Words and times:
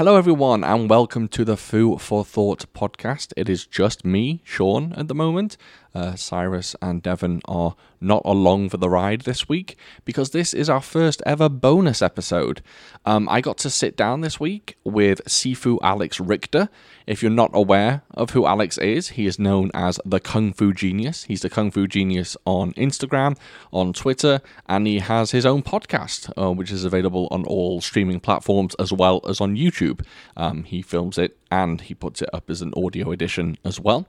Hello, 0.00 0.16
everyone, 0.16 0.64
and 0.64 0.88
welcome 0.88 1.28
to 1.28 1.44
the 1.44 1.58
Food 1.58 2.00
for 2.00 2.24
Thought 2.24 2.64
podcast. 2.72 3.34
It 3.36 3.50
is 3.50 3.66
just 3.66 4.02
me, 4.02 4.40
Sean, 4.44 4.94
at 4.94 5.08
the 5.08 5.14
moment. 5.14 5.58
Uh, 5.94 6.14
Cyrus 6.14 6.76
and 6.80 7.02
Devon 7.02 7.40
are 7.46 7.74
not 8.00 8.22
along 8.24 8.68
for 8.68 8.76
the 8.76 8.88
ride 8.88 9.22
this 9.22 9.48
week 9.48 9.76
because 10.04 10.30
this 10.30 10.54
is 10.54 10.70
our 10.70 10.80
first 10.80 11.20
ever 11.26 11.48
bonus 11.48 12.00
episode. 12.00 12.62
Um, 13.04 13.28
I 13.28 13.40
got 13.40 13.58
to 13.58 13.70
sit 13.70 13.96
down 13.96 14.20
this 14.20 14.38
week 14.38 14.78
with 14.84 15.20
Sifu 15.24 15.78
Alex 15.82 16.20
Richter. 16.20 16.68
If 17.08 17.22
you're 17.22 17.30
not 17.30 17.50
aware 17.52 18.02
of 18.12 18.30
who 18.30 18.46
Alex 18.46 18.78
is, 18.78 19.10
he 19.10 19.26
is 19.26 19.38
known 19.40 19.72
as 19.74 19.98
the 20.04 20.20
Kung 20.20 20.52
Fu 20.52 20.72
Genius. 20.72 21.24
He's 21.24 21.42
the 21.42 21.50
Kung 21.50 21.72
Fu 21.72 21.88
Genius 21.88 22.36
on 22.44 22.72
Instagram, 22.74 23.36
on 23.72 23.92
Twitter, 23.92 24.40
and 24.68 24.86
he 24.86 25.00
has 25.00 25.32
his 25.32 25.44
own 25.44 25.62
podcast, 25.62 26.32
uh, 26.40 26.52
which 26.52 26.70
is 26.70 26.84
available 26.84 27.26
on 27.32 27.44
all 27.44 27.80
streaming 27.80 28.20
platforms 28.20 28.76
as 28.78 28.92
well 28.92 29.20
as 29.28 29.40
on 29.40 29.56
YouTube. 29.56 29.89
Um, 30.36 30.64
he 30.64 30.82
films 30.82 31.18
it 31.18 31.36
and 31.50 31.80
he 31.80 31.94
puts 31.94 32.22
it 32.22 32.28
up 32.32 32.50
as 32.50 32.62
an 32.62 32.72
audio 32.76 33.10
edition 33.12 33.58
as 33.64 33.80
well. 33.80 34.06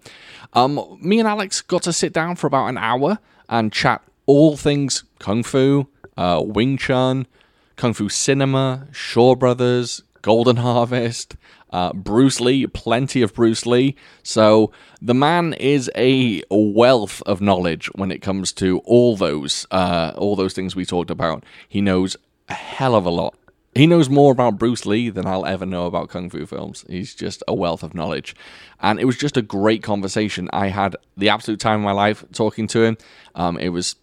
Um, 0.53 0.97
me 1.01 1.19
and 1.19 1.27
Alex 1.27 1.61
got 1.61 1.83
to 1.83 1.93
sit 1.93 2.13
down 2.13 2.35
for 2.35 2.47
about 2.47 2.67
an 2.67 2.77
hour 2.77 3.19
and 3.49 3.71
chat 3.71 4.01
all 4.25 4.57
things 4.57 5.03
Kung 5.19 5.43
Fu, 5.43 5.87
uh, 6.17 6.41
Wing 6.43 6.77
Chun, 6.77 7.27
Kung 7.75 7.93
Fu 7.93 8.09
Cinema, 8.09 8.87
Shaw 8.91 9.35
Brothers, 9.35 10.03
Golden 10.21 10.57
Harvest, 10.57 11.35
uh, 11.71 11.93
Bruce 11.93 12.39
Lee, 12.39 12.67
plenty 12.67 13.21
of 13.21 13.33
Bruce 13.33 13.65
Lee. 13.65 13.95
So 14.23 14.71
the 15.01 15.13
man 15.13 15.53
is 15.53 15.89
a 15.95 16.43
wealth 16.49 17.21
of 17.25 17.41
knowledge 17.41 17.87
when 17.95 18.11
it 18.11 18.21
comes 18.21 18.51
to 18.53 18.79
all 18.79 19.15
those, 19.15 19.65
uh, 19.71 20.13
all 20.15 20.35
those 20.35 20.53
things 20.53 20.75
we 20.75 20.85
talked 20.85 21.09
about. 21.09 21.43
He 21.67 21.81
knows 21.81 22.17
a 22.49 22.53
hell 22.53 22.95
of 22.95 23.05
a 23.05 23.09
lot 23.09 23.35
he 23.73 23.87
knows 23.87 24.09
more 24.09 24.31
about 24.31 24.57
Bruce 24.57 24.85
Lee 24.85 25.09
than 25.09 25.25
I'll 25.25 25.45
ever 25.45 25.65
know 25.65 25.85
about 25.85 26.09
kung 26.09 26.29
fu 26.29 26.45
films. 26.45 26.83
He's 26.89 27.15
just 27.15 27.43
a 27.47 27.53
wealth 27.53 27.83
of 27.83 27.95
knowledge. 27.95 28.35
And 28.81 28.99
it 28.99 29.05
was 29.05 29.17
just 29.17 29.37
a 29.37 29.41
great 29.41 29.83
conversation. 29.83 30.49
I 30.51 30.67
had 30.67 30.95
the 31.15 31.29
absolute 31.29 31.59
time 31.59 31.79
of 31.79 31.85
my 31.85 31.91
life 31.91 32.25
talking 32.33 32.67
to 32.67 32.83
him. 32.83 32.97
Um, 33.35 33.57
it 33.57 33.69
was 33.69 33.95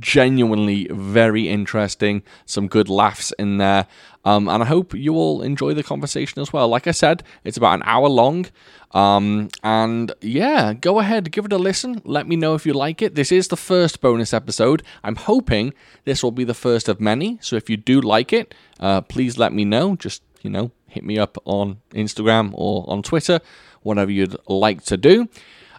genuinely 0.00 0.88
very 0.90 1.48
interesting, 1.48 2.22
some 2.46 2.68
good 2.68 2.88
laughs 2.88 3.32
in 3.38 3.58
there. 3.58 3.86
Um, 4.24 4.48
and 4.48 4.62
I 4.62 4.66
hope 4.66 4.94
you 4.94 5.14
all 5.14 5.42
enjoy 5.42 5.74
the 5.74 5.82
conversation 5.82 6.42
as 6.42 6.52
well. 6.52 6.68
Like 6.68 6.86
I 6.86 6.90
said, 6.90 7.22
it's 7.44 7.56
about 7.56 7.74
an 7.74 7.82
hour 7.84 8.08
long. 8.08 8.46
Um, 8.92 9.48
and 9.62 10.12
yeah, 10.20 10.72
go 10.72 10.98
ahead, 10.98 11.30
give 11.30 11.44
it 11.44 11.52
a 11.52 11.58
listen. 11.58 12.00
Let 12.04 12.26
me 12.26 12.36
know 12.36 12.54
if 12.54 12.66
you 12.66 12.72
like 12.72 13.02
it. 13.02 13.14
This 13.14 13.30
is 13.30 13.48
the 13.48 13.56
first 13.56 14.00
bonus 14.00 14.32
episode. 14.34 14.82
I'm 15.04 15.16
hoping 15.16 15.74
this 16.04 16.22
will 16.22 16.32
be 16.32 16.44
the 16.44 16.54
first 16.54 16.88
of 16.88 17.00
many. 17.00 17.38
So 17.42 17.56
if 17.56 17.68
you 17.70 17.76
do 17.76 18.00
like 18.00 18.32
it, 18.32 18.54
uh, 18.80 19.02
please 19.02 19.38
let 19.38 19.52
me 19.52 19.64
know. 19.64 19.96
Just, 19.96 20.22
you 20.42 20.50
know, 20.50 20.72
hit 20.88 21.04
me 21.04 21.18
up 21.18 21.38
on 21.44 21.80
Instagram 21.92 22.50
or 22.54 22.84
on 22.88 23.02
Twitter, 23.02 23.40
whatever 23.82 24.10
you'd 24.10 24.36
like 24.46 24.82
to 24.84 24.96
do. 24.96 25.28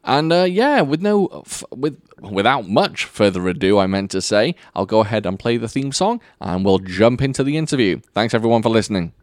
And 0.04 0.32
uh, 0.32 0.44
yeah, 0.44 0.82
with 0.82 1.02
no, 1.02 1.44
with 1.72 2.02
without 2.22 2.68
much 2.68 3.06
further 3.06 3.48
ado, 3.48 3.78
I 3.78 3.88
meant 3.88 4.12
to 4.12 4.22
say, 4.22 4.56
I'll 4.76 4.86
go 4.86 5.02
ahead 5.02 5.26
and 5.26 5.38
play 5.38 5.58
the 5.58 5.68
theme 5.68 5.92
song, 5.92 6.22
and 6.40 6.64
we'll 6.64 6.80
jump 6.80 7.22
into 7.22 7.44
the 7.44 7.58
interview. 7.58 8.00
Thanks 8.14 8.34
everyone 8.34 8.64
for 8.64 8.70
listening. 8.70 9.14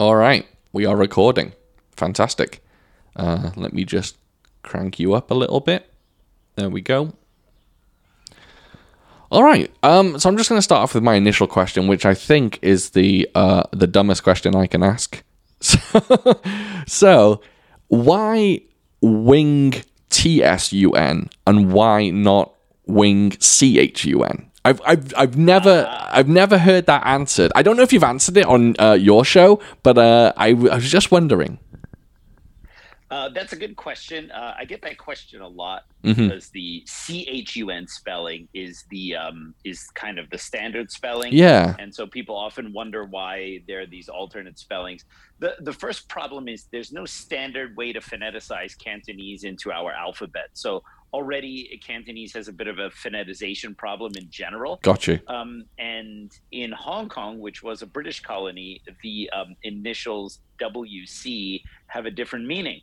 All 0.00 0.16
right, 0.16 0.46
we 0.72 0.86
are 0.86 0.96
recording. 0.96 1.52
Fantastic. 1.96 2.62
Uh, 3.16 3.50
let 3.56 3.72
me 3.72 3.84
just 3.84 4.16
crank 4.62 4.98
you 4.98 5.14
up 5.14 5.30
a 5.30 5.34
little 5.34 5.60
bit. 5.60 5.92
There 6.56 6.68
we 6.68 6.80
go. 6.80 7.14
All 9.34 9.42
right. 9.42 9.68
Um, 9.82 10.16
so 10.20 10.28
I'm 10.28 10.36
just 10.36 10.48
going 10.48 10.58
to 10.58 10.62
start 10.62 10.84
off 10.84 10.94
with 10.94 11.02
my 11.02 11.14
initial 11.14 11.48
question, 11.48 11.88
which 11.88 12.06
I 12.06 12.14
think 12.14 12.60
is 12.62 12.90
the 12.90 13.28
uh, 13.34 13.64
the 13.72 13.88
dumbest 13.88 14.22
question 14.22 14.54
I 14.54 14.68
can 14.68 14.82
ask. 14.82 15.22
So, 15.60 16.40
so 16.86 17.40
why 17.88 18.60
wing 19.00 19.72
TSUN 20.10 21.32
and 21.46 21.72
why 21.72 22.10
not 22.10 22.54
wing 22.86 23.30
CHUN? 23.30 24.50
I've, 24.66 24.80
I've, 24.86 25.12
I've 25.16 25.36
never 25.36 25.86
I've 25.90 26.28
never 26.28 26.58
heard 26.58 26.86
that 26.86 27.04
answered. 27.04 27.50
I 27.56 27.62
don't 27.62 27.76
know 27.76 27.82
if 27.82 27.92
you've 27.92 28.04
answered 28.04 28.36
it 28.36 28.46
on 28.46 28.76
uh, 28.78 28.92
your 28.92 29.24
show, 29.24 29.60
but 29.82 29.98
uh, 29.98 30.32
I, 30.36 30.48
I 30.48 30.52
was 30.52 30.90
just 30.90 31.10
wondering. 31.10 31.58
Uh, 33.10 33.28
that's 33.28 33.52
a 33.52 33.56
good 33.56 33.76
question. 33.76 34.30
Uh, 34.30 34.54
I 34.58 34.64
get 34.64 34.80
that 34.82 34.98
question 34.98 35.42
a 35.42 35.48
lot 35.48 35.82
mm-hmm. 36.02 36.28
because 36.28 36.48
the 36.50 36.82
CHUN 36.86 37.86
spelling 37.86 38.48
is 38.54 38.84
the 38.90 39.14
um, 39.14 39.54
is 39.64 39.84
kind 39.94 40.18
of 40.18 40.30
the 40.30 40.38
standard 40.38 40.90
spelling. 40.90 41.32
Yeah. 41.32 41.76
And 41.78 41.94
so 41.94 42.06
people 42.06 42.34
often 42.34 42.72
wonder 42.72 43.04
why 43.04 43.62
there 43.68 43.80
are 43.80 43.86
these 43.86 44.08
alternate 44.08 44.58
spellings. 44.58 45.04
The 45.38 45.54
the 45.60 45.72
first 45.72 46.08
problem 46.08 46.48
is 46.48 46.66
there's 46.72 46.92
no 46.92 47.04
standard 47.04 47.76
way 47.76 47.92
to 47.92 48.00
phoneticize 48.00 48.76
Cantonese 48.78 49.44
into 49.44 49.70
our 49.70 49.92
alphabet. 49.92 50.48
So 50.54 50.82
already 51.14 51.80
Cantonese 51.86 52.32
has 52.34 52.48
a 52.48 52.52
bit 52.52 52.66
of 52.66 52.80
a 52.80 52.90
phonetization 52.90 53.76
problem 53.76 54.12
in 54.16 54.28
general. 54.30 54.80
Gotcha. 54.82 55.20
Um, 55.28 55.64
and 55.78 56.32
in 56.50 56.72
Hong 56.72 57.08
Kong, 57.08 57.38
which 57.38 57.62
was 57.62 57.82
a 57.82 57.86
British 57.86 58.20
colony, 58.20 58.82
the 59.02 59.30
um, 59.30 59.54
initials 59.62 60.40
WC 60.60 61.62
have 61.86 62.06
a 62.06 62.10
different 62.10 62.46
meaning. 62.46 62.80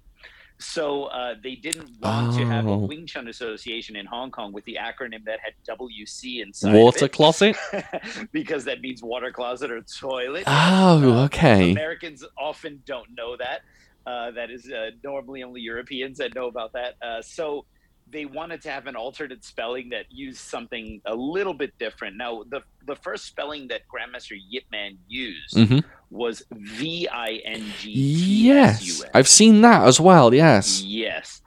So 0.61 1.05
uh, 1.05 1.35
they 1.41 1.55
didn't 1.55 1.99
want 2.01 2.35
oh. 2.35 2.37
to 2.37 2.45
have 2.45 2.67
a 2.67 2.71
oh. 2.71 2.77
Wing 2.77 3.05
Chun 3.07 3.27
association 3.27 3.95
in 3.95 4.05
Hong 4.05 4.31
Kong 4.31 4.53
with 4.53 4.63
the 4.65 4.77
acronym 4.79 5.25
that 5.25 5.39
had 5.43 5.53
WC 5.67 6.41
inside. 6.41 6.73
Water 6.73 7.07
closet? 7.07 7.57
because 8.31 8.65
that 8.65 8.81
means 8.81 9.01
water 9.01 9.31
closet 9.31 9.71
or 9.71 9.81
toilet. 9.81 10.43
Oh, 10.45 11.01
uh, 11.03 11.25
okay. 11.25 11.71
Americans 11.71 12.23
often 12.37 12.81
don't 12.85 13.09
know 13.17 13.35
that. 13.37 13.61
Uh, 14.05 14.31
that 14.31 14.49
is 14.49 14.71
uh, 14.71 14.91
normally 15.03 15.43
only 15.43 15.61
Europeans 15.61 16.17
that 16.19 16.33
know 16.35 16.47
about 16.47 16.73
that. 16.73 16.95
Uh, 17.01 17.21
so 17.21 17.65
they 18.11 18.25
wanted 18.25 18.61
to 18.63 18.69
have 18.69 18.87
an 18.87 18.95
alternate 18.95 19.43
spelling 19.43 19.89
that 19.89 20.05
used 20.09 20.39
something 20.39 21.01
a 21.05 21.15
little 21.15 21.53
bit 21.53 21.77
different. 21.77 22.17
Now, 22.17 22.43
the 22.49 22.61
the 22.85 22.95
first 22.95 23.25
spelling 23.25 23.67
that 23.69 23.81
Grandmaster 23.87 24.37
Yip 24.49 24.63
Man 24.71 24.97
used 25.07 25.55
mm-hmm. 25.55 25.79
was 26.09 26.43
V 26.51 27.07
I 27.07 27.41
N 27.45 27.65
G. 27.79 27.91
Yes, 27.91 29.03
I've 29.13 29.27
seen 29.27 29.61
that 29.61 29.87
as 29.87 29.99
well. 29.99 30.33
Yes. 30.33 30.81
Yes, 30.81 31.41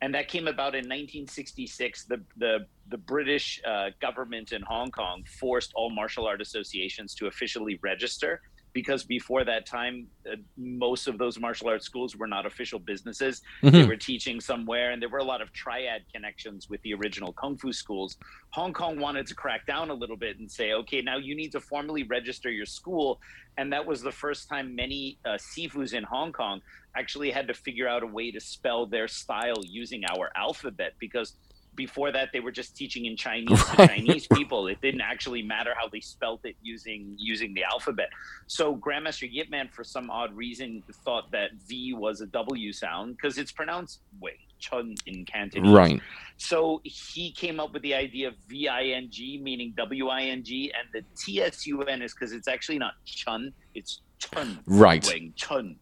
and 0.00 0.14
that 0.14 0.28
came 0.28 0.48
about 0.48 0.74
in 0.74 0.84
1966. 0.84 2.04
The 2.04 2.20
the 2.36 2.66
the 2.88 2.98
British 2.98 3.60
uh, 3.66 3.90
government 4.00 4.52
in 4.52 4.62
Hong 4.62 4.90
Kong 4.90 5.24
forced 5.40 5.72
all 5.74 5.90
martial 5.90 6.26
art 6.26 6.40
associations 6.40 7.14
to 7.16 7.26
officially 7.26 7.78
register 7.82 8.40
because 8.76 9.04
before 9.04 9.42
that 9.42 9.64
time, 9.64 10.06
uh, 10.30 10.36
most 10.58 11.08
of 11.08 11.16
those 11.16 11.40
martial 11.40 11.66
arts 11.66 11.86
schools 11.86 12.14
were 12.14 12.26
not 12.26 12.44
official 12.44 12.78
businesses. 12.78 13.40
Mm-hmm. 13.62 13.74
They 13.74 13.84
were 13.86 13.96
teaching 13.96 14.38
somewhere, 14.38 14.90
and 14.90 15.00
there 15.00 15.08
were 15.08 15.24
a 15.26 15.30
lot 15.34 15.40
of 15.40 15.50
triad 15.54 16.02
connections 16.12 16.68
with 16.68 16.82
the 16.82 16.92
original 16.92 17.32
kung 17.32 17.56
fu 17.56 17.72
schools. 17.72 18.18
Hong 18.50 18.74
Kong 18.74 19.00
wanted 19.00 19.26
to 19.28 19.34
crack 19.34 19.64
down 19.66 19.88
a 19.88 19.94
little 19.94 20.18
bit 20.18 20.38
and 20.40 20.52
say, 20.52 20.74
okay, 20.74 21.00
now 21.00 21.16
you 21.16 21.34
need 21.34 21.52
to 21.52 21.60
formally 21.60 22.02
register 22.02 22.50
your 22.50 22.66
school. 22.66 23.18
And 23.56 23.72
that 23.72 23.86
was 23.86 24.02
the 24.02 24.12
first 24.12 24.46
time 24.46 24.76
many 24.76 25.18
uh, 25.24 25.38
Sifus 25.38 25.94
in 25.94 26.04
Hong 26.04 26.30
Kong 26.30 26.60
actually 26.94 27.30
had 27.30 27.48
to 27.48 27.54
figure 27.54 27.88
out 27.88 28.02
a 28.02 28.06
way 28.06 28.30
to 28.30 28.40
spell 28.40 28.84
their 28.84 29.08
style 29.08 29.62
using 29.64 30.02
our 30.04 30.30
alphabet 30.36 30.92
because 30.98 31.32
before 31.76 32.10
that 32.12 32.30
they 32.32 32.40
were 32.40 32.50
just 32.50 32.76
teaching 32.76 33.06
in 33.06 33.16
Chinese 33.16 33.50
right. 33.68 33.76
to 33.76 33.86
Chinese 33.88 34.26
people. 34.26 34.66
It 34.66 34.80
didn't 34.80 35.02
actually 35.02 35.42
matter 35.42 35.74
how 35.76 35.88
they 35.88 36.00
spelt 36.00 36.40
it 36.44 36.56
using 36.62 37.14
using 37.18 37.54
the 37.54 37.64
alphabet. 37.64 38.08
So 38.46 38.76
Grandmaster 38.76 39.28
Yip 39.30 39.50
Man, 39.50 39.68
for 39.72 39.84
some 39.84 40.10
odd 40.10 40.34
reason, 40.34 40.82
thought 41.04 41.30
that 41.32 41.50
V 41.68 41.94
was 41.94 42.20
a 42.20 42.26
W 42.26 42.72
sound 42.72 43.16
because 43.16 43.38
it's 43.38 43.52
pronounced 43.52 44.00
Wei 44.20 44.38
Chun 44.58 44.94
in 45.06 45.24
Cantonese. 45.24 45.70
Right. 45.70 46.00
So 46.38 46.80
he 46.84 47.30
came 47.32 47.60
up 47.60 47.72
with 47.72 47.82
the 47.82 47.94
idea 47.94 48.28
of 48.28 48.34
V 48.48 48.68
I 48.68 48.84
N 48.84 49.08
G, 49.10 49.38
meaning 49.42 49.74
W 49.76 50.08
I 50.08 50.22
N 50.22 50.42
G, 50.42 50.72
and 50.72 50.88
the 50.92 51.06
T 51.16 51.42
S 51.42 51.66
U 51.66 51.82
N 51.82 52.02
is 52.02 52.14
because 52.14 52.32
it's 52.32 52.48
actually 52.48 52.78
not 52.78 52.94
Chun, 53.04 53.52
it's 53.74 54.00
Chun. 54.18 54.58
Right. 54.66 55.06
Wing, 55.06 55.32
chun. 55.36 55.76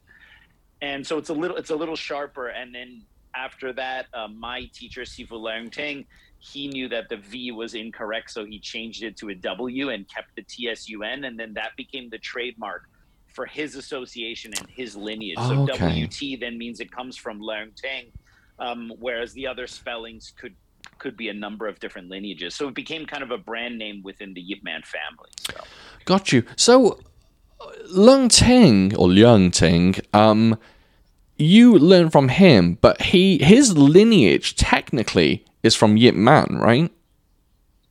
And 0.83 1.07
so 1.07 1.19
it's 1.19 1.31
a 1.31 1.35
little 1.35 1.57
it's 1.57 1.71
a 1.71 1.77
little 1.77 1.97
sharper, 1.97 2.49
and 2.49 2.75
then 2.75 3.03
after 3.37 3.73
that, 3.73 4.07
uh, 4.15 4.29
my 4.29 4.71
teacher, 4.73 5.03
Sifu 5.03 5.33
Leung 5.33 5.71
Ting, 5.71 6.05
he 6.39 6.69
knew 6.69 6.89
that 6.89 7.09
the 7.09 7.17
V 7.17 7.53
was 7.53 7.75
incorrect, 7.75 8.31
so 8.31 8.45
he 8.45 8.59
changed 8.59 9.03
it 9.03 9.17
to 9.19 9.31
a 9.31 9.35
W 9.35 9.89
and 9.91 10.07
kept 10.09 10.37
the 10.37 10.43
TSUN, 10.43 11.27
and 11.27 11.39
then 11.39 11.55
that 11.55 11.71
became 11.77 12.11
the 12.11 12.19
trademark 12.19 12.89
for 13.33 13.47
his 13.47 13.75
association 13.77 14.53
and 14.59 14.69
his 14.69 14.95
lineage. 14.95 15.37
Oh, 15.39 15.67
so 15.67 15.73
okay. 15.75 16.05
WT 16.05 16.41
then 16.41 16.57
means 16.59 16.81
it 16.81 16.93
comes 16.93 17.17
from 17.17 17.41
Leung 17.41 17.75
Ting, 17.75 18.13
um, 18.59 18.93
whereas 18.99 19.33
the 19.33 19.47
other 19.47 19.67
spellings 19.67 20.33
could 20.39 20.55
could 20.99 21.17
be 21.17 21.29
a 21.29 21.35
number 21.35 21.67
of 21.67 21.81
different 21.81 22.09
lineages. 22.09 22.55
So 22.55 22.69
it 22.69 22.75
became 22.75 23.05
kind 23.07 23.23
of 23.23 23.31
a 23.31 23.39
brand 23.39 23.79
name 23.79 24.03
within 24.05 24.33
the 24.35 24.41
Yip 24.41 24.63
Man 24.63 24.83
family. 24.83 25.31
So. 25.51 25.65
Got 26.05 26.33
you. 26.33 26.45
So 26.57 27.01
Leung 27.93 28.31
Ting 28.31 28.95
or 28.97 29.09
Leung 29.09 29.53
Ting, 29.53 29.97
um, 30.13 30.59
you 31.37 31.79
learn 31.79 32.11
from 32.11 32.29
him, 32.29 32.79
but 32.81 33.01
he 33.03 33.39
his 33.43 33.77
lineage 33.77 34.57
technically 34.57 35.45
is 35.63 35.75
from 35.75 35.97
Yip 35.97 36.15
Man, 36.15 36.59
right? 36.61 36.91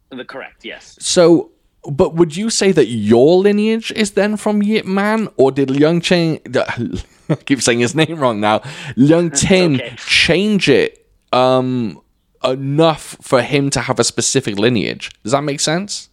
The 0.09 0.23
correct, 0.23 0.63
yes. 0.63 0.97
So, 0.99 1.51
but 1.89 2.13
would 2.13 2.37
you 2.37 2.49
say 2.49 2.71
that 2.71 2.85
your 2.85 3.39
lineage 3.39 3.91
is 3.91 4.11
then 4.11 4.37
from 4.37 4.61
Yip 4.61 4.85
Man, 4.85 5.27
or 5.37 5.51
did 5.51 5.69
Liang 5.69 6.01
Chen? 6.01 6.39
I 7.29 7.35
keep 7.35 7.61
saying 7.61 7.79
his 7.79 7.95
name 7.95 8.19
wrong 8.19 8.39
now. 8.39 8.61
Liang 8.95 9.31
Tin 9.31 9.75
okay. 9.81 9.95
change 9.97 10.69
it 10.69 11.07
um, 11.31 11.99
enough 12.43 13.17
for 13.21 13.41
him 13.41 13.69
to 13.71 13.81
have 13.81 13.99
a 13.99 14.03
specific 14.03 14.59
lineage. 14.59 15.11
Does 15.23 15.31
that 15.31 15.43
make 15.43 15.59
sense? 15.59 16.09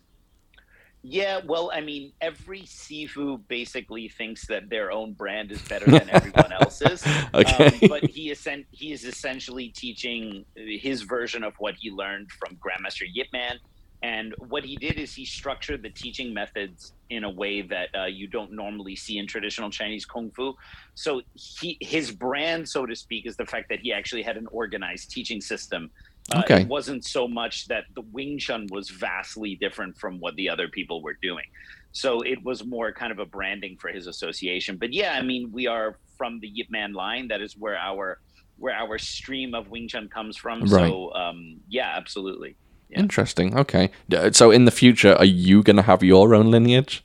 Yeah, 1.03 1.41
well, 1.47 1.71
I 1.73 1.81
mean, 1.81 2.13
every 2.21 2.63
Sifu 2.63 3.41
basically 3.49 4.09
thinks 4.09 4.47
that 4.49 4.69
their 4.69 4.93
own 4.93 5.15
brand 5.15 5.51
is 5.51 5.63
better 5.63 5.87
than 5.87 6.11
everyone 6.11 6.53
else's. 6.53 7.03
Okay. 7.33 7.67
Um, 7.67 7.89
but 7.89 8.05
he 8.05 8.31
is 8.31 8.47
he 8.71 8.93
is 8.93 9.05
essentially 9.05 9.69
teaching 9.69 10.45
his 10.55 11.03
version 11.03 11.43
of 11.43 11.55
what 11.59 11.75
he 11.77 11.91
learned 11.91 12.31
from 12.33 12.57
Grandmaster 12.57 13.07
Yip 13.11 13.29
Man. 13.33 13.59
And 14.03 14.35
what 14.49 14.65
he 14.65 14.77
did 14.77 14.99
is 14.99 15.15
he 15.15 15.27
structured 15.27 15.83
the 15.83 15.91
teaching 15.91 16.33
methods 16.33 16.95
in 17.11 17.25
a 17.25 17.31
way 17.31 17.61
that 17.63 17.89
uh, 17.95 18.07
you 18.07 18.27
don't 18.27 18.53
normally 18.53 18.97
see 18.97 19.19
in 19.19 19.27
traditional 19.27 19.69
Chinese 19.69 20.07
kung 20.07 20.31
fu. 20.31 20.55
So 20.95 21.21
he 21.35 21.77
his 21.81 22.11
brand, 22.11 22.69
so 22.69 22.87
to 22.87 22.97
speak, 22.97 23.27
is 23.27 23.37
the 23.37 23.45
fact 23.45 23.69
that 23.69 23.81
he 23.81 23.93
actually 23.93 24.23
had 24.23 24.37
an 24.37 24.47
organized 24.53 25.11
teaching 25.11 25.41
system. 25.41 25.91
Uh, 26.33 26.43
Okay. 26.45 26.61
It 26.63 26.69
wasn't 26.69 27.05
so 27.05 27.27
much 27.27 27.67
that 27.69 27.85
the 27.95 28.03
Wing 28.13 28.39
Chun 28.39 28.67
was 28.71 28.89
vastly 28.91 29.57
different 29.57 29.99
from 29.99 30.21
what 30.21 30.37
the 30.37 30.49
other 30.49 30.69
people 30.69 31.03
were 31.03 31.17
doing. 31.21 31.45
So 31.93 32.21
it 32.21 32.43
was 32.45 32.65
more 32.65 32.93
kind 32.93 33.11
of 33.11 33.19
a 33.19 33.27
branding 33.27 33.77
for 33.77 33.89
his 33.89 34.07
association. 34.07 34.77
But 34.77 34.93
yeah, 34.93 35.15
I 35.19 35.23
mean, 35.23 35.51
we 35.53 35.67
are 35.67 35.99
from 36.17 36.39
the 36.41 36.47
Yip 36.49 36.71
Man 36.71 36.93
line. 36.93 37.29
That 37.29 37.41
is 37.41 37.57
where 37.57 37.77
our 37.77 38.21
where 38.59 38.75
our 38.75 38.99
stream 38.99 39.55
of 39.55 39.71
Wing 39.71 39.89
Chun 39.89 40.09
comes 40.09 40.37
from. 40.37 40.61
Right. 40.61 40.89
So 40.89 41.13
um, 41.15 41.57
yeah, 41.69 41.93
absolutely. 41.97 42.55
Yeah. 42.91 42.99
Interesting. 43.01 43.57
Okay. 43.57 43.91
So, 44.33 44.51
in 44.51 44.65
the 44.65 44.73
future, 44.73 45.15
are 45.15 45.25
you 45.25 45.63
going 45.63 45.77
to 45.77 45.83
have 45.83 46.03
your 46.03 46.35
own 46.35 46.51
lineage? 46.51 47.05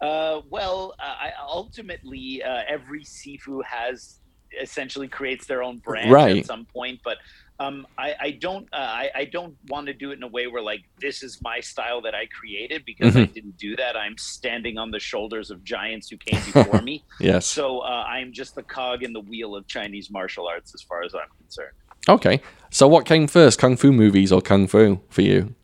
Uh, 0.00 0.40
well, 0.48 0.94
uh, 0.98 1.02
I, 1.02 1.32
ultimately, 1.46 2.42
uh, 2.42 2.62
every 2.68 3.02
Sifu 3.04 3.62
has 3.64 4.20
essentially 4.62 5.08
creates 5.08 5.46
their 5.46 5.62
own 5.62 5.78
brand 5.78 6.10
Right. 6.10 6.38
at 6.38 6.46
some 6.46 6.64
point, 6.64 7.00
but 7.04 7.18
um, 7.60 7.86
I, 7.98 8.14
I 8.20 8.30
don't 8.32 8.66
uh, 8.72 8.76
I, 8.76 9.10
I 9.14 9.24
don't 9.26 9.54
want 9.68 9.86
to 9.86 9.92
do 9.92 10.10
it 10.10 10.14
in 10.14 10.22
a 10.22 10.28
way 10.28 10.46
where 10.46 10.62
like 10.62 10.82
this 10.98 11.22
is 11.22 11.38
my 11.42 11.60
style 11.60 12.00
that 12.02 12.14
I 12.14 12.26
created 12.26 12.84
because 12.86 13.14
I 13.16 13.26
didn't 13.26 13.56
do 13.58 13.76
that. 13.76 13.96
I'm 13.96 14.16
standing 14.18 14.78
on 14.78 14.90
the 14.90 14.98
shoulders 14.98 15.50
of 15.50 15.62
giants 15.62 16.08
who 16.08 16.16
came 16.16 16.40
before 16.52 16.80
me. 16.90 17.04
Yes. 17.20 17.46
So 17.46 17.80
uh, 17.80 18.04
I'm 18.08 18.32
just 18.32 18.54
the 18.54 18.62
cog 18.62 19.02
in 19.02 19.12
the 19.12 19.20
wheel 19.20 19.54
of 19.54 19.66
Chinese 19.68 20.10
martial 20.10 20.48
arts 20.48 20.74
as 20.74 20.82
far 20.82 21.02
as 21.02 21.14
I'm 21.14 21.28
concerned. 21.38 21.74
Okay. 22.08 22.40
So, 22.70 22.88
what 22.88 23.04
came 23.04 23.26
first, 23.26 23.58
kung 23.58 23.76
fu 23.76 23.92
movies 23.92 24.32
or 24.32 24.40
kung 24.40 24.66
fu 24.66 25.00
for 25.10 25.20
you? 25.20 25.54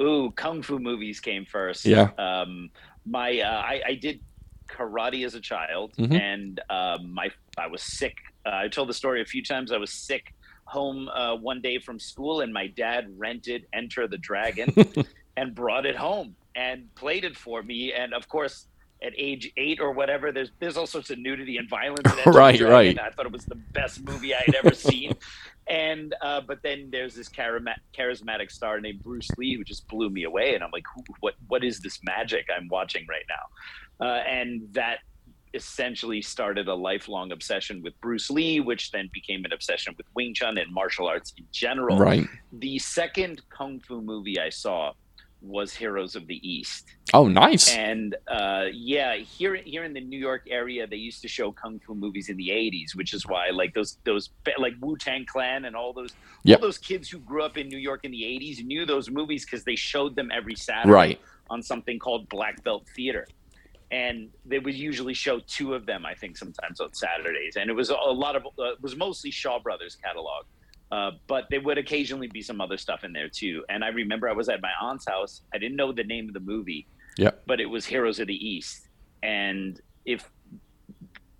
Ooh, 0.00 0.32
kung 0.36 0.60
fu 0.62 0.78
movies 0.78 1.20
came 1.20 1.44
first. 1.46 1.86
Yeah. 1.86 2.10
Um, 2.18 2.70
my 3.06 3.38
uh, 3.40 3.62
I, 3.62 3.80
I 3.88 3.94
did 3.94 4.20
karate 4.68 5.24
as 5.24 5.34
a 5.34 5.40
child, 5.40 5.92
Mhm. 5.96 6.20
and 6.20 6.60
um, 6.68 7.14
my 7.14 7.30
I 7.56 7.68
was 7.68 7.82
sick. 7.82 8.16
Uh, 8.44 8.50
I 8.64 8.68
told 8.68 8.88
the 8.88 8.94
story 8.94 9.22
a 9.22 9.24
few 9.24 9.42
times. 9.42 9.70
I 9.72 9.76
was 9.78 9.92
sick 9.92 10.34
home 10.66 11.08
uh, 11.08 11.34
one 11.36 11.60
day 11.60 11.78
from 11.78 11.98
school, 11.98 12.40
and 12.42 12.52
my 12.52 12.66
dad 12.66 13.06
rented 13.16 13.66
Enter 13.72 14.06
the 14.06 14.18
Dragon 14.18 14.74
and 15.36 15.54
brought 15.54 15.86
it 15.86 15.96
home 15.96 16.36
and 16.54 16.94
played 16.94 17.24
it 17.24 17.36
for 17.36 17.62
me. 17.62 17.92
And 17.92 18.14
of 18.14 18.28
course. 18.28 18.66
At 19.02 19.12
age 19.18 19.52
eight 19.58 19.78
or 19.78 19.92
whatever, 19.92 20.32
there's 20.32 20.52
there's 20.58 20.78
all 20.78 20.86
sorts 20.86 21.10
of 21.10 21.18
nudity 21.18 21.58
and 21.58 21.68
violence. 21.68 22.10
In 22.10 22.18
Enter 22.18 22.30
Right, 22.30 22.58
right. 22.62 22.98
I 22.98 23.10
thought 23.10 23.26
it 23.26 23.30
was 23.30 23.44
the 23.44 23.54
best 23.54 24.02
movie 24.02 24.34
I 24.34 24.40
had 24.46 24.54
ever 24.54 24.74
seen. 24.74 25.12
And 25.68 26.14
uh, 26.22 26.40
but 26.40 26.62
then 26.62 26.88
there's 26.90 27.14
this 27.14 27.28
charima- 27.28 27.76
charismatic 27.96 28.50
star 28.50 28.80
named 28.80 29.02
Bruce 29.02 29.28
Lee 29.36 29.54
who 29.54 29.64
just 29.64 29.86
blew 29.88 30.08
me 30.10 30.24
away, 30.24 30.54
and 30.54 30.64
I'm 30.64 30.70
like, 30.72 30.84
Who, 30.94 31.02
what 31.20 31.34
what 31.48 31.62
is 31.62 31.80
this 31.80 32.00
magic 32.04 32.46
I'm 32.56 32.68
watching 32.68 33.04
right 33.06 33.24
now? 33.28 34.06
Uh, 34.06 34.20
and 34.20 34.62
that 34.72 35.00
essentially 35.56 36.22
started 36.22 36.68
a 36.68 36.74
lifelong 36.74 37.32
obsession 37.32 37.82
with 37.82 38.00
Bruce 38.00 38.30
Lee, 38.30 38.60
which 38.60 38.90
then 38.92 39.10
became 39.12 39.44
an 39.44 39.52
obsession 39.52 39.94
with 39.96 40.06
Wing 40.14 40.32
Chun 40.34 40.58
and 40.58 40.72
martial 40.72 41.08
arts 41.08 41.32
in 41.36 41.44
general. 41.52 41.98
Right. 41.98 42.26
The 42.52 42.78
second 42.78 43.42
kung 43.48 43.80
fu 43.80 44.00
movie 44.00 44.38
I 44.38 44.50
saw 44.50 44.92
was 45.42 45.74
Heroes 45.74 46.16
of 46.16 46.26
the 46.26 46.40
East. 46.48 46.84
Oh, 47.14 47.28
nice. 47.28 47.72
And 47.74 48.16
uh, 48.26 48.64
yeah, 48.72 49.16
here 49.16 49.54
here 49.54 49.84
in 49.84 49.92
the 49.92 50.00
New 50.00 50.18
York 50.18 50.42
area, 50.50 50.86
they 50.86 50.96
used 50.96 51.20
to 51.22 51.28
show 51.28 51.52
kung 51.52 51.78
fu 51.84 51.94
movies 51.94 52.28
in 52.28 52.36
the 52.36 52.48
'80s, 52.48 52.94
which 52.94 53.12
is 53.12 53.26
why 53.26 53.50
like 53.50 53.72
those 53.74 53.98
those 54.04 54.30
like 54.58 54.74
Wu 54.80 54.96
Tang 54.96 55.24
Clan 55.26 55.64
and 55.66 55.76
all 55.76 55.92
those 55.92 56.12
Yep. 56.44 56.58
all 56.58 56.62
those 56.68 56.78
kids 56.78 57.08
who 57.10 57.18
grew 57.18 57.42
up 57.42 57.56
in 57.58 57.68
New 57.68 57.78
York 57.78 58.00
in 58.04 58.10
the 58.12 58.22
'80s 58.22 58.64
knew 58.64 58.86
those 58.86 59.10
movies 59.10 59.44
because 59.44 59.62
they 59.64 59.76
showed 59.76 60.16
them 60.16 60.30
every 60.32 60.54
Saturday 60.56 60.92
Right. 60.92 61.20
on 61.50 61.62
something 61.62 61.98
called 61.98 62.28
Black 62.28 62.62
Belt 62.64 62.84
Theater. 62.96 63.26
And 63.90 64.30
they 64.44 64.58
would 64.58 64.74
usually 64.74 65.14
show 65.14 65.38
two 65.46 65.74
of 65.74 65.86
them, 65.86 66.04
I 66.04 66.14
think, 66.14 66.36
sometimes 66.36 66.80
on 66.80 66.92
Saturdays. 66.92 67.56
And 67.56 67.70
it 67.70 67.72
was 67.72 67.90
a 67.90 67.94
lot 67.94 68.34
of, 68.34 68.44
uh, 68.58 68.72
it 68.72 68.82
was 68.82 68.96
mostly 68.96 69.30
Shaw 69.30 69.60
Brothers 69.60 69.96
catalog. 70.02 70.44
Uh, 70.90 71.10
but 71.28 71.46
there 71.50 71.60
would 71.60 71.78
occasionally 71.78 72.28
be 72.28 72.42
some 72.42 72.60
other 72.60 72.76
stuff 72.76 73.04
in 73.04 73.12
there 73.12 73.28
too. 73.28 73.64
And 73.68 73.84
I 73.84 73.88
remember 73.88 74.28
I 74.28 74.32
was 74.32 74.48
at 74.48 74.60
my 74.60 74.70
aunt's 74.80 75.06
house. 75.06 75.42
I 75.54 75.58
didn't 75.58 75.76
know 75.76 75.92
the 75.92 76.04
name 76.04 76.28
of 76.28 76.34
the 76.34 76.40
movie, 76.40 76.86
Yep. 77.18 77.42
but 77.46 77.60
it 77.60 77.66
was 77.66 77.86
Heroes 77.86 78.18
of 78.20 78.26
the 78.28 78.34
East. 78.48 78.88
And 79.22 79.80
if 80.04 80.28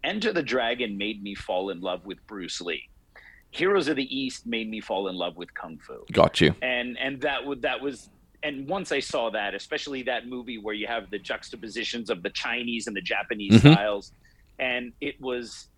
Enter 0.04 0.32
the 0.32 0.42
Dragon 0.42 0.96
made 0.96 1.22
me 1.22 1.34
fall 1.34 1.70
in 1.70 1.80
love 1.80 2.04
with 2.06 2.24
Bruce 2.26 2.60
Lee, 2.60 2.88
Heroes 3.50 3.88
of 3.88 3.96
the 3.96 4.16
East 4.16 4.46
made 4.46 4.68
me 4.68 4.80
fall 4.80 5.08
in 5.08 5.14
love 5.16 5.36
with 5.36 5.52
Kung 5.54 5.78
Fu 5.78 6.04
Got 6.12 6.40
you. 6.40 6.54
and 6.62 6.96
and 6.98 7.20
that 7.22 7.44
would 7.44 7.62
that 7.62 7.80
was 7.80 8.08
and 8.42 8.68
once 8.68 8.92
I 8.92 9.00
saw 9.00 9.30
that, 9.30 9.54
especially 9.54 10.02
that 10.04 10.26
movie 10.26 10.58
where 10.58 10.74
you 10.74 10.86
have 10.86 11.10
the 11.10 11.18
juxtapositions 11.18 12.10
of 12.10 12.22
the 12.22 12.30
Chinese 12.30 12.86
and 12.86 12.96
the 12.96 13.00
Japanese 13.02 13.52
Mhm. 13.54 13.72
styles, 13.72 14.12
and 14.58 14.92
it 15.00 15.20
was 15.20 15.68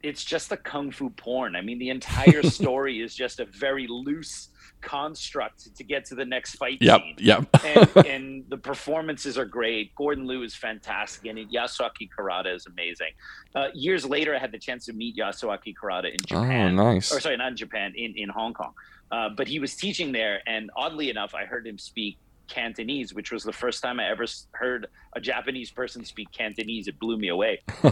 it's 0.00 0.24
just 0.24 0.52
a 0.52 0.56
kung 0.56 0.92
fu 0.92 1.10
porn. 1.10 1.56
I 1.56 1.60
mean, 1.60 1.80
the 1.80 1.90
entire 1.90 2.42
story 2.58 3.00
is 3.00 3.16
just 3.16 3.40
a 3.40 3.46
very 3.46 3.88
loose 3.88 4.48
construct 4.80 5.74
to 5.76 5.82
get 5.82 6.04
to 6.04 6.14
the 6.14 6.24
next 6.24 6.54
fight 6.56 6.78
Yep. 6.80 7.00
scene. 7.00 7.14
Yep. 7.18 7.48
and, 7.64 7.96
and 8.06 8.44
the 8.48 8.58
performances 8.58 9.36
are 9.36 9.44
great. 9.44 9.92
Gordon 9.96 10.24
Liu 10.26 10.44
is 10.44 10.54
fantastic, 10.54 11.26
and 11.28 11.36
Yasuaki 11.50 12.08
Kurata 12.16 12.54
is 12.54 12.66
amazing. 12.66 13.10
Uh, 13.56 13.68
years 13.74 14.04
later, 14.06 14.36
I 14.36 14.38
had 14.38 14.52
the 14.52 14.58
chance 14.58 14.84
to 14.86 14.92
meet 14.92 15.16
Yasuaki 15.16 15.74
Kurata 15.80 16.06
in 16.10 16.16
oh, 16.22 16.26
Japan 16.28 16.76
nice. 16.76 17.12
or 17.12 17.18
sorry, 17.18 17.36
not 17.36 17.48
in 17.48 17.56
Japan, 17.56 17.92
in, 17.96 18.14
in 18.16 18.28
Hong 18.28 18.54
Kong. 18.54 18.72
Uh, 19.10 19.28
but 19.30 19.48
he 19.48 19.58
was 19.58 19.74
teaching 19.74 20.12
there, 20.12 20.40
and 20.46 20.70
oddly 20.76 21.08
enough, 21.10 21.34
I 21.34 21.44
heard 21.44 21.66
him 21.66 21.78
speak 21.78 22.18
Cantonese, 22.48 23.12
which 23.14 23.30
was 23.30 23.42
the 23.44 23.52
first 23.52 23.82
time 23.82 24.00
I 24.00 24.08
ever 24.08 24.24
heard 24.52 24.86
a 25.14 25.20
Japanese 25.20 25.70
person 25.70 26.04
speak 26.04 26.30
Cantonese. 26.32 26.88
It 26.88 26.98
blew 26.98 27.16
me 27.18 27.28
away. 27.28 27.60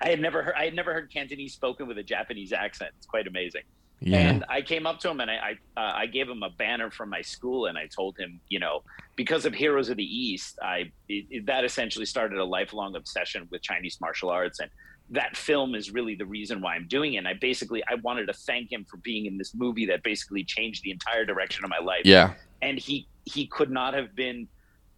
I 0.00 0.08
had 0.08 0.20
never 0.20 0.42
heard 0.42 0.54
I 0.56 0.64
had 0.64 0.74
never 0.74 0.92
heard 0.92 1.10
Cantonese 1.12 1.54
spoken 1.54 1.86
with 1.88 1.98
a 1.98 2.02
Japanese 2.02 2.52
accent. 2.52 2.90
It's 2.98 3.06
quite 3.06 3.26
amazing. 3.26 3.62
Yeah. 4.00 4.18
And 4.18 4.44
I 4.48 4.62
came 4.62 4.86
up 4.86 5.00
to 5.00 5.10
him 5.10 5.20
and 5.20 5.30
I 5.30 5.34
I, 5.76 5.80
uh, 5.80 5.92
I 5.96 6.06
gave 6.06 6.28
him 6.28 6.42
a 6.42 6.50
banner 6.50 6.90
from 6.90 7.08
my 7.10 7.20
school 7.22 7.66
and 7.66 7.76
I 7.78 7.86
told 7.86 8.16
him, 8.18 8.40
you 8.48 8.58
know, 8.60 8.82
because 9.16 9.44
of 9.46 9.54
Heroes 9.54 9.88
of 9.88 9.96
the 9.96 10.04
East, 10.04 10.58
I 10.62 10.92
it, 11.08 11.26
it- 11.30 11.46
that 11.46 11.64
essentially 11.64 12.04
started 12.06 12.38
a 12.38 12.44
lifelong 12.44 12.94
obsession 12.94 13.48
with 13.50 13.62
Chinese 13.62 13.98
martial 14.00 14.28
arts 14.30 14.60
and 14.60 14.70
that 15.10 15.36
film 15.36 15.74
is 15.74 15.90
really 15.90 16.14
the 16.14 16.26
reason 16.26 16.60
why 16.60 16.74
I'm 16.74 16.86
doing 16.86 17.14
it. 17.14 17.18
And 17.18 17.28
I 17.28 17.34
basically 17.34 17.82
I 17.88 17.94
wanted 17.96 18.26
to 18.26 18.32
thank 18.32 18.70
him 18.70 18.84
for 18.88 18.98
being 18.98 19.26
in 19.26 19.38
this 19.38 19.54
movie 19.54 19.86
that 19.86 20.02
basically 20.02 20.44
changed 20.44 20.82
the 20.82 20.90
entire 20.90 21.24
direction 21.24 21.64
of 21.64 21.70
my 21.70 21.78
life. 21.78 22.02
yeah. 22.04 22.34
And 22.60 22.78
he 22.78 23.08
he 23.24 23.46
could 23.46 23.70
not 23.70 23.94
have 23.94 24.14
been 24.14 24.48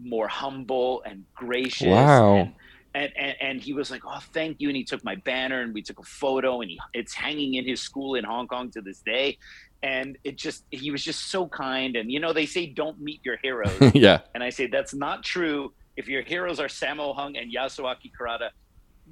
more 0.03 0.29
humble 0.29 1.03
and 1.05 1.25
gracious. 1.35 1.89
Wow. 1.89 2.37
And, 2.37 2.55
and, 2.95 3.13
and, 3.17 3.37
and 3.41 3.61
he 3.61 3.73
was 3.73 3.91
like, 3.91 4.03
"Oh, 4.05 4.21
thank 4.33 4.61
you!" 4.61 4.69
And 4.69 4.77
he 4.77 4.85
took 4.85 5.05
my 5.05 5.15
banner, 5.15 5.61
and 5.61 5.73
we 5.73 5.83
took 5.83 6.01
a 6.01 6.05
photo, 6.05 6.61
and 6.61 6.71
he, 6.71 6.81
it's 6.93 7.15
hanging 7.15 7.55
in 7.55 7.65
his 7.65 7.81
school 7.81 8.17
in 8.17 8.25
Hong 8.25 8.49
Kong 8.49 8.71
to 8.73 8.81
this 8.81 9.01
day. 9.01 9.39
And 9.83 10.19
it 10.25 10.37
just, 10.37 10.65
he 10.71 10.91
was 10.91 11.03
just 11.03 11.31
so 11.31 11.47
kind. 11.47 11.97
And 11.97 12.11
you 12.11 12.21
know, 12.21 12.33
they 12.33 12.47
say 12.47 12.67
don't 12.67 13.01
meet 13.01 13.21
your 13.25 13.37
heroes, 13.43 13.79
yeah. 13.95 14.21
and 14.35 14.43
I 14.43 14.51
say 14.51 14.67
that's 14.67 14.95
not 14.95 15.23
true. 15.23 15.73
If 15.97 16.09
your 16.09 16.23
heroes 16.23 16.59
are 16.59 16.67
Sammo 16.67 17.15
Hung 17.15 17.37
and 17.37 17.53
Yasuaki 17.53 18.11
Kurata, 18.19 18.51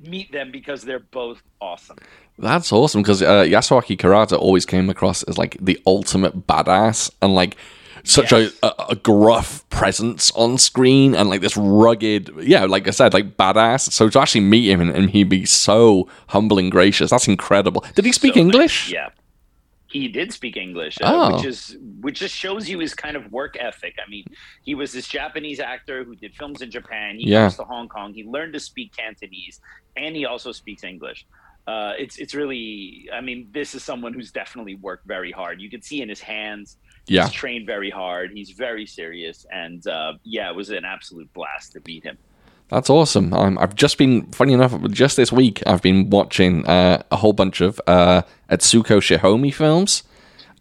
meet 0.06 0.32
them 0.32 0.50
because 0.50 0.82
they're 0.82 0.98
both 1.00 1.42
awesome. 1.60 1.98
That's 2.38 2.72
awesome 2.72 3.02
because 3.02 3.22
uh, 3.22 3.42
Yasuaki 3.42 3.96
Kurata 3.96 4.38
always 4.38 4.64
came 4.64 4.88
across 4.90 5.22
as 5.24 5.38
like 5.38 5.56
the 5.60 5.80
ultimate 5.86 6.46
badass 6.46 7.10
and 7.20 7.34
like 7.34 7.56
such 8.04 8.30
Yes. 8.32 8.52
a, 8.62 8.66
a, 8.68 8.86
a 8.90 8.94
gruff 8.96 9.68
presence 9.70 10.30
on 10.32 10.56
screen 10.56 11.14
and 11.16 11.28
like 11.28 11.40
this 11.40 11.56
rugged, 11.56 12.30
yeah, 12.40 12.64
like 12.64 12.86
I 12.86 12.90
said, 12.92 13.12
like 13.12 13.36
badass. 13.36 13.90
So 13.92 14.08
to 14.08 14.20
actually 14.20 14.42
meet 14.42 14.70
him 14.70 14.80
and, 14.80 14.90
and 14.90 15.10
he'd 15.10 15.28
be 15.28 15.44
so 15.44 16.08
humble 16.28 16.58
and 16.58 16.70
gracious, 16.70 17.10
that's 17.10 17.26
incredible. 17.28 17.84
Did 17.96 18.04
he 18.04 18.12
speak 18.12 18.34
So 18.34 18.40
nice. 18.40 18.54
English? 18.54 18.92
Yeah. 18.92 19.08
He 19.90 20.08
did 20.08 20.32
speak 20.32 20.56
English, 20.56 20.98
uh, 21.02 21.10
Oh. 21.12 21.36
which 21.36 21.46
is 21.46 21.76
which 22.00 22.18
just 22.20 22.34
shows 22.34 22.68
you 22.68 22.78
his 22.78 22.94
kind 22.94 23.16
of 23.16 23.30
work 23.32 23.56
ethic. 23.58 23.94
I 24.04 24.08
mean, 24.10 24.24
he 24.62 24.74
was 24.74 24.92
this 24.92 25.08
Japanese 25.08 25.60
actor 25.60 26.04
who 26.04 26.14
did 26.14 26.34
films 26.36 26.60
in 26.62 26.70
Japan. 26.70 27.16
He 27.18 27.28
Yeah. 27.30 27.44
comes 27.44 27.56
to 27.56 27.64
Hong 27.64 27.88
Kong. 27.88 28.12
He 28.14 28.24
learned 28.24 28.52
to 28.52 28.60
speak 28.60 28.94
Cantonese, 28.94 29.60
and 29.96 30.14
he 30.14 30.24
also 30.26 30.52
speaks 30.52 30.84
English. 30.84 31.26
uh, 31.66 31.92
it's 31.98 32.16
it's 32.16 32.34
really. 32.34 33.10
I 33.12 33.20
mean, 33.20 33.48
this 33.52 33.74
is 33.74 33.84
someone 33.84 34.14
who's 34.14 34.32
definitely 34.32 34.76
worked 34.76 35.06
very 35.06 35.30
hard. 35.30 35.60
You 35.60 35.68
can 35.68 35.82
see 35.82 36.00
in 36.00 36.08
his 36.08 36.20
hands. 36.34 36.78
Yeah. 37.06 37.24
He's 37.24 37.32
trained 37.32 37.66
very 37.66 37.90
hard. 37.90 38.30
He's 38.32 38.52
very 38.52 38.86
serious, 38.86 39.44
and 39.52 39.86
uh, 39.86 40.14
yeah, 40.24 40.48
it 40.48 40.56
was 40.56 40.70
an 40.70 40.86
absolute 40.86 41.30
blast 41.34 41.72
to 41.72 41.80
beat 41.80 42.04
him. 42.04 42.16
That's 42.68 42.90
awesome. 42.90 43.32
Um, 43.32 43.58
I've 43.58 43.74
just 43.74 43.96
been, 43.96 44.26
funny 44.26 44.52
enough, 44.52 44.78
just 44.90 45.16
this 45.16 45.32
week, 45.32 45.62
I've 45.66 45.80
been 45.82 46.10
watching 46.10 46.66
uh, 46.66 47.02
a 47.10 47.16
whole 47.16 47.32
bunch 47.32 47.60
of 47.62 47.80
uh, 47.86 48.22
Atsuko 48.50 48.98
Shihomi 49.00 49.52
films. 49.54 50.02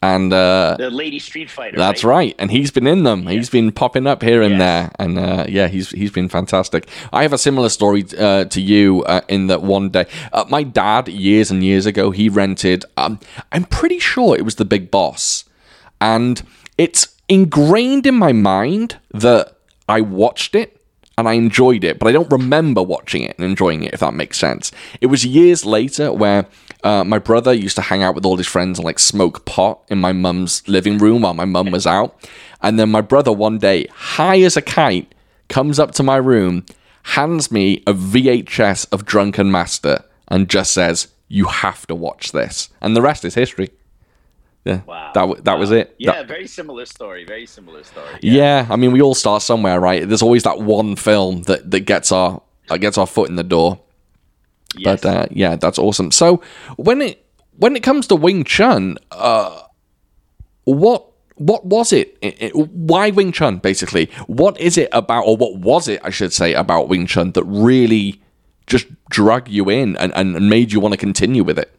And 0.02 0.32
uh, 0.32 0.76
the 0.78 0.92
Lady 0.92 1.18
Street 1.18 1.50
Fighter. 1.50 1.76
That's 1.76 2.04
right? 2.04 2.28
right, 2.28 2.36
and 2.38 2.52
he's 2.52 2.70
been 2.70 2.86
in 2.86 3.02
them. 3.02 3.26
He's 3.26 3.50
been 3.50 3.72
popping 3.72 4.06
up 4.06 4.22
here 4.22 4.44
and 4.44 4.52
Yes. 4.52 4.60
there, 4.60 4.92
and 5.00 5.18
uh, 5.18 5.46
yeah, 5.50 5.68
he's 5.68 5.90
he's 5.90 6.12
been 6.12 6.30
fantastic. 6.30 6.88
I 7.12 7.24
have 7.24 7.34
a 7.34 7.38
similar 7.40 7.68
story 7.70 8.06
uh, 8.16 8.46
to 8.46 8.62
you 8.62 9.04
uh, 9.06 9.22
in 9.28 9.48
that 9.48 9.64
one 9.64 9.90
day, 9.90 10.06
uh, 10.32 10.46
my 10.50 10.62
dad 10.62 11.08
years 11.08 11.50
and 11.50 11.64
years 11.64 11.88
ago, 11.88 12.12
he 12.12 12.30
rented. 12.30 12.86
Um, 12.96 13.20
I'm 13.52 13.64
pretty 13.64 13.98
sure 13.98 14.38
it 14.38 14.46
was 14.46 14.56
The 14.58 14.66
Big 14.66 14.92
Boss, 14.92 15.46
and 16.00 16.44
it's 16.78 17.08
ingrained 17.28 18.06
in 18.06 18.14
my 18.16 18.34
mind 18.34 18.98
that 19.16 19.58
I 19.90 20.02
watched 20.02 20.54
it 20.54 20.77
and 21.18 21.28
I 21.28 21.34
enjoyed 21.34 21.84
it, 21.84 21.98
but 21.98 22.08
I 22.08 22.12
don't 22.12 22.32
remember 22.32 22.84
watching 22.84 23.24
it 23.24 23.36
and 23.38 23.46
enjoying 23.46 23.84
it, 23.84 23.94
if 23.94 24.02
that 24.02 24.14
makes 24.14 24.38
sense. 24.38 24.72
It 25.02 25.08
was 25.08 25.26
years 25.26 25.66
later 25.66 26.14
where 26.14 26.46
uh, 26.84 27.04
my 27.04 27.18
brother 27.18 27.54
used 27.54 27.76
to 27.78 27.82
hang 27.82 28.04
out 28.04 28.14
with 28.14 28.24
all 28.26 28.38
his 28.38 28.48
friends 28.48 28.78
and 28.78 28.86
like 28.86 29.00
smoke 29.00 29.44
pot 29.46 29.82
in 29.90 29.98
my 29.98 30.14
mum's 30.14 30.68
living 30.68 31.00
room 31.00 31.24
while 31.24 31.34
my 31.34 31.46
mum 31.46 31.72
was 31.72 31.88
out. 31.88 32.16
And 32.62 32.80
then 32.80 32.90
my 32.90 33.02
brother 33.02 33.34
one 33.34 33.58
day, 33.58 33.88
high 33.92 34.42
as 34.42 34.58
a 34.58 34.62
kite, 34.62 35.14
comes 35.50 35.80
up 35.80 35.92
to 35.94 36.04
my 36.04 36.18
room, 36.18 36.66
hands 37.04 37.52
me 37.52 37.84
a 37.88 37.94
VHS 37.94 38.88
of 38.92 39.06
Drunken 39.06 39.52
Master, 39.52 40.04
and 40.28 40.50
just 40.50 40.72
says, 40.72 41.08
You 41.28 41.46
have 41.46 41.88
to 41.88 41.96
watch 41.96 42.32
this. 42.32 42.70
And 42.80 42.96
the 42.96 43.02
rest 43.02 43.26
is 43.26 43.34
history. 43.34 43.72
Yeah, 44.68 44.82
Wow. 44.86 45.12
that, 45.14 45.44
that 45.46 45.58
was 45.60 45.72
it. 45.72 45.96
Yeah, 45.98 46.12
That- 46.14 46.28
very 46.28 46.48
similar 46.48 46.86
story. 46.86 47.24
Very 47.26 47.46
similar 47.46 47.84
story. 47.84 48.20
yeah, 48.22 48.68
I 48.70 48.76
mean, 48.76 48.92
we 48.92 49.02
all 49.02 49.16
start 49.16 49.42
somewhere, 49.42 49.80
right? 49.80 50.08
There's 50.08 50.22
always 50.22 50.44
that 50.44 50.60
one 50.60 50.96
film 50.96 51.44
that, 51.44 51.72
that 51.72 51.82
gets 51.82 52.12
our 52.12 52.42
that 52.70 52.80
gets 52.80 52.98
our 52.98 53.08
foot 53.08 53.30
in 53.30 53.36
the 53.38 53.44
door. 53.44 53.80
Yes. 54.78 55.02
But 55.02 55.06
uh, 55.06 55.26
yeah, 55.32 55.56
that's 55.56 55.80
awesome. 55.80 56.12
So 56.12 56.42
when 56.76 57.02
it 57.02 57.24
when 57.58 57.76
it 57.76 57.84
comes 57.84 58.08
to 58.08 58.16
Wing 58.16 58.44
Chun, 58.44 58.98
uh, 59.12 59.62
what 60.66 61.06
what 61.36 61.66
was 61.66 61.94
it? 61.94 62.18
I- 62.24 62.36
I- 62.42 62.50
Why 62.50 63.12
Wing 63.12 63.32
Chun? 63.32 63.58
Basically, 63.58 64.10
what 64.28 64.60
is 64.60 64.78
it 64.78 64.90
about, 64.92 65.22
or 65.26 65.38
what 65.38 65.56
was 65.60 65.88
it, 65.88 66.02
I 66.04 66.10
should 66.10 66.34
say, 66.34 66.54
about 66.54 66.90
Wing 66.90 67.06
Chun 67.08 67.32
that 67.34 67.44
really 67.46 68.20
just 68.66 68.88
drug 69.10 69.48
you 69.48 69.70
in 69.70 69.96
and, 69.98 70.12
and 70.16 70.50
made 70.50 70.74
you 70.74 70.80
want 70.80 70.94
to 70.94 70.98
continue 70.98 71.44
with 71.44 71.58
it? 71.60 71.72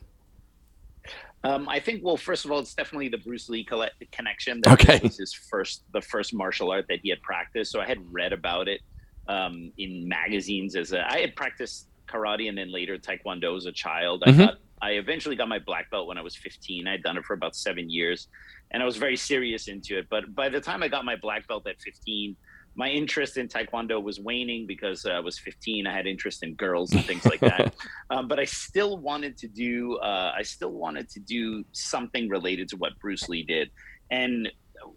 Um, 1.48 1.66
I 1.66 1.80
think, 1.80 2.04
well, 2.04 2.18
first 2.18 2.44
of 2.44 2.50
all, 2.52 2.58
it's 2.58 2.74
definitely 2.74 3.08
the 3.08 3.16
Bruce 3.18 3.48
Lee 3.48 3.66
connection. 4.12 4.60
That 4.64 4.74
Okay. 4.80 5.00
was 5.02 5.16
his 5.16 5.32
first, 5.32 5.82
the 5.94 6.02
first 6.02 6.34
martial 6.34 6.70
art 6.70 6.84
that 6.90 7.00
he 7.02 7.08
had 7.08 7.22
practiced. 7.22 7.72
So 7.72 7.80
I 7.80 7.86
had 7.86 7.98
read 8.12 8.34
about 8.34 8.68
it 8.68 8.82
um, 9.28 9.72
in 9.78 10.06
magazines 10.06 10.76
as 10.76 10.92
a. 10.92 11.10
I 11.10 11.20
had 11.20 11.34
practiced 11.36 11.88
karate 12.06 12.48
and 12.50 12.58
then 12.58 12.70
later 12.70 12.98
taekwondo 12.98 13.56
as 13.56 13.64
a 13.64 13.72
child. 13.72 14.22
I 14.26 14.30
Mhm. 14.30 14.38
got, 14.38 14.54
I 14.82 14.90
eventually 14.92 15.36
got 15.36 15.48
my 15.48 15.58
black 15.58 15.90
belt 15.90 16.06
when 16.06 16.18
I 16.18 16.22
was 16.22 16.36
15. 16.36 16.86
I 16.86 16.92
had 16.92 17.02
done 17.02 17.16
it 17.16 17.24
for 17.24 17.32
about 17.34 17.56
seven 17.56 17.88
years, 17.90 18.28
and 18.70 18.82
I 18.82 18.86
was 18.86 18.96
very 18.98 19.16
serious 19.16 19.68
into 19.68 19.98
it. 19.98 20.06
But 20.10 20.34
by 20.34 20.48
the 20.50 20.60
time 20.60 20.82
I 20.82 20.88
got 20.88 21.04
my 21.06 21.16
black 21.16 21.48
belt 21.48 21.66
at 21.66 21.80
15. 21.80 22.36
My 22.78 22.88
interest 22.88 23.36
in 23.36 23.48
Taekwondo 23.48 24.00
was 24.00 24.20
waning 24.20 24.66
because 24.66 25.04
uh, 25.04 25.10
I 25.10 25.20
was 25.20 25.38
15. 25.38 25.86
I 25.86 25.94
had 25.94 26.06
interest 26.06 26.42
in 26.44 26.54
girls 26.54 26.92
and 26.92 27.04
things 27.04 27.26
like 27.26 27.40
that 27.40 27.74
um, 28.10 28.28
but 28.28 28.38
I 28.38 28.44
still 28.44 28.98
wanted 28.98 29.36
to 29.38 29.48
do 29.48 29.96
uh, 29.98 30.32
I 30.36 30.42
still 30.42 30.72
wanted 30.72 31.08
to 31.10 31.20
do 31.20 31.64
something 31.72 32.28
related 32.28 32.68
to 32.68 32.76
what 32.76 32.98
Bruce 33.00 33.28
Lee 33.28 33.42
did, 33.42 33.70
and 34.10 34.48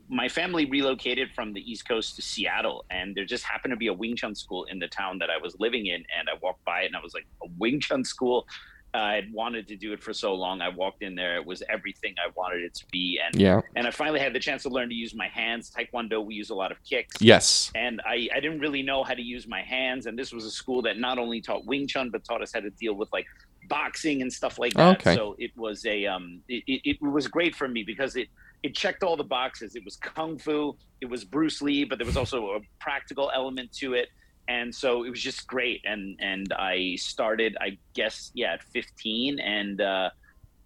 my 0.10 0.28
family 0.28 0.66
relocated 0.66 1.30
from 1.34 1.54
the 1.54 1.60
East 1.60 1.88
Coast 1.88 2.16
to 2.16 2.22
Seattle, 2.22 2.86
and 2.92 3.16
there 3.16 3.26
just 3.26 3.44
happened 3.44 3.72
to 3.72 3.78
be 3.78 3.88
a 3.88 3.94
Wing 3.94 4.16
Chun 4.16 4.36
school 4.36 4.66
in 4.66 4.80
the 4.80 4.88
town 4.88 5.18
that 5.20 5.30
I 5.30 5.38
was 5.42 5.56
living 5.60 5.88
in, 5.88 6.04
and 6.18 6.30
I 6.30 6.38
walked 6.42 6.64
by 6.66 6.82
it, 6.82 6.86
and 6.88 6.96
I 6.96 7.02
was 7.02 7.14
like, 7.14 7.26
a 7.44 7.48
Wing 7.58 7.80
Chun 7.80 8.04
school. 8.04 8.46
I 8.94 9.14
had 9.14 9.32
wanted 9.32 9.68
to 9.70 9.76
do 9.78 9.94
it 9.94 10.04
for 10.04 10.14
so 10.14 10.34
long. 10.34 10.62
I 10.62 10.70
walked 10.70 11.02
in 11.02 11.16
there; 11.16 11.36
it 11.38 11.46
was 11.46 11.64
everything 11.70 12.14
I 12.26 12.30
wanted 12.36 12.64
it 12.64 12.74
to 12.76 12.86
be, 12.92 13.20
and 13.26 13.40
Yeah. 13.40 13.62
and 13.76 13.88
I 13.88 13.92
finally 13.92 14.20
had 14.20 14.34
the 14.34 14.40
chance 14.40 14.64
to 14.64 14.70
learn 14.70 14.90
to 14.90 14.96
use 14.96 15.14
my 15.16 15.28
hands. 15.28 15.72
Taekwondo, 15.72 16.24
we 16.26 16.36
use 16.36 16.50
a 16.50 16.56
lot 16.56 16.72
of 16.72 16.78
kicks 16.90 17.16
Yes. 17.22 17.72
and 17.76 18.02
I, 18.06 18.28
I 18.36 18.40
didn't 18.40 18.60
really 18.60 18.84
know 18.84 19.04
how 19.04 19.14
to 19.14 19.22
use 19.22 19.48
my 19.48 19.62
hands 19.62 20.06
and 20.08 20.18
this 20.20 20.32
was 20.34 20.46
a 20.46 20.52
school 20.52 20.82
that 20.84 20.98
not 20.98 21.18
only 21.18 21.40
taught 21.42 21.66
wing 21.66 21.88
chun 21.88 22.10
but 22.10 22.24
taught 22.26 22.42
us 22.42 22.52
how 22.54 22.60
to 22.60 22.70
deal 22.72 22.94
with 22.96 23.10
like 23.14 23.26
boxing 23.70 24.22
and 24.22 24.32
stuff 24.32 24.60
like 24.60 24.74
that 24.74 24.98
Okay. 25.00 25.16
so 25.16 25.36
it 25.38 25.52
was 25.56 25.86
a 25.86 26.06
um 26.06 26.42
it, 26.48 26.64
it, 26.68 26.82
it 26.84 26.98
was 27.02 27.28
great 27.28 27.56
for 27.56 27.68
me 27.68 27.84
because 27.84 28.16
it 28.16 28.28
it 28.64 28.76
checked 28.76 29.04
all 29.04 29.16
the 29.16 29.24
boxes 29.24 29.76
it 29.76 29.84
was 29.86 29.96
kung 29.98 30.38
fu 30.38 30.76
it 31.00 31.10
was 31.10 31.24
bruce 31.24 31.62
lee 31.62 31.84
but 31.84 31.98
there 31.98 32.06
was 32.08 32.18
also 32.18 32.52
a 32.52 32.60
practical 32.80 33.32
element 33.34 33.72
to 33.72 33.94
it 33.94 34.10
and 34.52 34.68
so 34.82 34.90
it 35.06 35.10
was 35.10 35.22
just 35.30 35.42
great 35.56 35.82
and 35.92 36.04
and 36.32 36.48
i 36.72 36.96
started 36.98 37.52
i 37.68 37.70
guess 38.00 38.32
yeah 38.34 38.54
at 38.58 38.64
15 38.64 39.40
and 39.40 39.80
uh 39.82 40.10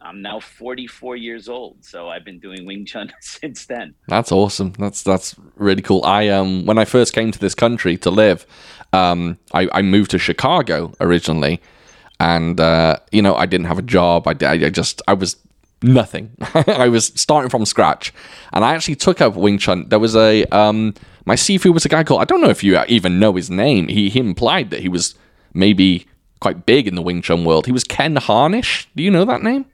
i'm 0.01 0.21
now 0.21 0.39
44 0.39 1.15
years 1.27 1.45
old 1.57 1.75
so 1.91 2.09
i've 2.11 2.25
been 2.29 2.39
doing 2.47 2.61
wing 2.69 2.85
chun 2.85 3.07
since 3.21 3.65
then 3.73 3.87
That's 4.07 4.31
awesome. 4.31 4.69
That's 4.83 5.01
that's 5.11 5.35
really 5.67 5.81
cool. 5.89 6.01
I 6.19 6.21
um 6.37 6.65
when 6.69 6.77
I 6.83 6.85
first 6.85 7.13
came 7.17 7.31
to 7.31 7.39
this 7.45 7.55
country 7.55 7.97
to 8.05 8.09
live, 8.23 8.39
um 9.01 9.37
I, 9.59 9.61
I 9.79 9.81
moved 9.95 10.09
to 10.11 10.19
Chicago 10.19 10.77
originally, 10.99 11.55
and 12.19 12.59
uh, 12.59 12.93
you 13.15 13.21
know 13.25 13.35
I 13.43 13.45
didn't 13.51 13.67
have 13.71 13.79
a 13.85 13.87
job. 13.97 14.27
I, 14.27 14.33
I 14.53 14.69
just 14.81 15.01
I 15.07 15.13
was 15.13 15.35
nothing. 15.81 16.25
I 16.85 16.89
was 16.89 17.05
starting 17.15 17.49
from 17.49 17.65
scratch, 17.65 18.13
and 18.53 18.61
I 18.67 18.69
actually 18.75 18.97
took 19.05 19.21
up 19.25 19.35
Wing 19.35 19.57
Chun. 19.63 19.79
There 19.89 19.99
was 19.99 20.15
a 20.15 20.31
um 20.63 20.93
my 21.25 21.35
sifu 21.35 21.73
was 21.73 21.85
a 21.85 21.89
guy 21.89 22.03
called 22.03 22.21
I 22.21 22.25
don't 22.25 22.41
know 22.41 22.49
if 22.49 22.63
you 22.63 22.79
even 22.87 23.19
know 23.19 23.33
his 23.33 23.49
name. 23.49 23.87
He 23.87 24.09
he 24.09 24.19
implied 24.19 24.69
that 24.71 24.79
he 24.81 24.89
was 24.89 25.15
maybe 25.53 26.05
quite 26.39 26.65
big 26.65 26.87
in 26.87 26.95
the 26.95 27.01
Wing 27.01 27.21
Chun 27.21 27.43
world. 27.45 27.65
He 27.65 27.71
was 27.71 27.83
Ken 27.83 28.15
Harnish. 28.17 28.87
Do 28.95 29.01
you 29.03 29.09
know 29.11 29.25
that 29.25 29.41
name? 29.41 29.65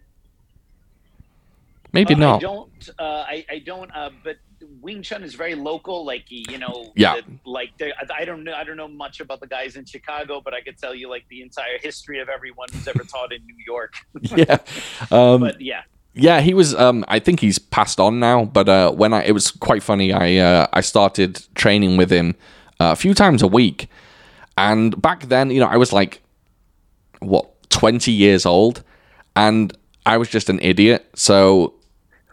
Maybe 1.93 2.13
Uh, 2.13 2.17
I 2.17 2.19
not. 2.19 2.41
don't. 2.41 2.89
Uh, 2.97 3.03
I, 3.27 3.45
I 3.49 3.59
don't. 3.59 3.91
Uh, 3.93 4.11
but 4.23 4.37
Wing 4.81 5.01
Chun 5.03 5.23
is 5.23 5.35
very 5.35 5.55
local. 5.55 6.05
Like 6.05 6.25
you 6.29 6.57
know. 6.57 6.91
Yeah. 6.95 7.15
the- 7.17 7.49
like 7.49 7.71
I 7.81 8.21
I 8.21 8.25
don't 8.25 8.43
know. 8.45 8.53
I 8.53 8.63
don't 8.63 8.77
know 8.77 8.87
much 8.87 9.19
about 9.19 9.39
the 9.41 9.47
guys 9.47 9.75
in 9.75 9.85
Chicago, 9.85 10.39
but 10.43 10.53
I 10.53 10.61
could 10.61 10.77
tell 10.77 10.95
you 10.95 11.09
like 11.09 11.25
the 11.29 11.41
entire 11.41 11.77
history 11.81 12.19
of 12.21 12.29
everyone 12.29 12.67
who's 12.71 12.87
ever 12.87 13.03
taught 13.03 13.33
in 13.33 13.45
New 13.45 13.57
York. 13.65 13.93
yeah. 14.21 14.57
Um, 15.11 15.41
But 15.41 15.59
yeah. 15.59 15.81
Yeah, 16.13 16.41
he 16.41 16.53
was. 16.53 16.75
Um, 16.75 17.05
I 17.07 17.19
think 17.19 17.39
he's 17.39 17.57
passed 17.57 17.99
on 17.99 18.19
now. 18.19 18.45
But 18.45 18.67
uh, 18.67 18.91
when 18.91 19.13
I, 19.13 19.23
it 19.23 19.31
was 19.31 19.51
quite 19.51 19.81
funny. 19.83 20.11
I 20.11 20.37
uh, 20.37 20.67
I 20.73 20.81
started 20.81 21.45
training 21.55 21.97
with 21.97 22.11
him 22.11 22.35
uh, 22.79 22.91
a 22.91 22.95
few 22.95 23.13
times 23.13 23.41
a 23.41 23.47
week, 23.47 23.87
and 24.57 25.01
back 25.01 25.29
then, 25.29 25.51
you 25.51 25.59
know, 25.59 25.67
I 25.67 25.77
was 25.77 25.93
like, 25.93 26.21
what, 27.19 27.69
twenty 27.69 28.11
years 28.11 28.45
old, 28.45 28.83
and 29.35 29.71
I 30.05 30.17
was 30.17 30.29
just 30.29 30.49
an 30.49 30.59
idiot. 30.61 31.09
So 31.15 31.75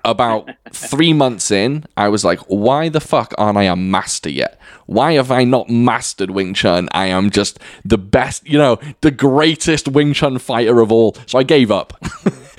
about 0.04 0.50
three 0.70 1.12
months 1.12 1.50
in, 1.50 1.84
I 1.96 2.08
was 2.08 2.24
like, 2.24 2.40
why 2.40 2.88
the 2.88 3.00
fuck 3.00 3.34
aren't 3.38 3.58
I 3.58 3.64
a 3.64 3.76
master 3.76 4.30
yet? 4.30 4.60
Why 4.86 5.12
have 5.14 5.30
I 5.30 5.44
not 5.44 5.68
mastered 5.68 6.30
Wing 6.30 6.54
Chun? 6.54 6.88
I 6.92 7.06
am 7.06 7.30
just 7.30 7.58
the 7.84 7.98
best, 7.98 8.48
you 8.48 8.58
know, 8.58 8.78
the 9.00 9.10
greatest 9.10 9.88
Wing 9.88 10.12
Chun 10.12 10.38
fighter 10.38 10.80
of 10.80 10.90
all. 10.90 11.16
So 11.26 11.38
I 11.38 11.42
gave 11.42 11.70
up. 11.70 11.92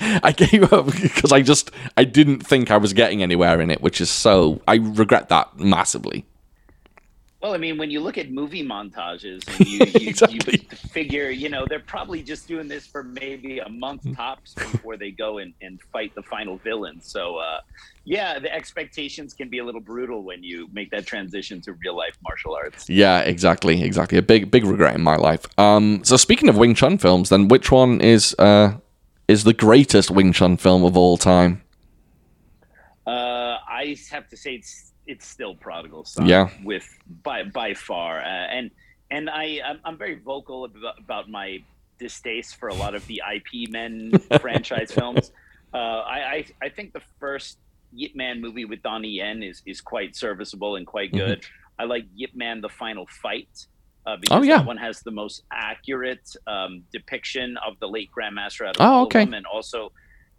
I 0.00 0.32
gave 0.32 0.72
up 0.72 0.86
because 0.86 1.32
I 1.32 1.42
just 1.42 1.70
I 1.96 2.04
didn't 2.04 2.40
think 2.40 2.70
I 2.70 2.76
was 2.76 2.92
getting 2.92 3.22
anywhere 3.22 3.60
in 3.60 3.70
it, 3.70 3.82
which 3.82 4.00
is 4.00 4.10
so 4.10 4.60
I 4.66 4.76
regret 4.76 5.28
that 5.28 5.58
massively. 5.58 6.24
Well, 7.42 7.54
I 7.54 7.56
mean, 7.56 7.78
when 7.78 7.90
you 7.90 8.00
look 8.00 8.18
at 8.18 8.30
movie 8.30 8.62
montages 8.66 9.48
and 9.48 9.66
you, 9.66 9.78
you, 10.00 10.08
Exactly. 10.10 10.66
you 10.70 10.76
figure, 10.76 11.30
you 11.30 11.48
know, 11.48 11.64
they're 11.66 11.80
probably 11.80 12.22
just 12.22 12.46
doing 12.46 12.68
this 12.68 12.86
for 12.86 13.02
maybe 13.02 13.60
a 13.60 13.68
month 13.68 14.06
tops 14.14 14.52
before 14.52 14.98
they 14.98 15.10
go 15.10 15.38
and, 15.38 15.54
and 15.62 15.80
fight 15.90 16.14
the 16.14 16.22
final 16.22 16.58
villain. 16.58 17.00
So, 17.00 17.36
uh, 17.36 17.60
yeah, 18.04 18.38
the 18.38 18.52
expectations 18.54 19.32
can 19.32 19.48
be 19.48 19.58
a 19.58 19.64
little 19.64 19.80
brutal 19.80 20.22
when 20.22 20.42
you 20.42 20.68
make 20.72 20.90
that 20.90 21.06
transition 21.06 21.62
to 21.62 21.72
real 21.72 21.96
life 21.96 22.18
martial 22.22 22.54
arts. 22.54 22.90
Yeah, 22.90 23.20
exactly, 23.20 23.82
exactly. 23.82 24.18
A 24.18 24.22
big 24.22 24.50
big 24.50 24.64
regret 24.64 24.94
in 24.94 25.00
my 25.00 25.16
life. 25.16 25.46
Um, 25.58 26.04
so 26.04 26.18
speaking 26.18 26.48
of 26.50 26.58
Wing 26.58 26.74
Chun 26.74 26.98
films, 26.98 27.30
then 27.30 27.48
which 27.48 27.70
one 27.70 28.00
is 28.02 28.34
uh 28.38 28.74
is 29.28 29.44
the 29.44 29.54
greatest 29.54 30.10
Wing 30.10 30.32
Chun 30.32 30.56
film 30.58 30.84
of 30.84 30.96
all 30.96 31.16
time? 31.16 31.62
Uh, 33.06 33.56
I 33.66 33.96
have 34.10 34.28
to 34.28 34.36
say 34.36 34.54
it's 34.56 34.89
it's 35.10 35.26
still 35.26 35.54
Prodigal 35.54 36.04
Son. 36.04 36.26
Yeah. 36.26 36.48
with 36.64 36.86
by 37.22 37.42
by 37.44 37.74
far, 37.74 38.20
uh, 38.20 38.24
and 38.56 38.70
and 39.10 39.28
I 39.28 39.60
I'm, 39.68 39.78
I'm 39.84 39.98
very 39.98 40.18
vocal 40.18 40.64
about, 40.64 40.98
about 40.98 41.28
my 41.28 41.48
distaste 41.98 42.56
for 42.56 42.68
a 42.68 42.74
lot 42.74 42.94
of 42.94 43.06
the 43.06 43.20
IP 43.34 43.70
Men 43.70 44.12
franchise 44.40 44.90
films. 44.92 45.32
Uh, 45.74 45.76
I, 46.16 46.18
I 46.36 46.38
I 46.66 46.68
think 46.68 46.92
the 46.92 47.02
first 47.18 47.58
Yip 47.92 48.14
Man 48.14 48.40
movie 48.40 48.64
with 48.64 48.82
Donnie 48.82 49.14
Yen 49.20 49.42
is 49.42 49.62
is 49.66 49.80
quite 49.80 50.14
serviceable 50.16 50.76
and 50.76 50.86
quite 50.86 51.12
good. 51.12 51.44
I 51.78 51.84
like 51.84 52.04
Yip 52.14 52.34
Man: 52.34 52.60
The 52.60 52.68
Final 52.68 53.06
Fight. 53.22 53.66
Uh, 54.06 54.16
because 54.16 54.38
Oh, 54.40 54.42
yeah. 54.42 54.56
that 54.56 54.66
one 54.66 54.78
has 54.78 55.00
the 55.02 55.10
most 55.10 55.42
accurate 55.52 56.26
um, 56.46 56.82
depiction 56.90 57.58
of 57.66 57.78
the 57.80 57.86
late 57.86 58.08
Grandmaster 58.16 58.66
out 58.66 58.76
of 58.78 58.80
Oh, 58.80 59.02
okay. 59.04 59.22
and 59.22 59.44
also 59.46 59.92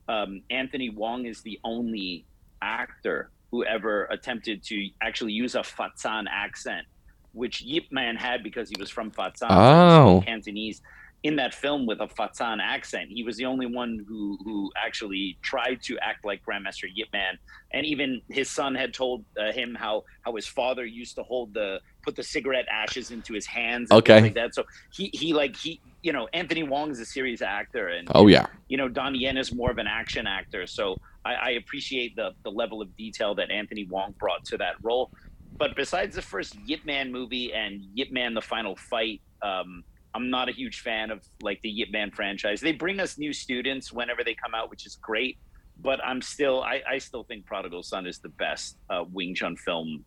um, 0.09 0.41
Anthony 0.49 0.89
Wong 0.89 1.25
is 1.27 1.43
the 1.43 1.59
only 1.63 2.25
actor 2.63 3.29
who 3.51 3.65
ever 3.65 4.05
attempted 4.05 4.63
to 4.65 4.89
actually 5.01 5.33
use 5.33 5.55
a 5.55 5.59
Fatsan 5.61 6.25
accent, 6.31 6.85
which 7.33 7.61
Yip 7.61 7.85
Man 7.91 8.15
had 8.15 8.43
because 8.43 8.69
he 8.69 8.75
was 8.79 8.89
from 8.89 9.11
Fatsan. 9.11 9.47
Oh. 9.49 10.21
spoke 10.21 10.25
Cantonese 10.25 10.81
in 11.23 11.35
that 11.35 11.53
film 11.53 11.85
with 11.85 11.99
a 12.01 12.07
Fatsan 12.07 12.57
accent. 12.61 13.09
He 13.09 13.23
was 13.23 13.37
the 13.37 13.45
only 13.45 13.67
one 13.67 14.03
who 14.07 14.37
who 14.43 14.71
actually 14.83 15.37
tried 15.43 15.79
to 15.83 15.97
act 16.01 16.25
like 16.25 16.41
Grandmaster 16.49 16.89
Yip 16.93 17.09
Man, 17.13 17.37
and 17.73 17.85
even 17.85 18.21
his 18.29 18.49
son 18.49 18.73
had 18.75 18.93
told 18.93 19.25
uh, 19.39 19.51
him 19.51 19.75
how 19.77 20.03
how 20.23 20.35
his 20.35 20.47
father 20.47 20.85
used 20.85 21.15
to 21.15 21.23
hold 21.23 21.53
the 21.53 21.79
put 22.03 22.15
the 22.15 22.23
cigarette 22.23 22.65
ashes 22.71 23.11
into 23.11 23.33
his 23.33 23.45
hands. 23.45 23.91
And 23.91 23.99
Okay. 23.99 24.21
like 24.21 24.35
that. 24.35 24.55
So 24.55 24.63
he 24.93 25.11
he 25.13 25.33
like 25.33 25.55
he 25.57 25.81
you 26.03 26.13
know 26.13 26.27
Anthony 26.33 26.63
Wong 26.63 26.91
is 26.91 26.99
a 26.99 27.05
serious 27.05 27.41
actor, 27.41 27.87
and 27.89 28.07
Oh 28.13 28.27
yeah. 28.27 28.47
you 28.67 28.77
know 28.77 28.87
Donnie 28.87 29.19
Yen 29.19 29.37
is 29.37 29.53
more 29.53 29.71
of 29.71 29.77
an 29.77 29.87
action 29.87 30.27
actor. 30.27 30.65
So 30.67 30.97
I, 31.25 31.33
I 31.35 31.49
appreciate 31.51 32.15
the 32.15 32.31
the 32.43 32.51
level 32.51 32.81
of 32.81 32.95
detail 32.97 33.35
that 33.35 33.51
Anthony 33.51 33.85
Wong 33.85 34.13
brought 34.19 34.45
to 34.45 34.57
that 34.57 34.75
role. 34.81 35.11
But 35.57 35.75
besides 35.75 36.15
the 36.15 36.21
first 36.21 36.55
Yip 36.65 36.85
Man 36.85 37.11
movie 37.11 37.53
and 37.53 37.81
Yip 37.93 38.11
Man: 38.11 38.33
The 38.33 38.41
Final 38.41 38.75
Fight, 38.75 39.21
um, 39.41 39.83
I'm 40.15 40.29
not 40.29 40.49
a 40.49 40.51
huge 40.51 40.81
fan 40.81 41.11
of 41.11 41.21
like 41.41 41.61
the 41.61 41.69
Yip 41.69 41.91
Man 41.91 42.11
franchise. 42.11 42.61
They 42.61 42.71
bring 42.71 42.99
us 42.99 43.17
new 43.17 43.31
students 43.33 43.93
whenever 43.93 44.23
they 44.23 44.33
come 44.33 44.55
out, 44.55 44.69
which 44.69 44.85
is 44.85 44.95
great. 44.95 45.37
But 45.79 45.99
I'm 46.05 46.21
still, 46.21 46.61
I, 46.61 46.81
I 46.87 46.97
still 46.99 47.23
think 47.23 47.45
Prodigal 47.45 47.81
Son 47.81 48.05
is 48.05 48.19
the 48.19 48.29
best 48.29 48.77
uh, 48.89 49.03
Wing 49.11 49.33
Chun 49.33 49.55
film 49.55 50.05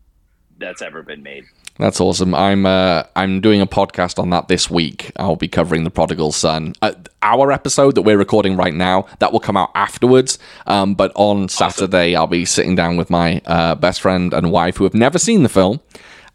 that's 0.57 0.81
ever 0.81 1.03
been 1.03 1.23
made. 1.23 1.45
That's 1.77 1.99
awesome. 1.99 2.33
I'm 2.33 2.65
uh, 2.65 3.03
I'm 3.17 3.41
doing 3.41 3.59
a 3.59 3.67
podcast 3.67 4.17
on 4.17 4.29
that 4.29 4.47
this 4.47 4.69
week. 4.69 5.11
I'll 5.17 5.35
be 5.35 5.49
covering 5.49 5.83
the 5.83 5.89
Prodigal 5.89 6.31
Son. 6.31 6.73
Uh, 6.81 6.93
our 7.21 7.51
episode 7.51 7.95
that 7.95 8.03
we're 8.03 8.17
recording 8.17 8.55
right 8.55 8.73
now 8.73 9.07
that 9.19 9.33
will 9.33 9.41
come 9.41 9.57
out 9.57 9.71
afterwards. 9.75 10.39
Um, 10.67 10.95
but 10.95 11.11
on 11.15 11.49
Saturday, 11.49 12.15
I'll 12.15 12.27
be 12.27 12.45
sitting 12.45 12.75
down 12.75 12.95
with 12.95 13.09
my 13.09 13.41
uh, 13.45 13.75
best 13.75 13.99
friend 13.99 14.33
and 14.33 14.51
wife 14.51 14.77
who 14.77 14.85
have 14.85 14.93
never 14.93 15.19
seen 15.19 15.43
the 15.43 15.49
film, 15.49 15.81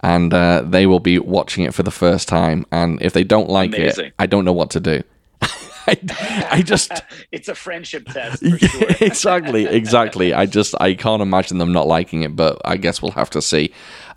and 0.01 0.35
uh, 0.35 0.63
they 0.67 0.87
will 0.87 1.01
be 1.01 1.19
watching 1.19 1.65
it 1.65 1.73
for 1.73 1.83
the 1.85 1.91
first 1.91 2.29
time. 2.29 2.67
And 2.71 3.01
if 3.01 3.15
they 3.15 3.25
don't 3.25 3.49
like 3.49 3.75
Amazing. 3.75 4.07
it, 4.07 4.15
I 4.19 4.27
don't 4.27 4.45
know 4.45 4.53
what 4.53 4.69
to 4.73 4.81
do. 4.81 5.03
I, 5.87 6.49
I 6.51 6.63
just 6.63 6.93
it's 7.33 7.49
a 7.49 7.55
friendship 7.55 8.07
test 8.07 8.45
for 8.47 8.59
sure. 8.67 8.89
exactly, 9.01 9.65
exactly. 9.65 10.35
I 10.35 10.45
just 10.45 10.75
I 10.81 10.93
can't 10.93 11.23
imagine 11.23 11.57
them 11.57 11.73
not 11.73 11.87
liking 11.87 12.23
it, 12.25 12.37
but 12.37 12.61
I 12.65 12.77
guess 12.77 13.01
we'll 13.01 13.13
have 13.13 13.31
to 13.31 13.41
see. 13.41 13.73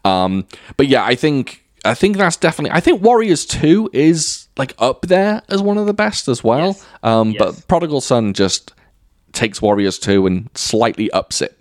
Um, 0.06 0.46
but 0.78 0.88
yeah, 0.88 1.04
I 1.04 1.16
think 1.16 1.64
I 1.86 1.94
think 1.94 2.18
that's 2.18 2.38
definitely. 2.38 2.76
I 2.76 2.80
think 2.80 3.02
Warriors 3.02 3.46
Two 3.46 3.90
is 3.94 4.48
like 4.58 4.74
up 4.80 5.04
there 5.04 5.42
as 5.50 5.62
one 5.62 5.78
of 5.78 5.86
the 5.86 5.94
best 5.94 6.28
as 6.28 6.44
well. 6.44 6.68
Yes. 6.68 6.86
Um, 7.04 7.32
Yes. 7.32 7.40
But 7.40 7.68
Prodigal 7.68 8.02
Son 8.02 8.34
just 8.34 8.74
takes 9.32 9.62
Warriors 9.62 10.00
Two 10.00 10.26
and 10.28 10.50
slightly 10.56 11.10
ups 11.12 11.42
it, 11.42 11.58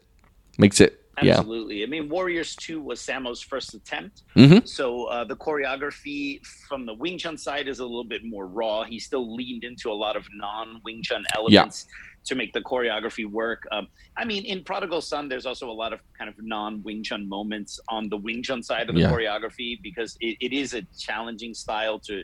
makes 0.58 0.80
it. 0.80 0.98
Yeah, 1.22 1.38
Absolutely. 1.38 1.82
I 1.82 1.86
mean, 1.86 2.08
Warriors 2.08 2.56
2 2.56 2.80
was 2.80 2.98
Sammo's 2.98 3.40
first 3.42 3.74
attempt. 3.74 4.22
Mhm. 4.34 4.66
So 4.66 5.04
uh, 5.04 5.24
the 5.24 5.36
choreography 5.36 6.44
from 6.68 6.86
the 6.86 6.94
Wing 6.94 7.18
Chun 7.18 7.36
side 7.36 7.68
is 7.68 7.78
a 7.80 7.84
little 7.84 8.02
bit 8.02 8.24
more 8.24 8.46
raw. 8.46 8.82
He 8.82 8.98
still 8.98 9.32
leaned 9.36 9.62
into 9.62 9.90
a 9.90 9.94
lot 9.94 10.16
of 10.16 10.26
non 10.34 10.80
Wing 10.84 11.02
Chun 11.02 11.22
elements 11.34 11.86
to 12.24 12.34
make 12.34 12.52
the 12.52 12.60
choreography 12.60 13.26
work. 13.28 13.62
Um, 13.72 13.88
I 14.16 14.24
mean, 14.24 14.44
in 14.44 14.62
Prodigal 14.64 15.00
Son, 15.00 15.28
there's 15.28 15.46
also 15.46 15.70
a 15.70 15.72
lot 15.72 15.92
of 15.92 16.00
kind 16.18 16.28
of 16.28 16.36
non 16.40 16.82
Wing 16.82 17.02
Chun 17.02 17.28
moments 17.28 17.80
on 17.88 18.08
the 18.08 18.16
Wing 18.16 18.42
Chun 18.42 18.62
side 18.62 18.88
of 18.88 18.94
the 18.94 19.02
Yeah. 19.02 19.10
choreography 19.10 19.78
because 19.82 20.16
it, 20.20 20.36
it 20.40 20.52
is 20.52 20.74
a 20.74 20.82
challenging 20.98 21.54
style 21.54 21.98
to 22.00 22.22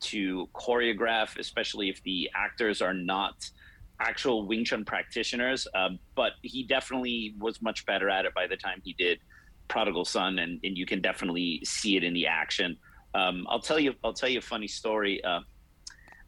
to 0.00 0.48
choreograph, 0.54 1.38
especially 1.38 1.88
if 1.88 2.00
the 2.04 2.30
actors 2.36 2.80
are 2.80 2.94
not 2.94 3.34
actual 4.00 4.46
Wing 4.46 4.64
Chun 4.64 4.84
practitioners. 4.84 5.66
Um, 5.74 5.98
but 6.14 6.32
he 6.42 6.62
definitely 6.62 7.34
was 7.38 7.60
much 7.60 7.84
better 7.84 8.08
at 8.08 8.24
it 8.24 8.32
by 8.34 8.46
the 8.46 8.56
time 8.56 8.80
he 8.84 8.94
did 8.96 9.18
Prodigal 9.66 10.04
Son, 10.04 10.38
and, 10.38 10.60
and 10.62 10.78
you 10.78 10.86
can 10.86 11.00
definitely 11.02 11.60
see 11.64 11.96
it 11.96 12.04
in 12.04 12.14
the 12.14 12.26
action. 12.26 12.76
Um, 13.14 13.44
I'll 13.48 13.60
tell 13.60 13.78
you. 13.80 13.94
I'll 14.04 14.12
tell 14.12 14.28
you 14.28 14.38
a 14.38 14.42
funny 14.42 14.68
story. 14.68 15.22
Uh, 15.24 15.40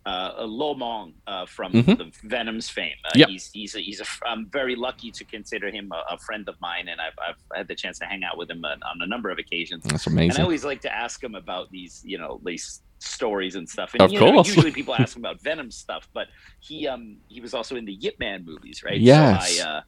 uh, 0.07 0.33
Lo 0.47 0.75
Mong 0.75 1.13
uh, 1.27 1.45
from 1.47 1.73
Mhm. 1.73 1.99
the 1.99 2.29
Venom's 2.29 2.69
fame. 2.71 2.97
Uh, 3.05 3.11
Yep. 3.17 3.29
He's 3.29 3.51
he's 3.53 3.75
a, 3.75 3.81
he's 3.81 4.01
a. 4.01 4.05
I'm 4.27 4.47
very 4.47 4.75
lucky 4.75 5.11
to 5.11 5.25
consider 5.25 5.71
him 5.71 5.91
a, 5.93 6.15
a 6.15 6.19
friend 6.19 6.49
of 6.49 6.57
mine, 6.61 6.89
and 6.89 7.01
I've, 7.01 7.13
I've 7.27 7.37
had 7.59 7.69
the 7.69 7.75
chance 7.75 7.99
to 7.99 8.07
hang 8.07 8.25
out 8.25 8.39
with 8.39 8.51
him 8.51 8.65
on, 8.65 8.81
on 8.83 9.03
a 9.03 9.07
number 9.07 9.31
of 9.31 9.39
occasions. 9.39 9.85
that's 9.85 10.07
And 10.07 10.33
I 10.33 10.43
always 10.43 10.65
like 10.65 10.81
to 10.83 10.95
ask 10.95 11.23
him 11.23 11.35
about 11.35 11.71
these, 11.71 12.03
you 12.05 12.19
know, 12.19 12.41
these 12.45 12.81
stories 12.99 13.57
and 13.57 13.69
stuff. 13.69 13.93
And 13.95 14.03
Of 14.03 14.13
you 14.13 14.21
know, 14.21 14.43
usually 14.45 14.73
people 14.73 14.95
ask 14.99 15.17
him 15.17 15.23
about 15.25 15.41
Venom 15.43 15.71
stuff, 15.71 16.09
but 16.15 16.29
he 16.61 16.87
um 16.89 17.17
he 17.29 17.41
was 17.41 17.53
also 17.55 17.77
in 17.77 17.85
the 17.85 17.95
Yip 17.95 18.19
Man 18.19 18.45
movies, 18.45 18.83
right? 18.85 19.01
Yes. 19.01 19.59
So 19.59 19.65
I 19.65 19.69
uh 19.71 19.81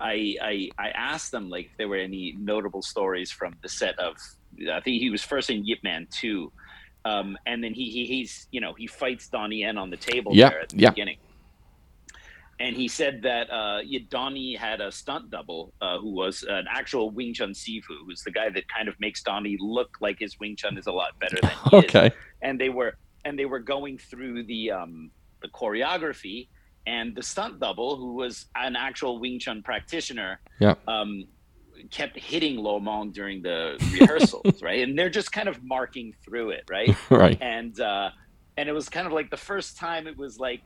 I 0.00 0.36
I 0.42 0.70
I 0.78 0.88
asked 0.90 1.30
them 1.32 1.48
like 1.48 1.66
if 1.66 1.76
there 1.78 1.88
were 1.88 1.96
any 1.96 2.34
notable 2.38 2.82
stories 2.82 3.30
from 3.30 3.54
the 3.62 3.68
set 3.68 3.98
of 3.98 4.16
I 4.72 4.80
think 4.80 5.00
he 5.00 5.10
was 5.10 5.22
first 5.22 5.50
in 5.50 5.64
Yip 5.64 5.80
Man 5.82 6.06
2. 6.12 6.52
Um, 7.04 7.36
and 7.46 7.62
then 7.62 7.74
he, 7.74 7.90
he 7.90 8.06
he's 8.06 8.48
you 8.50 8.60
know 8.60 8.72
he 8.76 8.86
fights 8.86 9.28
Donnie 9.28 9.60
Yen 9.60 9.76
on 9.78 9.90
the 9.90 9.96
table 9.96 10.32
Yeah, 10.34 10.50
there 10.50 10.60
at 10.62 10.68
the 10.70 10.78
yeah. 10.78 10.90
beginning. 10.90 11.18
And 12.60 12.76
he 12.76 12.86
said 12.86 13.22
that 13.22 13.50
uh, 13.50 13.80
Donnie 14.10 14.54
had 14.54 14.80
a 14.80 14.92
stunt 14.92 15.28
double 15.30 15.74
uh, 15.80 15.98
who 15.98 16.12
was 16.14 16.44
an 16.48 16.66
actual 16.70 17.10
Wing 17.10 17.34
Chun 17.34 17.50
Sifu, 17.50 17.82
who's 18.06 18.22
the 18.22 18.30
guy 18.30 18.48
that 18.48 18.62
kind 18.68 18.88
of 18.88 18.94
makes 19.00 19.22
Donnie 19.24 19.56
look 19.60 19.96
like 20.00 20.18
his 20.20 20.38
Wing 20.38 20.54
Chun 20.56 20.78
is 20.78 20.86
a 20.86 20.92
lot 20.92 21.18
better 21.18 21.36
than 21.42 21.50
he 21.70 21.76
is 21.78 21.84
Okay. 21.86 22.10
and 22.42 22.60
they 22.60 22.68
were 22.68 22.96
and 23.24 23.38
they 23.38 23.44
were 23.46 23.58
going 23.58 23.98
through 23.98 24.44
the 24.44 24.70
um 24.70 25.10
the 25.42 25.48
choreography 25.48 26.48
and 26.86 27.14
the 27.16 27.22
stunt 27.22 27.58
double 27.60 27.96
who 27.96 28.14
was 28.14 28.46
an 28.56 28.76
actual 28.76 29.18
wing 29.18 29.38
chun 29.38 29.62
practitioner 29.62 30.40
Yeah. 30.60 30.74
um 30.86 31.24
kept 31.90 32.18
hitting 32.18 32.56
Lomong 32.56 33.12
during 33.12 33.42
the 33.42 33.76
rehearsals 33.92 34.62
right 34.62 34.82
and 34.82 34.98
they're 34.98 35.10
just 35.10 35.32
kind 35.32 35.48
of 35.48 35.62
marking 35.62 36.14
through 36.24 36.50
it 36.50 36.64
right 36.70 36.94
Right. 37.10 37.38
and 37.40 37.78
uh 37.80 38.10
and 38.56 38.68
it 38.68 38.72
was 38.72 38.88
kind 38.88 39.06
of 39.06 39.12
like 39.12 39.30
the 39.30 39.36
first 39.36 39.76
time 39.76 40.06
it 40.06 40.16
was 40.16 40.38
like 40.38 40.60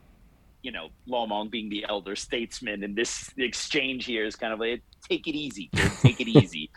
you 0.61 0.71
know 0.71 0.89
Lomong 1.07 1.49
being 1.49 1.69
the 1.69 1.85
elder 1.89 2.15
statesman 2.15 2.83
and 2.83 2.95
this 2.95 3.31
exchange 3.37 4.05
here 4.05 4.25
is 4.25 4.35
kind 4.35 4.53
of 4.53 4.59
like 4.59 4.81
take 5.09 5.27
it 5.27 5.35
easy 5.35 5.69
kid, 5.75 5.91
take 6.01 6.19
it 6.21 6.27
easy 6.41 6.69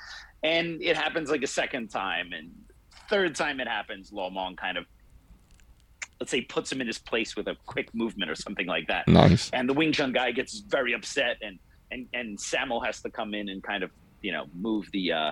and 0.43 0.83
it 0.83 0.97
happens 0.97 1.31
like 1.31 1.43
a 1.43 1.47
second 1.47 1.89
time 1.89 2.33
and 2.33 2.51
third 3.11 3.35
time 3.35 3.61
it 3.61 3.69
happens 3.69 4.11
Lomong 4.11 4.57
kind 4.57 4.79
of 4.79 4.87
let's 6.21 6.31
say 6.31 6.41
puts 6.43 6.71
him 6.71 6.81
in 6.81 6.87
his 6.87 6.99
place 6.99 7.35
with 7.37 7.49
a 7.49 7.57
quick 7.67 7.93
movement 7.95 8.31
or 8.31 8.35
something 8.37 8.67
like 8.67 8.87
that 8.87 9.09
Nice. 9.09 9.51
and 9.53 9.69
the 9.69 9.73
Wing 9.73 9.93
Chun 9.93 10.13
guy 10.13 10.31
gets 10.31 10.61
very 10.61 10.93
upset, 10.95 11.37
and 11.43 11.59
and 11.91 12.07
and 12.15 12.39
Sammo 12.39 12.85
has 12.87 13.03
to 13.03 13.11
come 13.11 13.35
in 13.35 13.49
and 13.49 13.61
kind 13.63 13.83
of 13.83 13.91
you 14.23 14.33
know 14.33 14.47
move 14.55 14.89
the 14.93 15.13
uh, 15.13 15.31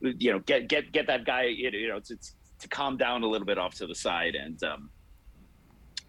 you 0.00 0.32
know 0.32 0.38
get 0.40 0.68
get 0.68 0.92
get 0.92 1.06
that 1.06 1.24
guy 1.24 1.44
you 1.44 1.88
know 1.88 2.00
to, 2.00 2.16
to 2.58 2.68
calm 2.68 2.96
down 2.96 3.22
a 3.22 3.26
little 3.26 3.46
bit 3.46 3.58
off 3.58 3.74
to 3.74 3.86
the 3.86 3.94
side, 3.94 4.34
and 4.34 4.62
um, 4.64 4.90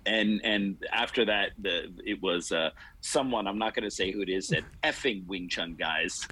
and 0.05 0.41
and 0.43 0.77
after 0.91 1.25
that 1.25 1.51
the 1.59 1.91
it 2.05 2.21
was 2.21 2.51
uh, 2.51 2.69
someone 3.01 3.47
I'm 3.47 3.57
not 3.57 3.73
going 3.75 3.83
to 3.83 3.91
say 3.91 4.11
who 4.11 4.21
it 4.21 4.29
is 4.29 4.47
said 4.47 4.63
effing 4.83 5.25
Wing 5.27 5.47
Chun 5.49 5.75
guys, 5.75 6.25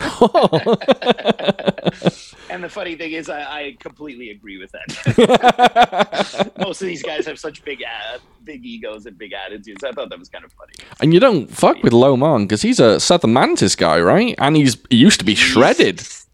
and 2.49 2.63
the 2.63 2.69
funny 2.69 2.95
thing 2.95 3.11
is 3.11 3.29
I, 3.29 3.41
I 3.41 3.77
completely 3.79 4.29
agree 4.31 4.57
with 4.57 4.71
that. 4.71 6.51
Most 6.59 6.81
of 6.81 6.87
these 6.87 7.03
guys 7.03 7.25
have 7.25 7.39
such 7.39 7.63
big 7.63 7.83
uh, 7.83 8.17
big 8.43 8.65
egos 8.65 9.05
and 9.05 9.17
big 9.17 9.33
attitudes. 9.33 9.83
I 9.83 9.91
thought 9.91 10.09
that 10.09 10.19
was 10.19 10.29
kind 10.29 10.45
of 10.45 10.51
funny. 10.53 10.73
and 11.01 11.13
you 11.13 11.19
don't 11.19 11.47
fuck 11.49 11.81
with 11.83 11.93
Lomon 11.93 12.43
because 12.43 12.61
he's 12.61 12.79
a 12.79 12.99
Southern 12.99 13.33
Mantis 13.33 13.75
guy, 13.75 13.99
right? 14.01 14.35
And 14.37 14.55
he's 14.55 14.77
he 14.89 14.97
used 14.97 15.19
to 15.19 15.25
be 15.25 15.35
shredded. 15.35 15.99
He's 15.99 16.25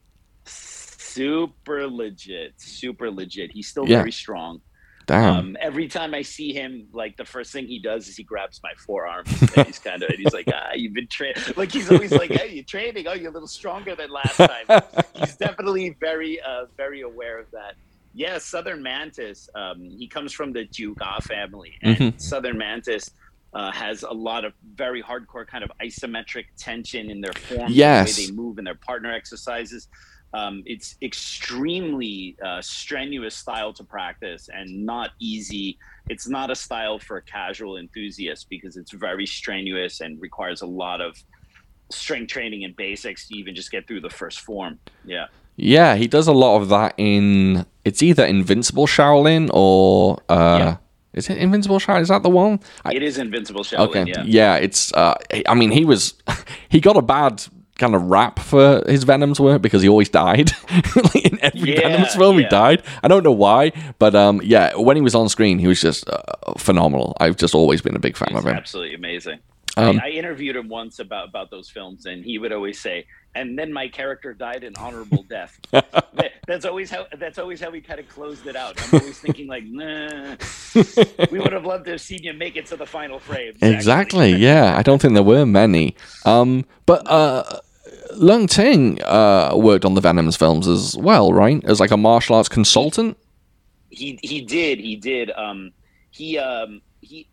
Super 0.46 1.88
legit, 1.88 2.54
super 2.58 3.10
legit. 3.10 3.52
He's 3.52 3.68
still 3.70 3.88
Yeah. 3.88 4.00
very 4.00 4.12
strong. 4.12 4.60
Damn. 5.06 5.36
Um, 5.36 5.58
every 5.60 5.88
time 5.88 6.14
I 6.14 6.22
see 6.24 6.54
him, 6.54 6.88
like 6.92 7.18
the 7.18 7.26
first 7.26 7.52
thing 7.52 7.68
he 7.68 7.80
does 7.80 8.08
is 8.08 8.16
he 8.18 8.24
grabs 8.24 8.60
my 8.64 8.72
forearm. 8.86 9.26
And 9.56 9.68
he's 9.68 9.80
kind 9.80 10.02
of, 10.02 10.10
and 10.10 10.18
he's 10.20 10.34
like, 10.34 10.48
"Ah, 10.54 10.74
you've 10.74 10.94
been 10.94 11.08
training." 11.08 11.42
Like 11.56 11.72
he's 11.72 11.92
always 11.92 12.12
like, 12.12 12.32
"Hey, 12.32 12.54
you're 12.54 12.64
training. 12.64 13.08
Oh, 13.08 13.14
you're 13.14 13.30
a 13.30 13.34
little 13.34 13.48
stronger 13.48 13.96
than 13.96 14.10
last 14.10 14.38
time." 14.38 14.82
he's 15.16 15.36
definitely 15.38 15.96
very, 16.00 16.42
uh, 16.42 16.66
very 16.78 17.02
aware 17.02 17.38
of 17.40 17.50
that. 17.52 17.76
Yeah, 18.14 18.38
Southern 18.38 18.82
Mantis. 18.82 19.50
Um, 19.56 19.82
he 19.98 20.08
comes 20.08 20.32
from 20.32 20.54
the 20.54 20.66
Chu 20.66 20.96
Gar 20.96 21.22
family, 21.22 21.76
and 21.82 21.98
Mhm. 21.98 22.22
Southern 22.22 22.58
Mantis 22.58 23.12
uh, 23.54 23.72
has 23.72 24.04
a 24.04 24.12
lot 24.12 24.44
of 24.44 24.52
very 24.76 25.02
hardcore 25.02 25.48
kind 25.48 25.64
of 25.64 25.72
isometric 25.82 26.46
tension 26.58 27.10
in 27.10 27.22
their 27.22 27.32
form, 27.34 27.72
Yes. 27.72 28.16
the 28.16 28.22
way 28.24 28.28
they 28.28 28.34
move, 28.34 28.58
and 28.58 28.68
their 28.68 28.76
partner 28.76 29.14
exercises. 29.14 29.88
Um, 30.36 30.64
it's 30.66 30.90
extremely 31.02 32.36
uh, 32.44 32.62
strenuous 32.62 33.36
style 33.36 33.72
to 33.74 33.84
practice 33.84 34.50
and 34.54 34.86
not 34.86 35.12
easy. 35.20 35.78
It's 36.10 36.28
not 36.28 36.48
a 36.52 36.56
style 36.56 37.00
for 37.00 37.22
casual 37.22 37.78
enthusiasts 37.78 38.46
because 38.56 38.76
it's 38.76 38.92
very 38.92 39.26
strenuous 39.26 40.02
and 40.02 40.22
requires 40.22 40.62
a 40.62 40.66
lot 40.84 41.00
of 41.02 41.12
strength 41.90 42.32
training 42.32 42.64
and 42.66 42.76
basics 42.76 43.28
to 43.28 43.38
even 43.38 43.56
just 43.56 43.72
get 43.72 43.88
through 43.88 44.02
the 44.02 44.10
first 44.10 44.40
form. 44.42 44.78
Yeah. 45.06 45.28
Yeah, 45.56 45.96
he 45.96 46.08
does 46.08 46.28
a 46.28 46.34
lot 46.34 46.62
of 46.62 46.68
that 46.70 46.96
in. 46.98 47.66
It's 47.86 48.04
either 48.04 48.26
Invincible 48.26 48.88
Shaolin 48.88 49.50
or. 49.54 50.18
Uh, 50.28 50.58
Yeah. 50.60 50.78
Is 51.14 51.30
it 51.30 51.38
Invincible 51.38 51.80
Shaolin? 51.80 52.02
Is 52.02 52.10
that 52.10 52.24
the 52.24 52.30
one? 52.30 52.60
I, 52.84 52.94
It 52.94 53.02
is 53.02 53.18
Invincible 53.18 53.64
Shaolin. 53.64 53.88
okay. 53.88 54.06
Yeah. 54.26 54.56
it's. 54.58 54.92
Uh, 54.94 55.16
I 55.48 55.54
mean, 55.56 55.72
he 55.72 55.86
was. 55.86 56.14
He 56.70 56.82
got 56.82 56.98
a 56.98 57.02
bad 57.02 57.46
kind 57.78 57.94
of 57.96 58.04
rap 58.04 58.40
for 58.40 58.82
his 58.88 59.04
Venoms 59.04 59.40
work 59.40 59.62
because 59.62 59.82
he 59.82 59.90
always 59.90 60.10
died. 60.10 60.52
like 60.96 61.16
in 61.26 61.40
every 61.44 61.76
Yeah, 61.76 61.82
Venom's 61.82 62.16
film, 62.16 62.38
he 62.38 62.46
died. 62.46 62.84
I 63.04 63.08
don't 63.08 63.24
know 63.24 63.32
why, 63.32 63.72
but 64.00 64.16
um, 64.16 64.42
yeah, 64.44 64.76
when 64.76 64.96
he 64.96 65.02
was 65.02 65.16
on 65.16 65.30
screen, 65.30 65.60
he 65.60 65.68
was 65.68 65.82
just 65.82 66.10
uh, 66.10 66.22
phenomenal. 66.58 67.16
I've 67.20 67.38
just 67.38 67.54
always 67.56 67.82
been 67.82 67.96
a 67.96 68.00
big 68.00 68.18
fan 68.18 68.30
He's 68.30 68.38
of 68.38 68.46
him. 68.46 68.56
absolutely 68.56 68.96
amazing. 68.96 69.40
Um, 69.78 70.00
I, 70.02 70.08
I 70.08 70.10
interviewed 70.12 70.56
him 70.56 70.70
once 70.70 71.00
about 71.00 71.28
about 71.30 71.52
those 71.52 71.70
films, 71.70 72.06
and 72.06 72.24
he 72.24 72.38
would 72.38 72.54
always 72.54 72.80
say, 72.80 73.06
"And 73.36 73.58
then 73.60 73.72
my 73.74 73.88
character 73.90 74.34
died 74.34 74.64
an 74.64 74.74
honorable 74.78 75.24
death." 75.30 75.60
That- 75.72 76.32
that's 76.48 76.64
always 76.66 76.92
how 76.92 77.08
that's 77.20 77.40
always 77.40 77.60
how 77.60 77.72
we 77.72 77.82
kind 77.82 78.00
of 78.00 78.08
closed 78.08 78.46
it 78.46 78.56
out. 78.56 78.80
I'm 78.82 79.00
always 79.02 79.18
thinking 79.20 79.48
like, 79.48 79.64
"Nah, 79.66 80.36
we 81.32 81.40
would 81.40 81.54
have 81.54 81.66
loved 81.66 81.86
to 81.86 81.92
have 81.92 82.02
seen 82.02 82.22
you 82.24 82.34
make 82.34 82.56
it 82.56 82.68
to 82.68 82.76
the 82.76 82.86
final 82.86 83.18
frame. 83.20 83.54
actually." 83.56 83.74
Exactly. 83.74 84.30
Yeah, 84.36 84.78
I 84.78 84.84
don't 84.84 85.02
think 85.02 85.14
there 85.16 85.24
were 85.24 85.46
many. 85.46 85.96
Um, 86.24 86.66
but 86.86 87.06
uh, 87.10 87.44
Leung 88.16 88.48
Ting 88.50 89.02
uh, 89.04 89.54
worked 89.56 89.86
on 89.86 89.96
the 89.96 90.02
Venom's 90.02 90.38
films 90.38 90.68
as 90.68 90.96
well, 90.96 91.34
right? 91.34 91.64
As 91.66 91.80
like 91.80 91.92
a 91.92 91.98
martial 91.98 92.36
arts 92.36 92.50
consultant. 92.50 93.18
he 93.90 94.20
he 94.22 94.42
did 94.42 94.78
he 94.80 94.96
did 94.96 95.32
um 95.32 95.72
he 96.12 96.38
um 96.38 96.82
he 97.02 97.28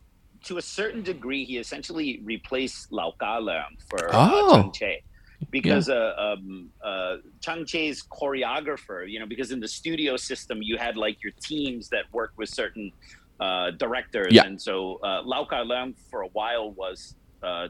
to 0.45 0.57
a 0.59 0.63
certain 0.63 1.03
degree 1.03 1.45
he 1.45 1.59
essentially 1.59 2.21
replaced 2.25 2.91
Lau 2.93 3.13
Ka 3.19 3.41
Leung 3.41 3.77
for 3.89 4.09
Oh. 4.13 4.69
uh, 4.69 4.71
Che 4.73 5.03
because 5.51 5.89
uh, 5.89 6.15
um, 6.19 6.71
uh, 6.85 7.17
Chang 7.41 7.65
Che's 7.67 8.03
choreographer 8.11 9.09
you 9.11 9.19
know 9.21 9.27
because 9.27 9.51
in 9.51 9.61
the 9.61 9.69
studio 9.69 10.17
system 10.17 10.63
you 10.63 10.77
had 10.79 10.97
like 10.97 11.23
your 11.23 11.33
teams 11.41 11.89
that 11.89 12.05
worked 12.13 12.39
with 12.39 12.49
certain 12.49 12.93
uh, 13.41 13.71
directors 13.73 14.33
Yeah. 14.33 14.45
and 14.45 14.61
so 14.61 14.99
uh, 15.03 15.23
Lau 15.25 15.45
Ka 15.45 15.65
Leung 15.65 15.95
for 16.11 16.23
a 16.23 16.29
while 16.29 16.71
was 16.73 17.17
uh, 17.43 17.69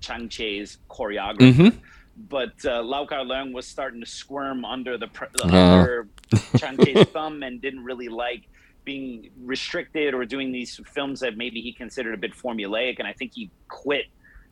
Chang 0.00 0.28
Che's 0.28 0.78
choreographer 0.90 1.52
Mm-hmm. 1.52 1.78
but 2.28 2.52
uh, 2.64 2.82
Lau 2.82 3.06
Ka 3.06 3.16
Leung 3.24 3.52
was 3.52 3.66
starting 3.66 4.00
to 4.00 4.06
squirm 4.06 4.64
under 4.64 4.98
the 4.98 5.08
pr- 5.08 5.26
Uh. 5.42 5.48
under 5.48 6.08
Chang 6.58 6.76
Che's 6.84 7.06
thumb 7.08 7.42
and 7.42 7.60
didn't 7.60 7.84
really 7.84 8.08
like 8.08 8.42
being 8.84 9.30
restricted 9.44 10.12
or 10.12 10.24
doing 10.24 10.50
these 10.50 10.80
films 10.92 11.20
that 11.20 11.36
maybe 11.36 11.60
he 11.60 11.72
considered 11.72 12.14
a 12.14 12.16
bit 12.16 12.32
formulaic. 12.34 12.96
And 12.98 13.06
I 13.06 13.12
think 13.12 13.30
he 13.32 13.48
quit. 13.68 14.06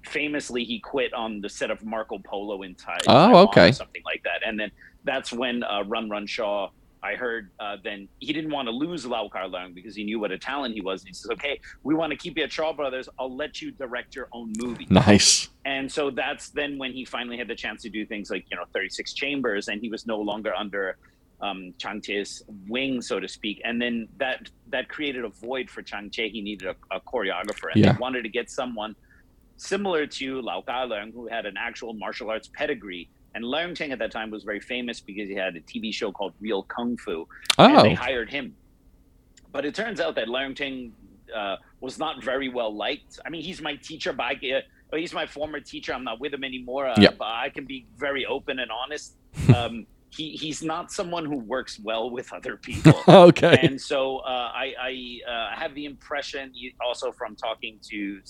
Famously, 0.06 0.64
he 0.64 0.80
quit 0.80 1.12
on 1.12 1.40
the 1.40 1.48
set 1.48 1.70
of 1.70 1.84
Marco 1.84 2.18
Polo 2.18 2.62
in 2.62 2.74
Thai- 2.74 2.98
Oh, 3.06 3.42
okay. 3.48 3.68
or 3.68 3.72
something 3.72 4.02
like 4.04 4.22
that. 4.24 4.40
And 4.46 4.58
then 4.58 4.70
that's 5.04 5.32
when 5.32 5.62
uh, 5.62 5.82
Run 5.86 6.08
Run 6.08 6.26
Shaw. 6.26 6.70
I 7.02 7.14
heard 7.14 7.48
uh, 7.58 7.76
then 7.82 8.08
he 8.18 8.30
didn't 8.34 8.50
want 8.50 8.66
to 8.68 8.72
lose 8.72 9.06
Lau 9.06 9.26
Kar 9.30 9.44
Leung 9.44 9.74
because 9.74 9.94
he 9.96 10.04
knew 10.04 10.20
what 10.20 10.32
a 10.32 10.38
talent 10.38 10.74
he 10.74 10.82
was. 10.82 11.00
And 11.00 11.08
he 11.08 11.14
says, 11.14 11.30
"Okay, 11.32 11.58
we 11.82 11.94
want 11.94 12.10
to 12.10 12.16
keep 12.16 12.36
you 12.36 12.44
at 12.44 12.52
Shaw 12.52 12.74
Brothers. 12.74 13.08
I'll 13.18 13.34
let 13.34 13.62
you 13.62 13.70
direct 13.70 14.14
your 14.14 14.28
own 14.32 14.52
movie." 14.58 14.86
Nice. 14.90 15.48
and 15.64 15.90
so 15.90 16.10
that's 16.10 16.50
then 16.50 16.76
when 16.76 16.92
he 16.92 17.04
finally 17.06 17.38
had 17.38 17.48
the 17.48 17.54
chance 17.54 17.80
to 17.82 17.88
do 17.90 18.04
things 18.04 18.30
like 18.30 18.44
you 18.50 18.56
know 18.56 18.64
36 18.74 19.14
chambers 19.14 19.68
and 19.68 19.80
he 19.80 19.88
was 19.88 20.06
no 20.06 20.18
longer 20.20 20.54
under 20.54 20.96
um, 21.40 21.72
Chang 21.78 22.02
Che's 22.02 22.42
wing 22.68 23.00
so 23.00 23.18
to 23.18 23.28
speak 23.28 23.62
and 23.64 23.80
then 23.80 24.06
that 24.18 24.50
that 24.68 24.88
created 24.90 25.24
a 25.24 25.28
void 25.30 25.70
for 25.70 25.80
Chang 25.82 26.10
Che 26.10 26.28
he 26.28 26.42
needed 26.42 26.68
a, 26.68 26.96
a 26.96 27.00
choreographer 27.00 27.68
and 27.72 27.82
Yeah. 27.82 27.92
they 27.92 27.98
wanted 27.98 28.22
to 28.24 28.28
get 28.28 28.50
someone 28.50 28.94
similar 29.60 30.06
to 30.06 30.40
Lau 30.40 30.62
Ka 30.62 30.86
Leung 30.86 31.12
who 31.12 31.26
had 31.28 31.44
an 31.44 31.54
actual 31.58 31.92
martial 31.92 32.30
arts 32.30 32.48
pedigree 32.54 33.10
and 33.34 33.44
Leung 33.44 33.74
Ting 33.74 33.92
at 33.92 33.98
that 33.98 34.10
time 34.10 34.30
was 34.30 34.42
very 34.42 34.58
famous 34.60 35.00
because 35.00 35.28
he 35.28 35.34
had 35.34 35.54
a 35.54 35.60
TV 35.60 35.92
show 35.92 36.10
called 36.10 36.32
Real 36.40 36.62
Kung 36.64 36.96
Fu 36.96 37.26
and 37.58 37.76
Oh, 37.76 37.82
they 37.82 37.94
hired 37.94 38.30
him. 38.30 38.56
But 39.52 39.64
it 39.64 39.74
turns 39.74 40.00
out 40.00 40.14
that 40.14 40.28
Leung 40.28 40.56
Ting 40.56 40.92
uh, 41.36 41.56
was 41.80 41.98
not 41.98 42.24
very 42.24 42.48
well 42.48 42.74
liked. 42.74 43.20
I 43.24 43.30
mean, 43.30 43.42
he's 43.42 43.60
my 43.60 43.76
teacher, 43.76 44.12
but 44.12 44.24
I, 44.24 44.34
uh, 44.92 44.96
he's 44.96 45.12
my 45.12 45.26
former 45.26 45.60
teacher. 45.60 45.92
I'm 45.92 46.04
not 46.04 46.20
with 46.20 46.32
him 46.32 46.42
anymore. 46.44 46.88
Uh, 46.88 46.94
Yeah. 46.98 47.10
But 47.18 47.28
I 47.28 47.50
can 47.50 47.66
be 47.66 47.86
very 47.96 48.24
open 48.26 48.58
and 48.58 48.70
honest. 48.70 49.16
Um, 49.54 49.86
he, 50.10 50.30
he's 50.32 50.62
not 50.62 50.90
someone 50.90 51.24
who 51.24 51.36
works 51.36 51.78
well 51.78 52.10
with 52.10 52.32
other 52.32 52.56
people. 52.68 52.94
okay. 53.08 53.58
and 53.62 53.80
so 53.80 54.18
uh, 54.18 54.50
I, 54.54 54.74
I 54.80 55.30
uh, 55.30 55.56
have 55.56 55.74
the 55.74 55.84
impression, 55.84 56.52
also 56.84 57.12
from 57.12 57.36
talking 57.36 57.78
to, 57.90 58.20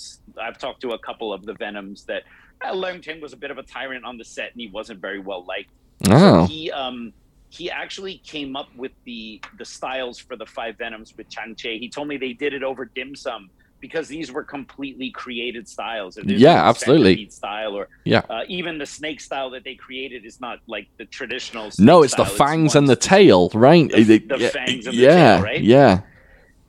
I've 0.41 0.59
talked 0.59 0.83
to 0.83 0.91
a 0.91 0.99
couple 0.99 1.33
of 1.33 1.45
the 1.45 1.55
Venoms 1.55 2.05
that 2.05 2.23
uh, 2.63 2.99
Ting 3.01 3.21
was 3.21 3.33
a 3.33 3.37
bit 3.37 3.51
of 3.51 3.59
a 3.59 3.63
tyrant 3.63 4.05
on 4.05 4.19
the 4.19 4.25
set 4.25 4.53
and 4.53 4.61
he 4.61 4.69
wasn't 4.69 5.01
very 5.01 5.19
well 5.19 5.45
liked 5.45 5.71
Oh, 6.09 6.47
he 6.47 6.71
um 6.71 7.13
he 7.51 7.71
actually 7.71 8.19
came 8.19 8.57
up 8.57 8.75
with 8.77 8.93
the 9.05 9.41
the 9.59 9.65
styles 9.65 10.19
for 10.19 10.37
the 10.37 10.47
five 10.47 10.79
venoms 10.79 11.15
with 11.17 11.29
Chang 11.29 11.55
Che. 11.55 11.79
He 11.79 11.89
told 11.89 12.09
me 12.09 12.17
they 12.17 12.33
did 12.33 12.55
it 12.55 12.63
over 12.63 12.85
dim 12.85 13.15
sum 13.15 13.51
because 13.81 14.09
these 14.09 14.31
were 14.31 14.45
completely 14.45 15.11
created 15.11 15.69
styles. 15.69 16.19
Yeah, 16.25 16.69
absolutely. 16.69 17.29
Style 17.31 17.75
or 17.75 17.89
Yeah. 18.05 18.23
uh, 18.29 18.43
even 18.49 18.79
the 18.79 18.87
snake 18.87 19.21
style 19.21 19.51
that 19.51 19.65
they 19.65 19.75
created 19.75 20.25
is 20.25 20.41
not 20.41 20.59
like 20.67 20.89
the 20.99 21.07
traditional. 21.07 21.71
no, 21.79 22.03
it's 22.03 22.15
the 22.15 22.25
fangs 22.25 22.75
one 22.75 22.85
and 22.85 22.89
the 22.89 22.97
tail, 22.97 23.51
right? 23.55 23.91
The- 23.91 24.03
They- 24.05 24.19
the 24.19 24.39
yeah, 24.39 24.49
fangs 24.51 24.87
and 24.87 24.97
the 24.97 25.01
yeah, 25.03 25.35
tail, 25.37 25.43
right? 25.45 25.63
Yeah. 25.63 26.01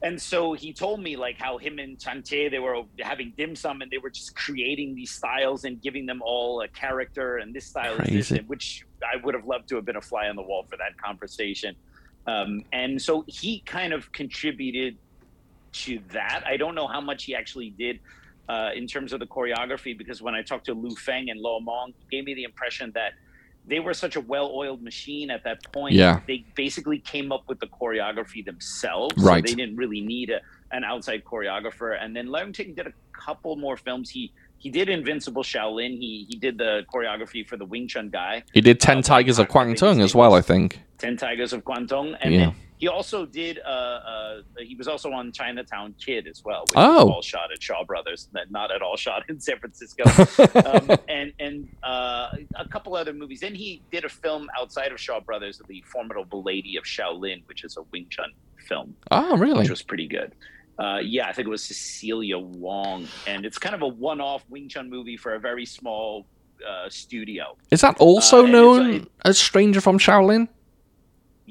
And 0.04 0.19
so 0.19 0.54
he 0.54 0.74
told 0.74 1.00
me 1.00 1.15
like 1.15 1.38
how 1.38 1.60
him 1.60 1.78
and 1.78 2.00
Chang 2.00 2.24
Che 2.24 2.50
they 2.50 2.58
were 2.58 2.82
having 3.02 3.34
dim 3.38 3.56
sum 3.56 3.82
and 3.82 3.91
they 3.91 4.00
were 4.00 4.10
just 4.10 4.36
creating 4.36 4.95
these 4.95 5.12
styles 5.12 5.63
and 5.63 5.80
giving 5.80 6.08
them 6.08 6.21
all 6.24 6.62
a 6.62 6.67
character 6.67 7.38
and 7.38 7.54
this 7.54 7.67
style 7.67 7.97
is 8.02 8.30
this, 8.30 8.32
and 8.39 8.50
which 8.50 8.84
I 9.04 9.17
would 9.24 9.36
have 9.36 9.45
loved 9.45 9.69
to 9.69 9.76
have 9.76 9.86
been 9.86 9.97
a 9.97 10.02
fly 10.02 10.28
on 10.28 10.36
the 10.36 10.41
wall 10.41 10.65
for 10.67 10.76
that 10.78 10.97
conversation. 10.97 11.76
Um, 12.26 12.63
and 12.74 13.00
so 13.02 13.24
he 13.28 13.60
kind 13.65 13.93
of 13.93 14.12
contributed 14.12 14.97
to 15.74 16.00
that. 16.12 16.44
I 16.46 16.58
don't 16.58 16.76
know 16.76 16.88
how 16.88 17.02
much 17.02 17.26
he 17.26 17.36
actually 17.36 17.70
did 17.72 18.00
uh, 18.50 18.70
in 18.76 18.88
terms 18.88 19.14
of 19.14 19.20
the 19.20 19.26
choreography 19.26 19.98
because 19.98 20.22
when 20.22 20.36
I 20.36 20.42
talked 20.42 20.66
to 20.66 20.74
Lu 20.74 20.96
Feng 20.96 21.30
and 21.30 21.40
Lo 21.40 21.60
Mong, 21.60 21.94
gave 22.10 22.26
me 22.26 22.34
the 22.34 22.44
impression 22.44 22.92
that 22.96 23.14
they 23.68 23.80
were 23.80 23.94
such 23.94 24.16
a 24.16 24.22
well-oiled 24.22 24.82
machine 24.82 25.30
at 25.30 25.44
that 25.44 25.72
point. 25.72 25.94
Yeah. 25.94 26.22
They 26.28 26.44
basically 26.56 27.00
came 27.00 27.32
up 27.32 27.44
with 27.48 27.60
the 27.60 27.68
choreography 27.68 28.44
themselves. 28.44 29.16
Right. 29.24 29.48
So 29.48 29.52
they 29.54 29.62
didn't 29.62 29.78
really 29.78 30.02
need 30.02 30.32
a, 30.32 30.42
an 30.72 30.84
outside 30.84 31.24
choreographer. 31.24 31.96
And 32.02 32.16
then 32.16 32.28
Leung 32.28 32.54
Ting 32.54 32.74
did 32.74 32.88
a 32.88 32.94
couple 33.14 33.56
more 33.56 33.78
films. 33.78 34.10
He 34.10 34.34
he 34.58 34.70
did 34.70 34.90
Invincible 34.90 35.44
Shaolin. 35.44 35.98
He 36.00 36.26
he 36.30 36.38
did 36.38 36.58
the 36.58 36.86
choreography 36.94 37.48
for 37.48 37.56
the 37.58 37.66
Wing 37.66 37.88
Chun 37.88 38.10
guy, 38.10 38.44
He 38.54 38.62
did 38.62 38.80
Ten 38.80 39.00
Uh, 39.00 39.02
Tigers 39.04 39.40
of 39.40 39.48
Kwangtung 39.48 40.02
as 40.02 40.14
well, 40.16 40.34
I 40.34 40.42
think. 40.42 40.80
Ten 40.98 41.18
Tigers 41.18 41.54
of 41.54 41.64
Guangdong, 41.64 42.16
and 42.22 42.34
Yeah. 42.34 42.40
then 42.40 42.56
he 42.82 42.88
also 42.89 43.26
did. 43.26 43.60
Uh, 43.65 43.70
uh, 43.70 44.41
he 44.60 44.76
was 44.76 44.88
also 44.89 45.12
on 45.13 45.32
Chinatown 45.32 45.94
Kid 46.06 46.28
as 46.28 46.44
well, 46.44 46.62
which 46.67 46.74
Oh. 46.76 47.06
was 47.06 47.13
all 47.15 47.22
shot 47.22 47.48
at 47.54 47.62
Shaw 47.63 47.84
Brothers, 47.86 48.28
not- 48.52 48.72
at 48.76 48.82
all 48.82 48.98
shot 48.98 49.24
in 49.30 49.39
San 49.39 49.58
Francisco. 49.60 50.04
um, 50.65 50.98
and 51.08 51.32
and 51.39 51.70
uh, 51.84 52.28
a 52.56 52.67
couple 52.67 52.96
other 52.96 53.13
movies. 53.13 53.39
Then 53.39 53.56
he 53.56 53.82
did 53.94 54.04
a 54.04 54.10
film 54.10 54.50
outside 54.60 54.91
of 54.91 55.00
Shaw 55.00 55.20
Brothers, 55.22 55.62
The 55.72 55.82
Formidable 55.94 56.41
Lady 56.44 56.76
of 56.76 56.84
Shaolin, 56.84 57.44
which 57.48 57.63
is 57.63 57.78
a 57.78 57.84
Wing 57.91 58.08
Chun 58.10 58.32
film, 58.67 58.96
oh, 59.12 59.38
really? 59.38 59.60
which 59.60 59.70
was 59.70 59.84
pretty 59.84 60.08
good. 60.08 60.34
Uh, 60.80 61.00
yeah, 61.04 61.28
I 61.30 61.34
think 61.34 61.48
it 61.48 61.52
was 61.52 61.63
Cecilia 61.63 62.39
Wong, 62.39 63.08
and 63.28 63.46
it's 63.46 63.60
kind 63.60 63.76
of 63.76 63.84
a 63.84 63.88
one-off 63.88 64.44
Wing 64.50 64.67
Chun 64.70 64.89
movie 64.89 65.17
for 65.17 65.36
a 65.36 65.39
very 65.39 65.65
small 65.65 66.26
uh, 66.67 66.89
studio. 66.89 67.56
Is 67.70 67.82
that 67.82 67.98
also 68.00 68.39
Uh, 68.39 68.44
it's, 68.44 68.52
known 68.52 69.02
uh, 69.02 69.30
as 69.30 69.38
Stranger 69.38 69.82
from 69.82 70.00
Shaolin? 70.00 70.48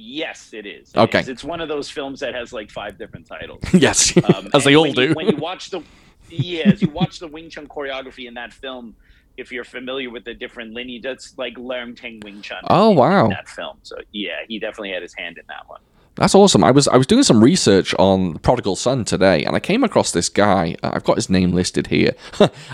Yes, 0.02 0.50
it 0.54 0.66
is. 0.66 0.90
It 0.94 0.98
Okay. 0.98 1.20
is. 1.20 1.28
it's 1.28 1.44
one 1.44 1.60
of 1.60 1.68
those 1.68 1.90
films 1.90 2.20
that 2.20 2.34
has 2.34 2.52
like 2.52 2.70
five 2.70 2.96
different 2.98 3.26
titles. 3.26 3.62
yes, 3.74 4.16
Um, 4.34 4.48
as 4.54 4.64
they 4.64 4.74
all 4.76 4.82
when 4.84 4.94
you- 4.94 5.08
do. 5.08 5.14
when 5.14 5.26
you 5.28 5.36
watch 5.36 5.70
the, 5.70 5.82
yeah, 6.30 6.68
as 6.70 6.80
you 6.80 6.88
watch 7.00 7.18
the 7.18 7.26
Wing 7.28 7.50
Chun 7.50 7.66
choreography 7.66 8.26
in 8.26 8.34
that 8.34 8.52
film, 8.52 8.96
if 9.36 9.52
you're 9.52 9.64
familiar 9.64 10.10
with 10.10 10.24
the 10.24 10.34
different 10.34 10.72
lineage, 10.74 11.02
that's 11.02 11.36
like 11.38 11.54
Leung 11.56 11.96
Ting 11.96 12.20
Wing 12.24 12.40
Chun. 12.42 12.62
Oh, 12.68 12.90
wow. 12.90 13.24
In 13.24 13.30
that 13.30 13.48
film, 13.48 13.76
so 13.82 13.96
yeah, 14.12 14.38
he 14.48 14.58
definitely 14.58 14.90
had 14.92 15.02
his 15.02 15.14
hand 15.14 15.36
in 15.38 15.44
that 15.48 15.68
one. 15.68 15.80
That's 16.16 16.34
awesome. 16.34 16.62
I 16.64 16.70
was 16.72 16.86
I 16.88 16.96
was 16.96 17.06
doing 17.06 17.22
some 17.22 17.42
research 17.42 17.94
on 17.98 18.38
Prodigal 18.40 18.76
Son 18.76 19.04
today, 19.04 19.44
and 19.44 19.54
I 19.56 19.60
came 19.60 19.84
across 19.84 20.10
this 20.12 20.28
guy. 20.28 20.76
Uh, 20.82 20.90
I've 20.92 21.04
got 21.04 21.16
his 21.16 21.30
name 21.30 21.52
listed 21.52 21.86
here. 21.86 22.12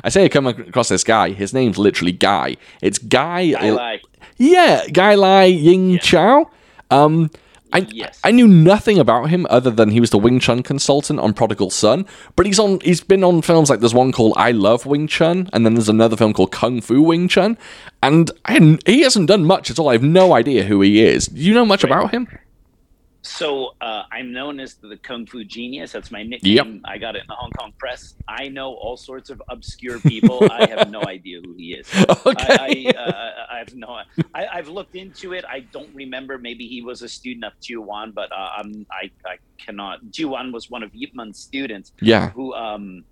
I 0.02 0.08
say 0.08 0.24
I 0.24 0.28
come 0.28 0.46
across 0.48 0.88
this 0.88 1.04
guy. 1.04 1.30
His 1.32 1.52
name's 1.52 1.78
literally 1.78 2.12
Guy. 2.12 2.56
It's 2.82 2.98
Guy. 2.98 3.54
I 3.56 3.70
like. 3.70 4.02
yeah, 4.38 4.86
Guy 4.92 5.14
Lai 5.14 5.44
Ying 5.44 5.90
Yeah. 5.90 5.98
Chow. 5.98 6.50
Um, 6.90 7.30
I 7.72 7.86
Yes. 7.90 8.20
I 8.22 8.30
knew 8.30 8.46
nothing 8.46 8.98
about 8.98 9.28
him 9.28 9.46
other 9.50 9.70
than 9.70 9.90
he 9.90 10.00
was 10.00 10.10
the 10.10 10.18
Wing 10.18 10.38
Chun 10.38 10.62
consultant 10.62 11.18
on 11.18 11.34
Prodigal 11.34 11.70
Son. 11.70 12.06
But 12.36 12.46
he's 12.46 12.58
on. 12.58 12.80
He's 12.80 13.00
been 13.00 13.24
on 13.24 13.42
films 13.42 13.70
like 13.70 13.80
there's 13.80 13.94
one 13.94 14.12
called 14.12 14.34
I 14.36 14.52
Love 14.52 14.86
Wing 14.86 15.06
Chun, 15.08 15.50
and 15.52 15.66
then 15.66 15.74
there's 15.74 15.88
another 15.88 16.16
film 16.16 16.32
called 16.32 16.52
Kung 16.52 16.80
Fu 16.80 17.02
Wing 17.02 17.28
Chun. 17.28 17.58
And 18.02 18.30
I 18.44 18.78
he 18.86 19.02
hasn't 19.02 19.28
done 19.28 19.44
much 19.44 19.70
at 19.70 19.78
all. 19.78 19.88
I 19.88 19.92
have 19.94 20.02
no 20.02 20.32
idea 20.32 20.64
who 20.64 20.80
he 20.80 21.02
is. 21.02 21.26
Do 21.26 21.40
you 21.40 21.54
know 21.54 21.66
much 21.66 21.82
about 21.84 22.12
him? 22.12 22.28
So 23.26 23.74
uh, 23.80 24.02
I'm 24.12 24.32
known 24.32 24.60
as 24.60 24.76
the 24.76 24.96
Kung 25.02 25.26
Fu 25.26 25.44
Genius. 25.44 25.92
That's 25.92 26.10
my 26.10 26.22
nickname. 26.22 26.80
I 26.84 26.98
got 26.98 27.16
it 27.16 27.20
in 27.20 27.26
the 27.28 27.34
Hong 27.34 27.50
Kong 27.58 27.72
press. 27.78 28.14
I 28.28 28.48
know 28.48 28.74
all 28.74 28.96
sorts 28.96 29.30
of 29.30 29.42
obscure 29.50 29.98
people. 30.00 30.46
I 30.50 30.66
have 30.68 30.90
no 30.90 31.02
idea 31.06 31.40
who 31.44 31.54
he 31.56 31.74
is. 31.74 31.86
Okay. 32.08 32.32
I, 32.38 32.92
I, 32.96 32.98
uh, 32.98 33.32
I 33.54 33.58
have 33.58 33.74
no. 33.74 33.88
I, 34.34 34.46
I've 34.46 34.68
looked 34.68 34.94
into 34.94 35.32
it. 35.32 35.44
I 35.50 35.60
don't 35.60 35.94
remember. 35.94 36.38
Maybe 36.38 36.66
he 36.68 36.82
was 36.82 37.02
a 37.02 37.08
student 37.08 37.44
of 37.44 37.52
Juwan, 37.60 38.14
but 38.14 38.30
uh, 38.32 38.60
um, 38.60 38.86
I 38.90 39.10
I 39.28 39.36
cannot. 39.64 40.00
Juwan 40.10 40.52
was 40.52 40.70
one 40.70 40.82
of 40.82 40.90
Yip 40.94 41.10
Man's 41.14 41.38
students 41.40 41.92
Yeah. 42.00 42.30
who 42.30 42.54
um 42.54 43.04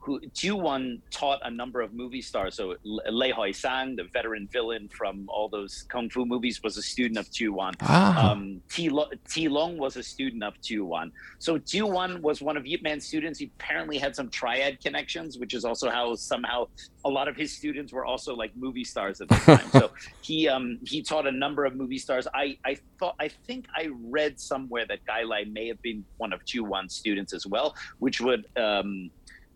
who 0.00 0.20
Juwan 0.34 1.00
taught 1.10 1.40
a 1.44 1.50
number 1.50 1.80
of 1.80 1.92
movie 1.92 2.22
stars. 2.22 2.54
So 2.56 2.74
Lei 2.84 3.30
Hoi 3.30 3.52
Sang, 3.52 3.96
the 3.96 4.04
veteran 4.04 4.48
villain 4.50 4.88
from 4.88 5.26
all 5.28 5.48
those 5.48 5.84
kung 5.88 6.08
fu 6.08 6.24
movies, 6.24 6.62
was 6.62 6.76
a 6.76 6.82
student 6.82 7.18
of 7.18 7.26
Juwan. 7.30 7.74
Ah. 7.82 8.30
Um, 8.32 8.60
T. 8.70 8.88
Lo- 8.88 9.10
Ti 9.28 9.48
Lung 9.48 9.76
was 9.76 9.96
a 9.96 10.02
student 10.02 10.42
of 10.42 10.54
Juwan. 10.62 11.12
So 11.38 11.58
Juwan 11.58 12.20
was 12.20 12.40
one 12.40 12.56
of 12.56 12.66
Yip 12.66 12.82
Man's 12.82 13.06
students. 13.06 13.38
He 13.38 13.50
apparently 13.58 13.98
had 13.98 14.16
some 14.16 14.28
triad 14.30 14.80
connections, 14.80 15.38
which 15.38 15.54
is 15.54 15.64
also 15.64 15.90
how 15.90 16.14
somehow 16.14 16.66
a 17.04 17.08
lot 17.08 17.28
of 17.28 17.36
his 17.36 17.54
students 17.56 17.92
were 17.92 18.04
also 18.04 18.34
like 18.34 18.52
movie 18.56 18.84
stars 18.84 19.20
at 19.20 19.28
the 19.28 19.34
time. 19.56 19.70
so 19.70 19.90
he 20.22 20.48
um 20.48 20.78
he 20.84 21.02
taught 21.02 21.26
a 21.26 21.32
number 21.32 21.64
of 21.64 21.76
movie 21.76 21.98
stars. 21.98 22.26
I 22.34 22.56
I 22.64 22.76
thought 22.98 23.16
I 23.20 23.28
think 23.28 23.66
I 23.76 23.90
read 24.08 24.40
somewhere 24.40 24.86
that 24.86 25.04
Guy 25.06 25.22
Lai 25.24 25.44
may 25.44 25.68
have 25.68 25.80
been 25.82 26.04
one 26.16 26.32
of 26.32 26.44
Juwan's 26.44 26.94
students 26.94 27.32
as 27.32 27.46
well, 27.46 27.74
which 27.98 28.20
would 28.20 28.46
um 28.56 29.10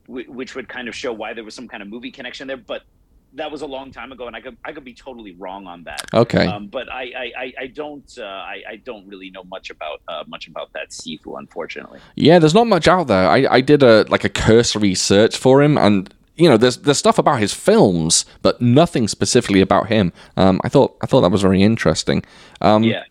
which 0.06 0.54
would 0.54 0.68
kind 0.68 0.88
of 0.88 0.94
show 0.94 1.12
why 1.12 1.32
there 1.34 1.44
was 1.44 1.54
some 1.54 1.68
kind 1.68 1.82
of 1.82 1.88
movie 1.88 2.10
connection 2.10 2.48
there, 2.48 2.56
but. 2.56 2.82
That 3.36 3.50
was 3.50 3.62
a 3.62 3.66
long 3.66 3.90
time 3.90 4.12
ago, 4.12 4.28
and 4.28 4.36
I 4.36 4.40
could 4.40 4.56
I 4.64 4.70
could 4.70 4.84
be 4.84 4.94
totally 4.94 5.32
wrong 5.32 5.66
on 5.66 5.82
that. 5.82 6.02
Okay. 6.14 6.46
Um, 6.46 6.68
but 6.68 6.88
I, 6.88 7.32
I, 7.36 7.52
I, 7.62 7.66
don't 7.66 8.08
uh, 8.16 8.22
I, 8.22 8.62
I 8.70 8.76
don't 8.76 9.08
really 9.08 9.28
know 9.30 9.42
much 9.42 9.70
about 9.70 10.02
uh, 10.06 10.22
much 10.28 10.46
about 10.46 10.72
that 10.74 10.90
Sifu, 10.90 11.36
unfortunately. 11.36 11.98
Yeah, 12.14 12.38
there's 12.38 12.54
not 12.54 12.68
much 12.68 12.86
out 12.86 13.08
there. 13.08 13.28
I, 13.28 13.44
I 13.50 13.60
did 13.60 13.82
a 13.82 14.04
like 14.08 14.22
a 14.22 14.28
cursory 14.28 14.94
search 14.94 15.36
for 15.36 15.64
him, 15.64 15.76
and 15.76 16.14
you 16.36 16.48
know, 16.48 16.56
there's 16.56 16.78
there's 16.78 16.98
stuff 16.98 17.18
about 17.18 17.40
his 17.40 17.52
films, 17.52 18.24
but 18.42 18.60
nothing 18.60 19.06
specifically 19.08 19.60
about 19.60 19.88
him. 19.88 20.12
Um, 20.36 20.60
I 20.64 20.68
thought 20.68 20.96
I 21.00 21.06
thought 21.06 21.20
that 21.20 21.30
was 21.30 21.42
very 21.42 21.62
interesting. 21.62 22.24
Um, 22.60 22.82
yeah, 22.82 23.04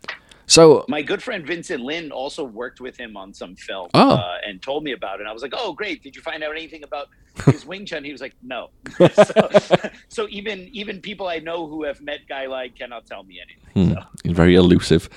So 0.46 0.86
my 0.90 1.02
good 1.02 1.24
friend 1.24 1.46
Vincent 1.48 1.82
Lin 1.84 2.12
also 2.12 2.44
worked 2.44 2.82
with 2.82 2.98
him 2.98 3.16
on 3.16 3.34
some 3.34 3.56
film 3.56 3.90
Oh. 3.94 4.12
uh, 4.16 4.38
and 4.46 4.62
told 4.62 4.84
me 4.84 4.92
about 4.92 5.16
it. 5.16 5.22
And 5.22 5.30
I 5.30 5.34
was 5.34 5.42
like, 5.42 5.54
oh, 5.56 5.74
great! 5.74 6.04
Did 6.04 6.16
you 6.16 6.22
find 6.22 6.44
out 6.44 6.52
anything 6.52 6.84
about 6.84 7.08
his 7.46 7.66
Wing 7.66 7.86
Chun? 7.86 8.04
He 8.04 8.12
was 8.12 8.22
like, 8.22 8.36
no. 8.44 8.70
so, 9.14 9.50
so 10.10 10.28
even 10.30 10.70
even 10.74 11.00
people 11.02 11.28
I 11.28 11.40
know 11.40 11.68
who 11.68 11.84
have 11.84 12.02
met 12.02 12.28
Guy 12.28 12.48
Lai 12.48 12.70
cannot 12.70 13.06
tell 13.06 13.24
me 13.24 13.40
anything. 13.42 13.96
So 13.96 14.02
he's 14.24 14.34
very 14.36 14.56
elusive. 14.56 15.10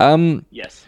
Um, 0.00 0.46
yes, 0.50 0.86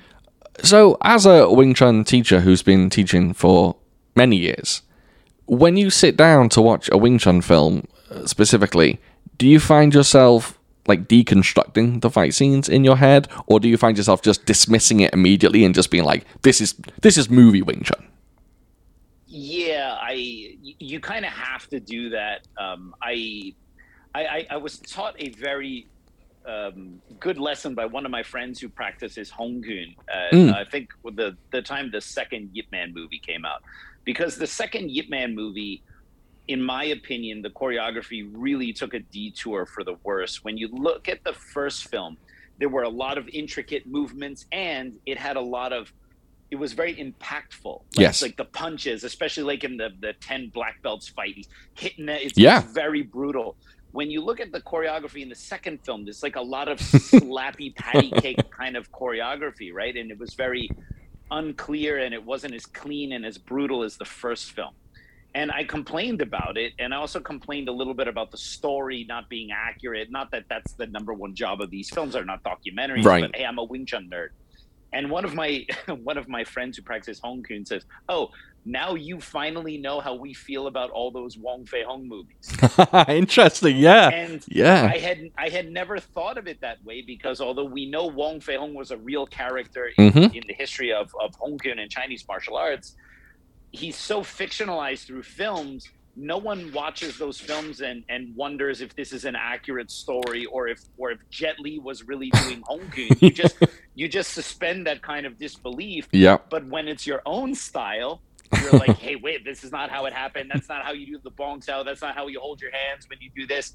so 0.63 0.97
as 1.03 1.27
a 1.27 1.51
Wing 1.51 1.75
Chun 1.75 2.05
teacher 2.05 2.41
who's 2.41 2.63
been 2.63 2.91
teaching 2.91 3.33
for 3.35 3.75
many 4.15 4.37
years, 4.37 4.83
when 5.47 5.77
you 5.77 5.91
sit 5.91 6.17
down 6.17 6.49
to 6.51 6.63
watch 6.63 6.89
a 6.93 6.97
Wing 6.97 7.19
Chun 7.19 7.41
film 7.41 7.89
uh, 8.11 8.25
specifically, 8.27 9.01
do 9.37 9.49
you 9.49 9.59
find 9.59 9.93
yourself 9.95 10.60
like 10.87 11.09
deconstructing 11.09 12.01
the 12.01 12.11
fight 12.11 12.35
scenes 12.35 12.69
in 12.69 12.85
your 12.85 12.97
head, 12.97 13.29
or 13.47 13.61
do 13.61 13.69
you 13.69 13.77
find 13.77 13.97
yourself 13.97 14.23
just 14.23 14.47
dismissing 14.47 15.01
it 15.01 15.13
immediately 15.13 15.65
and 15.65 15.75
just 15.75 15.91
being 15.91 16.05
like, 16.05 16.25
"This 16.43 16.61
is 16.61 16.75
this 17.03 17.17
is 17.19 17.29
movie 17.31 17.63
Wing 17.63 17.83
Chun"? 17.85 18.07
yeah, 19.27 19.97
I 20.01 20.15
you 20.79 21.01
kind 21.01 21.25
of 21.25 21.33
have 21.33 21.69
to 21.69 21.79
do 21.81 22.11
that. 22.11 22.47
Um, 22.59 22.95
I, 23.03 23.55
I 24.15 24.47
I 24.51 24.57
was 24.57 24.79
taught 24.79 25.15
a 25.19 25.29
very 25.31 25.87
um, 26.47 27.01
good 27.21 27.39
lesson 27.39 27.75
by 27.75 27.87
one 27.87 28.05
of 28.05 28.11
my 28.11 28.23
friends 28.23 28.61
who 28.61 28.69
practices 28.69 29.31
Hung 29.31 29.63
Kuen. 29.63 29.95
Uh, 30.13 30.35
Mm. 30.35 30.55
I 30.55 30.65
think 30.65 30.91
the 31.05 31.37
the 31.53 31.63
time 31.63 31.91
the 31.93 32.01
second 32.01 32.51
Yip 32.55 32.67
Man 32.73 32.93
movie 32.95 33.21
came 33.21 33.45
out, 33.45 33.63
because 34.05 34.37
the 34.37 34.47
second 34.49 34.91
Yip 34.91 35.09
Man 35.11 35.35
movie, 35.35 35.83
in 36.51 36.61
my 36.63 36.85
opinion, 36.99 37.43
the 37.43 37.51
choreography 37.61 38.29
really 38.47 38.73
took 38.81 38.93
a 38.95 38.99
detour 39.01 39.67
for 39.67 39.83
the 39.85 39.95
worse. 40.09 40.35
When 40.45 40.57
you 40.57 40.69
look 40.87 41.09
at 41.09 41.21
the 41.25 41.33
first 41.33 41.89
film, 41.89 42.19
there 42.59 42.69
were 42.69 42.83
a 42.83 42.95
lot 43.05 43.17
of 43.19 43.25
intricate 43.43 43.85
movements, 43.87 44.47
and 44.53 44.87
it 45.07 45.17
had 45.19 45.37
a 45.37 45.41
lot 45.57 45.73
of. 45.73 45.93
It 46.51 46.57
was 46.65 46.73
very 46.73 46.95
impactful. 46.97 47.77
Like, 47.95 48.03
Yes. 48.07 48.23
like 48.23 48.37
the 48.37 48.45
punches, 48.63 49.05
especially 49.05 49.45
like 49.53 49.63
in 49.69 49.77
the 49.83 49.91
the 50.05 50.13
ten 50.29 50.51
black 50.57 50.77
belts 50.83 51.09
fight, 51.17 51.35
he's 51.39 51.49
hitting 51.83 52.09
it. 52.09 52.21
It's, 52.27 52.39
Yeah. 52.39 52.61
very 52.85 53.03
brutal 53.03 53.57
when 53.93 54.09
you 54.09 54.21
look 54.29 54.39
at 54.39 54.53
the 54.53 54.61
choreography 54.61 55.21
in 55.21 55.29
the 55.29 55.35
second 55.53 55.77
film, 55.85 56.05
there's 56.05 56.23
like 56.23 56.37
a 56.37 56.47
lot 56.57 56.69
of 56.69 56.79
slappy 57.25 57.75
patty 57.75 58.11
cake 58.25 58.39
kind 58.61 58.77
of 58.77 58.85
choreography, 58.93 59.73
right? 59.81 59.97
And 59.97 60.13
it 60.13 60.19
was 60.25 60.35
very 60.35 60.71
unclear 61.31 61.99
and 61.99 62.15
it 62.15 62.25
wasn't 62.25 62.55
as 62.55 62.67
clean 62.67 63.13
and 63.13 63.25
as 63.25 63.37
brutal 63.39 63.83
as 63.83 63.97
the 63.97 64.05
first 64.05 64.53
film. 64.53 64.75
And 65.35 65.53
I 65.53 65.63
complained 65.65 66.23
about 66.23 66.57
it. 66.59 66.73
And 66.79 66.93
I 66.93 66.97
also 66.97 67.21
complained 67.21 67.69
a 67.69 67.73
little 67.73 67.95
bit 67.95 68.09
about 68.09 68.31
the 68.33 68.37
story 68.37 69.05
not 69.09 69.29
being 69.29 69.51
accurate. 69.53 70.11
Not 70.11 70.31
that 70.33 70.45
that's 70.49 70.73
the 70.75 70.87
number 70.89 71.15
one 71.15 71.35
job 71.35 71.61
of 71.61 71.71
these 71.71 71.89
films 71.89 72.17
are 72.17 72.25
not 72.25 72.43
documentaries, 72.43 73.05
Right. 73.05 73.23
but 73.23 73.37
hey, 73.37 73.45
I'm 73.45 73.59
a 73.59 73.65
Wing 73.65 73.87
Chun 73.87 74.09
nerd. 74.13 74.31
And 74.93 75.09
one 75.09 75.25
of 75.25 75.35
my 75.35 75.65
one 76.03 76.19
of 76.19 76.29
my 76.29 76.43
friends 76.43 76.77
who 76.77 76.83
practices 76.83 77.21
Hung 77.23 77.45
Kuen 77.45 77.65
says, 77.65 77.85
"Oh, 78.09 78.31
now 78.65 78.95
you 78.97 79.21
finally 79.21 79.79
know 79.79 80.01
how 80.01 80.15
we 80.17 80.35
feel 80.35 80.67
about 80.67 80.91
all 80.91 81.13
those 81.13 81.39
Wong 81.39 81.65
Fei 81.65 81.85
Hong 81.85 82.09
movies." 82.09 82.53
Interesting, 83.09 83.77
yeah, 83.77 84.09
And 84.09 84.45
yeah, 84.49 84.91
I 84.93 84.99
had 84.99 85.31
I 85.39 85.49
had 85.49 85.71
never 85.71 86.01
thought 86.01 86.39
of 86.39 86.49
it 86.49 86.61
that 86.63 86.85
way 86.85 87.03
because 87.03 87.41
although 87.41 87.65
we 87.67 87.87
know 87.89 88.07
Wong 88.07 88.41
Fei 88.41 88.57
Hong 88.57 88.75
was 88.75 88.91
a 88.91 88.97
real 88.97 89.27
character 89.27 89.91
in, 89.97 90.11
Mhm. 90.13 90.35
in 90.35 90.43
the 90.49 90.55
history 90.55 90.93
of, 90.93 91.15
of 91.21 91.37
Hong 91.37 91.57
Kong 91.57 91.79
and 91.79 91.89
Chinese 91.89 92.25
martial 92.27 92.57
arts, 92.57 92.97
he's 93.73 93.97
so 93.97 94.23
fictionalized 94.23 95.07
through 95.07 95.23
films. 95.23 95.89
No 96.17 96.39
one 96.39 96.73
watches 96.73 97.17
those 97.19 97.39
films 97.41 97.81
and, 97.81 98.03
and 98.09 98.35
wonders 98.37 98.81
if 98.81 98.95
this 98.97 99.13
is 99.13 99.25
an 99.25 99.37
accurate 99.37 99.91
story 99.91 100.45
or 100.47 100.69
if 100.69 100.81
or 100.99 101.13
if 101.13 101.19
Jet 101.31 101.59
Li 101.61 101.79
was 101.79 102.03
really 102.07 102.31
doing 102.31 102.63
Hung 102.69 102.81
Kuen. 102.91 103.09
You 103.21 103.31
just 103.31 103.57
you 103.95 104.09
just 104.09 104.33
suspend 104.33 104.87
that 104.87 105.03
kind 105.03 105.25
of 105.25 105.39
disbelief. 105.39 106.09
yeah, 106.13 106.39
But 106.51 106.67
when 106.67 106.89
it's 106.89 107.07
your 107.07 107.23
own 107.27 107.55
style, 107.55 108.21
you're 108.61 108.73
like, 108.73 108.99
hey, 109.07 109.17
wait, 109.17 109.45
this 109.45 109.63
is 109.63 109.71
not 109.71 109.89
how 109.89 110.05
it 110.07 110.13
happened. 110.13 110.51
That's 110.53 110.69
not 110.69 110.83
how 110.85 110.93
you 110.93 111.07
do 111.07 111.19
the 111.23 111.31
bong 111.31 111.63
sau. 111.63 111.85
That's 111.85 112.03
not 112.03 112.15
how 112.17 112.27
you 112.27 112.41
hold 112.41 112.61
your 112.61 112.73
hands 112.73 113.09
when 113.09 113.21
you 113.21 113.31
do 113.35 113.47
this. 113.47 113.75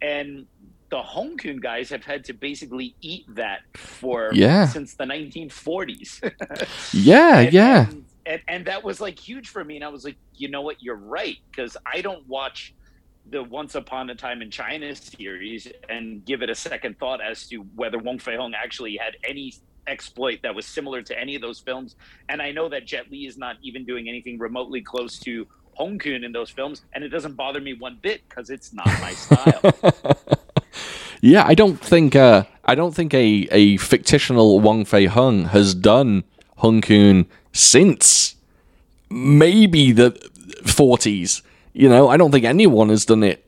And 0.00 0.46
the 0.88 1.02
Hung 1.02 1.36
Kuen 1.36 1.58
guys 1.60 1.90
have 1.90 2.04
had 2.04 2.22
to 2.26 2.32
basically 2.32 2.94
eat 3.00 3.24
that 3.34 3.60
for 3.74 4.30
Yeah. 4.32 4.66
since 4.66 4.94
the 4.94 5.04
1940s. 5.04 6.20
yeah, 6.92 7.38
And- 7.40 7.52
yeah. 7.52 7.88
And, 7.88 8.04
and, 8.26 8.40
and 8.48 8.66
that 8.66 8.82
was 8.82 9.00
like 9.00 9.18
huge 9.18 9.48
for 9.48 9.64
me. 9.64 9.76
And 9.76 9.84
I 9.84 9.88
was 9.88 10.04
like, 10.04 10.16
you 10.34 10.48
know 10.48 10.62
what? 10.62 10.82
You're 10.82 10.96
right. 10.96 11.36
Because 11.50 11.76
I 11.86 12.00
don't 12.00 12.26
watch 12.28 12.74
the 13.30 13.42
Once 13.42 13.74
Upon 13.74 14.10
a 14.10 14.14
Time 14.14 14.42
in 14.42 14.50
China 14.50 14.94
series 14.94 15.68
and 15.88 16.24
give 16.24 16.42
it 16.42 16.50
a 16.50 16.54
second 16.54 16.98
thought 16.98 17.20
as 17.20 17.46
to 17.48 17.58
whether 17.76 17.98
Wong 17.98 18.18
fei-hung 18.18 18.54
actually 18.54 18.96
had 18.96 19.16
any 19.28 19.54
exploit 19.86 20.40
that 20.42 20.54
was 20.54 20.66
similar 20.66 21.02
to 21.02 21.18
any 21.18 21.34
of 21.34 21.42
those 21.42 21.60
films. 21.60 21.96
And 22.28 22.42
I 22.42 22.52
know 22.52 22.68
that 22.68 22.86
Jet 22.86 23.10
Li 23.10 23.26
is 23.26 23.36
not 23.36 23.56
even 23.62 23.84
doing 23.84 24.08
anything 24.08 24.38
remotely 24.38 24.80
close 24.80 25.18
to 25.20 25.46
Hung 25.76 25.98
Kuen 25.98 26.24
in 26.24 26.32
those 26.32 26.50
films. 26.50 26.82
And 26.92 27.02
it 27.04 27.08
doesn't 27.08 27.34
bother 27.34 27.60
me 27.60 27.74
one 27.74 27.98
bit 28.02 28.22
because 28.28 28.50
it's 28.50 28.72
not 28.72 28.86
my 29.00 29.12
style. 29.12 29.72
Yeah, 31.24 31.44
I 31.46 31.54
don't 31.54 31.78
think 31.78 32.16
uh, 32.16 32.42
I 32.64 32.74
don't 32.74 32.96
think 32.96 33.14
a, 33.14 33.46
a 33.52 33.76
fictional 33.76 34.58
Wong 34.58 34.84
Fei 34.84 35.06
Hung 35.06 35.44
has 35.46 35.72
done 35.72 36.24
Hung 36.58 36.80
Kuen 36.80 37.26
since 37.52 38.34
maybe 39.10 39.92
the 39.92 40.10
forties. 40.64 41.42
You 41.72 41.88
know, 41.88 42.08
I 42.08 42.16
don't 42.16 42.30
think 42.30 42.44
anyone 42.44 42.88
has 42.90 43.04
done 43.04 43.22
it. 43.22 43.44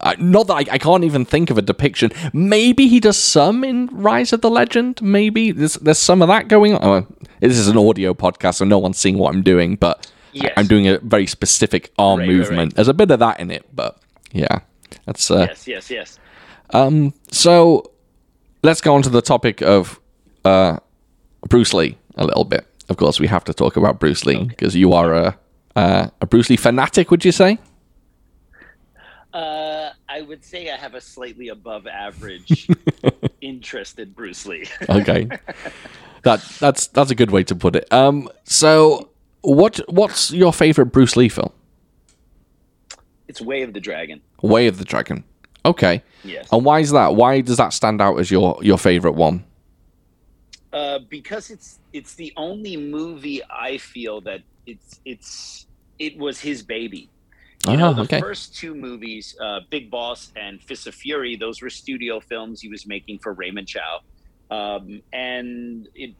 I, 0.00 0.14
not 0.18 0.46
that 0.48 0.54
I, 0.54 0.64
I 0.72 0.78
can't 0.78 1.04
even 1.04 1.24
think 1.24 1.48
of 1.50 1.56
a 1.56 1.62
depiction. 1.62 2.10
Maybe 2.34 2.86
he 2.86 3.00
does 3.00 3.16
some 3.16 3.64
in 3.64 3.86
Rise 3.90 4.32
of 4.34 4.42
the 4.42 4.50
Legend. 4.50 5.00
Maybe 5.00 5.52
there's 5.52 5.74
there's 5.74 5.98
some 5.98 6.20
of 6.22 6.28
that 6.28 6.48
going 6.48 6.74
on. 6.74 6.84
Oh, 6.84 7.06
this 7.40 7.56
is 7.58 7.68
an 7.68 7.78
audio 7.78 8.12
podcast, 8.14 8.56
so 8.56 8.64
no 8.64 8.78
one's 8.78 8.98
seeing 8.98 9.18
what 9.18 9.34
I'm 9.34 9.42
doing, 9.42 9.76
but 9.76 10.10
Yes. 10.32 10.52
I'm 10.58 10.66
doing 10.66 10.86
a 10.86 10.98
very 10.98 11.26
specific 11.26 11.92
arm 11.98 12.20
Right, 12.20 12.28
right, 12.28 12.36
movement. 12.36 12.58
right. 12.58 12.74
There's 12.74 12.88
a 12.88 12.94
bit 12.94 13.10
of 13.10 13.20
that 13.20 13.40
in 13.40 13.50
it, 13.50 13.64
but 13.74 13.98
yeah, 14.32 14.58
that's 15.06 15.30
uh, 15.30 15.46
yes, 15.48 15.66
yes, 15.66 15.90
yes. 15.90 16.18
um, 16.74 17.14
so 17.32 17.90
let's 18.62 18.82
go 18.82 18.94
on 18.94 19.00
to 19.02 19.08
the 19.08 19.22
topic 19.22 19.62
of 19.62 19.98
uh, 20.44 20.76
Bruce 21.48 21.72
Lee 21.72 21.96
a 22.16 22.24
little 22.24 22.44
bit. 22.44 22.66
Of 22.88 22.96
course, 22.96 23.18
we 23.20 23.26
have 23.26 23.44
to 23.44 23.54
talk 23.54 23.76
about 23.76 23.98
Bruce 23.98 24.24
Lee 24.26 24.44
because 24.44 24.74
you 24.76 24.92
are 24.92 25.12
a, 25.14 25.38
uh, 25.74 26.08
a 26.20 26.26
Bruce 26.26 26.48
Lee 26.50 26.56
fanatic, 26.56 27.10
would 27.10 27.24
you 27.24 27.32
say? 27.32 27.58
Uh, 29.32 29.90
I 30.08 30.22
would 30.22 30.44
say 30.44 30.70
I 30.70 30.76
have 30.76 30.94
a 30.94 31.00
slightly 31.00 31.48
above 31.48 31.86
average 31.86 32.68
interest 33.40 33.98
in 33.98 34.12
Bruce 34.12 34.46
Lee. 34.46 34.64
Okay, 34.88 35.24
that 36.22 36.40
that's 36.58 36.86
that's 36.88 37.10
a 37.10 37.14
good 37.14 37.30
way 37.30 37.44
to 37.44 37.54
put 37.54 37.76
it. 37.76 37.92
Um, 37.92 38.30
so 38.44 39.10
what 39.42 39.78
what's 39.88 40.32
your 40.32 40.52
favorite 40.52 40.86
Bruce 40.86 41.16
Lee 41.16 41.28
film? 41.28 41.50
it's 43.28 43.40
Way 43.40 43.62
of 43.62 43.72
the 43.74 43.80
Dragon. 43.80 44.20
Way 44.40 44.68
of 44.68 44.78
the 44.78 44.84
Dragon. 44.84 45.24
Okay, 45.66 46.02
Yes. 46.22 46.48
and 46.52 46.64
why 46.64 46.78
is 46.78 46.92
that? 46.92 47.16
Why 47.16 47.40
does 47.40 47.56
that 47.56 47.72
stand 47.72 48.00
out 48.00 48.16
as 48.18 48.30
your 48.30 48.56
your 48.62 48.78
favorite 48.78 49.14
one? 49.16 49.44
Uh, 50.76 50.98
because 51.08 51.44
it's 51.54 51.68
it's 51.98 52.14
the 52.22 52.30
only 52.36 52.76
movie 52.76 53.40
I 53.48 53.78
feel 53.78 54.20
that 54.28 54.40
it's 54.66 55.00
it's 55.12 55.66
it 56.06 56.18
was 56.18 56.36
his 56.48 56.58
baby. 56.62 57.08
You 57.66 57.72
Oh, 57.72 57.76
know, 57.76 57.92
the 57.94 58.02
okay. 58.02 58.20
first 58.20 58.54
two 58.60 58.74
movies, 58.74 59.24
uh, 59.40 59.60
Big 59.70 59.90
Boss 59.90 60.20
and 60.36 60.62
Fist 60.68 60.86
of 60.86 60.94
Fury, 60.94 61.34
those 61.34 61.62
were 61.62 61.70
studio 61.70 62.20
films 62.20 62.60
he 62.60 62.68
was 62.68 62.86
making 62.86 63.16
for 63.24 63.32
Raymond 63.32 63.68
Chow. 63.74 63.94
Um, 64.50 65.00
and 65.14 65.88
it, 65.94 66.12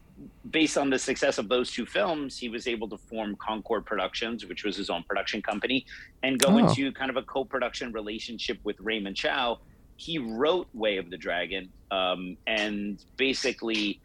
based 0.51 0.79
on 0.79 0.88
the 0.95 0.99
success 0.99 1.37
of 1.42 1.47
those 1.55 1.71
two 1.71 1.85
films, 1.85 2.38
he 2.38 2.49
was 2.49 2.66
able 2.66 2.88
to 2.95 2.97
form 2.97 3.37
Concord 3.37 3.85
Productions, 3.85 4.47
which 4.47 4.64
was 4.64 4.75
his 4.83 4.88
own 4.88 5.03
production 5.11 5.42
company, 5.42 5.85
and 6.23 6.38
go 6.40 6.49
Oh. 6.49 6.59
into 6.59 6.90
kind 6.92 7.11
of 7.11 7.16
a 7.19 7.23
co 7.35 7.45
production 7.45 7.92
relationship 7.92 8.59
with 8.64 8.77
Raymond 8.81 9.16
Chow. 9.16 9.59
He 9.97 10.16
wrote 10.19 10.66
Way 10.73 10.97
of 10.97 11.11
the 11.11 11.19
Dragon 11.19 11.69
um, 11.90 12.38
and 12.47 13.05
basically. 13.19 14.01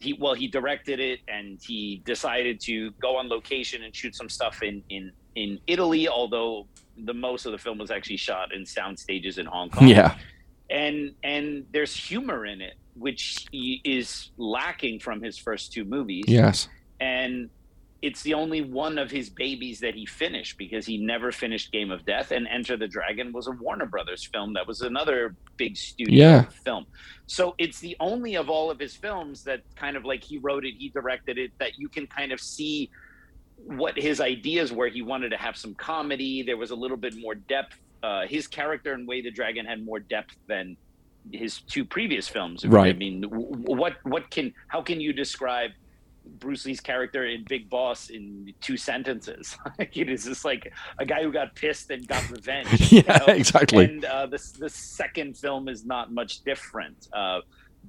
He, 0.00 0.12
well, 0.12 0.34
he 0.34 0.46
directed 0.48 1.00
it 1.00 1.20
and 1.28 1.58
he 1.62 2.02
decided 2.04 2.60
to 2.62 2.90
go 3.00 3.16
on 3.16 3.28
location 3.28 3.82
and 3.82 3.94
shoot 3.94 4.14
some 4.14 4.28
stuff 4.28 4.62
in, 4.62 4.82
in, 4.90 5.10
in 5.34 5.58
Italy, 5.66 6.06
although 6.08 6.66
the 7.04 7.14
most 7.14 7.46
of 7.46 7.52
the 7.52 7.58
film 7.58 7.78
was 7.78 7.90
actually 7.90 8.16
shot 8.18 8.54
in 8.54 8.64
sound 8.66 8.98
stages 8.98 9.38
in 9.38 9.46
Hong 9.46 9.68
Kong 9.70 9.88
Yeah. 9.88 10.16
and 10.70 11.12
and 11.22 11.66
there's 11.72 11.94
humor 11.94 12.46
in 12.46 12.60
it 12.62 12.74
which 12.94 13.46
he 13.52 13.82
is 13.84 14.30
lacking 14.38 14.98
from 15.00 15.20
his 15.22 15.36
first 15.36 15.72
two 15.72 15.84
movies 15.84 16.24
Yes. 16.26 16.68
and 17.00 17.50
it's 18.06 18.22
the 18.22 18.34
only 18.42 18.60
one 18.60 18.96
of 18.98 19.10
his 19.10 19.28
babies 19.28 19.80
that 19.80 19.94
he 20.00 20.06
finished 20.06 20.54
because 20.58 20.84
he 20.86 20.96
never 20.96 21.32
finished 21.32 21.72
Game 21.72 21.90
of 21.90 22.00
Death 22.12 22.30
and 22.30 22.46
Enter 22.58 22.76
the 22.76 22.86
Dragon 22.86 23.32
was 23.32 23.46
a 23.48 23.50
Warner 23.64 23.86
Brothers 23.86 24.22
film 24.32 24.52
that 24.54 24.64
was 24.70 24.80
another 24.82 25.34
big 25.56 25.76
studio 25.76 26.14
Yeah. 26.24 26.42
film. 26.66 26.84
So 27.26 27.54
it's 27.58 27.80
the 27.80 27.96
only 27.98 28.36
of 28.36 28.48
all 28.48 28.70
of 28.70 28.78
his 28.78 28.94
films 28.94 29.42
that 29.44 29.60
kind 29.74 29.96
of 29.96 30.04
like 30.04 30.22
he 30.22 30.36
wrote 30.38 30.64
it, 30.64 30.74
he 30.78 30.88
directed 30.90 31.36
it 31.36 31.50
that 31.58 31.72
you 31.78 31.88
can 31.88 32.06
kind 32.06 32.30
of 32.30 32.40
see 32.40 32.90
what 33.56 33.94
his 33.98 34.20
ideas 34.20 34.72
were. 34.72 34.88
He 34.88 35.02
wanted 35.02 35.30
to 35.30 35.36
have 35.38 35.56
some 35.56 35.74
comedy, 35.74 36.44
there 36.44 36.56
was 36.64 36.70
a 36.70 36.76
little 36.76 36.96
bit 37.06 37.14
more 37.18 37.34
depth. 37.34 37.76
Uh, 38.04 38.24
his 38.28 38.46
character 38.46 38.94
in 38.94 39.04
Way 39.06 39.20
the 39.22 39.32
Dragon 39.32 39.66
had 39.66 39.84
more 39.84 39.98
depth 39.98 40.36
than 40.46 40.76
his 41.32 41.60
two 41.62 41.84
previous 41.84 42.28
films. 42.28 42.64
Right. 42.64 42.94
I 42.94 42.98
mean, 42.98 43.24
what 43.82 43.94
what 44.04 44.30
can 44.30 44.52
how 44.68 44.80
can 44.82 45.00
you 45.00 45.12
describe 45.12 45.70
Bruce 46.38 46.66
Lee's 46.66 46.80
character 46.80 47.26
in 47.26 47.44
Big 47.44 47.70
Boss 47.70 48.10
in 48.10 48.52
two 48.60 48.76
sentences. 48.76 49.56
it 49.78 50.08
is 50.08 50.24
just 50.24 50.44
like 50.44 50.72
a 50.98 51.06
guy 51.06 51.22
who 51.22 51.32
got 51.32 51.54
pissed 51.54 51.90
and 51.90 52.06
got 52.06 52.28
revenge. 52.30 52.68
you 52.92 53.02
yeah, 53.06 53.18
know? 53.18 53.34
exactly. 53.34 53.84
And 53.84 54.04
uh, 54.04 54.26
the 54.26 54.42
the 54.58 54.68
second 54.68 55.36
film 55.36 55.68
is 55.68 55.84
not 55.84 56.12
much 56.12 56.42
different, 56.42 57.08
uh, 57.12 57.40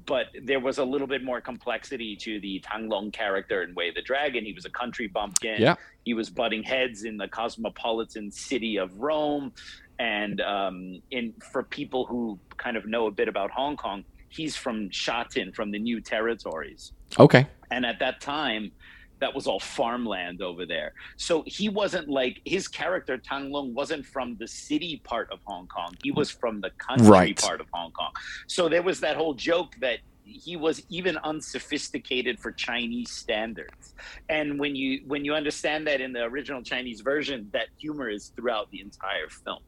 but 0.06 0.28
there 0.44 0.60
was 0.60 0.78
a 0.78 0.84
little 0.84 1.08
bit 1.08 1.24
more 1.24 1.42
complexity 1.42 2.16
to 2.18 2.40
the 2.40 2.60
Tang 2.60 2.90
Lung 2.90 3.12
character 3.12 3.64
in 3.64 3.74
Way 3.74 3.90
of 3.90 3.96
the 3.96 4.02
Dragon. 4.02 4.46
He 4.46 4.54
was 4.54 4.66
a 4.66 4.70
country 4.70 5.08
bumpkin. 5.08 5.62
Yeah. 5.62 5.76
He 6.06 6.14
was 6.14 6.30
butting 6.30 6.64
heads 6.64 7.04
in 7.04 7.18
the 7.18 7.28
cosmopolitan 7.28 8.32
city 8.32 8.78
of 8.78 8.98
Rome, 9.00 9.52
and 10.00 10.42
um, 10.42 11.02
in 11.12 11.34
for 11.52 11.64
people 11.64 12.06
who 12.06 12.40
kind 12.58 12.78
of 12.78 12.86
know 12.86 13.08
a 13.08 13.12
bit 13.12 13.28
about 13.28 13.52
Hong 13.52 13.76
Kong, 13.76 14.04
he's 14.30 14.56
from 14.56 14.90
Shatin, 14.90 15.52
from 15.52 15.72
the 15.72 15.80
New 15.80 16.00
Territories 16.02 16.94
Okay. 17.20 17.48
And 17.72 17.86
at 17.86 18.00
that 18.00 18.22
time 18.22 18.72
that 19.20 19.34
was 19.34 19.48
all 19.48 19.60
farmland 19.60 20.44
over 20.44 20.66
there. 20.68 20.94
So 21.18 21.44
he 21.48 21.70
wasn't 21.70 22.08
like 22.08 22.40
his 22.46 22.68
character 22.68 23.18
tang 23.18 23.52
Lung 23.52 23.74
wasn't 23.74 24.06
from 24.06 24.38
the 24.40 24.48
city 24.48 25.02
part 25.04 25.28
of 25.32 25.40
hong 25.48 25.68
kong. 25.68 25.96
He 26.04 26.12
was 26.12 26.30
from 26.30 26.62
the 26.62 26.70
country 26.78 27.08
Right. 27.10 27.42
part 27.42 27.60
of 27.60 27.68
hong 27.74 27.92
kong. 27.94 28.12
So 28.48 28.70
there 28.70 28.84
was 28.84 29.00
that 29.00 29.16
whole 29.18 29.34
joke 29.34 29.74
that 29.82 30.00
he 30.24 30.56
was 30.58 30.84
even 30.90 31.18
unsophisticated 31.24 32.38
for 32.40 32.52
chinese 32.52 33.12
standards. 33.12 33.96
And 34.30 34.60
when 34.60 34.76
you 34.76 35.02
when 35.06 35.26
you 35.26 35.34
understand 35.34 35.88
that 35.88 36.02
in 36.02 36.12
the 36.14 36.24
original 36.24 36.62
chinese 36.62 37.02
version 37.02 37.50
that 37.54 37.68
humor 37.80 38.10
is 38.10 38.32
throughout 38.36 38.70
the 38.72 38.82
entire 38.82 39.30
film 39.46 39.60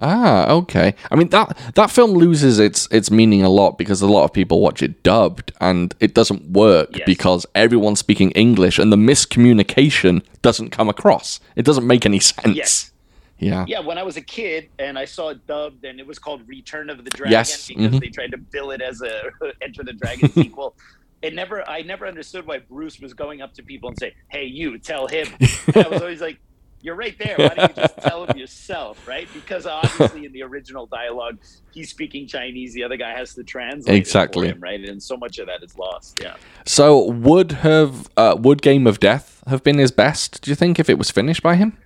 Ah, 0.00 0.50
okay. 0.50 0.94
I 1.10 1.16
mean 1.16 1.28
that 1.28 1.56
that 1.74 1.90
film 1.90 2.12
loses 2.12 2.58
its 2.58 2.88
its 2.90 3.10
meaning 3.10 3.42
a 3.42 3.50
lot 3.50 3.76
because 3.76 4.00
a 4.00 4.06
lot 4.06 4.24
of 4.24 4.32
people 4.32 4.60
watch 4.60 4.82
it 4.82 5.02
dubbed 5.02 5.52
and 5.60 5.94
it 6.00 6.14
doesn't 6.14 6.50
work 6.52 6.88
Yes. 6.96 7.04
because 7.06 7.46
everyone's 7.54 7.98
speaking 7.98 8.30
English 8.32 8.78
and 8.78 8.90
the 8.90 8.96
miscommunication 8.96 10.22
doesn't 10.42 10.70
come 10.70 10.88
across. 10.88 11.40
It 11.56 11.64
doesn't 11.64 11.86
make 11.86 12.06
any 12.06 12.20
sense. 12.20 12.56
Yes. 12.56 12.92
Yeah. 13.38 13.64
Yeah, 13.66 13.80
when 13.80 13.96
I 13.96 14.02
was 14.02 14.16
a 14.18 14.20
kid 14.22 14.68
and 14.78 14.98
I 14.98 15.06
saw 15.06 15.30
it 15.30 15.46
dubbed, 15.46 15.84
and 15.86 15.98
it 15.98 16.06
was 16.06 16.18
called 16.18 16.46
Return 16.46 16.90
of 16.90 17.04
the 17.04 17.10
Dragon 17.10 17.32
Yes, 17.32 17.68
because 17.68 17.92
mhm. 17.92 18.00
they 18.00 18.08
tried 18.08 18.32
to 18.32 18.36
bill 18.38 18.70
it 18.70 18.82
as 18.82 19.00
a 19.00 19.22
Enter 19.62 19.82
the 19.82 19.94
Dragon 19.94 20.30
sequel. 20.30 20.74
It 21.22 21.34
never, 21.34 21.66
I 21.68 21.82
never 21.82 22.06
understood 22.06 22.46
why 22.46 22.58
Bruce 22.58 23.00
was 23.00 23.14
going 23.14 23.40
up 23.40 23.54
to 23.54 23.62
people 23.62 23.88
and 23.90 23.98
say, 23.98 24.14
"Hey, 24.28 24.44
you, 24.44 24.78
tell 24.78 25.06
him." 25.06 25.26
And 25.74 25.76
I 25.84 25.88
was 25.88 26.00
always 26.06 26.20
like, 26.20 26.38
"You're 26.82 26.94
right 26.94 27.16
there. 27.18 27.36
Why 27.38 27.48
don't 27.48 27.76
you 27.76 27.82
just 27.82 27.98
tell 27.98 28.24
him 28.24 28.36
yourself, 28.36 29.06
right?" 29.06 29.28
Because 29.34 29.66
obviously 29.66 30.24
in 30.26 30.32
the 30.32 30.42
original 30.42 30.86
dialogue, 30.86 31.38
he's 31.72 31.90
speaking 31.90 32.26
Chinese. 32.26 32.72
The 32.74 32.84
other 32.84 32.96
guy 32.96 33.10
has 33.16 33.34
to 33.34 33.44
translate 33.44 33.96
Exactly. 33.96 34.48
it 34.48 34.50
for 34.52 34.56
him, 34.56 34.62
right? 34.62 34.88
And 34.88 35.02
so 35.02 35.16
much 35.16 35.38
of 35.38 35.46
that 35.46 35.62
is 35.62 35.76
lost. 35.78 36.18
Yeah. 36.22 36.36
So 36.66 37.04
would 37.10 37.52
have 37.52 38.08
uh, 38.16 38.36
would 38.38 38.62
Game 38.62 38.86
of 38.86 39.00
Death 39.00 39.42
have 39.46 39.62
been 39.62 39.78
his 39.78 39.90
best? 39.90 40.42
Do 40.42 40.50
you 40.50 40.54
think 40.54 40.78
if 40.78 40.88
it 40.90 40.98
was 40.98 41.10
finished 41.10 41.42
by 41.42 41.56
him? 41.56 41.76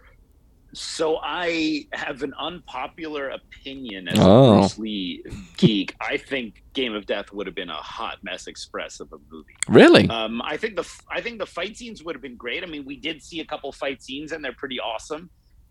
So 0.74 1.18
I 1.22 1.86
have 1.92 2.22
an 2.22 2.34
unpopular 2.38 3.30
opinion 3.30 4.08
as 4.08 4.18
Oh. 4.18 4.54
a 4.54 4.58
Bruce 4.58 4.78
Lee 4.78 5.24
geek. 5.56 5.94
I 6.00 6.16
think 6.16 6.62
Game 6.72 6.94
of 6.94 7.06
Death 7.06 7.32
would 7.32 7.46
have 7.46 7.54
been 7.54 7.70
a 7.70 7.74
hot 7.74 8.22
mess 8.22 8.46
express 8.46 9.00
of 9.00 9.12
a 9.12 9.18
movie. 9.30 9.56
Really? 9.68 10.08
Um, 10.08 10.42
I 10.42 10.56
think 10.56 10.76
the 10.76 10.88
I 11.08 11.20
think 11.20 11.38
the 11.38 11.46
fight 11.46 11.76
scenes 11.76 12.02
would 12.02 12.14
have 12.14 12.22
been 12.22 12.36
great. 12.36 12.62
I 12.62 12.66
mean, 12.66 12.84
we 12.84 12.96
did 12.96 13.22
see 13.22 13.40
a 13.40 13.44
couple 13.44 13.70
fight 13.72 14.02
scenes 14.02 14.32
and 14.32 14.44
they're 14.44 14.52
pretty 14.52 14.80
awesome. 14.80 15.30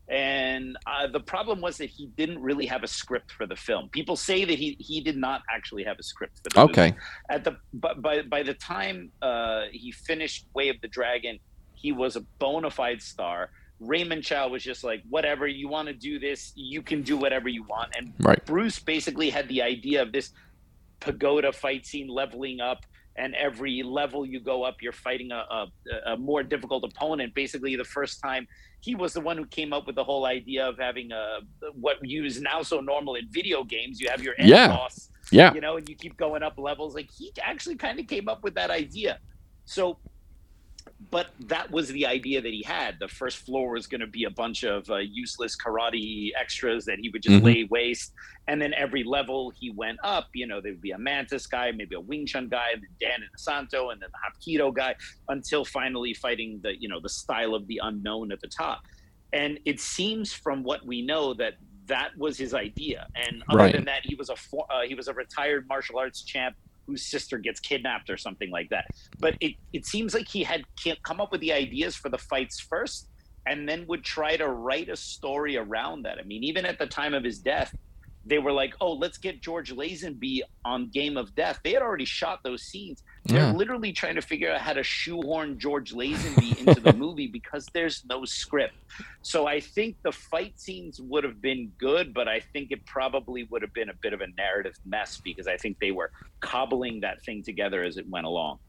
And 0.10 0.78
uh, 0.86 1.08
the 1.08 1.22
problem 1.22 1.62
was 1.62 1.78
that 1.78 1.90
he 1.90 2.08
didn't 2.08 2.40
really 2.40 2.66
have 2.66 2.84
a 2.84 2.88
script 2.88 3.32
for 3.32 3.46
the 3.46 3.56
film. 3.56 3.90
People 3.90 4.16
say 4.18 4.44
that 4.44 4.60
he 4.60 4.76
he 4.80 5.00
did 5.02 5.18
not 5.18 5.44
actually 5.50 5.84
have 5.86 5.98
a 5.98 6.04
script 6.04 6.38
for 6.38 6.50
the 6.50 6.60
movie 6.60 6.72
okay. 6.72 6.96
at 7.30 7.44
the 7.44 7.56
but 7.74 8.02
by 8.02 8.22
by 8.22 8.44
the 8.44 8.54
time 8.54 9.12
uh, 9.22 9.64
he 9.72 9.92
finished 9.92 10.46
Way 10.54 10.70
of 10.70 10.76
the 10.82 10.90
Dragon, 10.90 11.40
he 11.74 11.92
was 11.92 12.16
a 12.16 12.22
bona 12.40 12.70
fide 12.70 13.02
star. 13.02 13.50
Raymond 13.88 14.24
Chow 14.24 14.48
was 14.48 14.64
just 14.64 14.84
like, 14.84 15.02
whatever 15.10 15.48
you 15.48 15.68
want 15.68 15.88
to 15.88 15.94
do 15.94 16.20
this, 16.20 16.52
you 16.56 16.82
can 16.82 17.02
do 17.04 17.18
whatever 17.18 17.50
you 17.50 17.64
want. 17.64 17.94
And 17.98 18.14
Right. 18.20 18.44
Bruce 18.46 18.80
basically 18.80 19.30
had 19.30 19.48
the 19.50 19.62
idea 19.62 20.02
of 20.02 20.12
this 20.12 20.32
pagoda 21.00 21.52
fight 21.52 21.86
scene 21.86 22.08
leveling 22.08 22.60
up, 22.62 22.86
and 23.16 23.36
every 23.36 23.84
level 23.84 24.26
you 24.26 24.40
go 24.40 24.64
up, 24.64 24.78
you're 24.82 24.92
fighting 24.92 25.32
a, 25.32 25.36
a, 25.36 25.68
a 26.14 26.18
more 26.18 26.42
difficult 26.44 26.84
opponent. 26.84 27.34
Basically, 27.36 27.76
the 27.76 27.84
first 27.84 28.20
time 28.22 28.48
he 28.82 28.96
was 28.96 29.14
the 29.14 29.22
one 29.22 29.38
who 29.38 29.46
came 29.46 29.72
up 29.72 29.86
with 29.86 29.96
the 29.96 30.04
whole 30.04 30.26
idea 30.26 30.68
of 30.68 30.78
having 30.80 31.12
a 31.12 31.40
what 31.74 31.98
is 32.04 32.42
now 32.42 32.62
so 32.64 32.80
normal 32.80 33.16
in 33.16 33.28
video 33.32 33.64
games. 33.64 34.00
You 34.02 34.10
have 34.10 34.22
your 34.22 34.34
end 34.38 34.50
Yeah. 34.50 34.68
boss 34.70 35.10
Yeah. 35.32 35.54
you 35.54 35.62
know, 35.62 35.78
and 35.78 35.88
you 35.88 35.96
keep 35.96 36.18
going 36.18 36.42
up 36.44 36.58
levels. 36.58 36.96
Like 36.96 37.10
he 37.12 37.32
actually 37.42 37.76
kind 37.76 38.00
of 38.00 38.08
came 38.08 38.28
up 38.28 38.44
with 38.44 38.56
that 38.56 38.72
idea. 38.72 39.20
So, 39.66 40.00
but 41.12 41.28
that 41.48 41.70
was 41.72 41.90
the 41.90 42.06
idea 42.06 42.42
that 42.42 42.52
he 42.52 42.64
had. 42.64 42.96
The 43.00 43.08
first 43.08 43.38
floor 43.40 43.72
was 43.72 43.88
going 43.88 44.02
to 44.02 44.08
be 44.08 44.24
a 44.24 44.30
bunch 44.30 44.64
of 44.64 44.90
uh, 44.90 44.98
useless 44.98 45.56
karate 45.56 46.30
extras 46.40 46.86
that 46.86 46.98
he 47.00 47.10
would 47.10 47.22
just 47.22 47.42
Mhm. 47.42 47.46
lay 47.46 47.64
waste. 47.70 48.14
And 48.48 48.62
then 48.62 48.74
every 48.74 49.04
level 49.04 49.52
he 49.60 49.70
went 49.72 50.00
up, 50.04 50.28
you 50.34 50.48
know, 50.48 50.60
there 50.62 50.74
would 50.74 50.82
be 50.82 50.92
a 50.92 50.98
Mantis 50.98 51.48
guy, 51.48 51.72
maybe 51.72 51.96
a 51.96 52.00
Wing 52.00 52.26
Chun 52.26 52.50
guy, 52.50 52.68
and 52.74 52.82
then 52.82 52.90
Dan 53.00 53.20
Inosanto, 53.22 53.92
and 53.92 54.02
then 54.02 54.10
the 54.12 54.20
Hapkido 54.58 54.74
guy, 54.74 54.96
until 55.30 55.64
finally 55.66 56.14
fighting 56.14 56.60
the, 56.64 56.74
you 56.80 56.90
know, 56.90 57.00
the 57.02 57.10
style 57.10 57.56
of 57.56 57.68
the 57.68 57.80
unknown 57.84 58.32
at 58.32 58.40
the 58.42 58.50
top. 58.50 58.82
And 59.32 59.60
it 59.66 59.80
seems 59.80 60.34
from 60.34 60.64
what 60.64 60.86
we 60.86 61.02
know 61.02 61.34
that 61.36 61.54
that 61.88 62.12
was 62.18 62.38
his 62.38 62.54
idea. 62.54 63.08
And 63.16 63.44
other 63.50 63.60
Right. 63.64 63.74
than 63.74 63.86
that, 63.86 64.02
he 64.06 64.16
was 64.16 64.30
a 64.30 64.36
for, 64.36 64.66
uh, 64.72 64.82
he 64.84 64.96
was 64.96 65.08
a 65.08 65.14
retired 65.14 65.68
martial 65.68 65.98
arts 66.00 66.24
champ 66.24 66.56
whose 66.88 67.06
sister 67.06 67.38
gets 67.38 67.60
kidnapped 67.60 68.10
or 68.10 68.18
something 68.18 68.52
like 68.52 68.70
that. 68.70 68.86
But 69.20 69.36
it, 69.40 69.54
it 69.72 69.86
seems 69.86 70.14
like 70.14 70.28
he 70.28 70.44
had 70.44 70.64
come 71.04 71.22
up 71.22 71.32
with 71.32 71.42
the 71.42 71.54
ideas 71.54 71.96
for 71.96 72.10
the 72.10 72.18
fights 72.18 72.60
first, 72.60 73.10
and 73.46 73.68
then 73.68 73.86
would 73.88 74.04
try 74.04 74.38
to 74.38 74.48
write 74.48 74.90
a 74.90 74.96
story 74.96 75.58
around 75.58 76.04
that. 76.04 76.18
I 76.20 76.24
mean, 76.24 76.44
even 76.44 76.66
at 76.66 76.80
the 76.80 76.88
time 76.88 77.14
of 77.14 77.24
his 77.24 77.40
death, 77.40 77.76
they 78.26 78.40
were 78.40 78.52
like, 78.52 78.74
"Oh, 78.80 78.94
let's 78.94 79.18
get 79.18 79.42
George 79.42 79.74
Lazenby 79.74 80.42
on 80.64 80.90
Game 80.90 81.18
of 81.18 81.36
Death." 81.36 81.60
They 81.64 81.74
had 81.74 81.82
already 81.82 82.06
shot 82.06 82.40
those 82.44 82.64
scenes. 82.64 83.04
They're 83.26 83.40
Yeah. 83.40 83.54
literally 83.54 83.92
trying 83.94 84.16
to 84.16 84.22
figure 84.22 84.52
out 84.52 84.62
how 84.62 84.74
to 84.74 84.84
shoehorn 84.84 85.60
George 85.60 85.94
Lazenby 85.94 86.58
into 86.68 86.80
the 86.82 86.94
movie 86.94 87.28
because 87.28 87.66
there's 87.74 88.04
no 88.10 88.26
script. 88.26 88.74
So 89.22 89.48
I 89.48 89.60
think 89.60 89.96
the 90.04 90.12
fight 90.12 90.60
scenes 90.60 91.00
would 91.02 91.24
have 91.24 91.42
been 91.42 91.72
good, 91.78 92.14
but 92.14 92.28
I 92.28 92.40
think 92.40 92.72
it 92.72 92.86
probably 92.86 93.44
would 93.46 93.62
have 93.62 93.74
been 93.74 93.90
a 93.90 93.94
bit 94.02 94.14
of 94.14 94.22
a 94.22 94.28
narrative 94.38 94.76
mess 94.86 95.20
because 95.24 95.48
I 95.48 95.58
think 95.58 95.80
they 95.80 95.92
were 95.92 96.12
cobbling 96.42 97.00
that 97.02 97.24
thing 97.24 97.44
together 97.44 97.84
as 97.84 97.98
it 97.98 98.08
went 98.10 98.26
along. 98.26 98.60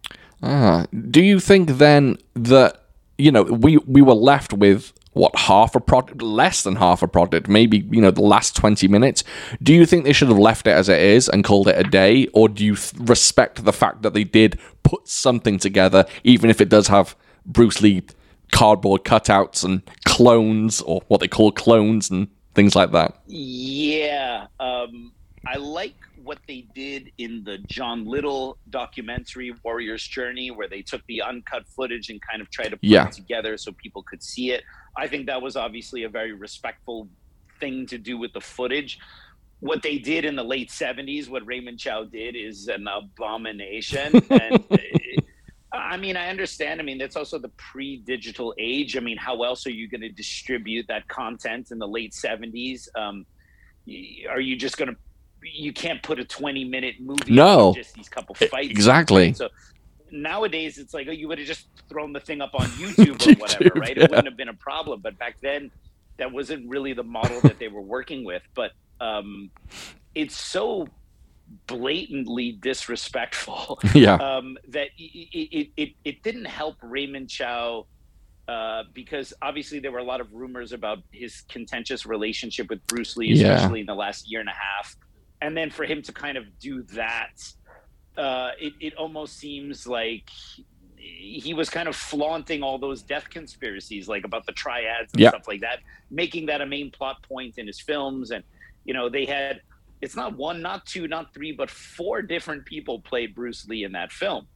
Ah, 0.42 0.86
do 1.10 1.22
you 1.22 1.40
think 1.40 1.70
then 1.78 2.16
that 2.34 2.80
you 3.18 3.30
know 3.30 3.42
we 3.44 3.76
we 3.78 4.02
were 4.02 4.14
left 4.14 4.52
with 4.52 4.92
what 5.14 5.34
half 5.36 5.74
a 5.74 5.80
product, 5.80 6.20
less 6.22 6.62
than 6.62 6.76
half 6.76 7.02
a 7.02 7.08
product, 7.08 7.48
maybe 7.48 7.78
you 7.90 8.00
know 8.00 8.10
the 8.10 8.22
last 8.22 8.54
twenty 8.54 8.86
minutes? 8.88 9.24
Do 9.62 9.72
you 9.72 9.86
think 9.86 10.04
they 10.04 10.12
should 10.12 10.28
have 10.28 10.38
left 10.38 10.66
it 10.66 10.72
as 10.72 10.88
it 10.88 11.00
is 11.00 11.28
and 11.28 11.42
called 11.42 11.68
it 11.68 11.78
a 11.78 11.88
day, 11.88 12.26
or 12.34 12.48
do 12.48 12.64
you 12.64 12.76
th- 12.76 12.92
respect 13.08 13.64
the 13.64 13.72
fact 13.72 14.02
that 14.02 14.12
they 14.12 14.24
did 14.24 14.58
put 14.82 15.08
something 15.08 15.58
together, 15.58 16.04
even 16.24 16.50
if 16.50 16.60
it 16.60 16.68
does 16.68 16.88
have 16.88 17.16
Bruce 17.46 17.80
Lee 17.80 18.02
cardboard 18.52 19.04
cutouts 19.04 19.64
and 19.64 19.82
clones, 20.04 20.80
or 20.82 21.00
what 21.08 21.20
they 21.20 21.28
call 21.28 21.50
clones, 21.50 22.10
and 22.10 22.28
things 22.54 22.76
like 22.76 22.92
that. 22.92 23.18
Yeah, 23.26 24.46
um, 24.60 25.12
I 25.46 25.56
like 25.56 25.94
what 26.22 26.38
they 26.48 26.66
did 26.74 27.12
in 27.18 27.44
the 27.44 27.58
John 27.58 28.06
Little 28.06 28.56
documentary 28.70 29.52
Warrior's 29.62 30.02
Journey, 30.06 30.50
where 30.50 30.68
they 30.68 30.80
took 30.82 31.04
the 31.06 31.20
uncut 31.22 31.66
footage 31.68 32.08
and 32.10 32.20
kind 32.22 32.40
of 32.40 32.50
tried 32.50 32.68
to 32.70 32.76
put 32.76 32.84
Yeah. 32.84 33.08
it 33.08 33.12
together 33.12 33.56
so 33.58 33.72
people 33.72 34.02
could 34.02 34.22
see 34.22 34.50
it. 34.52 34.62
I 34.96 35.08
think 35.08 35.26
that 35.26 35.40
was 35.40 35.56
obviously 35.56 36.04
a 36.04 36.08
very 36.08 36.32
respectful 36.32 37.08
thing 37.60 37.86
to 37.86 37.98
do 37.98 38.18
with 38.18 38.32
the 38.32 38.40
footage. 38.40 38.98
What 39.60 39.82
they 39.82 39.98
did 39.98 40.24
in 40.24 40.36
the 40.36 40.44
late 40.44 40.70
70s, 40.70 41.28
what 41.28 41.46
Raymond 41.46 41.78
Chow 41.78 42.04
did, 42.04 42.36
is 42.36 42.68
an 42.68 42.86
abomination. 42.86 44.22
and 44.30 44.64
I 45.72 45.96
mean, 45.96 46.16
I 46.16 46.28
understand. 46.28 46.80
I 46.80 46.84
mean, 46.84 46.98
that's 46.98 47.16
also 47.16 47.38
the 47.38 47.48
pre-digital 47.50 48.54
age. 48.58 48.96
I 48.96 49.00
mean, 49.00 49.16
how 49.16 49.42
else 49.42 49.66
are 49.66 49.72
you 49.72 49.88
going 49.88 50.02
to 50.02 50.10
distribute 50.10 50.86
that 50.88 51.08
content 51.08 51.70
in 51.70 51.78
the 51.78 51.88
late 51.88 52.12
'70s? 52.12 52.88
Um, 52.96 53.26
are 54.28 54.40
you 54.40 54.56
just 54.56 54.76
going 54.76 54.90
to? 54.90 54.96
You 55.42 55.72
can't 55.74 56.02
put 56.02 56.18
a 56.18 56.24
20-minute 56.24 57.00
movie. 57.00 57.34
No. 57.34 57.74
just 57.74 57.94
these 57.94 58.08
couple 58.08 58.34
fights. 58.34 58.70
Exactly. 58.70 59.34
So 59.34 59.48
nowadays, 60.14 60.78
it's 60.78 60.94
like 60.94 61.06
oh, 61.08 61.12
you 61.12 61.28
would 61.28 61.38
have 61.38 61.46
just 61.46 61.68
thrown 61.88 62.12
the 62.12 62.20
thing 62.20 62.40
up 62.40 62.52
on 62.54 62.66
YouTube 62.78 63.20
or 63.26 63.40
whatever, 63.40 63.64
YouTube, 63.64 63.80
right? 63.80 63.96
yeah. 63.96 64.04
It 64.04 64.10
wouldn't 64.10 64.28
have 64.28 64.36
been 64.36 64.48
a 64.48 64.54
problem. 64.54 65.00
But 65.02 65.18
back 65.18 65.36
then, 65.42 65.70
that 66.16 66.32
wasn't 66.32 66.68
really 66.68 66.92
the 66.92 67.02
model 67.02 67.40
that 67.42 67.58
they 67.58 67.68
were 67.68 67.82
working 67.82 68.24
with. 68.24 68.42
But 68.54 68.72
um, 69.00 69.50
it's 70.14 70.36
so 70.36 70.88
blatantly 71.66 72.52
disrespectful 72.52 73.78
Yeah. 73.94 74.14
um, 74.14 74.56
that 74.68 74.88
it, 74.96 75.28
it, 75.32 75.70
it, 75.76 75.88
it 76.04 76.22
didn't 76.22 76.46
help 76.46 76.76
Raymond 76.82 77.28
Chow 77.28 77.86
uh, 78.48 78.84
because 78.92 79.32
obviously 79.42 79.78
there 79.78 79.92
were 79.92 79.98
a 79.98 80.04
lot 80.04 80.20
of 80.20 80.32
rumors 80.32 80.72
about 80.72 80.98
his 81.12 81.42
contentious 81.48 82.06
relationship 82.06 82.68
with 82.70 82.86
Bruce 82.86 83.16
Lee, 83.16 83.28
Yeah. 83.34 83.54
especially 83.54 83.80
in 83.80 83.86
the 83.86 83.94
last 83.94 84.30
year 84.30 84.40
and 84.40 84.48
a 84.48 84.52
half. 84.52 84.96
And 85.42 85.56
then 85.56 85.70
for 85.70 85.84
him 85.84 86.00
to 86.02 86.12
kind 86.12 86.38
of 86.38 86.44
do 86.58 86.82
that, 86.94 87.32
uh, 88.16 88.50
it, 88.60 88.72
it 88.80 88.94
almost 88.94 89.36
seems 89.38 89.86
like 89.86 90.28
he 90.96 91.52
was 91.54 91.68
kind 91.68 91.88
of 91.88 91.94
flaunting 91.96 92.62
all 92.62 92.78
those 92.78 93.02
death 93.02 93.28
conspiracies, 93.28 94.08
like 94.08 94.24
about 94.24 94.46
the 94.46 94.52
triads 94.52 95.12
and 95.12 95.20
Yeah. 95.20 95.30
stuff 95.30 95.46
like 95.48 95.60
that, 95.60 95.80
making 96.10 96.46
that 96.46 96.60
a 96.60 96.66
main 96.66 96.90
plot 96.90 97.22
point 97.22 97.58
in 97.58 97.66
his 97.66 97.80
films. 97.80 98.30
And, 98.30 98.42
you 98.84 98.94
know, 98.94 99.08
they 99.08 99.24
had 99.26 99.60
it's 100.00 100.16
not 100.16 100.36
one, 100.36 100.60
not 100.60 100.84
two, 100.84 101.08
not 101.08 101.32
three, 101.32 101.52
but 101.52 101.70
four 101.70 102.20
different 102.20 102.66
people 102.66 103.00
play 103.00 103.26
Bruce 103.26 103.66
Lee 103.66 103.84
in 103.84 103.92
that 103.92 104.12
film. 104.12 104.46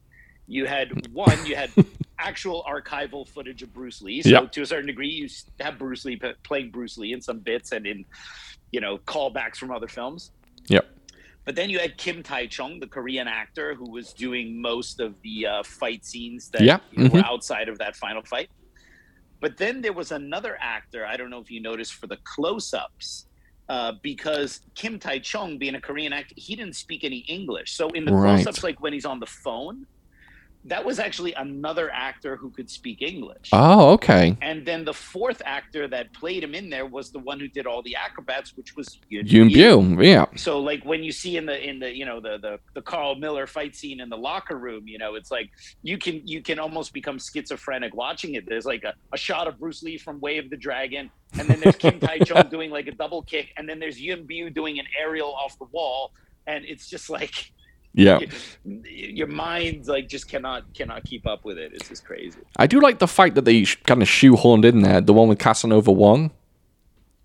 You 0.47 0.67
had 0.67 1.09
one, 1.15 1.47
you 1.47 1.57
had 1.57 1.71
actual 2.19 2.65
archival 2.69 3.27
footage 3.27 3.63
of 3.63 3.73
Bruce 3.73 4.03
Lee. 4.03 4.21
So 4.21 4.29
Yeah. 4.29 4.41
to 4.41 4.63
a 4.63 4.67
certain 4.67 4.87
degree, 4.87 5.09
you 5.09 5.29
have 5.61 5.79
Bruce 5.79 6.05
Lee 6.05 6.17
p- 6.17 6.33
playing 6.43 6.71
Bruce 6.71 6.99
Lee 6.99 7.13
in 7.15 7.21
some 7.23 7.39
bits 7.39 7.73
and 7.73 7.87
in, 7.87 8.05
you 8.73 8.81
know, 8.81 8.99
callbacks 8.99 9.57
from 9.57 9.71
other 9.71 9.89
films. 9.89 10.33
Yep. 10.69 10.87
But 11.49 11.57
then 11.57 11.71
you 11.71 11.79
had 11.79 11.97
Kim 11.97 12.23
Tai 12.23 12.49
Chung, 12.49 12.79
the 12.79 12.87
Korean 12.87 13.27
actor 13.27 13.75
who 13.75 13.91
was 13.91 14.13
doing 14.13 14.61
most 14.61 15.01
of 15.01 15.15
the 15.25 15.47
uh, 15.47 15.63
fight 15.81 16.05
scenes 16.05 16.51
that 16.53 16.61
Yeah, 16.63 16.79
were 17.11 17.23
outside 17.25 17.71
of 17.71 17.79
that 17.79 17.97
final 17.97 18.21
fight. 18.23 18.51
But 19.41 19.57
then 19.57 19.81
there 19.81 19.95
was 19.95 20.13
another 20.13 20.59
actor, 20.61 21.07
I 21.07 21.17
don't 21.17 21.31
know 21.31 21.39
if 21.41 21.51
you 21.51 21.63
noticed 21.63 21.95
for 21.95 22.07
the 22.07 22.19
close 22.37 22.75
ups, 22.75 23.29
uh, 23.71 23.93
because 24.03 24.61
Kim 24.75 24.99
Tai 24.99 25.21
Chung, 25.21 25.57
being 25.57 25.75
a 25.75 25.81
Korean 25.81 26.13
actor, 26.13 26.35
he 26.37 26.55
didn't 26.55 26.77
speak 26.77 27.03
any 27.03 27.25
English. 27.29 27.75
So 27.75 27.89
in 27.93 28.05
the 28.05 28.13
Right. 28.13 28.37
close 28.37 28.47
ups, 28.47 28.63
like 28.63 28.83
when 28.83 28.93
he's 28.93 29.07
on 29.07 29.19
the 29.19 29.33
phone, 29.43 29.87
that 30.65 30.85
was 30.85 30.99
actually 30.99 31.33
another 31.35 31.91
actor 31.91 32.37
who 32.37 32.51
could 32.51 32.69
speak 32.69 33.01
English. 33.01 33.51
Oh, 33.53 33.93
okay. 33.93 34.37
and 34.43 34.67
then 34.67 34.85
the 34.85 34.93
fourth 34.93 35.41
actor 35.45 35.89
that 35.89 36.13
played 36.13 36.43
him 36.43 36.55
in 36.55 36.69
there 36.69 36.87
was 36.87 37.11
the 37.11 37.19
one 37.19 37.41
who 37.41 37.49
did 37.49 37.67
all 37.67 37.83
the 37.83 37.97
acrobats, 37.97 38.57
which 38.57 38.77
was 38.77 38.99
Biao. 39.11 39.97
Bu. 39.97 40.03
Yeah. 40.03 40.27
So 40.37 40.61
like 40.61 40.85
when 40.85 41.03
you 41.03 41.13
see 41.13 41.37
in 41.37 41.47
the 41.47 41.69
in 41.69 41.79
the 41.79 41.95
you 41.95 42.05
know 42.05 42.21
the 42.21 42.39
the 42.39 42.59
the 42.75 42.83
Carl 42.83 43.15
Miller 43.15 43.47
fight 43.47 43.77
scene 43.77 44.01
in 44.01 44.09
the 44.09 44.17
locker 44.17 44.57
room, 44.57 44.87
you 44.87 44.99
know, 44.99 45.15
it's 45.15 45.31
like 45.31 45.51
you 45.83 45.97
can 45.97 46.27
you 46.27 46.43
can 46.43 46.59
almost 46.59 46.93
become 46.93 47.19
schizophrenic 47.19 47.95
watching 47.95 48.35
it. 48.35 48.47
There's 48.47 48.67
like 48.67 48.85
a, 48.85 48.95
a 49.13 49.17
shot 49.17 49.47
of 49.47 49.59
Bruce 49.59 49.83
Lee 49.83 49.99
from 49.99 50.21
Way 50.21 50.39
of 50.39 50.51
the 50.51 50.57
Dragon, 50.57 51.11
and 51.39 51.49
then 51.49 51.61
there's 51.61 51.77
Kim 51.77 52.01
Tai 52.05 52.19
Chung 52.21 52.49
doing 52.51 52.71
like 52.71 52.87
a 52.87 52.93
double 52.93 53.23
kick, 53.23 53.53
and 53.57 53.69
then 53.69 53.79
there's 53.79 54.01
Yuen 54.01 54.27
Biao 54.27 54.53
doing 54.53 54.79
an 54.79 54.87
aerial 55.01 55.33
off 55.33 55.59
the 55.59 55.67
wall, 55.67 56.13
and 56.47 56.65
it's 56.65 56.89
just 56.89 57.09
like 57.11 57.53
Yeah. 57.95 58.21
your 58.65 59.27
mind 59.27 59.89
like 59.89 60.09
just 60.09 60.29
cannot 60.29 60.73
cannot 60.75 61.05
keep 61.05 61.27
up 61.27 61.45
with 61.45 61.59
it. 61.59 61.73
It's 61.75 61.89
just 61.89 62.05
crazy. 62.05 62.39
I 62.57 62.67
do 62.67 62.81
like 62.81 62.99
the 62.99 63.09
fight 63.09 63.35
that 63.35 63.45
they 63.45 63.65
kind 63.65 64.03
of 64.03 64.09
shoehorned 64.09 64.65
in 64.65 64.83
there. 64.83 65.01
The 65.01 65.13
one 65.13 65.29
with 65.29 65.39
Casanova 65.39 65.91
Wong. 65.93 66.31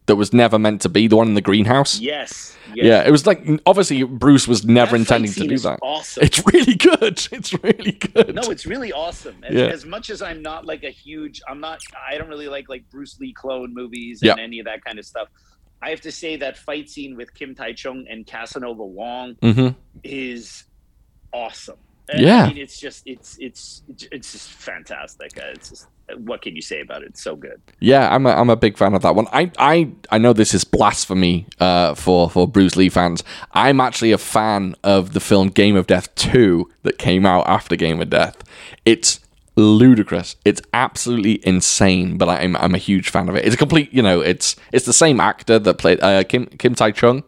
That 0.08 0.18
was 0.18 0.34
never 0.34 0.60
meant 0.60 0.82
to 0.82 0.90
be 0.90 1.08
the 1.08 1.16
one 1.16 1.30
in 1.30 1.34
the 1.34 1.42
greenhouse. 1.42 1.98
Yes. 1.98 2.58
yes. 2.76 2.86
Yeah, 2.86 3.08
it 3.08 3.12
was 3.12 3.26
like 3.26 3.48
obviously 3.66 4.04
Bruce 4.04 4.50
was 4.50 4.66
never 4.66 4.92
That 4.92 5.02
intending 5.02 5.32
to 5.32 5.48
do 5.48 5.58
that. 5.60 5.80
Awesome. 5.82 6.24
It's 6.26 6.46
really 6.54 6.76
good. 6.76 7.26
It's 7.32 7.54
really 7.64 7.94
good. 7.94 8.36
No, 8.36 8.42
it's 8.52 8.66
really 8.66 8.92
awesome. 8.92 9.36
As, 9.44 9.56
Yeah. 9.56 9.68
as 9.68 9.86
much 9.86 10.10
as 10.10 10.22
I'm 10.22 10.42
not 10.42 10.66
like 10.66 10.84
a 10.84 10.90
huge, 10.90 11.42
I'm 11.48 11.62
not, 11.62 11.80
I 12.06 12.18
don't 12.18 12.28
really 12.28 12.50
like 12.50 12.68
like 12.68 12.84
Bruce 12.90 13.18
Lee 13.22 13.32
clone 13.32 13.74
movies 13.74 14.20
Yeah. 14.22 14.32
and 14.34 14.42
any 14.42 14.60
of 14.60 14.66
that 14.66 14.84
kind 14.84 15.00
of 15.00 15.06
stuff. 15.06 15.30
I 15.84 15.90
have 15.90 16.02
to 16.02 16.12
say 16.12 16.38
that 16.38 16.58
fight 16.58 16.90
scene 16.90 17.18
with 17.18 17.34
Kim 17.34 17.56
Tai 17.56 17.74
Chung 17.74 18.06
and 18.10 18.26
Casanova 18.26 18.86
Wong 18.86 19.36
mm-hmm. 19.36 19.78
is 20.04 20.64
awesome. 21.34 21.78
And, 22.08 22.22
Yeah. 22.22 22.46
I 22.46 22.48
mean, 22.48 22.58
it's 22.58 22.80
just, 22.80 23.04
it's, 23.06 23.38
it's, 23.40 23.84
it's 24.12 24.32
just 24.32 24.50
fantastic. 24.50 25.38
Uh, 25.38 25.48
It's 25.54 25.70
just, 25.70 25.88
what 26.18 26.42
can 26.42 26.56
you 26.56 26.62
say 26.62 26.82
about 26.82 27.02
it? 27.02 27.10
It's 27.10 27.22
so 27.22 27.36
good. 27.36 27.62
Yeah, 27.80 28.14
I'm 28.14 28.26
a, 28.26 28.30
I'm 28.30 28.50
a 28.50 28.56
big 28.56 28.78
fan 28.78 28.94
of 28.94 29.02
that 29.02 29.16
one. 29.16 29.28
I 29.32 29.52
I, 29.58 29.90
I 30.12 30.18
know 30.18 30.34
this 30.34 30.54
is 30.54 30.64
blasphemy 30.64 31.48
uh, 31.60 31.96
for 31.96 32.30
for 32.30 32.48
Bruce 32.48 32.76
Lee 32.76 32.90
fans. 32.90 33.24
I'm 33.54 33.80
actually 33.80 34.12
a 34.12 34.18
fan 34.18 34.76
of 34.84 35.14
the 35.14 35.20
film 35.20 35.48
Game 35.48 35.76
of 35.78 35.88
Death 35.88 36.14
2 36.16 36.70
that 36.84 36.98
came 36.98 37.26
out 37.26 37.48
after 37.48 37.76
Game 37.78 38.02
of 38.02 38.10
Death. 38.10 38.38
It's 38.86 39.22
ludicrous. 39.56 40.36
It's 40.46 40.62
absolutely 40.74 41.46
insane, 41.46 42.18
but 42.18 42.30
I'm 42.30 42.56
I'm 42.58 42.74
a 42.76 42.80
huge 42.80 43.10
fan 43.10 43.30
of 43.30 43.36
it. 43.36 43.46
It's 43.46 43.56
a 43.56 43.58
complete, 43.58 43.94
you 43.94 44.02
know, 44.02 44.22
it's 44.22 44.56
it's 44.72 44.86
the 44.86 44.94
same 44.94 45.20
actor 45.20 45.60
that 45.60 45.78
played 45.78 46.02
uh, 46.02 46.24
Kim 46.24 46.46
Kim 46.48 46.76
Tai 46.76 46.92
Chung. 46.92 47.24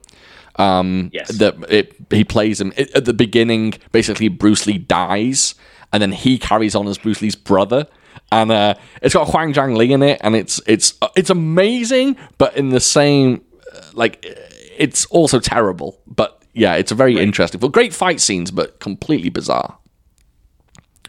Um, 0.57 1.09
Yes. 1.13 1.27
that 1.37 1.55
it, 1.69 1.93
he 2.11 2.23
plays 2.23 2.61
him 2.61 2.71
it, 2.77 2.89
at 2.95 3.03
the 3.05 3.13
beginning. 3.13 3.73
Basically, 3.91 4.29
Bruce 4.29 4.65
Lee 4.65 4.77
dies, 4.77 5.53
and 5.91 6.01
then 6.01 6.13
he 6.13 6.37
carries 6.37 6.75
on 6.75 6.87
as 6.87 6.97
Bruce 6.97 7.21
Lee's 7.21 7.35
brother. 7.35 7.87
And 8.31 8.51
uh, 8.51 8.75
it's 9.01 9.13
got 9.13 9.27
Hwang 9.27 9.51
Jang 9.53 9.75
Lee 9.75 9.91
in 9.91 10.01
it, 10.01 10.19
and 10.23 10.35
it's 10.35 10.61
it's 10.65 10.93
it's 11.15 11.29
amazing, 11.29 12.15
but 12.37 12.55
in 12.55 12.69
the 12.69 12.79
same 12.79 13.41
uh, 13.75 13.81
like 13.93 14.25
it's 14.77 15.05
also 15.07 15.39
terrible. 15.39 15.99
But 16.07 16.41
yeah, 16.53 16.75
it's 16.75 16.91
a 16.91 16.95
very 16.95 17.19
interesting. 17.19 17.59
Well, 17.59 17.69
great 17.69 17.93
fight 17.93 18.21
scenes, 18.21 18.49
but 18.49 18.79
completely 18.79 19.29
bizarre. 19.29 19.77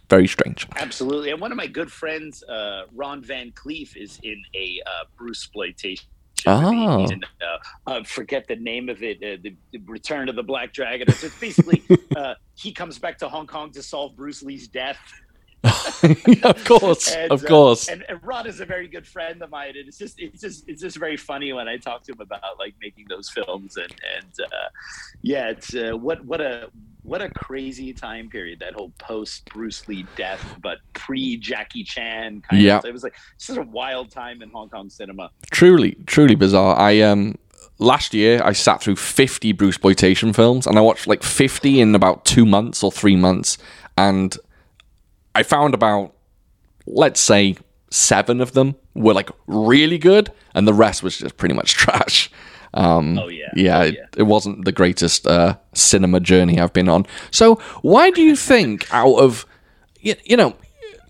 Very 0.08 0.28
strange. 0.28 0.66
Absolutely. 0.76 1.30
And 1.30 1.40
one 1.40 1.50
of 1.50 1.56
my 1.56 1.66
good 1.66 1.90
friends, 1.90 2.42
uh, 2.44 2.82
Ron 2.94 3.22
Van 3.22 3.50
Clief, 3.52 3.96
is 3.96 4.20
in 4.22 4.40
a 4.54 4.80
uh, 4.86 5.04
Bruce 5.16 5.42
exploitation. 5.42 6.06
Oh. 6.46 7.00
He's 7.00 7.10
in, 7.10 7.24
uh, 7.24 7.90
uh, 7.90 8.04
forget 8.04 8.46
the 8.46 8.56
name 8.56 8.88
of 8.88 9.02
it. 9.02 9.16
Uh, 9.18 9.40
the, 9.42 9.56
the 9.72 9.78
Return 9.86 10.28
of 10.28 10.36
the 10.36 10.42
Black 10.42 10.72
Dragon. 10.72 11.08
It's 11.08 11.24
it's 11.24 11.38
basically 11.40 11.82
uh, 12.16 12.34
he 12.54 12.72
comes 12.72 12.98
back 12.98 13.18
to 13.18 13.28
Hong 13.28 13.46
Kong 13.46 13.72
to 13.72 13.82
solve 13.82 14.16
Bruce 14.16 14.42
Lee's 14.42 14.68
death. 14.68 14.98
of 15.64 16.64
course, 16.64 17.12
And, 17.12 17.32
of 17.32 17.42
uh, 17.42 17.48
course. 17.48 17.88
and, 17.88 18.04
and 18.08 18.20
Ron 18.22 18.46
is 18.46 18.60
a 18.60 18.64
very 18.66 18.86
good 18.86 19.06
friend 19.06 19.42
of 19.42 19.50
mine, 19.50 19.70
and 19.70 19.88
it's 19.88 19.98
just 19.98 20.20
it's 20.20 20.40
just 20.40 20.68
it's 20.68 20.80
just 20.80 20.96
very 20.98 21.16
funny 21.16 21.52
when 21.52 21.66
I 21.66 21.76
talk 21.76 22.04
to 22.04 22.12
him 22.12 22.20
about 22.20 22.42
like 22.58 22.74
making 22.80 23.06
those 23.08 23.28
films 23.30 23.76
and 23.76 23.92
and 24.16 24.46
uh, 24.52 24.68
yeah, 25.22 25.48
it's 25.48 25.74
uh, 25.74 25.92
what 25.96 26.24
what 26.24 26.40
a 26.40 26.70
what 27.06 27.22
a 27.22 27.28
crazy 27.30 27.92
time 27.92 28.28
period 28.28 28.58
that 28.60 28.74
whole 28.74 28.92
post 28.98 29.44
Bruce 29.52 29.86
Lee 29.88 30.04
death, 30.16 30.42
but 30.60 30.78
pre 30.92 31.36
Jackie 31.36 31.84
Chan 31.84 32.42
kind 32.42 32.60
Yeah. 32.62 32.78
of. 32.78 32.84
It 32.84 32.92
was 32.92 33.02
like 33.02 33.14
such 33.38 33.56
a 33.56 33.62
wild 33.62 34.10
time 34.10 34.42
in 34.42 34.50
Hong 34.50 34.68
Kong 34.68 34.90
cinema. 34.90 35.30
truly, 35.50 35.96
truly 36.06 36.34
bizarre. 36.34 36.76
I 36.78 37.00
um 37.00 37.36
last 37.78 38.12
year 38.14 38.40
I 38.44 38.52
sat 38.52 38.82
through 38.82 38.96
50 38.96 39.52
Bruce 39.52 39.74
exploitation 39.76 40.32
films 40.32 40.66
and 40.66 40.78
I 40.78 40.80
watched 40.80 41.06
like 41.06 41.22
50 41.22 41.80
in 41.80 41.94
about 41.94 42.24
2 42.24 42.44
months 42.46 42.82
or 42.82 42.90
3 42.90 43.16
months 43.16 43.58
and 43.96 44.36
I 45.34 45.42
found 45.42 45.74
about 45.74 46.14
let's 46.86 47.20
say 47.20 47.56
7 47.90 48.40
of 48.40 48.52
them 48.52 48.74
were 48.94 49.12
like 49.14 49.30
really 49.46 49.98
good 49.98 50.32
and 50.54 50.66
the 50.66 50.74
rest 50.74 51.02
was 51.02 51.18
just 51.18 51.36
pretty 51.36 51.54
much 51.54 51.74
trash. 51.82 52.30
Um 52.76 53.18
Oh 53.18 53.28
yeah, 53.28 53.50
yeah, 53.56 53.78
Oh, 53.78 53.82
it, 53.82 53.98
it 54.18 54.22
wasn't 54.24 54.64
the 54.64 54.72
greatest 54.72 55.26
uh, 55.26 55.56
cinema 55.72 56.20
journey 56.20 56.60
I've 56.60 56.72
been 56.72 56.88
on. 56.88 57.06
So, 57.30 57.56
why 57.82 58.10
do 58.10 58.22
you 58.22 58.36
think, 58.36 58.86
out 58.94 59.16
of 59.16 59.46
you, 60.00 60.14
you 60.24 60.36
know, 60.36 60.54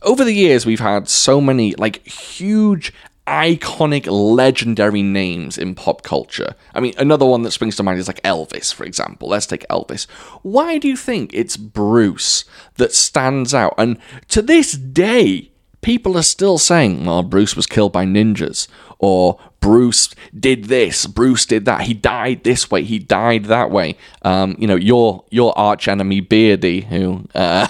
over 0.02 0.24
the 0.24 0.32
years 0.32 0.64
we've 0.64 0.80
had 0.80 1.08
so 1.08 1.40
many 1.40 1.74
like 1.74 2.06
huge, 2.06 2.92
iconic, 3.26 4.06
legendary 4.08 5.02
names 5.02 5.58
in 5.58 5.74
pop 5.74 6.02
culture? 6.02 6.54
I 6.74 6.80
mean, 6.80 6.94
another 6.98 7.26
one 7.26 7.42
that 7.42 7.50
springs 7.50 7.76
to 7.76 7.82
mind 7.82 7.98
is 7.98 8.06
like 8.08 8.22
Elvis, 8.22 8.72
for 8.72 8.84
example. 8.84 9.28
Let's 9.28 9.46
take 9.46 9.66
Elvis. 9.68 10.06
Why 10.42 10.78
do 10.78 10.86
you 10.88 10.96
think 10.96 11.30
it's 11.34 11.56
Bruce 11.56 12.44
that 12.76 12.92
stands 12.94 13.52
out? 13.54 13.74
And 13.76 13.98
to 14.28 14.40
this 14.40 14.72
day, 14.72 15.50
people 15.80 16.16
are 16.16 16.22
still 16.22 16.58
saying, 16.58 17.04
well, 17.04 17.22
Bruce 17.22 17.56
was 17.56 17.66
killed 17.66 17.92
by 17.92 18.04
ninjas, 18.04 18.68
or 18.98 19.38
Bruce 19.60 20.14
did 20.38 20.66
this, 20.66 21.06
Bruce 21.06 21.44
did 21.44 21.64
that, 21.64 21.82
he 21.82 21.94
died 21.94 22.44
this 22.44 22.70
way, 22.70 22.84
he 22.84 22.98
died 22.98 23.46
that 23.46 23.70
way. 23.70 23.96
Um, 24.22 24.54
you 24.58 24.66
know, 24.66 24.76
your 24.76 25.24
your 25.30 25.56
arch 25.58 25.88
enemy 25.88 26.20
Beardy, 26.20 26.82
who 26.82 27.26
uh, 27.34 27.66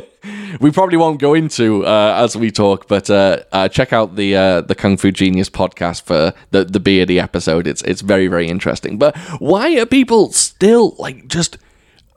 we 0.60 0.70
probably 0.70 0.96
won't 0.96 1.20
go 1.20 1.34
into 1.34 1.84
uh, 1.84 2.14
as 2.16 2.36
we 2.36 2.50
talk, 2.50 2.86
but 2.86 3.10
uh, 3.10 3.42
uh, 3.52 3.68
check 3.68 3.92
out 3.92 4.16
the 4.16 4.36
uh, 4.36 4.60
the 4.60 4.74
Kung 4.74 4.96
Fu 4.96 5.10
Genius 5.10 5.50
podcast 5.50 6.02
for 6.02 6.32
the 6.52 6.64
the 6.64 6.80
Beardy 6.80 7.18
episode. 7.18 7.66
It's 7.66 7.82
it's 7.82 8.02
very 8.02 8.28
very 8.28 8.48
interesting. 8.48 8.98
But 8.98 9.16
why 9.38 9.76
are 9.78 9.86
people 9.86 10.32
still 10.32 10.94
like 10.98 11.26
just 11.28 11.58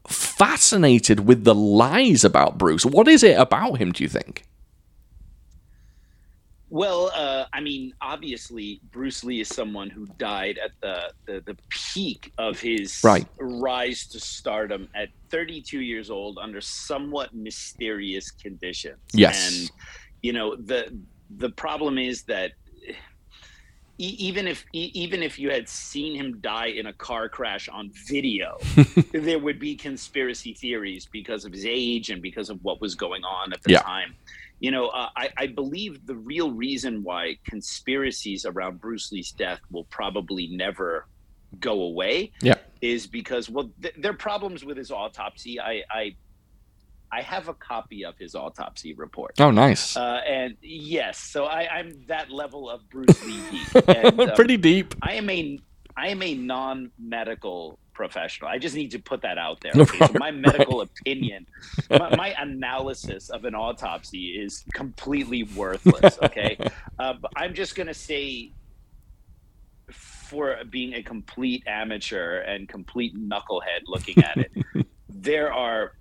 fascinated 0.08 1.22
with 1.22 1.46
the 1.46 1.56
lies 1.56 2.24
about 2.24 2.58
Bruce? 2.58 2.86
What 2.86 3.08
is 3.08 3.24
it 3.24 3.40
about 3.40 3.80
him? 3.80 3.92
Do 3.92 4.04
you 4.04 4.10
think? 4.10 4.46
Well, 6.76 7.10
uh, 7.16 7.46
I 7.54 7.62
mean, 7.62 7.94
obviously, 8.02 8.82
Bruce 8.92 9.24
Lee 9.24 9.40
is 9.40 9.48
someone 9.48 9.90
who 9.90 10.06
died 10.18 10.58
at 10.58 10.72
the, 10.82 11.14
the, 11.26 11.40
the 11.46 11.58
peak 11.70 12.34
of 12.38 12.60
his 12.60 13.00
right. 13.02 13.26
rise 13.40 14.06
to 14.08 14.20
stardom 14.20 14.90
at 14.94 15.08
32 15.30 15.80
years 15.80 16.10
old 16.10 16.38
under 16.38 16.60
somewhat 16.60 17.34
mysterious 17.34 18.30
conditions. 18.30 19.00
Yes, 19.14 19.48
and 19.48 19.72
you 20.22 20.34
know 20.34 20.58
the 20.58 20.94
the 21.38 21.50
problem 21.52 21.98
is 21.98 22.24
that 22.24 22.52
even 23.98 24.46
if 24.46 24.66
even 24.74 25.24
if 25.24 25.40
you 25.40 25.50
had 25.52 25.70
seen 25.70 26.14
him 26.14 26.42
die 26.42 26.66
in 26.66 26.88
a 26.88 26.94
car 26.94 27.30
crash 27.30 27.70
on 27.70 27.90
video, 28.06 28.58
there 29.14 29.40
would 29.40 29.60
be 29.60 29.78
conspiracy 29.78 30.54
theories 30.54 31.08
because 31.10 31.46
of 31.46 31.54
his 31.54 31.66
age 31.66 32.10
and 32.10 32.22
because 32.22 32.50
of 32.50 32.62
what 32.66 32.82
was 32.82 32.96
going 32.96 33.24
on 33.24 33.54
at 33.54 33.64
the 33.64 33.72
yeah. 33.72 33.80
time 33.80 34.14
you 34.60 34.72
know, 34.72 34.88
uh, 34.88 35.10
I, 35.16 35.30
I, 35.38 35.48
believe 35.48 36.06
the 36.06 36.16
real 36.16 36.52
reason 36.52 37.04
why 37.04 37.38
conspiracies 37.46 38.46
around 38.46 38.80
Bruce 38.80 39.12
Lee's 39.12 39.32
death 39.32 39.60
will 39.70 39.84
probably 39.86 40.48
never 40.48 41.08
go 41.60 41.84
away 41.84 42.32
yeah. 42.42 42.56
is 42.82 43.06
because, 43.08 43.50
well, 43.50 43.70
th- 43.82 43.96
there 43.98 44.12
are 44.12 44.18
problems 44.18 44.64
with 44.64 44.78
his 44.78 44.92
autopsy. 44.92 45.60
I, 45.60 45.84
I, 45.92 46.16
I 47.12 47.22
have 47.22 47.48
a 47.50 47.54
copy 47.54 48.06
of 48.06 48.18
his 48.18 48.34
autopsy 48.36 48.94
report. 48.94 49.40
Oh, 49.40 49.52
nice. 49.52 49.96
Uh, 49.96 50.22
and 50.28 50.56
yes, 50.62 51.20
so 51.20 51.46
I, 51.46 51.80
am 51.80 52.06
that 52.08 52.32
level 52.32 52.70
of 52.70 52.90
Bruce 52.90 53.24
Lee 53.26 53.40
deep. 53.52 53.88
And, 53.88 54.20
um, 54.20 54.36
Pretty 54.36 54.58
deep. 54.58 54.96
I 55.02 55.14
am 55.14 55.30
a 55.30 55.60
I 55.98 56.10
am 56.10 56.22
a 56.22 56.34
non-medical 56.34 57.80
professional. 57.96 58.50
I 58.50 58.60
just 58.60 58.76
need 58.76 58.92
to 58.92 59.00
put 59.00 59.22
that 59.22 59.40
out 59.40 59.62
there. 59.62 59.72
Okay? 59.76 60.06
so 60.06 60.14
my 60.20 60.30
medical 60.30 60.80
right. 60.80 60.90
opinion, 61.00 61.48
my, 61.90 62.16
my, 62.16 62.36
analysis 62.38 63.30
of 63.30 63.46
an 63.46 63.56
autopsy 63.56 64.40
is 64.40 64.64
completely 64.74 65.44
worthless. 65.44 66.20
Okay, 66.22 66.58
uh, 67.00 67.14
but 67.14 67.32
I'm 67.36 67.56
just 67.56 67.76
gonna 67.76 67.94
say, 67.94 68.52
for 69.90 70.58
being 70.70 70.94
a 70.94 71.02
complete 71.02 71.64
amateur 71.66 72.42
and 72.42 72.70
complete 72.70 73.16
knucklehead 73.18 73.82
looking 73.88 74.24
at 74.24 74.38
it, 74.38 74.86
there 75.10 75.52
are 75.52 75.94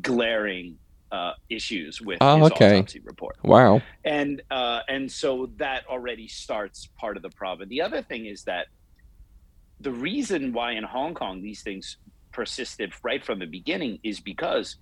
glaring 0.00 0.78
uh, 1.12 1.32
issues 1.48 2.00
with 2.00 2.18
oh, 2.20 2.38
his 2.38 2.50
okay. 2.52 2.78
autopsy 2.78 3.00
report. 3.00 3.36
Wow. 3.44 3.82
And 4.04 4.42
uh, 4.50 4.80
and 4.88 5.10
so 5.10 5.50
that 5.58 5.86
already 5.86 6.26
starts 6.26 6.88
part 6.98 7.16
of 7.16 7.22
the 7.22 7.30
problem. 7.30 7.68
The 7.68 7.82
other 7.82 8.02
thing 8.02 8.26
is 8.26 8.42
that 8.44 8.66
the 9.84 9.92
reason 9.92 10.52
why 10.52 10.72
in 10.72 10.82
Hong 10.82 11.14
Kong 11.14 11.42
these 11.42 11.62
things 11.62 11.98
persisted 12.32 12.92
right 13.04 13.24
from 13.24 13.38
the 13.38 13.46
beginning 13.46 14.00
is 14.02 14.18
because 14.18 14.76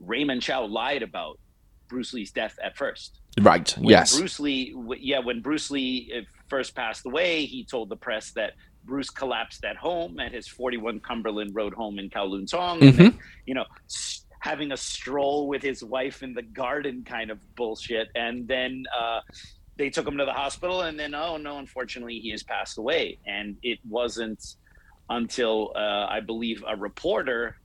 Raymond 0.00 0.42
Chow 0.42 0.64
lied 0.64 1.02
about 1.02 1.38
Bruce 1.88 2.12
Lee's 2.14 2.32
death 2.32 2.56
at 2.64 2.76
first. 2.76 3.20
Right. 3.40 3.70
When 3.76 3.90
yes. 3.90 4.18
Bruce 4.18 4.40
Lee, 4.40 4.74
yeah, 4.98 5.20
when 5.20 5.42
Bruce 5.42 5.70
Lee 5.70 6.12
uh, 6.16 6.22
first 6.48 6.74
passed 6.74 7.06
away, 7.06 7.44
he 7.44 7.64
told 7.64 7.90
the 7.90 7.96
press 7.96 8.32
that 8.32 8.54
Bruce 8.84 9.10
collapsed 9.10 9.64
at 9.64 9.76
home 9.76 10.18
at 10.18 10.32
his 10.32 10.48
41 10.48 11.00
Cumberland 11.00 11.54
Road 11.54 11.74
home 11.74 11.98
in 11.98 12.08
Kowloon 12.08 12.50
Tong. 12.50 12.80
Mm-hmm. 12.80 12.96
Then, 12.96 13.18
you 13.46 13.54
know, 13.54 13.66
having 14.40 14.72
a 14.72 14.76
stroll 14.76 15.46
with 15.46 15.62
his 15.62 15.84
wife 15.84 16.22
in 16.22 16.32
the 16.32 16.42
garden 16.42 17.04
kind 17.06 17.30
of 17.30 17.38
bullshit. 17.54 18.08
And 18.14 18.48
then, 18.48 18.84
uh, 18.98 19.20
they 19.82 19.90
took 19.90 20.06
him 20.06 20.16
to 20.16 20.24
the 20.24 20.32
hospital 20.32 20.82
and 20.82 20.96
then 20.96 21.12
oh 21.12 21.36
no 21.36 21.58
unfortunately 21.58 22.20
he 22.20 22.30
has 22.30 22.44
passed 22.44 22.78
away 22.78 23.18
and 23.26 23.56
it 23.64 23.80
wasn't 23.88 24.54
until 25.10 25.72
uh, 25.74 26.06
i 26.08 26.20
believe 26.20 26.62
a 26.68 26.76
reporter 26.76 27.56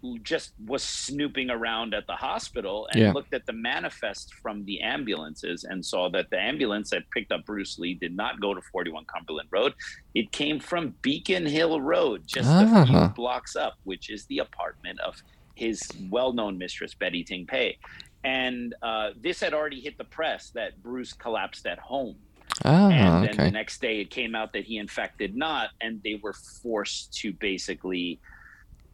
who 0.00 0.18
just 0.20 0.54
was 0.64 0.82
snooping 0.82 1.50
around 1.50 1.92
at 1.92 2.06
the 2.06 2.14
hospital 2.14 2.88
and 2.90 3.02
yeah. 3.02 3.12
looked 3.12 3.34
at 3.34 3.44
the 3.44 3.52
manifest 3.52 4.32
from 4.36 4.64
the 4.64 4.80
ambulances 4.80 5.64
and 5.64 5.84
saw 5.84 6.08
that 6.08 6.30
the 6.30 6.40
ambulance 6.40 6.88
that 6.90 7.08
picked 7.12 7.30
up 7.30 7.46
Bruce 7.46 7.78
Lee 7.78 7.94
did 7.94 8.16
not 8.16 8.40
go 8.40 8.52
to 8.52 8.60
41 8.60 9.04
Cumberland 9.04 9.48
Road. 9.52 9.74
It 10.16 10.32
came 10.32 10.58
from 10.58 10.92
Beacon 11.02 11.46
Hill 11.46 11.80
Road, 11.80 12.24
just 12.26 12.48
ah. 12.50 12.82
a 12.82 12.86
few 12.86 13.14
blocks 13.14 13.54
up, 13.54 13.74
which 13.84 14.10
is 14.10 14.26
the 14.26 14.38
apartment 14.38 14.98
of 14.98 15.22
his 15.54 15.80
well-known 16.10 16.58
mistress 16.58 16.94
Betty 16.94 17.22
Ting 17.22 17.46
Pei 17.46 17.78
and 18.24 18.74
uh, 18.82 19.10
this 19.20 19.40
had 19.40 19.54
already 19.54 19.80
hit 19.80 19.98
the 19.98 20.04
press 20.04 20.50
that 20.50 20.82
Bruce 20.82 21.12
collapsed 21.12 21.66
at 21.66 21.78
home. 21.78 22.16
Oh, 22.64 22.90
and 22.90 23.24
then 23.24 23.30
okay. 23.34 23.44
the 23.44 23.50
next 23.50 23.80
day 23.80 24.00
it 24.00 24.10
came 24.10 24.34
out 24.34 24.52
that 24.52 24.64
he 24.64 24.76
in 24.78 24.86
fact 24.88 25.18
did 25.18 25.34
not, 25.36 25.70
and 25.80 26.00
they 26.02 26.20
were 26.22 26.34
forced 26.34 27.12
to 27.20 27.32
basically 27.32 28.20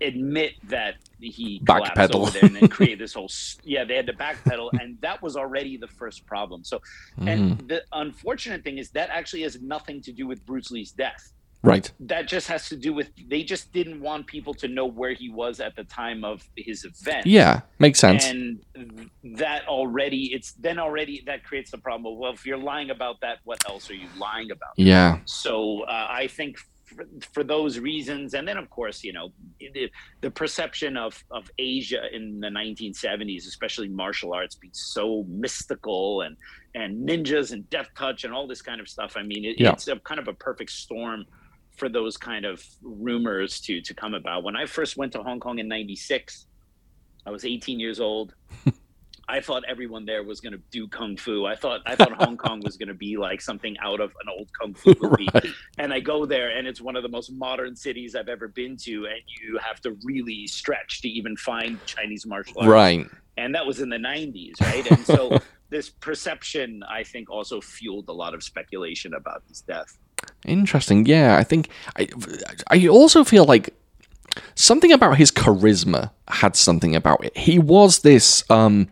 admit 0.00 0.52
that 0.68 0.94
he 1.20 1.60
collapsed 1.66 2.14
over 2.14 2.30
there 2.30 2.44
and 2.44 2.54
then 2.54 2.68
create 2.68 3.00
this 3.00 3.14
whole 3.14 3.28
yeah 3.64 3.82
they 3.82 3.96
had 3.96 4.06
to 4.06 4.12
backpedal 4.12 4.70
and 4.80 4.96
that 5.00 5.20
was 5.20 5.36
already 5.36 5.76
the 5.76 5.88
first 5.88 6.24
problem 6.24 6.62
so 6.62 6.80
and 7.26 7.58
Mm. 7.58 7.68
the 7.68 7.82
unfortunate 7.92 8.62
thing 8.62 8.78
is 8.78 8.90
that 8.90 9.10
actually 9.10 9.42
has 9.42 9.60
nothing 9.60 10.00
to 10.02 10.12
do 10.12 10.28
with 10.28 10.46
bruce 10.46 10.70
lee's 10.70 10.92
death 10.92 11.32
Right. 11.62 11.90
that 12.00 12.28
just 12.28 12.46
has 12.48 12.68
to 12.68 12.76
do 12.76 12.92
with 12.94 13.10
they 13.28 13.42
just 13.42 13.72
didn't 13.72 14.00
want 14.00 14.26
people 14.28 14.54
to 14.54 14.68
know 14.68 14.86
where 14.86 15.12
he 15.12 15.28
was 15.28 15.58
at 15.60 15.74
the 15.76 15.84
time 15.84 16.24
of 16.24 16.48
his 16.56 16.84
event 16.84 17.26
Yeah. 17.26 17.62
Makes 17.80 17.98
sense. 17.98 18.26
and 18.26 18.60
that 19.42 19.66
already 19.66 20.32
it's 20.32 20.52
then 20.52 20.78
already 20.78 21.22
that 21.26 21.42
creates 21.44 21.70
the 21.72 21.78
problem 21.78 22.16
well 22.18 22.32
if 22.32 22.46
you're 22.46 22.56
lying 22.72 22.90
about 22.90 23.20
that 23.22 23.38
what 23.44 23.58
else 23.68 23.90
are 23.90 23.94
you 23.94 24.08
lying 24.18 24.50
about 24.52 24.70
yeah. 24.76 25.18
so 25.24 25.82
uh, 25.82 26.06
i 26.10 26.26
think 26.28 26.56
for, 26.86 27.04
for 27.34 27.44
those 27.44 27.78
reasons 27.78 28.32
and 28.34 28.46
then 28.48 28.56
of 28.56 28.70
course 28.70 29.02
you 29.04 29.12
know 29.12 29.30
the, 29.60 29.90
the 30.22 30.30
perception 30.30 30.96
of 30.96 31.22
of 31.30 31.50
asia 31.58 32.02
in 32.14 32.40
the 32.40 32.48
1970s 32.48 33.46
especially 33.46 33.88
martial 33.88 34.32
arts 34.32 34.54
being 34.54 34.72
so 34.72 35.24
mystical 35.28 36.22
and 36.22 36.36
and 36.74 37.06
ninjas 37.08 37.52
and 37.52 37.68
death 37.68 37.88
touch 37.96 38.24
and 38.24 38.32
all 38.32 38.46
this 38.46 38.62
kind 38.62 38.80
of 38.80 38.88
stuff 38.88 39.14
i 39.16 39.22
mean 39.22 39.44
it, 39.44 39.56
Yeah. 39.60 39.72
it's 39.72 39.88
a 39.88 39.96
kind 39.96 40.20
of 40.20 40.28
a 40.28 40.32
perfect 40.34 40.70
storm 40.70 41.24
for 41.78 41.88
those 41.88 42.16
kind 42.16 42.44
of 42.44 42.64
rumors 42.82 43.60
to 43.60 43.80
to 43.80 43.94
come 43.94 44.14
about 44.14 44.42
when 44.42 44.56
i 44.56 44.66
first 44.66 44.96
went 44.96 45.12
to 45.12 45.22
hong 45.22 45.40
kong 45.40 45.58
in 45.58 45.68
96 45.68 46.46
i 47.26 47.30
was 47.30 47.44
18 47.44 47.80
years 47.80 48.00
old 48.00 48.34
I 49.30 49.40
thought 49.40 49.62
everyone 49.68 50.06
there 50.06 50.22
was 50.22 50.40
going 50.40 50.54
to 50.54 50.60
do 50.70 50.88
kung 50.88 51.16
fu. 51.16 51.44
I 51.44 51.54
thought 51.54 51.82
I 51.84 51.94
thought 51.94 52.12
Hong 52.12 52.38
Kong 52.38 52.60
was 52.64 52.78
going 52.78 52.88
to 52.88 52.94
be 52.94 53.18
like 53.18 53.42
something 53.42 53.76
out 53.82 54.00
of 54.00 54.10
an 54.22 54.28
old 54.34 54.48
kung 54.58 54.72
fu 54.74 54.94
movie. 55.00 55.28
Right. 55.34 55.46
And 55.76 55.92
I 55.92 56.00
go 56.00 56.24
there, 56.24 56.56
and 56.56 56.66
it's 56.66 56.80
one 56.80 56.96
of 56.96 57.02
the 57.02 57.08
most 57.08 57.30
modern 57.32 57.76
cities 57.76 58.14
I've 58.14 58.28
ever 58.28 58.48
been 58.48 58.76
to. 58.78 59.06
And 59.06 59.20
you 59.26 59.58
have 59.58 59.80
to 59.82 59.96
really 60.02 60.46
stretch 60.46 61.02
to 61.02 61.08
even 61.08 61.36
find 61.36 61.78
Chinese 61.84 62.24
martial 62.24 62.60
arts. 62.60 62.68
Right. 62.68 63.06
And 63.36 63.54
that 63.54 63.66
was 63.66 63.80
in 63.80 63.90
the 63.90 63.98
'90s, 63.98 64.60
right? 64.62 64.90
And 64.90 65.04
so 65.04 65.38
this 65.68 65.90
perception, 65.90 66.82
I 66.88 67.02
think, 67.02 67.28
also 67.28 67.60
fueled 67.60 68.08
a 68.08 68.12
lot 68.12 68.32
of 68.32 68.42
speculation 68.42 69.12
about 69.12 69.42
his 69.46 69.60
death. 69.60 69.98
Interesting. 70.44 71.06
Yeah, 71.06 71.36
I 71.36 71.44
think 71.44 71.68
I 71.96 72.08
I 72.68 72.88
also 72.88 73.24
feel 73.24 73.44
like 73.44 73.74
something 74.54 74.92
about 74.92 75.16
his 75.16 75.30
charisma 75.30 76.10
had 76.28 76.56
something 76.56 76.94
about 76.94 77.24
it. 77.24 77.36
He 77.36 77.58
was 77.58 78.00
this 78.00 78.48
um 78.50 78.88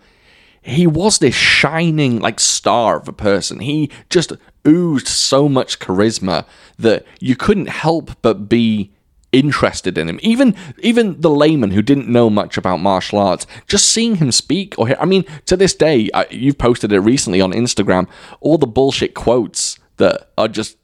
he 0.63 0.87
was 0.87 1.19
this 1.19 1.35
shining 1.35 2.19
like 2.19 2.41
star 2.41 2.99
of 2.99 3.09
a 3.09 3.13
person. 3.13 3.61
He 3.61 3.91
just 4.11 4.33
oozed 4.67 5.07
so 5.07 5.49
much 5.49 5.79
charisma 5.79 6.45
that 6.79 7.07
you 7.21 7.37
couldn't 7.37 7.69
help 7.69 8.11
but 8.21 8.49
be 8.49 8.91
interested 9.33 9.97
in 9.97 10.09
him. 10.09 10.19
Even 10.23 10.57
even 10.81 11.21
the 11.21 11.31
layman 11.31 11.71
who 11.71 11.83
didn't 11.83 12.09
know 12.09 12.29
much 12.29 12.57
about 12.57 12.81
martial 12.81 13.19
arts, 13.19 13.47
just 13.69 13.89
seeing 13.89 14.17
him 14.17 14.33
speak 14.33 14.75
or 14.79 14.89
hear, 14.89 14.97
I 14.99 15.05
mean, 15.05 15.25
to 15.47 15.57
this 15.57 15.75
day, 15.75 16.11
I, 16.13 16.27
you've 16.31 16.59
posted 16.59 16.93
it 16.93 17.01
recently 17.01 17.41
on 17.41 17.53
Instagram. 17.53 18.09
All 18.41 18.59
the 18.59 18.67
bullshit 18.67 19.15
quotes 19.15 19.79
that 19.99 20.31
are 20.37 20.49
just 20.49 20.77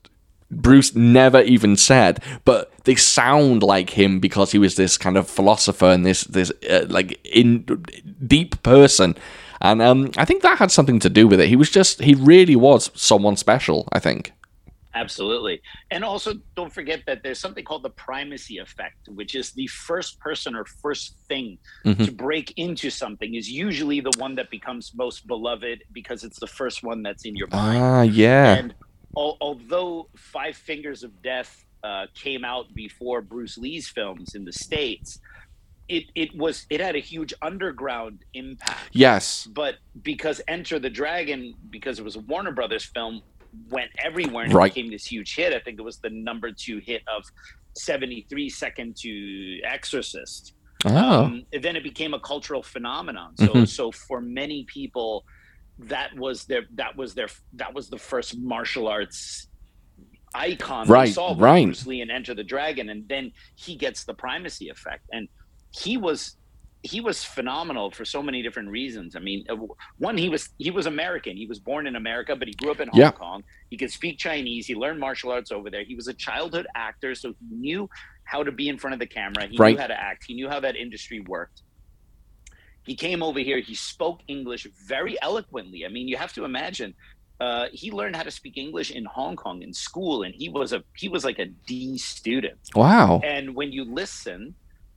Bruce 0.53 0.95
never 0.95 1.41
even 1.43 1.77
said, 1.77 2.23
but 2.45 2.71
they 2.85 2.95
sound 2.95 3.63
like 3.63 3.91
him 3.91 4.21
because 4.21 4.53
he 4.53 4.59
was 4.59 4.77
this 4.77 4.97
kind 4.99 5.17
of 5.17 5.29
philosopher 5.29 5.87
and 5.87 6.05
this 6.05 6.25
this 6.25 6.53
uh, 6.71 6.85
like 6.89 7.19
in 7.25 7.65
deep 8.27 8.63
person. 8.63 9.15
And 9.61 9.81
um, 9.81 10.11
I 10.17 10.25
think 10.25 10.43
that 10.43 10.59
had 10.59 10.71
something 10.71 10.99
to 11.01 11.09
do 11.09 11.27
with 11.29 11.41
it. 11.41 11.49
He 11.49 11.57
was 11.57 11.71
just 11.71 12.01
he 12.01 12.15
really 12.15 12.57
was 12.57 12.91
someone 12.95 13.37
special. 13.37 13.89
I 13.93 13.99
think. 13.99 14.33
Absolutely. 14.95 15.63
And 15.91 16.05
also, 16.05 16.35
don't 16.55 16.71
forget 16.73 17.01
that 17.07 17.23
there's 17.23 17.39
something 17.39 17.65
called 17.65 17.83
the 17.83 17.89
primacy 17.91 18.59
effect, 18.59 19.09
which 19.09 19.35
is 19.35 19.53
the 19.53 19.67
first 19.69 20.21
person 20.21 20.55
or 20.55 20.67
first 20.83 21.17
thing 21.29 21.57
Mhm. 21.87 22.05
to 22.05 22.13
break 22.13 22.53
into 22.59 22.91
something 22.91 23.35
is 23.35 23.51
usually 23.51 24.01
the 24.01 24.13
one 24.19 24.35
that 24.35 24.51
becomes 24.51 24.93
most 24.95 25.27
beloved 25.27 25.83
because 25.93 26.25
it's 26.25 26.39
the 26.41 26.47
first 26.47 26.83
one 26.83 27.03
that's 27.03 27.25
in 27.25 27.35
your 27.37 27.49
mind. 27.49 27.83
Ah, 27.83 28.03
yeah. 28.03 28.53
And 28.57 28.75
al- 29.17 29.37
although 29.41 30.09
Five 30.17 30.57
Fingers 30.57 31.03
of 31.03 31.23
Death 31.23 31.65
uh, 31.85 32.07
came 32.15 32.45
out 32.45 32.73
before 32.75 33.21
Bruce 33.23 33.59
Lee's 33.59 33.89
films 33.89 34.35
in 34.35 34.45
the 34.45 34.53
States, 34.53 35.19
it, 35.89 36.05
it 36.15 36.35
was 36.37 36.65
it 36.71 36.81
had 36.81 36.95
a 36.95 37.01
huge 37.01 37.35
underground 37.43 38.21
impact 38.35 38.79
Yes. 38.93 39.47
but 39.53 39.75
because 40.03 40.41
Enter 40.49 40.79
the 40.79 40.89
Dragon, 40.91 41.55
because 41.71 41.99
it 41.99 42.05
was 42.05 42.17
a 42.17 42.21
Warner 42.21 42.53
Brothers 42.53 42.85
film, 42.85 43.21
went 43.69 43.91
everywhere 43.99 44.45
and 44.45 44.55
Right. 44.55 44.73
became 44.73 44.91
this 44.91 45.05
huge 45.07 45.35
hit. 45.35 45.53
I 45.53 45.59
think 45.61 45.79
it 45.79 45.83
was 45.83 45.99
the 45.99 46.09
number 46.11 46.53
two 46.53 46.79
hit 46.79 47.03
of 47.09 47.25
73, 47.75 48.49
second 48.49 48.97
to 48.99 49.61
Exorcist. 49.65 50.55
Oh. 50.85 51.25
Um, 51.25 51.47
then 51.53 51.77
it 51.77 51.83
became 51.83 52.15
a 52.15 52.21
cultural 52.21 52.63
phenomenon. 52.63 53.37
So, 53.37 53.49
Mhm. 53.49 53.69
so 53.69 53.93
for 53.93 54.21
many 54.21 54.65
people, 54.65 55.25
that 55.79 56.14
was 56.16 56.45
their 56.47 56.62
that 56.75 56.97
was 56.97 57.14
their 57.14 57.29
that 57.55 57.75
was 57.75 57.89
the 57.91 57.99
first 57.99 58.37
martial 58.39 58.89
arts 58.89 59.49
icon 60.35 60.89
Right, 60.89 61.07
they 61.07 61.12
saw 61.12 61.35
right. 61.39 61.64
Bruce 61.64 61.87
Lee 61.87 62.01
and 62.03 62.11
Enter 62.11 62.35
the 62.35 62.45
Dragon, 62.45 62.89
and 62.91 63.09
then 63.09 63.33
he 63.57 63.77
gets 63.77 64.05
the 64.05 64.14
primacy 64.14 64.68
effect, 64.70 65.03
and 65.12 65.29
he 65.73 65.97
was 65.97 66.37
he 66.85 67.01
was 67.01 67.25
phenomenal 67.25 67.93
for 67.93 68.05
so 68.05 68.23
many 68.23 68.43
different 68.43 68.70
reasons. 68.70 69.14
I 69.16 69.20
mean, 69.20 69.45
uh, 69.51 69.57
one 69.99 70.18
he 70.18 70.29
was 70.31 70.49
he 70.59 70.70
was 70.70 70.87
American. 70.87 71.37
He 71.37 71.47
was 71.47 71.61
born 71.61 71.87
in 71.87 71.97
America, 71.97 72.37
but 72.37 72.49
he 72.49 72.55
grew 72.55 72.73
up 72.73 72.81
in 72.81 72.89
Hong 72.89 73.01
Yeah. 73.01 73.12
Kong. 73.12 73.43
He 73.70 73.77
could 73.79 73.91
speak 73.93 74.18
Chinese. 74.18 74.66
He 74.66 74.75
learned 74.75 75.01
martial 75.01 75.31
arts 75.33 75.53
over 75.53 75.70
there. 75.70 75.85
He 75.85 75.95
was 75.95 76.09
a 76.09 76.14
childhood 76.14 76.66
actor, 76.77 77.14
so 77.14 77.31
he 77.41 77.47
knew 77.57 77.89
how 78.25 78.43
to 78.45 78.53
be 78.53 78.68
in 78.68 78.79
front 78.79 78.95
of 78.95 79.01
the 79.01 79.07
camera. 79.07 79.47
He 79.49 79.59
Right. 79.59 79.77
knew 79.77 79.81
how 79.81 79.89
to 79.89 80.01
act. 80.01 80.25
He 80.27 80.35
knew 80.35 80.49
how 80.49 80.61
that 80.61 80.77
industry 80.77 81.20
worked. 81.20 81.62
He 82.85 82.95
came 82.97 83.22
over 83.22 83.39
here. 83.39 83.61
He 83.61 83.74
spoke 83.74 84.20
English 84.28 84.66
very 84.87 85.20
eloquently. 85.22 85.85
I 85.85 85.89
mean, 85.89 86.09
you 86.09 86.16
have 86.16 86.33
to 86.35 86.45
imagine. 86.45 86.95
Uh, 87.41 87.66
he 87.72 87.91
learned 87.91 88.14
how 88.14 88.22
to 88.22 88.30
speak 88.30 88.57
English 88.57 88.91
in 88.93 89.05
Hong 89.05 89.37
Kong 89.37 89.62
in 89.62 89.72
school, 89.72 90.22
and 90.22 90.35
he 90.35 90.49
was 90.49 90.72
a 90.72 90.83
he 90.97 91.09
was 91.09 91.24
like 91.24 91.39
a 91.39 91.47
D 91.47 91.99
student. 91.99 92.59
Wow. 92.74 93.20
And 93.24 93.55
when 93.55 93.72
you 93.72 93.85
listen, 93.85 94.55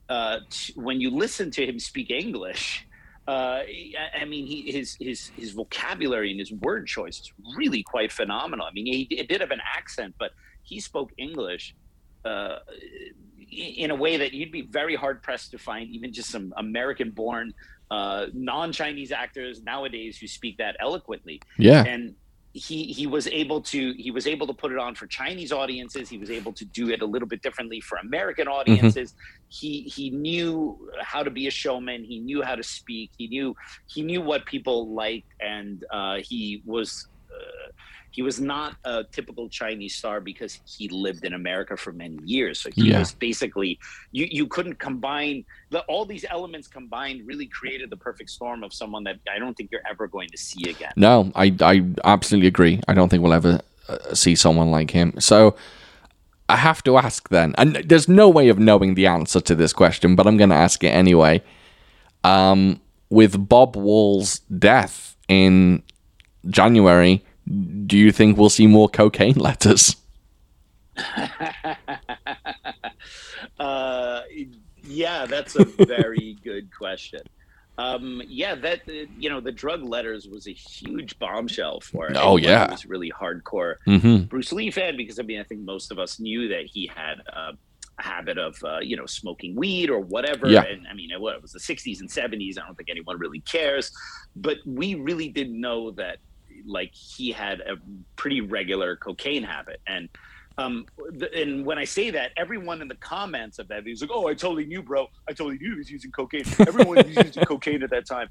uh, 0.10 0.40
when 0.76 1.02
you 1.02 1.10
listen 1.10 1.50
to 1.52 1.66
him 1.66 1.80
speak 1.80 2.12
English, 2.12 2.86
uh, 3.28 3.62
I, 3.66 4.22
I 4.22 4.26
mean, 4.26 4.46
he, 4.46 4.72
his 4.72 4.96
his 5.00 5.32
his 5.36 5.52
vocabulary 5.52 6.30
and 6.30 6.40
his 6.40 6.52
word 6.52 6.86
choice 6.86 7.20
is 7.20 7.34
really 7.58 7.82
quite 7.82 8.12
phenomenal. 8.12 8.66
I 8.68 8.72
mean, 8.74 8.86
he, 8.86 9.08
he 9.10 9.24
did 9.24 9.42
have 9.42 9.52
an 9.52 9.62
accent, 9.76 10.14
but 10.20 10.32
he 10.62 10.80
spoke 10.80 11.12
English 11.18 11.76
uh, 12.26 12.60
in 13.52 13.90
a 13.90 13.96
way 13.96 14.18
that 14.18 14.34
you'd 14.34 14.52
be 14.52 14.64
very 14.64 14.96
hard 14.96 15.24
pressed 15.24 15.50
to 15.52 15.58
find 15.58 15.90
even 15.90 16.12
just 16.12 16.30
some 16.30 16.54
American-born 16.58 17.54
uh, 17.92 18.26
non-Chinese 18.34 19.12
actors 19.12 19.62
nowadays 19.64 20.18
who 20.18 20.28
speak 20.28 20.58
that 20.58 20.76
eloquently 20.80 21.42
Yeah. 21.58 21.84
and 21.86 22.16
he 22.54 22.86
he 22.86 23.06
was 23.06 23.28
able 23.28 23.60
to 23.62 23.94
he 23.98 24.12
was 24.12 24.26
able 24.28 24.48
to 24.48 24.54
put 24.54 24.72
it 24.72 24.78
on 24.78 24.96
for 24.96 25.08
Chinese 25.08 25.52
audiences. 25.52 26.08
He 26.08 26.18
was 26.18 26.32
able 26.32 26.54
to 26.54 26.64
do 26.64 26.90
it 26.90 27.02
a 27.02 27.06
little 27.06 27.28
bit 27.28 27.42
differently 27.42 27.82
for 27.82 27.98
American 27.98 28.48
audiences. 28.48 29.14
He 29.50 29.82
he 29.84 30.10
knew 30.10 30.90
how 31.02 31.22
to 31.22 31.30
be 31.30 31.48
a 31.48 31.52
showman. 31.52 32.06
He 32.06 32.20
knew 32.20 32.42
how 32.42 32.56
to 32.56 32.64
speak. 32.64 33.12
He 33.18 33.28
knew 33.28 33.54
he 33.94 34.02
knew 34.04 34.22
what 34.22 34.46
people 34.46 34.94
liked, 34.94 35.28
and 35.42 35.84
uh, 35.92 36.20
he 36.30 36.62
was. 36.66 37.08
Uh, 37.30 37.72
he 38.16 38.22
was 38.22 38.38
not 38.40 38.72
a 38.86 39.04
typical 39.18 39.46
Chinese 39.50 39.96
star 40.02 40.18
because 40.32 40.54
he 40.76 40.88
lived 41.06 41.24
in 41.26 41.34
America 41.34 41.76
for 41.84 41.92
many 41.92 42.18
years. 42.36 42.56
So 42.64 42.70
he 42.80 42.90
Yeah. 42.90 43.00
was 43.00 43.10
basically 43.28 43.72
you 44.18 44.26
you 44.40 44.46
couldn't 44.56 44.78
combine 44.88 45.38
the 45.74 45.80
all 45.92 46.06
these 46.14 46.26
elements 46.38 46.68
combined 46.80 47.18
really 47.32 47.48
created 47.60 47.88
the 47.90 47.98
perfect 48.08 48.30
storm 48.38 48.60
of 48.68 48.72
someone 48.82 49.04
that 49.08 49.18
I 49.36 49.38
don't 49.42 49.56
think 49.58 49.68
you're 49.72 49.88
ever 49.94 50.06
going 50.08 50.30
to 50.36 50.38
see 50.48 50.64
again. 50.74 50.94
No, 50.96 51.14
I, 51.44 51.48
I 51.74 51.76
absolutely 52.16 52.48
agree. 52.56 52.76
I 52.88 52.94
don't 52.98 53.10
think 53.10 53.22
we'll 53.24 53.40
ever 53.44 53.60
uh, 53.90 54.14
see 54.24 54.36
someone 54.46 54.70
like 54.78 54.92
him. 55.00 55.10
So 55.20 55.56
I 56.48 56.58
have 56.70 56.82
to 56.84 56.92
ask 56.98 57.30
then, 57.30 57.50
and 57.58 57.70
there's 57.90 58.08
no 58.08 58.28
way 58.30 58.50
of 58.54 58.58
knowing 58.60 58.92
the 58.96 59.08
answer 59.08 59.42
to 59.50 59.56
this 59.62 59.74
question, 59.74 60.16
but 60.16 60.26
I'm 60.28 60.38
going 60.38 60.52
to 60.58 60.62
ask 60.68 60.84
it 60.84 60.94
anyway. 61.04 61.42
Um, 62.24 62.80
with 63.10 63.34
Bob 63.50 63.76
Wall's 63.76 64.40
death 64.70 65.16
in 65.28 65.84
January, 66.50 67.24
do 67.86 67.98
you 67.98 68.12
think 68.12 68.38
we'll 68.38 68.50
see 68.50 68.68
more 68.68 68.90
cocaine 68.90 69.36
letters? 69.38 69.96
uh, 73.60 74.22
yeah, 74.84 75.26
that's 75.26 75.56
a 75.56 75.66
very 75.66 76.38
good 76.44 76.74
question. 76.76 77.22
Um, 77.78 78.22
yeah, 78.28 78.56
that 78.56 78.82
uh, 78.88 79.06
you 79.20 79.30
know, 79.30 79.42
the 79.42 79.52
drug 79.52 79.84
letters 79.84 80.28
was 80.28 80.48
a 80.48 80.54
huge 80.54 81.20
bombshell 81.20 81.82
for 81.82 82.08
it. 82.08 82.16
Oh, 82.18 82.38
yeah. 82.38 82.72
was 82.72 82.86
really 82.86 83.12
hardcore 83.12 83.76
Mm-hmm. 83.86 84.24
Bruce 84.26 84.54
Lee 84.54 84.72
fan 84.72 84.96
because 84.96 85.20
I 85.20 85.24
mean, 85.24 85.40
I 85.40 85.44
think 85.44 85.62
most 85.62 85.92
of 85.92 86.00
us 86.00 86.20
knew 86.20 86.48
that 86.48 86.66
he 86.66 86.90
had 86.96 87.16
a 87.28 87.52
habit 87.98 88.38
of 88.38 88.56
uh, 88.64 88.80
you 88.80 88.96
know 88.96 89.06
smoking 89.06 89.56
weed 89.56 89.90
or 89.90 90.00
whatever. 90.00 90.48
Yeah. 90.48 90.64
And 90.64 90.88
I 90.88 90.94
mean, 90.94 91.12
it 91.12 91.20
was 91.20 91.52
the 91.52 91.60
'60s 91.60 92.00
and 92.00 92.10
'70s. 92.10 92.58
I 92.58 92.66
don't 92.66 92.76
think 92.76 92.90
anyone 92.90 93.18
really 93.20 93.42
cares, 93.42 93.92
but 94.38 94.58
we 94.66 94.96
really 94.96 95.28
didn't 95.28 95.60
know 95.60 95.92
that 95.92 96.20
like 96.66 96.94
he 96.94 97.32
had 97.32 97.62
a 97.62 97.76
pretty 98.16 98.42
regular 98.42 98.96
cocaine 98.96 99.44
habit 99.44 99.82
and. 99.88 100.10
Um, 100.58 100.86
th- 101.20 101.34
and 101.36 101.66
when 101.66 101.78
I 101.78 101.84
say 101.84 102.12
that, 102.12 102.32
everyone 102.38 102.82
in 102.82 102.88
the 102.88 102.96
comments 102.96 103.60
of 103.60 103.68
that 103.68 103.80
video 103.80 103.92
is 103.92 104.00
like, 104.00 104.10
"Oh, 104.14 104.30
I 104.30 104.34
totally 104.34 104.66
knew, 104.66 104.82
bro. 104.82 105.08
I 105.28 105.34
totally 105.34 105.58
knew 105.58 105.74
he 105.74 105.78
was 105.80 105.92
using 105.92 106.12
cocaine. 106.12 106.46
Everyone 106.66 106.96
was 106.96 107.08
using 107.08 107.44
cocaine 107.46 107.84
at 107.84 107.90
that 107.90 108.08
time, 108.08 108.30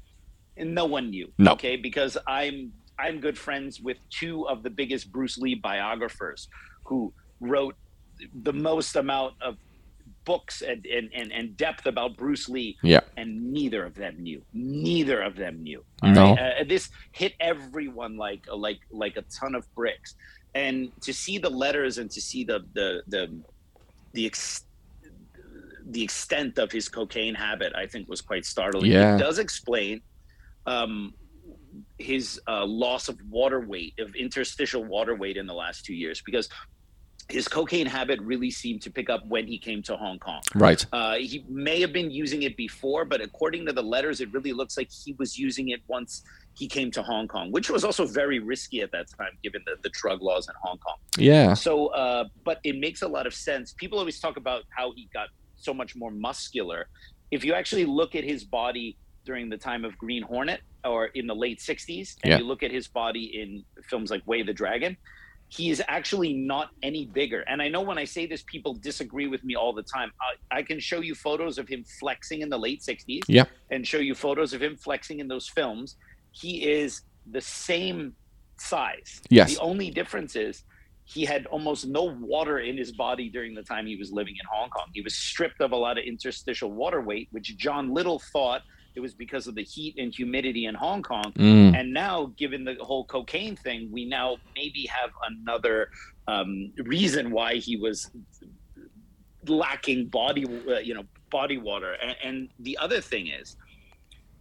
and 0.57 0.73
no 0.73 0.85
one 0.85 1.11
knew." 1.11 1.31
No. 1.37 1.51
Okay, 1.51 1.75
because 1.75 2.17
I'm 2.25 2.71
I'm 2.97 3.19
good 3.19 3.37
friends 3.37 3.79
with 3.79 3.97
two 4.09 4.47
of 4.47 4.63
the 4.63 4.71
biggest 4.71 5.11
Bruce 5.11 5.37
Lee 5.37 5.53
biographers 5.53 6.47
who 6.85 7.13
wrote 7.39 7.75
the 8.41 8.53
most 8.53 8.95
amount 8.95 9.35
of 9.41 9.57
books 10.25 10.61
and, 10.61 10.85
and, 10.85 11.09
and, 11.13 11.31
and 11.31 11.55
depth 11.55 11.85
about 11.85 12.17
Bruce 12.17 12.49
Lee, 12.49 12.77
Yeah. 12.83 13.01
and 13.17 13.53
neither 13.53 13.85
of 13.85 13.93
them 13.95 14.21
knew. 14.21 14.41
Neither 14.53 15.21
of 15.21 15.35
them 15.35 15.63
knew. 15.63 15.83
No. 16.03 16.35
Uh, 16.35 16.63
this 16.67 16.89
hit 17.11 17.33
everyone 17.39 18.17
like 18.17 18.43
like 18.51 18.79
like 18.91 19.15
a 19.17 19.23
ton 19.39 19.55
of 19.55 19.63
bricks, 19.75 20.15
and 20.53 20.91
to 21.01 21.13
see 21.13 21.37
the 21.37 21.49
letters 21.49 21.97
and 21.99 22.09
to 22.11 22.19
see 22.21 22.43
the 22.43 22.59
the 22.73 23.03
the 23.07 23.23
the 24.13 24.25
ex- 24.25 24.65
the 25.87 26.01
extent 26.03 26.57
of 26.57 26.71
his 26.71 26.89
cocaine 26.89 27.35
habit, 27.35 27.71
I 27.75 27.85
think, 27.85 28.09
was 28.09 28.19
quite 28.21 28.45
startling. 28.45 28.91
Yeah. 28.91 29.15
It 29.15 29.19
does 29.19 29.37
explain 29.37 30.01
um, 30.65 31.13
his 31.99 32.41
uh, 32.47 32.65
loss 32.65 33.07
of 33.07 33.19
water 33.29 33.59
weight, 33.61 33.93
of 33.99 34.15
interstitial 34.15 34.83
water 34.83 35.13
weight 35.15 35.37
in 35.37 35.45
the 35.45 35.53
last 35.53 35.85
two 35.85 35.93
years, 35.93 36.21
because 36.25 36.49
his 37.29 37.47
cocaine 37.47 37.87
habit 37.87 38.21
really 38.21 38.51
seemed 38.51 38.81
to 38.83 38.91
pick 38.91 39.09
up 39.09 39.25
when 39.27 39.47
he 39.47 39.57
came 39.57 39.81
to 39.83 39.95
Hong 39.97 40.19
Kong. 40.19 40.41
Right. 40.53 40.85
Uh, 40.93 41.15
he 41.15 41.43
may 41.49 41.81
have 41.81 41.91
been 41.91 42.11
using 42.11 42.43
it 42.43 42.55
before, 42.55 43.03
but 43.03 43.19
according 43.19 43.65
to 43.65 43.73
the 43.73 43.81
letters, 43.81 44.21
it 44.21 44.31
really 44.31 44.53
looks 44.53 44.77
like 44.77 44.89
he 44.91 45.13
was 45.17 45.37
using 45.37 45.69
it 45.69 45.81
once 45.87 46.23
he 46.53 46.67
came 46.67 46.91
to 46.91 47.01
Hong 47.01 47.27
Kong, 47.27 47.51
which 47.51 47.69
was 47.69 47.83
also 47.83 48.05
very 48.05 48.39
risky 48.39 48.81
at 48.81 48.91
that 48.91 49.07
time, 49.17 49.31
given 49.43 49.61
the, 49.65 49.75
the 49.81 49.89
drug 49.89 50.21
laws 50.21 50.47
in 50.47 50.53
Hong 50.61 50.77
Kong. 50.77 50.95
Yeah. 51.17 51.55
So, 51.55 51.87
uh, 51.87 52.25
but 52.43 52.59
it 52.63 52.77
makes 52.77 53.01
a 53.01 53.07
lot 53.07 53.25
of 53.25 53.33
sense. 53.33 53.73
People 53.73 53.97
always 53.97 54.19
talk 54.19 54.37
about 54.37 54.63
how 54.69 54.91
he 54.95 55.09
got 55.11 55.29
so 55.55 55.73
much 55.73 55.95
more 55.95 56.11
muscular. 56.11 56.87
If 57.31 57.43
you 57.43 57.53
actually 57.53 57.85
look 57.85 58.13
at 58.15 58.23
his 58.23 58.43
body 58.43 58.97
during 59.25 59.49
the 59.49 59.57
time 59.57 59.83
of 59.83 59.97
Green 59.97 60.21
Hornet 60.21 60.61
or 60.83 61.07
in 61.07 61.25
the 61.25 61.33
late 61.35 61.59
60s, 61.59 62.17
and 62.23 62.31
Yeah. 62.31 62.37
you 62.37 62.45
look 62.45 62.61
at 62.61 62.69
his 62.71 62.87
body 62.87 63.41
in 63.41 63.65
films 63.89 64.11
like 64.11 64.21
Way 64.27 64.43
the 64.43 64.53
Dragon, 64.53 64.95
he 65.49 65.69
is 65.69 65.81
actually 65.87 66.33
not 66.33 66.69
any 66.83 67.05
bigger. 67.05 67.41
And 67.47 67.61
I 67.61 67.67
know 67.67 67.81
when 67.81 67.97
I 67.97 68.03
say 68.03 68.25
this, 68.25 68.43
people 68.47 68.73
disagree 68.73 69.27
with 69.27 69.43
me 69.43 69.55
all 69.55 69.73
the 69.73 69.83
time. 69.83 70.11
I, 70.51 70.57
I 70.57 70.63
can 70.63 70.79
show 70.79 71.01
you 71.01 71.15
photos 71.15 71.57
of 71.57 71.67
him 71.67 71.83
flexing 71.99 72.41
in 72.41 72.49
the 72.49 72.57
late 72.57 72.81
60s 72.81 73.21
Yeah. 73.27 73.45
and 73.69 73.85
show 73.87 73.99
you 73.99 74.15
photos 74.15 74.53
of 74.53 74.61
him 74.61 74.75
flexing 74.75 75.19
in 75.19 75.27
those 75.27 75.47
films. 75.47 75.97
He 76.31 76.69
is 76.69 77.01
the 77.31 77.41
same 77.41 78.13
size. 78.57 79.21
Yes. 79.29 79.55
The 79.55 79.61
only 79.61 79.91
difference 79.91 80.35
is 80.35 80.63
he 81.05 81.23
had 81.23 81.45
almost 81.47 81.85
no 81.85 82.03
water 82.03 82.59
in 82.59 82.75
his 82.77 82.91
body 82.91 83.29
during 83.29 83.53
the 83.53 83.61
time 83.61 83.85
he 83.85 83.95
was 83.95 84.11
living 84.11 84.33
in 84.33 84.45
Hong 84.51 84.69
Kong. 84.69 84.87
He 84.93 85.01
was 85.01 85.15
stripped 85.15 85.61
of 85.61 85.71
a 85.71 85.75
lot 85.75 85.97
of 85.99 86.03
interstitial 86.03 86.71
water 86.71 87.01
weight, 87.01 87.27
which 87.31 87.55
John 87.57 87.93
Little 87.93 88.19
thought 88.33 88.63
it 88.95 89.01
was 89.01 89.13
because 89.13 89.47
of 89.47 89.55
the 89.55 89.63
heat 89.63 89.95
and 89.97 90.13
humidity 90.13 90.65
in 90.65 90.75
Hong 90.75 91.03
Kong. 91.03 91.33
Mm. 91.37 91.77
And 91.77 91.93
now, 91.93 92.31
given 92.37 92.63
the 92.63 92.75
whole 92.79 93.05
cocaine 93.05 93.55
thing, 93.55 93.89
we 93.91 94.05
now 94.05 94.37
maybe 94.55 94.87
have 94.87 95.11
another 95.29 95.89
um, 96.27 96.71
reason 96.85 97.31
why 97.31 97.55
he 97.55 97.75
was 97.77 98.09
lacking 99.47 100.07
body, 100.07 100.45
uh, 100.69 100.79
you 100.79 100.93
know, 100.93 101.03
body 101.29 101.57
water. 101.57 101.93
And, 102.01 102.15
and 102.23 102.49
the 102.59 102.77
other 102.77 103.01
thing 103.01 103.27
is 103.27 103.57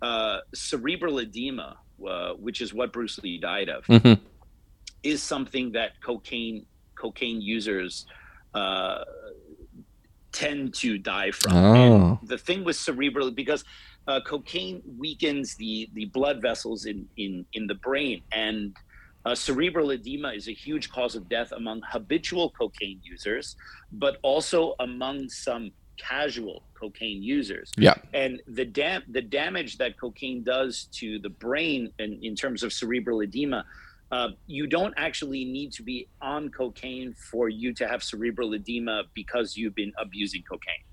uh, 0.02 0.38
cerebral 0.54 1.18
edema, 1.18 1.76
uh, 2.08 2.34
which 2.34 2.60
is 2.60 2.72
what 2.72 2.92
Bruce 2.92 3.18
Lee 3.18 3.38
died 3.38 3.68
of 3.68 3.84
Mhm. 3.86 4.20
is 5.02 5.22
something 5.22 5.72
that 5.72 6.00
cocaine 6.00 6.66
cocaine 6.94 7.40
users 7.40 8.06
uh, 8.54 9.02
tend 10.30 10.74
to 10.74 10.96
die 10.98 11.30
from. 11.32 11.54
Oh. 11.54 12.18
And 12.20 12.28
the 12.28 12.38
thing 12.38 12.64
with 12.64 12.76
cerebral 12.76 13.30
because 13.30 13.64
uh, 14.06 14.20
cocaine 14.26 14.82
weakens 14.98 15.54
the 15.56 15.88
the 15.94 16.06
blood 16.06 16.40
vessels 16.42 16.86
in 16.86 17.06
in 17.16 17.44
in 17.52 17.66
the 17.66 17.74
brain 17.74 18.22
and. 18.32 18.76
Uh, 19.26 19.34
cerebral 19.34 19.90
edema 19.92 20.30
is 20.34 20.48
a 20.48 20.52
huge 20.52 20.90
cause 20.90 21.14
of 21.14 21.26
death 21.30 21.50
among 21.52 21.80
habitual 21.90 22.50
cocaine 22.50 23.00
users, 23.02 23.56
but 23.90 24.18
also 24.22 24.74
among 24.80 25.26
some 25.30 25.72
casual 25.96 26.62
cocaine 26.78 27.22
users. 27.22 27.72
Yeah. 27.76 27.94
And 28.12 28.42
the 28.46 28.64
dam- 28.64 29.04
the 29.08 29.22
damage 29.22 29.78
that 29.78 29.98
cocaine 29.98 30.42
does 30.42 30.88
to 30.94 31.18
the 31.20 31.30
brain 31.30 31.90
in, 31.98 32.18
in 32.22 32.34
terms 32.34 32.62
of 32.62 32.72
cerebral 32.72 33.22
edema, 33.22 33.64
uh, 34.10 34.28
you 34.46 34.66
don't 34.66 34.94
actually 34.96 35.44
need 35.44 35.72
to 35.72 35.82
be 35.82 36.08
on 36.20 36.50
cocaine 36.50 37.14
for 37.30 37.48
you 37.48 37.72
to 37.74 37.88
have 37.88 38.02
cerebral 38.02 38.54
edema 38.54 39.04
because 39.14 39.56
you've 39.56 39.74
been 39.74 39.92
abusing 39.98 40.42
cocaine. 40.42 40.84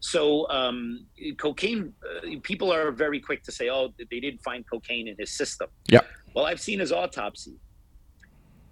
So, 0.00 0.48
um, 0.50 1.06
cocaine, 1.38 1.92
uh, 2.04 2.38
people 2.42 2.72
are 2.72 2.90
very 2.92 3.20
quick 3.20 3.42
to 3.44 3.52
say, 3.52 3.68
oh, 3.70 3.92
they 4.10 4.20
didn't 4.20 4.42
find 4.42 4.64
cocaine 4.68 5.08
in 5.08 5.16
his 5.18 5.30
system. 5.30 5.68
Yeah. 5.88 6.00
Well, 6.34 6.46
I've 6.46 6.60
seen 6.60 6.78
his 6.78 6.92
autopsy. 6.92 7.54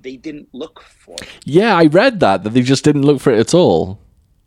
They 0.00 0.16
didn't 0.16 0.48
look 0.52 0.80
for 0.80 1.16
it. 1.20 1.28
Yeah, 1.44 1.74
I 1.76 1.86
read 1.86 2.20
that 2.20 2.44
that 2.44 2.50
they 2.50 2.62
just 2.62 2.84
didn't 2.84 3.02
look 3.02 3.20
for 3.20 3.32
it 3.32 3.40
at 3.40 3.54
all. 3.54 3.98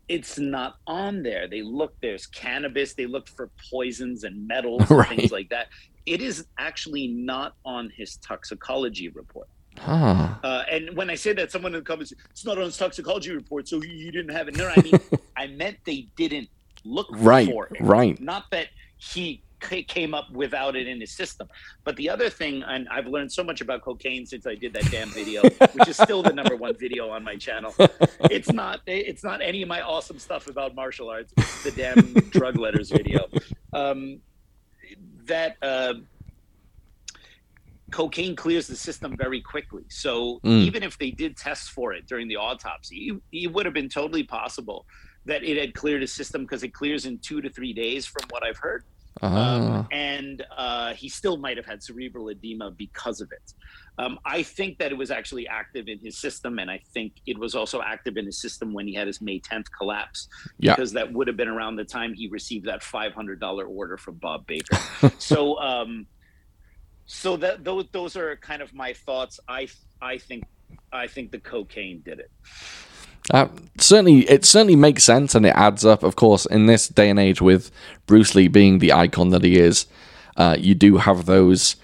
it's 0.07 0.37
not 0.37 0.75
on 0.87 1.23
there. 1.23 1.47
They 1.47 1.61
look 1.61 1.93
there's 2.01 2.25
cannabis. 2.27 2.93
They 2.93 3.05
looked 3.05 3.29
for 3.29 3.49
poisons 3.69 4.23
and 4.25 4.45
metals 4.47 4.83
and 4.89 5.07
things 5.07 5.31
like 5.31 5.49
that. 5.49 5.67
It 6.05 6.21
is 6.21 6.45
actually 6.57 7.07
not 7.07 7.55
on 7.63 7.91
his 7.95 8.17
toxicology 8.17 9.07
report. 9.09 9.47
Huh. 9.77 10.35
Uh, 10.43 10.63
and 10.69 10.95
when 10.95 11.09
I 11.09 11.15
say 11.15 11.33
that, 11.33 11.51
someone 11.51 11.73
in 11.73 11.79
the 11.79 11.85
comments, 11.85 12.13
it's 12.29 12.45
not 12.45 12.57
on 12.57 12.65
his 12.65 12.77
toxicology 12.77 13.31
report, 13.33 13.67
so 13.67 13.79
he, 13.79 13.87
he 13.89 14.11
didn't 14.11 14.31
have 14.35 14.47
it. 14.47 14.55
No, 14.57 14.67
I 14.67 14.81
mean, 14.81 14.93
I 15.37 15.47
meant 15.47 15.77
they 15.85 16.07
didn't 16.15 16.49
look 16.83 17.07
Right. 17.11 17.47
for 17.47 17.67
it. 17.67 17.81
Right. 17.81 18.19
Not 18.19 18.45
that 18.51 18.67
he 18.97 19.41
ca- 19.61 19.83
came 19.83 20.13
up 20.13 20.29
without 20.31 20.75
it 20.75 20.87
in 20.87 20.99
his 20.99 21.11
system. 21.11 21.47
But 21.83 21.95
the 21.95 22.09
other 22.09 22.29
thing, 22.29 22.63
and 22.63 22.87
I've 22.89 23.07
learned 23.07 23.31
so 23.31 23.43
much 23.43 23.61
about 23.61 23.81
cocaine 23.81 24.25
since 24.25 24.45
I 24.45 24.55
did 24.55 24.73
that 24.73 24.91
damn 24.91 25.09
video, 25.09 25.41
which 25.73 25.87
is 25.87 25.97
still 25.97 26.21
the 26.21 26.33
number 26.33 26.55
one 26.55 26.75
video 26.75 27.09
on 27.09 27.23
my 27.23 27.35
channel. 27.37 27.73
It's 28.29 28.51
not. 28.51 28.81
It's 28.85 29.23
not 29.23 29.41
any 29.41 29.61
of 29.63 29.69
my 29.69 29.81
awesome 29.81 30.19
stuff 30.19 30.47
about 30.47 30.75
martial 30.75 31.09
arts. 31.09 31.33
It's 31.37 31.63
the 31.63 31.71
damn 31.71 32.13
drug 32.29 32.57
letters 32.57 32.91
video. 32.91 33.27
Um, 33.73 34.19
that 35.25 35.55
uh, 35.61 35.93
cocaine 37.91 38.35
clears 38.35 38.67
the 38.67 38.75
system 38.75 39.15
very 39.17 39.41
quickly. 39.41 39.83
So 39.89 40.39
Mm. 40.43 40.61
even 40.65 40.83
if 40.83 40.97
they 40.97 41.11
did 41.11 41.37
test 41.37 41.71
for 41.71 41.93
it 41.93 42.07
during 42.07 42.27
the 42.27 42.37
autopsy, 42.37 43.09
it, 43.11 43.21
it 43.45 43.47
would 43.53 43.65
have 43.65 43.73
been 43.73 43.89
totally 43.89 44.23
possible 44.23 44.85
that 45.25 45.43
it 45.43 45.57
had 45.57 45.73
cleared 45.73 46.01
his 46.01 46.13
system 46.13 46.43
because 46.43 46.63
it 46.63 46.69
clears 46.73 47.05
in 47.05 47.19
two 47.19 47.41
to 47.41 47.49
three 47.49 47.73
days, 47.73 48.05
from 48.05 48.23
what 48.29 48.43
I've 48.43 48.57
heard. 48.57 48.83
Ah. 49.21 49.55
Um, 49.81 49.87
and 49.91 50.43
uh, 50.57 50.93
he 50.93 51.09
still 51.09 51.37
might 51.37 51.57
have 51.57 51.65
had 51.65 51.83
cerebral 51.83 52.29
edema 52.29 52.71
because 52.71 53.21
of 53.21 53.31
it. 53.31 53.53
Um, 53.97 54.17
I 54.25 54.41
think 54.41 54.79
that 54.79 54.91
it 54.91 54.95
was 54.97 55.11
actually 55.11 55.47
active 55.47 55.87
in 55.89 55.99
his 55.99 56.17
system, 56.17 56.57
and 56.59 56.71
I 56.71 56.79
think 56.93 57.13
it 57.27 57.37
was 57.37 57.53
also 57.53 57.81
active 57.81 58.15
in 58.17 58.25
his 58.25 58.39
system 58.39 58.73
when 58.73 58.87
he 58.87 58.93
had 58.95 59.05
his 59.05 59.21
May 59.21 59.39
10th 59.39 59.67
collapse, 59.77 60.27
Yeah. 60.59 60.73
because 60.75 60.93
that 60.93 61.11
would 61.11 61.27
have 61.27 61.37
been 61.37 61.49
around 61.49 61.75
the 61.75 61.83
time 61.83 62.13
he 62.13 62.27
received 62.29 62.65
that 62.65 62.81
$500 62.81 63.67
order 63.67 63.97
from 63.97 64.15
Bob 64.15 64.47
Baker. 64.47 64.77
so, 65.19 65.59
um, 65.59 66.07
so 67.11 67.35
that 67.37 67.63
those 67.63 67.85
those 67.91 68.15
are 68.15 68.35
kind 68.37 68.61
of 68.61 68.73
my 68.73 68.93
thoughts. 68.93 69.39
I 69.47 69.67
I 70.01 70.17
think 70.17 70.45
I 70.93 71.07
think 71.07 71.31
the 71.31 71.39
cocaine 71.39 72.01
did 72.05 72.19
it. 72.19 72.31
Uh, 73.31 73.47
certainly, 73.77 74.21
it 74.29 74.45
certainly 74.45 74.75
makes 74.75 75.03
sense 75.03 75.35
and 75.35 75.45
it 75.45 75.53
adds 75.55 75.85
up. 75.85 76.03
Of 76.03 76.15
course, 76.15 76.45
in 76.45 76.65
this 76.65 76.87
day 76.87 77.09
and 77.09 77.19
age, 77.19 77.41
with 77.41 77.69
Bruce 78.07 78.33
Lee 78.33 78.47
being 78.47 78.79
the 78.79 78.93
icon 78.93 79.29
that 79.29 79.43
he 79.43 79.57
is, 79.59 79.85
uh, 80.37 80.55
you 80.59 80.73
do 80.73 80.97
have 80.97 81.25
those 81.25 81.75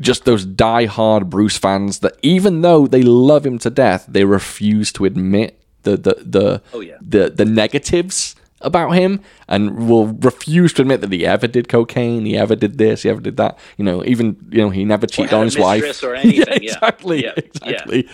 just 0.00 0.24
those 0.24 0.44
die-hard 0.44 1.30
Bruce 1.30 1.56
fans 1.56 2.00
that 2.00 2.16
even 2.22 2.60
though 2.62 2.86
they 2.86 3.02
love 3.02 3.46
him 3.46 3.58
to 3.60 3.70
death, 3.70 4.06
they 4.08 4.24
refuse 4.24 4.90
to 4.92 5.04
admit 5.04 5.60
the 5.82 5.96
the 5.96 6.14
the 6.22 6.62
Oh, 6.72 6.80
yeah. 6.80 6.96
the, 7.00 7.30
the 7.30 7.44
negatives 7.44 8.34
about 8.62 8.90
him 8.90 9.20
and 9.48 9.88
will 9.88 10.06
refuse 10.08 10.72
to 10.74 10.82
admit 10.82 11.00
that 11.02 11.12
he 11.12 11.26
ever 11.26 11.46
did 11.46 11.68
cocaine, 11.68 12.24
he 12.24 12.36
ever 12.36 12.56
did 12.56 12.78
this, 12.78 13.02
he 13.02 13.10
ever 13.10 13.20
did 13.20 13.36
that. 13.36 13.58
You 13.76 13.84
know, 13.84 14.04
even 14.04 14.36
you 14.50 14.58
know 14.58 14.70
he 14.70 14.84
never 14.84 15.06
cheated 15.06 15.34
on 15.34 15.44
his 15.44 15.58
wife 15.58 16.02
or 16.02 16.14
anything, 16.16 16.62
yeah. 16.62 16.74
exactly, 16.74 17.24
Yeah, 17.24 17.32
yeah. 17.36 17.42
exactly. 17.44 18.08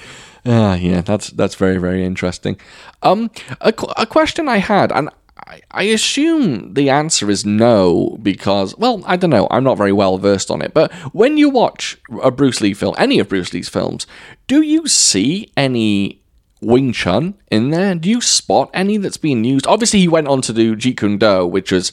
Ah, 0.45 0.74
yeah, 0.74 1.01
that's 1.03 1.30
that's 1.30 1.55
very 1.55 1.78
very 1.78 2.05
interesting. 2.05 2.59
Um, 3.03 3.30
a, 3.61 3.72
a 3.97 4.07
question 4.07 4.49
I 4.49 4.57
had, 4.57 4.90
and 4.90 5.09
I, 5.47 5.61
I 5.70 5.82
assume 5.84 6.74
the 6.74 6.90
answer 6.90 7.30
is 7.30 7.47
no 7.47 8.18
because, 8.22 8.76
well, 8.76 9.03
I 9.07 9.16
don't 9.16 9.30
know. 9.30 9.47
I'm 9.51 9.64
not 9.64 9.78
very 9.78 9.93
well 9.93 10.18
versed 10.18 10.51
on 10.51 10.61
it. 10.62 10.74
But 10.74 10.93
when 11.14 11.36
you 11.36 11.49
watch 11.51 11.97
a 12.22 12.30
Bruce 12.30 12.61
Lee 12.61 12.74
film, 12.74 12.95
any 12.99 13.18
of 13.20 13.28
Bruce 13.28 13.53
Lee's 13.53 13.68
films, 13.68 14.07
do 14.49 14.62
you 14.62 14.88
see 14.88 15.53
any 15.57 16.22
Wing 16.63 16.93
Chun 16.93 17.35
in 17.51 17.71
there? 17.71 17.95
Do 17.95 18.09
you 18.09 18.21
spot 18.21 18.71
any 18.73 18.97
that's 18.97 19.17
being 19.17 19.45
used? 19.45 19.67
Obviously, 19.67 19.99
he 19.99 20.09
went 20.09 20.29
on 20.29 20.41
to 20.43 20.53
do 20.53 20.77
Jeet 20.77 20.97
Kune 20.97 21.19
Do, 21.19 21.47
which 21.47 21.73
was, 21.73 21.93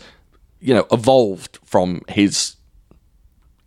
you 0.61 0.73
know, 0.73 0.85
evolved 0.91 1.59
from 1.65 2.01
his 2.07 2.55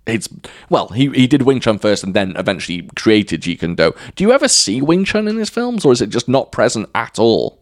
his 0.06 0.28
well, 0.68 0.88
he 0.88 1.10
he 1.10 1.26
did 1.26 1.42
Wing 1.42 1.60
Chun 1.60 1.78
first 1.78 2.02
and 2.02 2.14
then 2.14 2.34
eventually 2.36 2.88
created 2.96 3.42
Jeet 3.42 3.60
Kune 3.60 3.74
Do. 3.74 3.92
Do 4.14 4.24
you 4.24 4.32
ever 4.32 4.48
see 4.48 4.80
Wing 4.80 5.04
Chun 5.04 5.28
in 5.28 5.36
his 5.36 5.50
films, 5.50 5.84
or 5.84 5.92
is 5.92 6.00
it 6.00 6.08
just 6.08 6.28
not 6.28 6.52
present 6.52 6.88
at 6.94 7.18
all? 7.18 7.58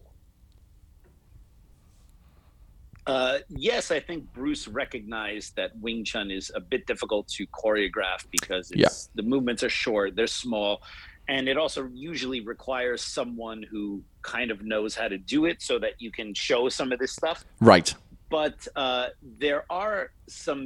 Uh, 3.07 3.39
yes, 3.49 3.89
I 3.89 3.99
think 3.99 4.31
Bruce 4.31 4.67
recognized 4.67 5.55
that 5.55 5.77
Wing 5.79 6.05
Chun 6.05 6.29
is 6.29 6.51
a 6.53 6.59
bit 6.59 6.85
difficult 6.85 7.27
to 7.29 7.47
choreograph 7.47 8.25
because 8.29 8.71
it's, 8.71 9.09
the 9.15 9.23
movements 9.23 9.63
are 9.63 9.69
short, 9.69 10.15
they're 10.15 10.27
small, 10.27 10.83
and 11.31 11.47
it 11.47 11.57
also 11.63 11.81
usually 12.11 12.41
requires 12.53 13.01
someone 13.17 13.59
who 13.71 13.83
kind 14.21 14.49
of 14.51 14.57
knows 14.71 14.91
how 14.99 15.07
to 15.07 15.17
do 15.17 15.39
it 15.51 15.57
so 15.69 15.79
that 15.79 15.93
you 16.03 16.11
can 16.11 16.33
show 16.47 16.61
some 16.69 16.91
of 16.91 16.99
this 16.99 17.13
stuff. 17.13 17.45
Right. 17.61 17.89
But 18.29 18.57
uh, 18.75 19.07
there 19.45 19.63
are 19.69 20.11
some 20.27 20.63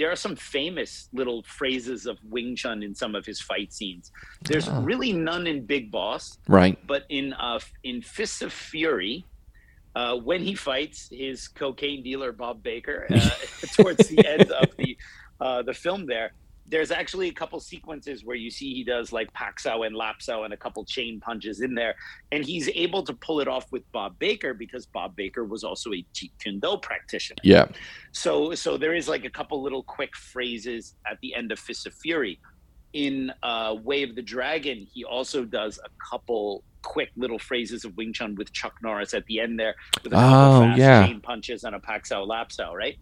there 0.00 0.10
are 0.14 0.20
some 0.26 0.36
famous 0.36 0.90
little 1.20 1.40
phrases 1.58 2.00
of 2.06 2.16
Wing 2.34 2.50
Chun 2.60 2.82
in 2.88 2.92
some 3.02 3.14
of 3.18 3.22
his 3.30 3.38
fight 3.50 3.70
scenes. 3.72 4.04
There's 4.48 4.68
Ah. 4.68 4.80
really 4.90 5.12
none 5.30 5.44
in 5.52 5.58
Big 5.74 5.84
Boss, 5.98 6.24
Right. 6.58 6.76
but 6.92 7.02
in 7.08 7.26
uh, 7.48 7.58
in 7.90 7.96
Fists 8.02 8.40
of 8.46 8.52
Fury, 8.52 9.24
uh, 10.00 10.14
when 10.28 10.40
he 10.48 10.54
fights 10.70 10.98
his 11.24 11.38
cocaine 11.62 12.02
dealer 12.08 12.30
Bob 12.32 12.56
Baker 12.70 12.98
uh, 13.10 13.30
towards 13.76 14.02
the 14.12 14.20
end 14.34 14.48
of 14.62 14.68
the 14.80 14.90
uh, 15.40 15.60
the 15.68 15.74
film, 15.84 16.00
there, 16.06 16.28
there's 16.66 16.90
actually 16.90 17.28
a 17.28 17.32
couple 17.32 17.60
sequences 17.60 18.24
where 18.24 18.36
you 18.36 18.50
see 18.50 18.72
he 18.72 18.84
does 18.84 19.12
like 19.12 19.30
pak 19.34 19.60
sau 19.60 19.82
and 19.82 19.94
lap 19.94 20.16
sau 20.22 20.44
and 20.44 20.54
a 20.54 20.56
couple 20.56 20.84
chain 20.84 21.20
punches 21.20 21.60
in 21.60 21.74
there, 21.74 21.94
and 22.32 22.44
he's 22.44 22.68
able 22.74 23.02
to 23.02 23.12
pull 23.14 23.40
it 23.40 23.48
off 23.48 23.70
with 23.70 23.82
Bob 23.92 24.18
Baker 24.18 24.54
because 24.54 24.86
Bob 24.86 25.14
Baker 25.14 25.44
was 25.44 25.62
also 25.62 25.90
a 25.92 26.04
Jeet 26.14 26.30
Kune 26.42 26.60
Do 26.60 26.78
practitioner. 26.78 27.36
Yeah. 27.42 27.66
So 28.12 28.54
so 28.54 28.76
there 28.78 28.94
is 28.94 29.08
like 29.08 29.24
a 29.24 29.30
couple 29.30 29.62
little 29.62 29.82
quick 29.82 30.16
phrases 30.16 30.94
at 31.10 31.18
the 31.20 31.34
end 31.34 31.52
of 31.52 31.58
Fist 31.58 31.86
of 31.86 31.94
Fury. 31.94 32.40
In 32.94 33.32
uh, 33.42 33.74
Way 33.82 34.04
of 34.04 34.14
the 34.14 34.22
Dragon, 34.22 34.86
he 34.94 35.02
also 35.04 35.44
does 35.44 35.80
a 35.84 35.88
couple 36.10 36.62
quick 36.82 37.10
little 37.16 37.40
phrases 37.40 37.84
of 37.84 37.96
Wing 37.96 38.12
Chun 38.12 38.36
with 38.36 38.52
Chuck 38.52 38.74
Norris 38.84 39.14
at 39.14 39.24
the 39.26 39.40
end 39.40 39.58
there, 39.58 39.74
with 40.04 40.12
a 40.12 40.16
couple 40.16 40.38
Oh, 40.38 40.60
fast 40.60 40.78
yeah. 40.78 41.04
chain 41.06 41.20
punches 41.20 41.64
and 41.64 41.74
a 41.74 41.80
pak 41.80 42.06
sau 42.06 42.24
Lapso, 42.24 42.72
right? 42.72 42.96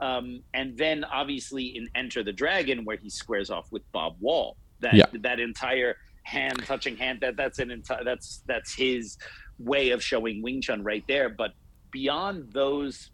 Um, 0.00 0.42
and 0.54 0.76
then 0.76 1.04
obviously 1.04 1.76
in 1.76 1.88
Enter 1.94 2.22
the 2.22 2.32
Dragon, 2.32 2.84
where 2.84 2.96
he 2.96 3.08
squares 3.10 3.50
off 3.50 3.70
with 3.70 3.82
Bob 3.92 4.16
Wall, 4.20 4.56
that 4.80 4.94
Yeah. 4.94 5.06
that 5.20 5.40
entire 5.40 5.96
hand 6.24 6.62
touching 6.64 6.96
hand 6.96 7.20
that 7.20 7.36
that's 7.36 7.58
an 7.58 7.70
entire 7.70 8.02
that's 8.02 8.42
that's 8.46 8.74
his 8.74 9.18
way 9.58 9.90
of 9.90 10.02
showing 10.02 10.42
Wing 10.42 10.60
Chun 10.60 10.82
right 10.82 11.04
there. 11.06 11.28
But 11.28 11.52
beyond 11.92 12.52
those 12.52 13.10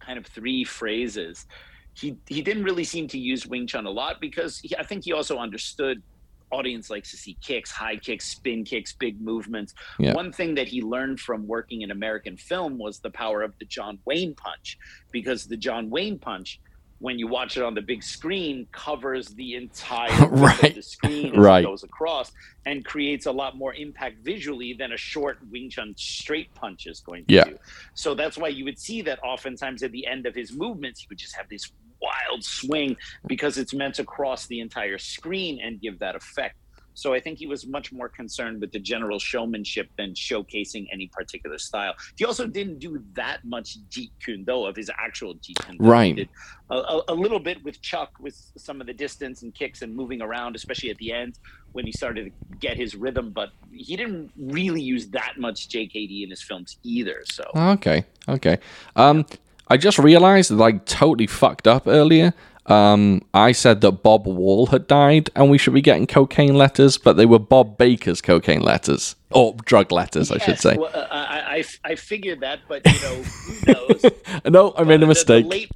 kind 0.00 0.18
of 0.18 0.26
three 0.26 0.64
phrases, 0.64 1.46
he 1.94 2.16
he 2.28 2.42
didn't 2.42 2.64
really 2.64 2.84
seem 2.84 3.08
to 3.08 3.18
use 3.18 3.46
Wing 3.46 3.66
Chun 3.66 3.86
a 3.86 3.90
lot 3.90 4.20
because 4.20 4.58
he, 4.58 4.76
I 4.76 4.82
think 4.84 5.04
he 5.04 5.12
also 5.12 5.38
understood 5.38 6.02
audience 6.50 6.90
likes 6.90 7.10
to 7.10 7.16
see 7.16 7.36
kicks, 7.42 7.70
high 7.70 7.96
kicks, 7.96 8.26
spin 8.26 8.64
kicks, 8.64 8.92
big 8.92 9.20
movements. 9.20 9.74
Yeah. 9.98 10.14
One 10.14 10.32
thing 10.32 10.54
that 10.56 10.68
he 10.68 10.82
learned 10.82 11.20
from 11.20 11.46
working 11.46 11.82
in 11.82 11.90
American 11.90 12.36
film 12.36 12.78
was 12.78 13.00
the 13.00 13.10
power 13.10 13.42
of 13.42 13.52
the 13.58 13.64
John 13.64 13.98
Wayne 14.04 14.34
punch 14.34 14.78
because 15.12 15.46
the 15.46 15.56
John 15.56 15.90
Wayne 15.90 16.18
punch 16.18 16.60
when 16.98 17.18
you 17.18 17.26
watch 17.26 17.58
it 17.58 17.62
on 17.62 17.74
the 17.74 17.82
big 17.82 18.02
screen 18.02 18.66
covers 18.72 19.28
the 19.34 19.54
entire 19.54 20.26
Right. 20.30 20.74
the 20.74 20.80
screen 20.82 21.32
as 21.32 21.36
Right. 21.36 21.62
it 21.62 21.66
goes 21.66 21.82
across 21.82 22.32
and 22.64 22.82
creates 22.86 23.26
a 23.26 23.32
lot 23.32 23.54
more 23.54 23.74
impact 23.74 24.24
visually 24.24 24.72
than 24.72 24.92
a 24.92 24.96
short 24.96 25.36
Wing 25.50 25.68
Chun 25.68 25.92
straight 25.98 26.54
punch 26.54 26.86
is 26.86 27.00
going 27.00 27.26
to 27.26 27.34
Yeah. 27.34 27.44
do. 27.44 27.58
So 27.92 28.14
that's 28.14 28.38
why 28.38 28.48
you 28.48 28.64
would 28.64 28.78
see 28.78 29.02
that 29.02 29.18
oftentimes 29.22 29.82
at 29.82 29.92
the 29.92 30.06
end 30.06 30.24
of 30.24 30.34
his 30.34 30.52
movements, 30.54 31.00
he 31.00 31.06
would 31.10 31.18
just 31.18 31.36
have 31.36 31.50
this 31.50 31.70
wild 32.06 32.44
swing 32.44 32.96
because 33.26 33.58
it's 33.58 33.74
meant 33.74 33.94
to 33.96 34.04
cross 34.04 34.46
the 34.46 34.60
entire 34.60 34.98
screen 34.98 35.60
and 35.62 35.80
give 35.80 35.98
that 35.98 36.14
effect. 36.14 36.56
So 36.96 37.12
I 37.12 37.20
think 37.20 37.38
he 37.38 37.46
was 37.46 37.66
much 37.66 37.92
more 37.92 38.08
concerned 38.08 38.60
with 38.60 38.72
the 38.72 38.78
general 38.78 39.18
showmanship 39.18 39.90
than 39.98 40.14
showcasing 40.14 40.86
any 40.90 41.08
particular 41.08 41.58
style. 41.58 41.94
He 42.16 42.24
also 42.24 42.46
didn't 42.46 42.78
do 42.78 43.04
that 43.12 43.44
much 43.44 43.76
Jeet 43.90 44.10
Kune 44.24 44.44
Do 44.44 44.64
of 44.64 44.74
his 44.74 44.90
actual 44.98 45.34
Jeet 45.34 45.58
Kune 45.64 45.76
Do. 45.76 45.84
Right. 45.84 46.28
a, 46.70 47.00
a 47.08 47.14
little 47.14 47.38
bit 47.38 47.62
with 47.62 47.82
Chuck 47.82 48.12
with 48.18 48.34
some 48.56 48.80
of 48.80 48.86
the 48.86 48.94
distance 48.94 49.42
and 49.42 49.54
kicks 49.54 49.82
and 49.82 49.94
moving 49.94 50.22
around, 50.22 50.56
especially 50.56 50.90
at 50.90 50.96
the 50.96 51.12
end 51.12 51.38
when 51.72 51.84
he 51.84 51.92
started 51.92 52.32
to 52.32 52.56
get 52.56 52.78
his 52.78 52.94
rhythm. 52.94 53.30
But 53.30 53.50
he 53.70 53.94
didn't 53.94 54.32
really 54.38 54.80
use 54.80 55.06
that 55.08 55.34
much 55.36 55.68
JKD 55.68 56.24
in 56.24 56.30
his 56.30 56.42
films 56.42 56.78
either. 56.82 57.24
So 57.30 57.44
Okay, 57.54 58.06
okay. 58.26 58.58
Um, 58.96 59.26
I 59.68 59.76
just 59.76 59.98
realized 59.98 60.50
that 60.56 60.62
I 60.62 60.72
totally 60.72 61.26
fucked 61.26 61.66
up 61.66 61.86
earlier. 61.86 62.34
Um, 62.66 63.22
I 63.32 63.52
said 63.52 63.80
that 63.82 64.02
Bob 64.02 64.26
Wall 64.26 64.66
had 64.66 64.88
died 64.88 65.30
and 65.36 65.48
we 65.50 65.56
should 65.58 65.74
be 65.74 65.80
getting 65.80 66.06
cocaine 66.06 66.54
letters, 66.56 66.98
but 66.98 67.12
they 67.16 67.24
were 67.26 67.38
Bob 67.38 67.78
Baker's 67.78 68.20
cocaine 68.20 68.60
letters. 68.62 69.14
Or 69.30 69.54
drug 69.64 69.92
letters, 69.92 70.32
I 70.32 70.38
should 70.38 70.58
say. 70.58 70.76
well, 70.76 70.90
uh, 70.92 71.06
I, 71.10 71.58
I 71.84 71.90
I 71.92 71.94
figured 71.94 72.40
that, 72.40 72.60
but 72.68 72.82
you 72.86 73.00
know 73.00 73.22
who 73.22 73.72
knows. 73.72 74.04
no, 74.46 74.74
I 74.76 74.82
made 74.84 74.94
a 74.94 74.98
The- 74.98 75.00
the- 75.00 75.06
mistake. 75.06 75.44
The, 75.44 75.48
late, 75.48 75.70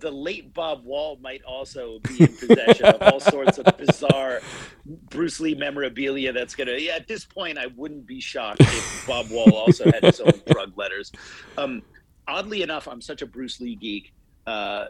the 0.00 0.10
late 0.10 0.54
Bob 0.54 0.84
Wall 0.84 1.16
might 1.20 1.42
also 1.44 1.98
be 2.08 2.22
in 2.24 2.28
possession 2.36 2.86
of 2.86 3.02
all 3.02 3.20
sorts 3.20 3.58
of 3.58 3.76
bizarre 3.76 4.40
Bruce 5.10 5.38
Lee 5.40 5.54
memorabilia. 5.54 6.32
That's 6.32 6.54
gonna. 6.56 6.72
Yeah, 6.72 6.94
at 6.96 7.06
this 7.06 7.24
point, 7.24 7.58
I 7.58 7.66
wouldn't 7.76 8.06
be 8.06 8.20
shocked 8.20 8.62
if 8.62 9.04
Bob 9.06 9.30
Wall 9.30 9.52
also 9.54 9.84
had 9.92 10.02
his 10.02 10.20
own 10.20 10.32
drug 10.50 10.76
letters. 10.76 11.12
Um, 11.58 11.82
oddly 12.28 12.62
enough, 12.62 12.86
I'm 12.88 13.00
such 13.00 13.22
a 13.22 13.26
Bruce 13.26 13.60
Lee 13.60 13.76
geek. 13.76 14.12
Uh, 14.46 14.86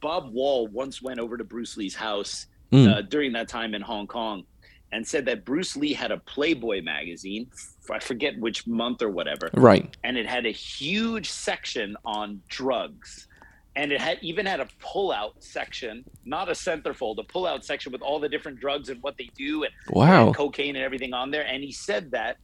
Bob 0.00 0.32
Wall 0.32 0.66
once 0.68 1.02
went 1.02 1.20
over 1.20 1.36
to 1.36 1.44
Bruce 1.44 1.76
Lee's 1.76 1.94
house 1.94 2.46
Mm. 2.72 2.88
uh, 2.88 3.02
during 3.02 3.32
that 3.32 3.48
time 3.48 3.74
in 3.74 3.82
Hong 3.82 4.06
Kong 4.06 4.44
and 4.92 5.04
said 5.06 5.24
that 5.24 5.44
Bruce 5.44 5.76
Lee 5.76 5.92
had 5.92 6.12
a 6.12 6.18
Playboy 6.18 6.82
magazine. 6.82 7.50
I 7.90 7.98
forget 7.98 8.38
which 8.38 8.64
month 8.68 9.02
or 9.02 9.08
whatever 9.10 9.50
Right. 9.54 9.96
and 10.04 10.16
it 10.16 10.24
had 10.26 10.46
a 10.46 10.52
huge 10.52 11.28
section 11.28 11.96
on 12.04 12.40
drugs 12.48 13.26
and 13.74 13.90
it 13.90 14.00
had 14.00 14.18
even 14.22 14.46
had 14.46 14.60
a 14.60 14.68
pull-out 14.78 15.34
section 15.42 16.04
not 16.24 16.48
a 16.48 16.52
centerfold 16.52 17.18
a 17.18 17.24
pull-out 17.24 17.64
section 17.64 17.90
with 17.90 18.02
all 18.02 18.20
the 18.20 18.28
different 18.28 18.60
drugs 18.60 18.88
and 18.88 19.02
what 19.02 19.16
they 19.18 19.28
do 19.36 19.64
and, 19.64 19.72
Wow. 19.88 20.26
and 20.28 20.36
cocaine 20.36 20.76
and 20.76 20.84
everything 20.84 21.12
on 21.12 21.32
there 21.32 21.44
and 21.44 21.64
he 21.64 21.72
said 21.72 22.12
that 22.12 22.36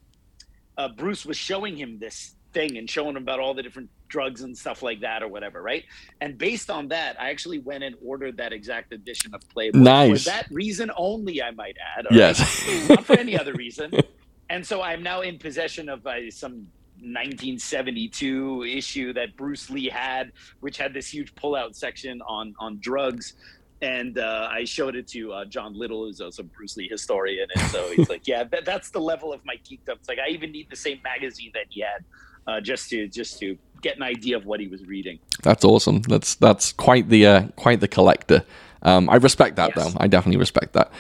uh, 0.77 0.89
bruce 0.89 1.24
was 1.24 1.37
showing 1.37 1.77
him 1.77 2.01
this 2.01 2.35
thing 2.53 2.77
and 2.77 2.91
showing 2.91 3.11
him 3.16 3.22
about 3.22 3.39
all 3.39 3.55
the 3.55 3.62
different 3.62 3.89
drugs 4.09 4.42
and 4.42 4.57
stuff 4.57 4.82
like 4.82 5.00
that 5.00 5.22
or 5.22 5.28
whatever 5.28 5.62
right 5.62 5.84
and 6.20 6.38
based 6.38 6.70
on 6.70 6.88
that 6.88 7.20
i 7.20 7.30
actually 7.30 7.59
went 7.59 7.82
and 7.82 7.96
ordered 8.04 8.36
that 8.36 8.52
exact 8.52 8.92
edition 8.92 9.34
of 9.34 9.40
playboy 9.48 9.78
Nice. 9.78 10.24
for 10.24 10.30
that 10.30 10.46
reason 10.50 10.90
only 10.96 11.42
i 11.42 11.50
might 11.50 11.76
add 11.98 12.07
all 12.07 12.16
right? 12.16 12.38
Yes. 12.38 12.88
not 12.88 13.04
for 13.04 13.18
any 13.18 13.38
other 13.38 13.52
reason. 13.54 13.92
And 14.48 14.64
so 14.64 14.82
I'm 14.82 15.02
now 15.02 15.22
in 15.22 15.38
possession 15.38 15.88
of 15.88 16.07
uh, 16.07 16.30
some 16.30 16.68
1972 17.00 18.64
issue 18.64 19.12
that 19.12 19.36
Bruce 19.36 19.68
Lee 19.70 19.88
had, 19.88 20.32
which 20.61 20.76
had 20.76 20.94
this 20.94 21.12
huge 21.12 21.34
pullout 21.34 21.74
section 21.74 22.22
on 22.22 22.54
on 22.59 22.78
drugs. 22.80 23.34
And 23.82 24.18
uh, 24.18 24.48
I 24.50 24.64
showed 24.64 24.96
it 24.96 25.07
to 25.09 25.32
uh, 25.32 25.44
John 25.44 25.78
Little, 25.78 26.07
who's 26.07 26.20
also 26.20 26.42
a 26.42 26.46
Bruce 26.46 26.78
Lee 26.78 26.88
historian, 26.88 27.46
and 27.54 27.70
so 27.70 27.90
he's 27.90 28.09
like, 28.09 28.22
"Yeah, 28.26 28.44
that, 28.44 28.64
that's 28.64 28.90
the 28.90 29.00
level 29.00 29.34
of 29.34 29.44
my 29.44 29.57
geekdom." 29.57 29.96
It's 29.96 30.09
like 30.09 30.18
I 30.18 30.28
even 30.30 30.50
need 30.50 30.70
the 30.70 30.76
same 30.76 30.98
magazine 31.04 31.50
that 31.52 31.66
he 31.68 31.82
had, 31.82 32.02
uh, 32.47 32.61
just 32.61 32.90
to 32.90 33.09
just 33.09 33.38
to 33.40 33.57
get 33.82 33.97
an 33.97 34.03
idea 34.03 34.36
of 34.36 34.47
what 34.47 34.59
he 34.61 34.66
was 34.68 34.84
reading. 34.86 35.18
That's 35.42 35.64
awesome. 35.64 36.03
That's 36.03 36.34
that's 36.36 36.72
quite 36.72 37.09
the 37.09 37.26
uh, 37.26 37.47
quite 37.57 37.80
the 37.80 37.88
collector. 37.88 38.44
Um, 38.82 39.09
I 39.11 39.16
respect 39.16 39.57
that 39.57 39.72
Yes. 39.76 39.92
though. 39.92 39.99
I 40.01 40.07
definitely 40.07 40.38
respect 40.38 40.72
that. 40.74 40.92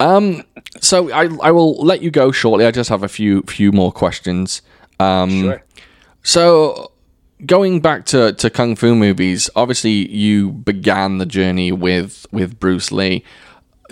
Um, 0.00 0.42
so 0.80 1.10
I 1.12 1.28
I 1.42 1.50
will 1.52 1.74
let 1.84 2.02
you 2.02 2.10
go 2.10 2.32
shortly. 2.32 2.66
I 2.66 2.70
just 2.70 2.90
have 2.90 3.02
a 3.02 3.08
few 3.08 3.42
few 3.42 3.72
more 3.72 3.92
questions. 3.92 4.62
Um, 4.98 5.30
Sure. 5.42 5.62
So 6.22 6.92
going 7.46 7.80
back 7.80 8.04
to, 8.06 8.32
to 8.34 8.50
kung 8.50 8.76
fu 8.76 8.94
movies, 8.94 9.48
obviously 9.56 10.10
you 10.12 10.50
began 10.50 11.18
the 11.18 11.26
journey 11.26 11.72
with 11.72 12.26
with 12.32 12.58
Bruce 12.60 12.92
Lee. 12.92 13.24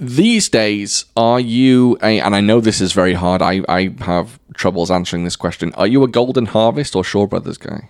These 0.00 0.48
days, 0.48 1.04
are 1.16 1.40
you 1.40 1.98
a, 2.02 2.20
and 2.20 2.34
I 2.36 2.40
know 2.40 2.60
this 2.60 2.80
is 2.80 2.92
very 2.92 3.14
hard. 3.14 3.42
I, 3.42 3.62
I 3.68 3.94
have 4.00 4.38
troubles 4.54 4.90
answering 4.90 5.24
this 5.24 5.36
question. 5.36 5.72
Are 5.74 5.86
you 5.86 6.02
a 6.04 6.08
Golden 6.08 6.46
Harvest 6.46 6.94
or 6.94 7.02
Shaw 7.04 7.26
Brothers 7.26 7.58
guy? 7.58 7.88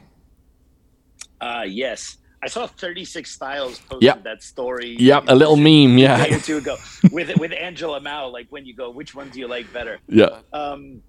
Uh, 1.40 1.64
yes. 1.66 2.16
I 2.42 2.46
saw 2.48 2.66
36 2.66 3.30
Styles 3.30 3.78
posted 3.80 4.02
Yep. 4.02 4.24
that 4.24 4.42
story. 4.42 4.96
Yep, 4.98 5.24
a 5.28 5.34
little 5.34 5.56
meme. 5.56 5.94
a 5.94 5.96
day 5.96 6.02
Yeah, 6.30 6.36
or 6.36 6.40
two 6.40 6.56
ago 6.58 6.76
with 7.12 7.36
with 7.38 7.52
Angela 7.52 8.00
Mao. 8.00 8.28
Like 8.28 8.46
when 8.50 8.64
you 8.64 8.74
go, 8.74 8.90
which 8.90 9.14
one 9.14 9.28
do 9.30 9.38
you 9.40 9.48
like 9.48 9.70
better? 9.72 9.98
yeah, 10.08 10.38
Um, 10.52 11.02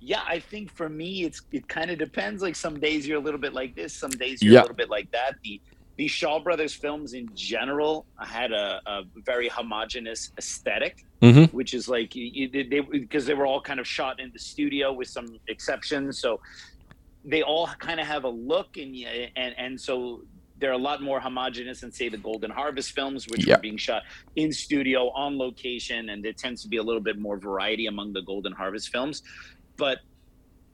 yeah, 0.00 0.22
I 0.26 0.40
think 0.40 0.72
for 0.72 0.88
me, 0.88 1.22
it's 1.22 1.40
it 1.52 1.68
kind 1.68 1.90
of 1.92 1.98
depends. 1.98 2.42
Like 2.42 2.56
some 2.56 2.80
days 2.80 3.06
you're 3.06 3.18
a 3.18 3.22
little 3.22 3.38
bit 3.40 3.52
like 3.54 3.76
this, 3.76 3.94
some 3.94 4.10
days 4.10 4.42
you're 4.42 4.54
Yeah. 4.54 4.60
a 4.60 4.62
little 4.62 4.76
bit 4.76 4.90
like 4.90 5.10
that. 5.12 5.36
The 5.44 5.60
the 5.98 6.08
Shaw 6.08 6.40
Brothers 6.42 6.74
films 6.74 7.12
in 7.12 7.30
general 7.34 8.06
had 8.20 8.52
a, 8.52 8.80
a 8.86 9.02
very 9.26 9.48
homogenous 9.48 10.30
aesthetic, 10.38 10.94
hmm 11.22 11.44
which 11.52 11.72
is 11.74 11.86
like 11.88 12.10
you, 12.14 12.48
they 12.50 12.80
because 12.80 13.26
they 13.26 13.34
were 13.34 13.46
all 13.46 13.60
kind 13.60 13.78
of 13.80 13.86
shot 13.86 14.18
in 14.20 14.30
the 14.32 14.38
studio 14.38 14.92
with 14.92 15.08
some 15.08 15.26
exceptions. 15.48 16.20
So 16.20 16.38
they 17.24 17.42
all 17.42 17.68
kind 17.78 18.00
of 18.00 18.06
have 18.06 18.24
a 18.24 18.28
look, 18.28 18.68
and 18.76 18.96
and 19.36 19.54
and 19.56 19.80
so 19.80 20.22
they're 20.58 20.72
a 20.72 20.78
lot 20.78 21.02
more 21.02 21.20
homogenous 21.20 21.80
than 21.80 21.92
say 21.92 22.08
the 22.08 22.18
Golden 22.18 22.50
Harvest 22.50 22.90
films, 22.92 23.26
which 23.28 23.46
Yeah. 23.46 23.56
were 23.56 23.60
being 23.60 23.76
shot 23.76 24.02
in 24.36 24.52
studio 24.52 25.10
on 25.10 25.38
location, 25.38 26.08
and 26.10 26.24
there 26.24 26.32
tends 26.36 26.62
to 26.62 26.68
be 26.68 26.78
a 26.78 26.82
little 26.82 27.02
bit 27.02 27.18
more 27.18 27.38
variety 27.38 27.86
among 27.86 28.12
the 28.12 28.22
Golden 28.22 28.52
Harvest 28.52 28.88
films, 28.88 29.22
but 29.78 29.98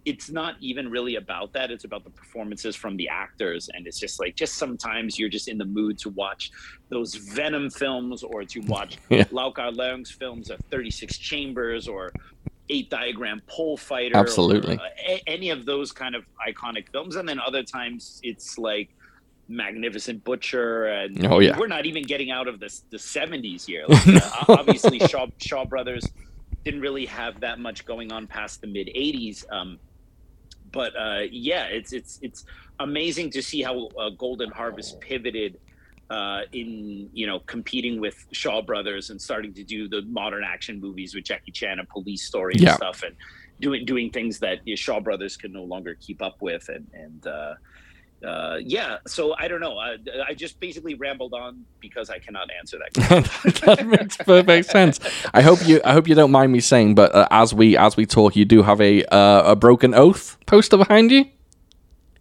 it's 0.04 0.30
not 0.30 0.54
even 0.60 0.90
really 0.90 1.16
about 1.16 1.52
that. 1.52 1.70
It's 1.70 1.84
about 1.84 2.04
the 2.04 2.10
performances 2.10 2.74
from 2.76 2.96
the 2.96 3.08
actors, 3.08 3.68
and 3.74 3.86
it's 3.86 3.98
just 3.98 4.18
like 4.20 4.34
just 4.36 4.54
sometimes 4.54 5.18
you're 5.18 5.28
just 5.28 5.48
in 5.48 5.58
the 5.58 5.64
mood 5.64 5.98
to 5.98 6.08
watch 6.10 6.50
those 6.88 7.14
Venom 7.14 7.68
films 7.70 8.22
or 8.22 8.44
to 8.44 8.60
watch 8.60 8.96
Yeah. 9.10 9.24
Lau 9.30 9.50
Kar 9.50 9.70
Leung's 9.70 10.10
films 10.10 10.50
of 10.50 10.58
36 10.70 11.18
Chambers 11.18 11.88
or 11.88 12.12
Eight 12.70 12.88
Diagram 12.90 13.42
Pole 13.46 13.76
Fighter. 13.76 14.14
or, 14.16 14.20
Absolutely. 14.20 14.76
uh, 14.78 14.82
a- 15.08 15.22
any 15.26 15.50
of 15.50 15.64
those 15.66 15.92
kind 15.92 16.14
of 16.14 16.24
iconic 16.46 16.88
films, 16.90 17.16
and 17.16 17.28
then 17.28 17.38
other 17.40 17.62
times 17.62 18.20
it's 18.22 18.56
like 18.58 18.88
Magnificent 19.48 20.22
Butcher, 20.24 20.86
and 20.86 21.26
Oh, 21.26 21.38
yeah. 21.40 21.58
we're 21.58 21.66
not 21.68 21.86
even 21.86 22.02
getting 22.02 22.30
out 22.30 22.48
of 22.48 22.60
the 22.60 22.68
the 22.90 22.98
70s 22.98 23.64
here. 23.66 23.84
Like, 23.88 24.06
uh, 24.22 24.44
obviously, 24.48 24.98
Shaw 25.00 25.26
Shaw 25.38 25.64
Brothers 25.64 26.04
didn't 26.64 26.80
really 26.80 27.06
have 27.06 27.40
that 27.40 27.58
much 27.58 27.84
going 27.86 28.12
on 28.12 28.26
past 28.26 28.60
the 28.60 28.66
mid 28.66 28.88
80s. 28.88 29.44
Um, 29.50 29.78
but 30.72 30.92
uh, 30.98 31.20
yeah, 31.30 31.64
it's 31.66 31.92
it's 31.92 32.18
it's 32.22 32.44
amazing 32.80 33.30
to 33.30 33.42
see 33.42 33.62
how 33.62 33.88
uh, 34.00 34.10
Golden 34.18 34.50
Harvest 34.50 35.00
pivoted 35.00 35.58
uh, 36.10 36.42
in 36.52 37.10
you 37.12 37.26
know 37.26 37.40
competing 37.46 38.00
with 38.00 38.16
Shaw 38.32 38.62
Brothers 38.62 39.10
and 39.10 39.20
starting 39.20 39.54
to 39.54 39.64
do 39.64 39.88
the 39.88 40.02
modern 40.08 40.44
action 40.44 40.80
movies 40.80 41.14
with 41.14 41.24
Jackie 41.24 41.52
Chan 41.52 41.78
and 41.78 41.88
Police 41.88 42.24
Story 42.24 42.54
and 42.62 42.62
Yeah. 42.62 42.76
stuff, 42.76 43.02
and 43.02 43.14
doing 43.60 43.84
doing 43.84 44.10
things 44.10 44.38
that 44.40 44.60
you 44.64 44.72
know, 44.72 44.76
Shaw 44.76 45.00
Brothers 45.00 45.36
could 45.36 45.52
no 45.52 45.64
longer 45.64 45.96
keep 46.00 46.22
up 46.22 46.36
with, 46.40 46.64
and 46.68 46.86
and 46.92 47.26
uh, 48.24 48.58
yeah. 48.60 48.98
So 49.06 49.34
I 49.38 49.48
don't 49.48 49.60
know. 49.60 49.78
I, 49.78 49.96
I 50.28 50.34
just 50.34 50.58
basically 50.60 50.94
rambled 50.94 51.34
on 51.34 51.64
because 51.80 52.10
I 52.10 52.18
cannot 52.18 52.48
answer 52.58 52.78
that. 52.78 52.94
question. 53.42 53.66
that 53.66 53.86
makes 53.86 54.16
perfect 54.16 54.70
sense. 54.70 55.00
I 55.32 55.42
hope 55.42 55.66
you 55.66 55.80
I 55.84 55.92
hope 55.92 56.08
you 56.08 56.14
don't 56.14 56.32
mind 56.32 56.52
me 56.52 56.60
saying, 56.60 56.94
but 56.94 57.14
uh, 57.14 57.28
as 57.30 57.54
we 57.54 57.76
as 57.76 57.96
we 57.96 58.06
talk, 58.06 58.36
you 58.36 58.44
do 58.44 58.62
have 58.62 58.80
a 58.80 59.04
uh, 59.14 59.52
a 59.52 59.56
broken 59.56 59.94
oath 59.94 60.36
poster 60.46 60.76
behind 60.76 61.10
you. 61.10 61.26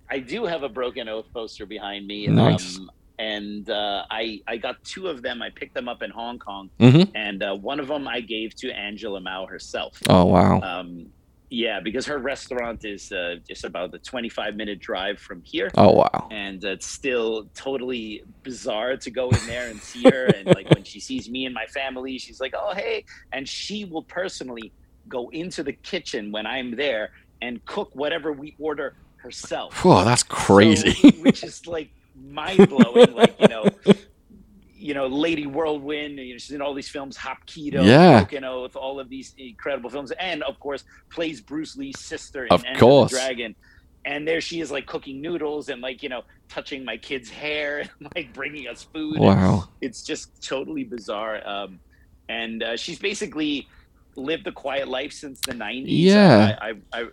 I 0.09 0.19
do 0.19 0.45
have 0.45 0.63
a 0.63 0.69
Broken 0.69 1.09
Oath 1.09 1.25
poster 1.33 1.65
behind 1.65 2.07
me. 2.07 2.27
Nice. 2.27 2.77
Um, 2.77 2.91
and 3.19 3.69
uh, 3.69 4.05
I 4.11 4.41
I 4.47 4.57
got 4.57 4.83
two 4.83 5.07
of 5.07 5.21
them. 5.21 5.41
I 5.41 5.49
picked 5.49 5.73
them 5.73 5.89
up 5.89 6.03
in 6.03 6.11
Hong 6.11 6.37
Kong, 6.39 6.69
hmm 6.79 7.03
and 7.15 7.41
uh, 7.41 7.55
one 7.55 7.79
of 7.79 7.87
them 7.87 8.07
I 8.07 8.21
gave 8.21 8.55
to 8.57 8.71
Angela 8.71 9.19
Mao 9.19 9.47
herself. 9.47 9.99
Oh 10.07 10.25
wow. 10.25 10.61
Um, 10.61 11.07
yeah, 11.49 11.79
because 11.79 12.05
her 12.05 12.17
restaurant 12.17 12.83
is 12.83 13.11
uh, 13.11 13.35
just 13.47 13.63
about 13.63 13.93
a 13.93 13.99
25 13.99 14.55
minute 14.55 14.79
drive 14.79 15.19
from 15.19 15.41
here. 15.43 15.69
Oh 15.75 15.93
wow. 15.93 16.27
And 16.29 16.63
it's 16.63 16.87
still 16.87 17.47
totally 17.55 18.23
bizarre 18.43 18.97
to 18.97 19.11
go 19.11 19.29
in 19.29 19.45
there 19.47 19.69
and 19.69 19.81
see 19.81 20.03
her. 20.03 20.25
And 20.25 20.47
like 20.47 20.69
when 20.71 20.83
she 20.83 20.99
sees 20.99 21.29
me 21.29 21.45
and 21.45 21.53
my 21.53 21.65
family, 21.67 22.17
she's 22.17 22.41
like, 22.41 22.53
"Oh 22.57 22.73
hey!" 22.73 23.05
And 23.31 23.47
she 23.47 23.85
will 23.85 24.03
personally 24.03 24.73
go 25.07 25.29
into 25.29 25.63
the 25.63 25.73
kitchen 25.73 26.31
when 26.31 26.45
I'm 26.45 26.75
there 26.75 27.11
and 27.41 27.63
cook 27.65 27.91
whatever 27.93 28.33
we 28.33 28.55
order 28.59 28.95
herself. 29.17 29.73
Whoa, 29.83 30.03
that's 30.03 30.23
crazy. 30.23 30.91
So, 30.91 31.09
which 31.21 31.43
is 31.43 31.65
like 31.65 31.89
mind 32.15 32.69
blowing. 32.69 33.13
like 33.13 33.39
you 33.39 33.47
know, 33.47 33.65
you 34.77 34.93
know, 34.93 35.07
Lady 35.07 35.45
Whirlwind. 35.47 36.17
You 36.19 36.33
know, 36.33 36.37
she's 36.37 36.51
in 36.51 36.61
all 36.61 36.73
these 36.73 36.89
films, 36.89 37.17
Hapkido, 37.17 37.83
Yeah. 37.85 38.19
Broken 38.19 38.43
Oath, 38.43 38.75
all 38.75 38.99
of 38.99 39.09
these 39.09 39.33
incredible 39.37 39.89
films, 39.89 40.11
and 40.11 40.43
of 40.43 40.59
course 40.59 40.83
plays 41.09 41.41
Bruce 41.41 41.75
Lee's 41.75 41.99
sister 41.99 42.45
in 42.45 42.51
Of 42.51 42.63
the 42.63 42.75
course. 42.79 43.11
Dragon. 43.11 43.55
And 44.05 44.25
there 44.27 44.39
she 44.39 44.61
is, 44.61 44.71
like 44.71 44.85
cooking 44.85 45.21
noodles 45.21 45.67
and 45.69 45.81
like 45.81 46.01
you 46.01 46.09
know, 46.09 46.21
touching 46.47 46.85
my 46.85 46.95
kid's 46.97 47.29
hair 47.29 47.79
and 47.99 48.09
like 48.15 48.33
bringing 48.33 48.67
us 48.67 48.83
food. 48.83 49.19
Wow. 49.19 49.67
it's 49.81 50.03
just 50.03 50.41
totally 50.41 50.83
bizarre. 50.85 51.45
Um, 51.47 51.79
and 52.29 52.63
uh, 52.63 52.77
she's 52.77 52.99
basically 52.99 53.67
lived 54.15 54.47
a 54.47 54.51
quiet 54.51 54.87
life 54.87 55.11
since 55.13 55.39
the 55.41 55.53
90s. 55.53 55.83
Yeah. 55.87 56.57
I, 56.61 56.69
I, 56.69 56.73
I, 57.01 57.07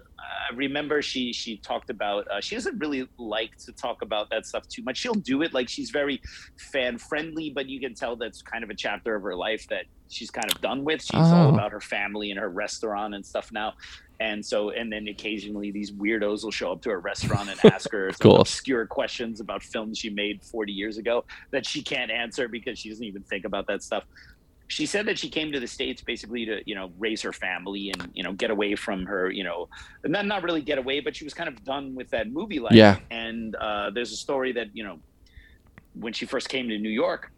I 0.51 0.55
remember 0.55 1.01
she 1.03 1.33
she 1.33 1.57
talked 1.59 1.91
about 1.91 2.27
uh, 2.29 2.41
she 2.41 2.55
doesn't 2.55 2.79
really 2.79 3.09
like 3.19 3.57
to 3.65 3.73
talk 3.73 4.03
about 4.03 4.31
that 4.31 4.47
stuff 4.47 4.67
too 4.69 4.83
much. 4.83 4.97
She'll 4.99 5.15
do 5.15 5.43
it 5.43 5.55
like 5.55 5.69
she's 5.69 5.91
very 5.91 6.21
fan 6.59 6.99
friendly, 6.99 7.51
but 7.51 7.67
you 7.69 7.81
can 7.81 7.95
tell 7.95 8.17
that's 8.17 8.43
kind 8.43 8.65
of 8.65 8.71
a 8.71 8.75
chapter 8.75 9.15
of 9.15 9.23
her 9.23 9.37
life 9.37 9.67
that 9.69 9.85
she's 10.09 10.31
kind 10.31 10.51
of 10.53 10.61
done 10.61 10.85
with. 10.85 11.03
She's 11.03 11.15
all 11.15 11.47
Oh. 11.51 11.55
about 11.55 11.73
her 11.73 11.81
family 11.81 12.31
and 12.31 12.39
her 12.41 12.49
restaurant 12.51 13.15
and 13.15 13.25
stuff 13.25 13.51
now. 13.53 13.75
And 14.21 14.45
so, 14.47 14.71
and 14.71 14.93
then 14.93 15.09
occasionally 15.09 15.73
these 15.73 15.91
weirdos 15.91 16.45
will 16.45 16.53
show 16.53 16.71
up 16.73 16.83
to 16.83 16.91
her 16.91 17.01
restaurant 17.01 17.49
and 17.51 17.73
ask 17.73 17.91
her 17.91 18.11
course. 18.21 18.41
obscure 18.53 18.87
questions 18.87 19.41
about 19.41 19.63
films 19.63 19.99
she 19.99 20.09
made 20.11 20.41
40 20.43 20.73
years 20.73 20.99
ago 20.99 21.25
that 21.51 21.67
she 21.67 21.83
can't 21.83 22.11
answer 22.13 22.47
because 22.47 22.79
she 22.79 22.91
doesn't 22.91 23.05
even 23.05 23.23
think 23.23 23.45
about 23.45 23.67
that 23.67 23.83
stuff 23.83 24.05
she 24.69 24.87
said 24.87 25.07
that 25.07 25.19
she 25.19 25.29
came 25.29 25.53
to 25.53 25.61
the 25.61 25.67
states 25.67 26.01
basically 26.03 26.47
to 26.47 26.61
you 26.67 26.75
know 26.75 26.91
raise 26.99 27.21
her 27.23 27.33
family 27.33 27.91
and 27.93 28.11
you 28.15 28.23
know 28.23 28.33
get 28.33 28.51
away 28.51 28.75
from 28.75 29.05
her 29.07 29.31
you 29.31 29.45
know 29.45 29.69
and 30.05 30.15
then 30.15 30.27
not 30.27 30.43
really 30.43 30.63
get 30.63 30.79
away 30.79 31.01
but 31.01 31.15
she 31.15 31.25
was 31.25 31.35
kind 31.35 31.49
of 31.49 31.63
done 31.65 31.95
with 31.95 32.09
that 32.11 32.31
movie 32.33 32.59
life 32.59 32.73
Yeah. 32.73 32.99
and 33.11 33.55
uh, 33.57 33.91
there's 33.91 34.13
a 34.13 34.17
story 34.17 34.53
that 34.53 34.69
you 34.73 34.85
know 34.85 35.01
when 35.95 36.13
she 36.13 36.25
first 36.27 36.49
came 36.49 36.69
to 36.69 36.79
new 36.79 36.89
york 36.91 37.31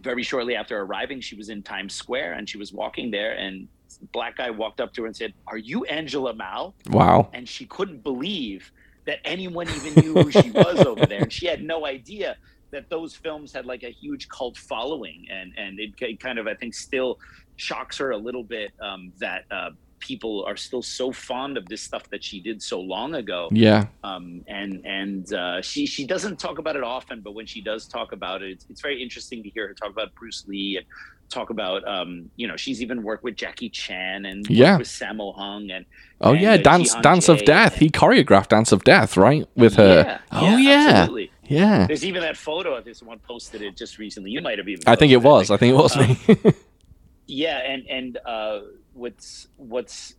very 0.00 0.22
shortly 0.22 0.54
after 0.56 0.78
arriving 0.78 1.20
she 1.20 1.36
was 1.36 1.48
in 1.48 1.62
times 1.62 1.94
square 1.94 2.34
and 2.34 2.48
she 2.48 2.58
was 2.58 2.72
walking 2.72 3.10
there 3.10 3.32
and 3.32 3.68
black 4.12 4.36
guy 4.36 4.50
walked 4.50 4.80
up 4.80 4.92
to 4.92 5.02
her 5.02 5.06
and 5.06 5.16
said 5.16 5.32
are 5.46 5.56
you 5.58 5.84
angela 5.86 6.34
mao 6.34 6.74
Wow. 6.90 7.30
and 7.32 7.48
she 7.48 7.64
couldn't 7.66 8.02
believe 8.02 8.70
that 9.06 9.20
anyone 9.24 9.68
even 9.70 9.94
knew 9.94 10.12
who 10.14 10.30
she 10.30 10.50
was 10.50 10.80
over 10.80 11.06
there 11.06 11.22
and 11.22 11.32
she 11.32 11.46
had 11.46 11.62
no 11.62 11.86
idea 11.86 12.36
that 12.70 12.88
those 12.90 13.14
films 13.14 13.52
had 13.52 13.64
like 13.66 13.82
a 13.84 13.90
huge 13.90 14.28
cult 14.28 14.56
following 14.56 15.26
and 15.30 15.52
and 15.56 15.78
it, 15.80 15.96
ki- 15.96 16.16
kind 16.16 16.38
of 16.38 16.46
i 16.46 16.54
think 16.54 16.74
still 16.74 17.18
shocks 17.56 17.96
her 17.98 18.10
a 18.10 18.16
little 18.16 18.42
bit 18.44 18.72
um, 18.82 19.12
that 19.18 19.44
uh, 19.50 19.70
people 19.98 20.44
are 20.46 20.56
still 20.56 20.82
so 20.82 21.10
fond 21.10 21.56
of 21.56 21.66
this 21.68 21.80
stuff 21.80 22.08
that 22.10 22.22
she 22.22 22.38
did 22.40 22.60
so 22.62 22.78
long 22.80 23.14
ago 23.14 23.48
Yeah. 23.50 23.86
um, 24.04 24.44
and 24.46 24.84
and 24.84 25.32
uh, 25.32 25.62
she 25.62 25.86
she 25.86 26.06
doesn't 26.06 26.38
talk 26.38 26.58
about 26.58 26.76
it 26.76 26.82
often, 26.82 27.22
but 27.22 27.32
when 27.34 27.46
she 27.46 27.62
does 27.62 27.86
talk 27.88 28.12
about 28.12 28.42
it, 28.42 28.50
it's, 28.50 28.66
it's 28.68 28.82
very 28.82 29.02
interesting 29.02 29.42
to 29.42 29.48
hear 29.48 29.68
her 29.68 29.74
talk 29.74 29.90
about 29.90 30.14
Bruce 30.14 30.44
Lee 30.46 30.76
and 30.76 30.86
talk 31.30 31.48
about 31.48 31.86
um, 31.88 32.30
you 32.36 32.46
know 32.46 32.56
she's 32.58 32.82
even 32.82 33.02
worked 33.02 33.24
with 33.24 33.36
Jackie 33.36 33.70
Chan 33.70 34.26
and 34.26 34.46
Yeah. 34.50 34.76
with 34.76 34.86
Sammo 34.88 35.34
Hung 35.34 35.70
and 35.70 35.86
Oh 36.20 36.32
and, 36.32 36.40
yeah, 36.42 36.56
Dance 36.58 36.94
Jihan 36.94 37.02
Dance 37.02 37.28
of 37.30 37.44
Death. 37.46 37.72
and- 37.72 37.82
He 37.82 37.88
choreographed 37.90 38.48
Dance 38.48 38.72
of 38.72 38.84
Death, 38.84 39.16
right? 39.16 39.48
With 39.56 39.76
her. 39.76 40.02
Yeah, 40.06 40.18
oh 40.32 40.56
yeah. 40.58 40.88
absolutely. 40.94 41.30
Yeah. 41.48 41.86
There's 41.86 42.04
even 42.04 42.22
that 42.22 42.36
photo. 42.36 42.80
There's 42.80 43.02
one 43.02 43.18
posted 43.20 43.62
it 43.62 43.76
just 43.76 43.98
recently. 43.98 44.30
You 44.30 44.40
might 44.40 44.58
have 44.58 44.68
even. 44.68 44.82
I 44.86 44.96
think 44.96 45.12
it 45.12 45.22
was. 45.22 45.50
I 45.50 45.56
think 45.56 45.72
it 45.72 45.76
was 45.76 45.96
Um, 45.96 46.08
me. 46.08 46.52
yeah 47.28 47.58
and 47.58 47.86
and 47.88 48.18
uh 48.24 48.60
what's 48.92 49.48
what's 49.56 50.14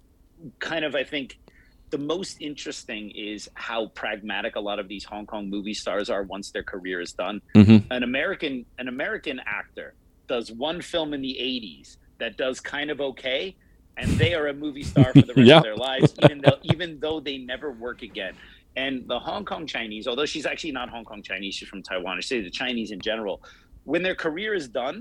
kind 0.59 0.83
of 0.83 0.93
i 0.93 1.05
think 1.05 1.39
the 1.89 1.97
most 1.97 2.41
interesting 2.41 3.11
is 3.11 3.49
how 3.53 3.87
pragmatic 3.87 4.57
a 4.57 4.59
lot 4.59 4.77
of 4.77 4.89
these 4.89 5.05
hong 5.05 5.25
kong 5.25 5.49
movie 5.49 5.73
stars 5.73 6.09
are 6.09 6.23
once 6.23 6.51
their 6.51 6.63
career 6.63 6.99
is 6.99 7.13
done 7.13 7.41
Mm-hmm. 7.55 7.91
an 7.91 8.03
american 8.03 8.65
an 8.77 8.89
american 8.89 9.39
actor 9.45 9.93
does 10.27 10.51
one 10.51 10.81
film 10.81 11.13
in 11.13 11.21
the 11.21 11.37
80s 11.39 11.95
that 12.17 12.35
does 12.35 12.59
kind 12.59 12.91
of 12.91 12.99
okay 12.99 13.55
and 13.95 14.09
they 14.11 14.33
are 14.33 14.47
a 14.47 14.53
movie 14.53 14.83
star 14.83 15.13
for 15.13 15.21
the 15.21 15.33
rest 15.33 15.49
of 15.51 15.63
their 15.63 15.77
lives 15.77 16.13
even 16.25 16.41
though 16.41 16.57
even 16.63 16.99
though 16.99 17.21
they 17.21 17.37
never 17.37 17.71
work 17.71 18.01
again 18.01 18.33
and 18.77 18.93
the 19.11 19.19
hong 19.27 19.43
kong 19.51 19.63
chinese 19.75 20.03
although 20.09 20.29
she's 20.33 20.45
actually 20.51 20.71
not 20.79 20.87
hong 20.95 21.03
kong 21.09 21.21
chinese 21.29 21.53
she's 21.55 21.67
from 21.73 21.81
taiwan 21.89 22.13
i 22.17 22.21
say 22.31 22.37
the 22.49 22.55
chinese 22.61 22.89
in 22.91 22.99
general 23.09 23.35
when 23.91 24.01
their 24.07 24.15
career 24.25 24.51
is 24.61 24.67
done 24.83 24.97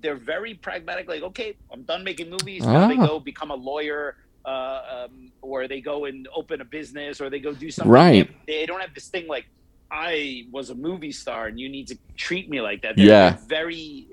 they're 0.00 0.14
very 0.36 0.54
pragmatic. 0.54 1.08
Like, 1.08 1.24
okay, 1.30 1.56
I'm 1.72 1.82
done 1.82 2.02
making 2.04 2.30
movies. 2.30 2.62
Now 2.64 2.86
they 2.86 2.96
Ah. 2.96 3.06
go 3.08 3.18
become 3.18 3.50
a 3.50 3.60
lawyer, 3.70 4.14
uh, 4.44 4.80
um, 5.08 5.32
or 5.42 5.66
they 5.72 5.80
go 5.80 5.96
and 6.04 6.28
open 6.40 6.60
a 6.60 6.64
business, 6.78 7.20
or 7.20 7.26
they 7.30 7.40
go 7.40 7.52
do 7.52 7.68
something. 7.68 7.90
Right. 7.90 8.30
They, 8.46 8.58
they 8.60 8.66
don't 8.66 8.80
have 8.80 8.94
this 8.94 9.08
thing 9.08 9.26
like, 9.26 9.46
I 9.90 10.46
was 10.52 10.70
a 10.70 10.76
movie 10.76 11.10
star, 11.10 11.48
and 11.48 11.58
you 11.58 11.68
need 11.68 11.88
to 11.88 11.96
treat 12.16 12.46
me 12.48 12.60
like 12.60 12.82
that. 12.82 12.94
They're 12.94 13.06
Yeah. 13.06 13.38
very, 13.48 14.06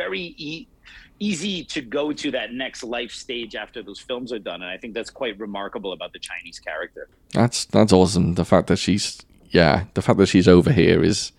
very 0.00 0.34
e- 0.38 0.68
easy 1.20 1.62
to 1.64 1.82
go 1.82 2.12
to 2.12 2.30
that 2.32 2.52
next 2.52 2.82
life 2.82 3.12
stage 3.12 3.54
after 3.54 3.82
those 3.82 4.00
films 4.00 4.32
are 4.32 4.38
done, 4.38 4.62
and 4.62 4.70
I 4.70 4.76
think 4.76 4.94
that's 4.94 5.10
quite 5.10 5.38
remarkable 5.38 5.92
about 5.92 6.12
the 6.12 6.18
Chinese 6.18 6.58
character. 6.58 7.08
That's 7.32 7.66
that's 7.66 7.92
awesome. 7.92 8.34
The 8.34 8.44
fact 8.44 8.66
that 8.66 8.78
she's 8.78 9.20
yeah, 9.50 9.84
the 9.94 10.02
fact 10.02 10.18
that 10.18 10.26
she's 10.26 10.48
over 10.48 10.72
here 10.72 11.04
is 11.04 11.32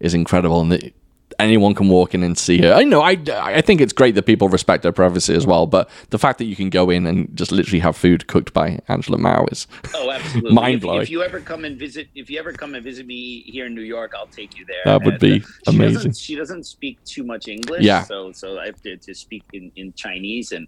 is 0.00 0.14
incredible, 0.14 0.60
and 0.60 0.72
that 0.72 0.92
anyone 1.38 1.74
can 1.74 1.88
walk 1.88 2.14
in 2.14 2.22
and 2.22 2.36
see 2.36 2.60
her. 2.62 2.72
I 2.72 2.84
know. 2.84 3.00
I 3.00 3.16
I 3.30 3.60
think 3.60 3.80
it's 3.80 3.92
great 3.92 4.14
that 4.16 4.24
people 4.26 4.48
respect 4.48 4.84
her 4.84 4.92
privacy 4.92 5.34
as 5.34 5.46
well. 5.46 5.66
But 5.66 5.88
the 6.10 6.18
fact 6.18 6.38
that 6.38 6.44
you 6.46 6.56
can 6.56 6.70
go 6.70 6.90
in 6.90 7.06
and 7.06 7.28
just 7.36 7.52
literally 7.52 7.78
have 7.80 7.96
food 7.96 8.26
cooked 8.26 8.52
by 8.52 8.80
Angela 8.88 9.18
Mao 9.18 9.46
is 9.52 9.66
Oh, 9.94 10.10
absolutely! 10.16 10.52
Mind-blowing. 10.52 10.98
If, 11.02 11.04
if 11.04 11.10
you 11.10 11.22
ever 11.22 11.40
come 11.40 11.64
and 11.64 11.78
visit, 11.78 12.08
if 12.14 12.28
you 12.30 12.38
ever 12.38 12.52
come 12.52 12.74
and 12.74 12.82
visit 12.82 13.06
me 13.06 13.42
here 13.42 13.66
in 13.66 13.74
New 13.74 13.82
York, 13.82 14.12
I'll 14.16 14.26
take 14.26 14.56
you 14.58 14.64
there. 14.66 14.82
that 14.84 15.04
would 15.04 15.14
And, 15.14 15.20
be 15.20 15.40
uh, 15.42 15.70
she 15.70 15.76
amazing. 15.76 15.94
Doesn't, 15.94 16.16
she 16.16 16.34
doesn't 16.34 16.64
speak 16.64 17.02
too 17.04 17.24
much 17.24 17.48
English, 17.48 17.84
Yeah. 17.84 18.02
So 18.04 18.32
so 18.32 18.58
I 18.58 18.66
have 18.66 18.80
to, 18.82 18.96
to 18.96 19.14
speak 19.14 19.44
in, 19.52 19.70
in 19.76 19.92
Chinese, 19.94 20.52
and 20.52 20.66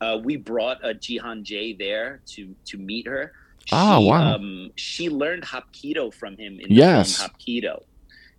uh, 0.00 0.18
we 0.22 0.36
brought 0.36 0.78
a 0.84 0.94
Jihan 0.94 1.44
Jae 1.44 1.76
there 1.78 2.20
to 2.34 2.54
to 2.66 2.78
meet 2.78 3.06
her. 3.06 3.32
She, 3.66 3.76
Ah, 3.76 4.00
wow. 4.00 4.34
Um, 4.34 4.70
she 4.76 5.08
learned 5.08 5.44
Hapkido 5.44 6.12
from 6.12 6.36
him 6.36 6.58
in 6.60 6.66
Yes. 6.72 7.12
the 7.18 7.18
film 7.22 7.30
Hapkido. 7.30 7.82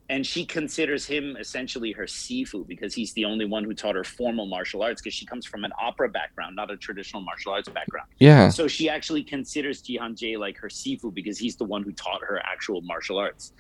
And 0.10 0.26
she 0.26 0.45
considers 0.45 1.06
him 1.06 1.38
essentially 1.39 1.91
her 1.93 2.04
sifu 2.04 2.68
because 2.68 2.93
he's 2.93 3.14
the 3.14 3.26
only 3.26 3.45
one 3.45 3.64
who 3.64 3.74
taught 3.74 3.95
her 3.95 4.04
formal 4.04 4.45
martial 4.45 4.84
arts 4.84 5.01
because 5.01 5.14
she 5.14 5.26
comes 5.26 5.45
from 5.45 5.64
an 5.64 5.72
opera 5.82 6.10
background, 6.10 6.56
not 6.56 6.70
a 6.70 6.78
traditional 6.78 7.22
martial 7.22 7.54
arts 7.54 7.70
background. 7.70 8.10
Yeah. 8.20 8.49
So 8.49 8.68
she 8.68 8.89
actually 8.89 9.24
considers 9.24 9.82
Jihan 9.82 10.16
Jae 10.16 10.38
like 10.38 10.58
her 10.58 10.68
sifu 10.68 11.14
because 11.14 11.38
he's 11.38 11.56
the 11.56 11.64
one 11.64 11.84
who 11.84 11.91
taught 11.93 12.22
her 12.22 12.39
actual 12.45 12.82
martial 12.82 13.18
arts. 13.18 13.54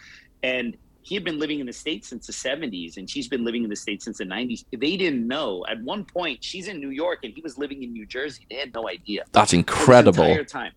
And 0.43 0.77
he 1.03 1.15
had 1.15 1.23
been 1.23 1.37
living 1.37 1.59
in 1.59 1.65
the 1.65 1.73
States 1.73 2.07
since 2.07 2.27
the 2.27 2.33
70s 2.33 2.97
and 2.97 3.09
she's 3.09 3.27
been 3.27 3.43
living 3.43 3.63
in 3.63 3.69
the 3.69 3.75
States 3.75 4.05
since 4.05 4.17
the 4.17 4.25
90s. 4.25 4.65
They 4.71 4.97
didn't 4.97 5.27
know. 5.27 5.65
At 5.69 5.81
one 5.81 6.05
point, 6.05 6.43
she's 6.43 6.67
in 6.67 6.79
New 6.79 6.89
York 6.89 7.19
and 7.23 7.33
he 7.33 7.41
was 7.41 7.57
living 7.57 7.83
in 7.83 7.91
New 7.93 8.05
Jersey. 8.05 8.45
They 8.49 8.57
had 8.57 8.73
no 8.73 8.89
idea. 8.89 9.25
That's 9.31 9.53
incredible. 9.53 10.23
entire 10.23 10.43
time. 10.43 10.71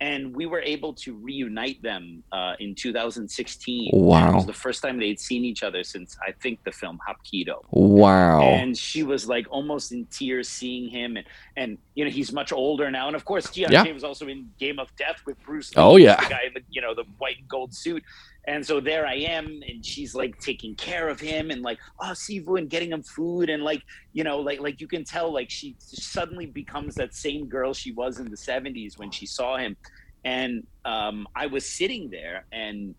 And 0.00 0.34
we 0.34 0.46
were 0.46 0.60
able 0.60 0.92
to 0.94 1.14
reunite 1.14 1.82
them 1.82 2.22
uh, 2.30 2.54
in 2.60 2.74
2016. 2.76 3.90
Wow. 3.92 4.30
It 4.30 4.34
was 4.36 4.46
the 4.46 4.52
first 4.52 4.80
time 4.82 4.98
they'd 4.98 5.18
seen 5.18 5.44
each 5.44 5.62
other 5.64 5.82
since 5.82 6.16
I 6.26 6.32
think 6.32 6.62
the 6.64 6.70
film 6.72 7.00
Hapkido 7.06 7.64
Wow. 7.70 8.40
and 8.42 8.76
she 8.78 9.02
was 9.02 9.28
like 9.28 9.46
almost 9.50 9.90
in 9.92 10.06
tears 10.06 10.48
seeing 10.48 10.88
him 10.88 11.16
and 11.16 11.26
and 11.56 11.78
you 11.94 12.04
know 12.04 12.10
he's 12.10 12.32
much 12.32 12.52
older 12.52 12.90
now 12.90 13.08
and 13.08 13.16
of 13.16 13.24
course 13.24 13.50
Gian 13.50 13.72
Yeah. 13.72 13.90
Was 13.92 14.04
also 14.04 14.28
in 14.28 14.50
Game 14.60 14.78
of 14.78 14.94
Death 14.96 15.20
with 15.26 15.36
Bruce 15.42 15.74
Lee, 15.74 15.82
Oh, 15.82 15.96
yeah. 15.96 16.16
the 16.22 16.28
guy 16.30 16.42
in 16.46 16.54
the 16.54 16.62
you 16.70 16.80
know 16.80 16.94
the 16.94 17.04
white 17.18 17.38
and 17.38 17.48
gold 17.48 17.74
suit 17.74 18.02
and 18.48 18.66
so 18.66 18.80
there 18.80 19.06
I 19.06 19.16
am 19.16 19.60
and 19.68 19.84
she's 19.84 20.14
like 20.14 20.38
taking 20.40 20.74
care 20.74 21.08
of 21.08 21.20
him 21.20 21.50
and 21.50 21.62
like 21.62 21.78
oh 22.00 22.12
Sifu 22.12 22.58
and 22.58 22.68
getting 22.68 22.92
him 22.92 23.02
food 23.02 23.50
and 23.50 23.62
like 23.62 23.82
you 24.12 24.24
know 24.24 24.38
like 24.40 24.60
like 24.60 24.80
you 24.80 24.88
can 24.88 25.04
tell 25.04 25.32
like 25.32 25.50
she 25.50 25.76
suddenly 25.78 26.46
becomes 26.46 26.94
that 26.94 27.14
same 27.14 27.46
girl 27.46 27.74
she 27.74 27.92
was 27.92 28.18
in 28.20 28.30
the 28.30 28.36
70s 28.36 28.98
when 28.98 29.10
she 29.10 29.26
saw 29.26 29.58
him 29.58 29.76
and 30.24 30.66
um 30.86 31.28
I 31.36 31.46
was 31.46 31.64
sitting 31.70 32.08
there 32.10 32.46
and 32.50 32.94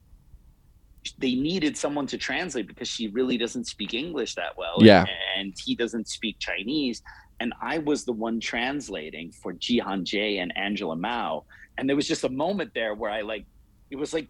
they 1.17 1.33
needed 1.33 1.77
someone 1.77 2.05
to 2.07 2.17
translate 2.17 2.67
because 2.67 2.87
she 2.87 3.07
really 3.07 3.37
doesn't 3.37 3.65
speak 3.65 3.93
English 3.93 4.35
that 4.35 4.57
well. 4.57 4.77
Yeah. 4.79 5.05
And 5.37 5.53
he 5.65 5.75
doesn't 5.75 6.07
speak 6.07 6.37
Chinese. 6.39 7.01
And 7.39 7.53
I 7.61 7.77
was 7.77 8.03
the 8.03 8.11
one 8.11 8.39
translating 8.39 9.31
for 9.31 9.53
Jihan 9.53 10.03
Jae 10.03 10.41
and 10.41 10.55
Angela 10.57 10.95
Mao. 10.95 11.45
And 11.77 11.87
there 11.87 11.95
was 11.95 12.07
just 12.07 12.25
a 12.25 12.29
moment 12.29 12.73
there 12.73 12.95
where 12.95 13.11
I 13.11 13.21
like, 13.21 13.45
it 13.89 13.95
was 13.95 14.13
like 14.13 14.27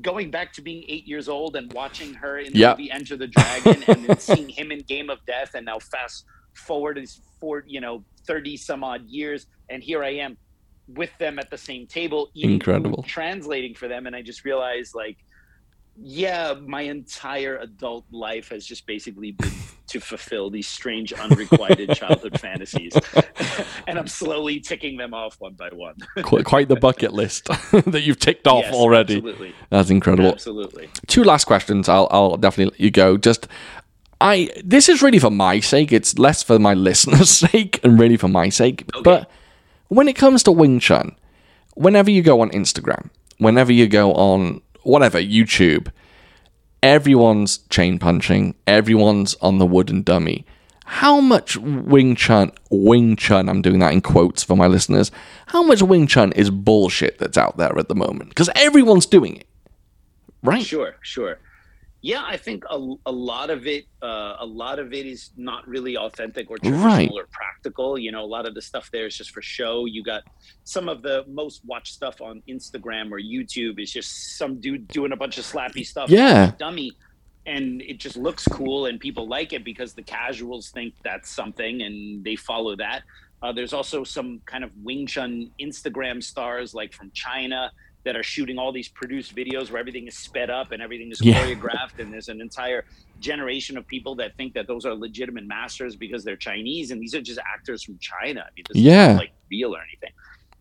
going 0.00 0.30
back 0.30 0.52
to 0.54 0.62
being 0.62 0.84
eight 0.88 1.06
years 1.06 1.28
old 1.28 1.56
and 1.56 1.72
watching 1.72 2.14
her 2.14 2.38
in 2.38 2.52
the 2.52 2.58
Yeah. 2.58 2.70
movie 2.72 2.90
Enter 2.90 3.16
the 3.16 3.26
Dragon 3.28 3.82
and 3.88 4.06
then 4.06 4.18
seeing 4.18 4.48
him 4.48 4.72
in 4.72 4.80
Game 4.80 5.10
of 5.10 5.18
Death. 5.26 5.54
And 5.54 5.66
now 5.66 5.78
fast 5.78 6.24
forward 6.54 6.98
is 6.98 7.20
for, 7.40 7.64
you 7.66 7.80
know, 7.80 8.04
30 8.26 8.56
some 8.56 8.82
odd 8.84 9.06
years. 9.06 9.46
And 9.70 9.82
here 9.82 10.02
I 10.02 10.10
am 10.10 10.36
with 10.88 11.10
them 11.18 11.38
at 11.38 11.50
the 11.50 11.58
same 11.58 11.86
table, 11.86 12.30
eating 12.34 12.50
food, 12.50 12.54
Incredible. 12.54 13.02
translating 13.04 13.74
for 13.74 13.88
them. 13.88 14.06
And 14.06 14.14
I 14.16 14.22
just 14.22 14.44
realized 14.44 14.94
like, 14.94 15.18
yeah, 15.96 16.54
my 16.66 16.82
entire 16.82 17.56
adult 17.58 18.04
life 18.10 18.48
has 18.48 18.66
just 18.66 18.86
basically 18.86 19.32
been 19.32 19.50
to 19.86 20.00
fulfill 20.00 20.50
these 20.50 20.66
strange, 20.66 21.12
unrequited 21.12 21.90
childhood 21.94 22.40
fantasies. 22.40 22.92
and 23.86 23.98
I'm 23.98 24.08
slowly 24.08 24.58
ticking 24.60 24.96
them 24.96 25.14
off 25.14 25.40
one 25.40 25.52
by 25.54 25.68
one. 25.68 25.96
Qu- 26.22 26.42
quite 26.42 26.68
the 26.68 26.76
bucket 26.76 27.12
list 27.22 27.46
that 27.70 28.02
you've 28.02 28.18
ticked 28.18 28.46
off 28.46 28.64
Yes, 28.64 28.74
already. 28.74 29.16
Absolutely. 29.16 29.54
That's 29.70 29.90
incredible. 29.90 30.30
Absolutely. 30.30 30.88
two 31.06 31.22
last 31.22 31.44
questions. 31.44 31.88
I'll 31.88 32.08
I'll 32.10 32.36
definitely 32.36 32.72
let 32.72 32.80
you 32.80 32.90
go. 32.90 33.16
Just 33.16 33.46
I 34.20 34.50
this 34.64 34.88
is 34.88 35.02
really 35.02 35.18
for 35.18 35.30
my 35.30 35.60
sake. 35.60 35.92
It's 35.92 36.18
less 36.18 36.42
for 36.42 36.58
my 36.58 36.74
listeners' 36.74 37.30
sake 37.30 37.78
and 37.84 38.00
really 38.00 38.16
for 38.16 38.28
my 38.28 38.48
sake. 38.48 38.90
But 39.02 39.30
when 39.88 40.08
it 40.08 40.16
comes 40.16 40.42
to 40.44 40.52
Wing 40.52 40.80
Chun, 40.80 41.14
whenever 41.74 42.10
you 42.10 42.22
go 42.22 42.40
on 42.40 42.50
Instagram, 42.50 43.10
whenever 43.38 43.70
you 43.72 43.86
go 43.86 44.12
on 44.14 44.62
whatever 44.84 45.18
YouTube, 45.20 45.90
everyone's 46.82 47.58
chain 47.70 47.98
punching, 47.98 48.54
everyone's 48.66 49.34
on 49.40 49.58
the 49.58 49.66
wooden 49.66 50.02
dummy. 50.02 50.44
how 50.84 51.18
much 51.20 51.56
Wing 51.56 52.14
Chun, 52.14 52.52
Wing 52.70 53.16
Chun, 53.16 53.48
I'm 53.48 53.62
doing 53.62 53.78
that 53.80 53.92
in 53.92 54.00
quotes 54.02 54.42
for 54.42 54.56
my 54.56 54.66
listeners, 54.66 55.10
how 55.46 55.62
much 55.62 55.82
Wing 55.82 56.06
Chun 56.06 56.32
is 56.32 56.50
bullshit 56.50 57.18
that's 57.18 57.38
out 57.38 57.56
there 57.56 57.78
at 57.78 57.88
the 57.88 57.94
moment? 57.94 58.28
Because 58.28 58.50
everyone's 58.54 59.06
doing 59.06 59.36
it, 59.36 59.46
right? 60.42 60.64
Sure, 60.64 60.94
sure. 61.00 61.38
Yeah, 62.10 62.22
I 62.22 62.36
think 62.36 62.64
a, 62.68 62.76
a 63.06 63.10
lot 63.12 63.48
of 63.48 63.66
it, 63.66 63.86
uh, 64.02 64.36
a 64.38 64.44
lot 64.44 64.78
of 64.78 64.92
it 64.92 65.06
is 65.06 65.30
not 65.38 65.66
really 65.66 65.96
authentic 65.96 66.50
or 66.50 66.58
traditional 66.58 66.86
Right. 66.86 67.10
or 67.14 67.26
practical. 67.32 67.98
You 67.98 68.12
know, 68.12 68.22
a 68.22 68.30
lot 68.36 68.46
of 68.46 68.54
the 68.54 68.60
stuff 68.60 68.90
there 68.92 69.06
is 69.06 69.16
just 69.16 69.30
for 69.30 69.40
show. 69.40 69.86
You 69.86 70.02
got 70.04 70.22
some 70.64 70.90
of 70.90 71.00
the 71.00 71.24
most 71.26 71.62
watched 71.64 71.94
stuff 71.94 72.20
on 72.20 72.42
Instagram 72.46 73.10
or 73.10 73.18
YouTube 73.18 73.80
is 73.80 73.90
just 73.90 74.36
some 74.36 74.60
dude 74.60 74.86
doing 74.88 75.12
a 75.12 75.16
bunch 75.16 75.38
of 75.38 75.44
slappy 75.46 75.84
stuff. 75.86 76.10
Yeah. 76.10 76.52
dummy, 76.58 76.92
and 77.46 77.80
it 77.80 77.96
just 77.98 78.18
looks 78.18 78.46
cool, 78.48 78.84
and 78.84 79.00
people 79.00 79.26
like 79.26 79.54
it 79.54 79.64
because 79.64 79.94
the 79.94 80.02
casuals 80.02 80.68
think 80.70 80.92
that's 81.02 81.30
something, 81.30 81.80
and 81.82 82.22
they 82.22 82.36
follow 82.36 82.76
that. 82.76 83.00
Uh, 83.42 83.50
there's 83.52 83.72
also 83.72 84.04
some 84.04 84.42
kind 84.44 84.62
of 84.62 84.70
Wing 84.82 85.06
Chun 85.06 85.50
Instagram 85.58 86.22
stars, 86.22 86.74
like 86.74 86.92
from 86.92 87.10
China, 87.14 87.72
that 88.04 88.16
are 88.16 88.22
shooting 88.22 88.58
all 88.58 88.72
these 88.72 88.88
produced 88.88 89.34
videos 89.34 89.70
where 89.70 89.80
everything 89.80 90.06
is 90.06 90.16
sped 90.18 90.50
up 90.50 90.72
and 90.72 90.82
everything 90.82 91.10
is 91.10 91.20
Yeah. 91.22 91.34
choreographed, 91.34 91.98
and 91.98 92.12
there's 92.12 92.28
an 92.28 92.40
entire 92.40 92.84
generation 93.18 93.76
of 93.78 93.86
people 93.86 94.14
that 94.16 94.32
think 94.36 94.54
that 94.54 94.66
those 94.66 94.84
are 94.84 94.94
legitimate 94.94 95.46
masters 95.46 95.96
because 95.96 96.24
they're 96.24 96.36
Chinese, 96.36 96.90
and 96.90 97.00
these 97.00 97.14
are 97.14 97.22
just 97.22 97.40
actors 97.54 97.82
from 97.82 97.98
China. 98.00 98.40
I 98.40 98.50
mean, 98.56 98.66
this 98.68 98.82
Yeah. 98.82 99.12
is 99.12 99.18
like 99.18 99.32
real 99.50 99.74
or 99.74 99.80
anything. 99.80 100.12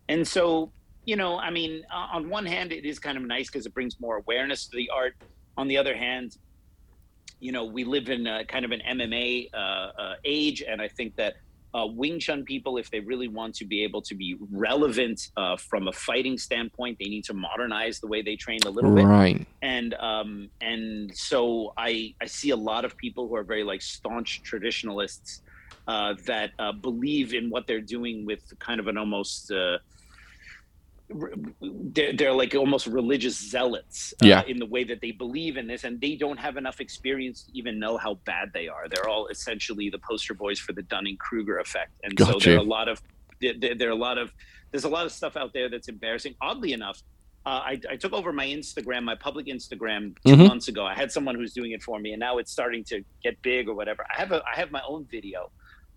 And 0.09 0.27
so, 0.27 0.73
you 1.05 1.15
know, 1.15 1.37
I 1.37 1.49
mean, 1.49 1.83
uh, 1.91 2.07
on 2.13 2.29
one 2.29 2.45
hand, 2.45 2.71
it 2.71 2.85
is 2.85 2.99
kind 2.99 3.17
of 3.17 3.23
nice 3.23 3.49
because 3.49 3.65
it 3.65 3.73
brings 3.73 3.99
more 3.99 4.17
awareness 4.17 4.67
to 4.69 4.77
the 4.77 4.89
art. 4.89 5.13
On 5.57 5.67
the 5.67 5.77
other 5.77 5.95
hand, 5.95 6.31
you 7.39 7.51
know, 7.51 7.65
we 7.65 7.83
live 7.83 8.09
in 8.09 8.25
a, 8.25 8.45
kind 8.45 8.63
of 8.63 8.71
an 8.71 8.81
MMA 8.87 9.49
uh, 9.53 9.57
uh, 9.57 10.13
age, 10.23 10.63
and 10.65 10.81
I 10.81 10.87
think 10.87 11.15
that 11.17 11.33
uh, 11.73 11.85
Wing 11.87 12.19
Chun 12.19 12.43
people, 12.43 12.77
if 12.77 12.89
they 12.91 12.99
really 12.99 13.27
want 13.27 13.55
to 13.55 13.65
be 13.65 13.83
able 13.83 14.01
to 14.03 14.15
be 14.15 14.35
relevant 14.51 15.29
uh, 15.37 15.55
from 15.57 15.87
a 15.87 15.91
fighting 15.91 16.37
standpoint, 16.37 16.97
they 16.99 17.09
need 17.09 17.23
to 17.25 17.33
modernize 17.33 17.99
the 17.99 18.07
way 18.07 18.21
they 18.21 18.35
train 18.35 18.59
a 18.65 18.69
little 18.69 18.93
bit 18.93 19.05
Right. 19.05 19.45
and 19.61 19.93
um 19.95 20.49
and 20.61 21.15
so 21.15 21.73
i 21.77 22.13
i 22.21 22.25
see 22.25 22.51
a 22.51 22.55
lot 22.55 22.85
of 22.85 22.95
people 22.97 23.27
who 23.27 23.35
are 23.35 23.43
very 23.43 23.63
like 23.63 23.81
staunch 23.81 24.41
traditionalists 24.43 25.41
uh 25.87 26.13
that 26.25 26.51
uh, 26.59 26.71
believe 26.71 27.33
in 27.33 27.49
what 27.49 27.65
they're 27.67 27.81
doing 27.97 28.25
with 28.25 28.41
kind 28.59 28.79
of 28.79 28.87
an 28.87 28.97
almost 28.97 29.51
uh 29.51 29.77
they're, 31.61 32.13
they're 32.13 32.33
like 32.33 32.55
almost 32.55 32.87
religious 32.87 33.37
zealots 33.37 34.13
uh, 34.21 34.25
Yeah. 34.27 34.43
in 34.47 34.57
the 34.57 34.65
way 34.65 34.83
that 34.83 35.01
they 35.01 35.11
believe 35.11 35.57
in 35.57 35.67
this 35.67 35.83
and 35.83 35.99
they 36.01 36.15
don't 36.15 36.37
have 36.39 36.57
enough 36.57 36.79
experience 36.79 37.43
to 37.43 37.57
even 37.57 37.79
know 37.79 37.97
how 37.97 38.15
bad 38.25 38.51
they 38.53 38.67
are 38.67 38.87
they're 38.89 39.07
all 39.07 39.27
essentially 39.27 39.89
the 39.89 39.99
poster 39.99 40.33
boys 40.33 40.59
for 40.59 40.73
the 40.73 40.81
dunning-kruger 40.83 41.59
effect 41.59 41.91
and 42.03 42.17
so 42.19 42.39
there 42.39 42.55
are 42.55 42.59
a 42.59 42.63
lot 42.63 42.87
of 42.87 43.01
there, 43.41 43.75
there 43.75 43.87
are 43.89 43.91
a 43.91 43.95
lot 43.95 44.17
of 44.17 44.31
there's 44.71 44.85
a 44.85 44.89
lot 44.89 45.05
of 45.05 45.11
stuff 45.11 45.35
out 45.37 45.53
there 45.53 45.69
that's 45.69 45.87
embarrassing 45.87 46.35
oddly 46.41 46.73
enough 46.73 47.01
uh, 47.45 47.49
I, 47.71 47.81
I 47.89 47.95
took 47.97 48.13
over 48.13 48.31
my 48.31 48.45
Instagram, 48.47 49.03
my 49.03 49.15
public 49.15 49.47
Instagram, 49.47 50.15
2 50.25 50.33
Mhm. 50.37 50.47
months 50.47 50.69
ago. 50.69 50.85
I 50.85 50.93
had 50.93 51.11
someone 51.11 51.35
who's 51.35 51.51
doing 51.51 51.71
it 51.73 51.83
for 51.83 51.99
me, 51.99 52.13
and 52.13 52.19
now 52.21 52.37
it's 52.37 52.49
starting 52.49 52.85
to 52.85 53.03
get 53.21 53.41
big 53.41 53.67
or 53.67 53.73
whatever. 53.75 54.05
I 54.09 54.17
have 54.17 54.31
a 54.31 54.41
I 54.49 54.55
have 54.57 54.71
my 54.71 54.81
own 54.87 55.05
video, 55.11 55.51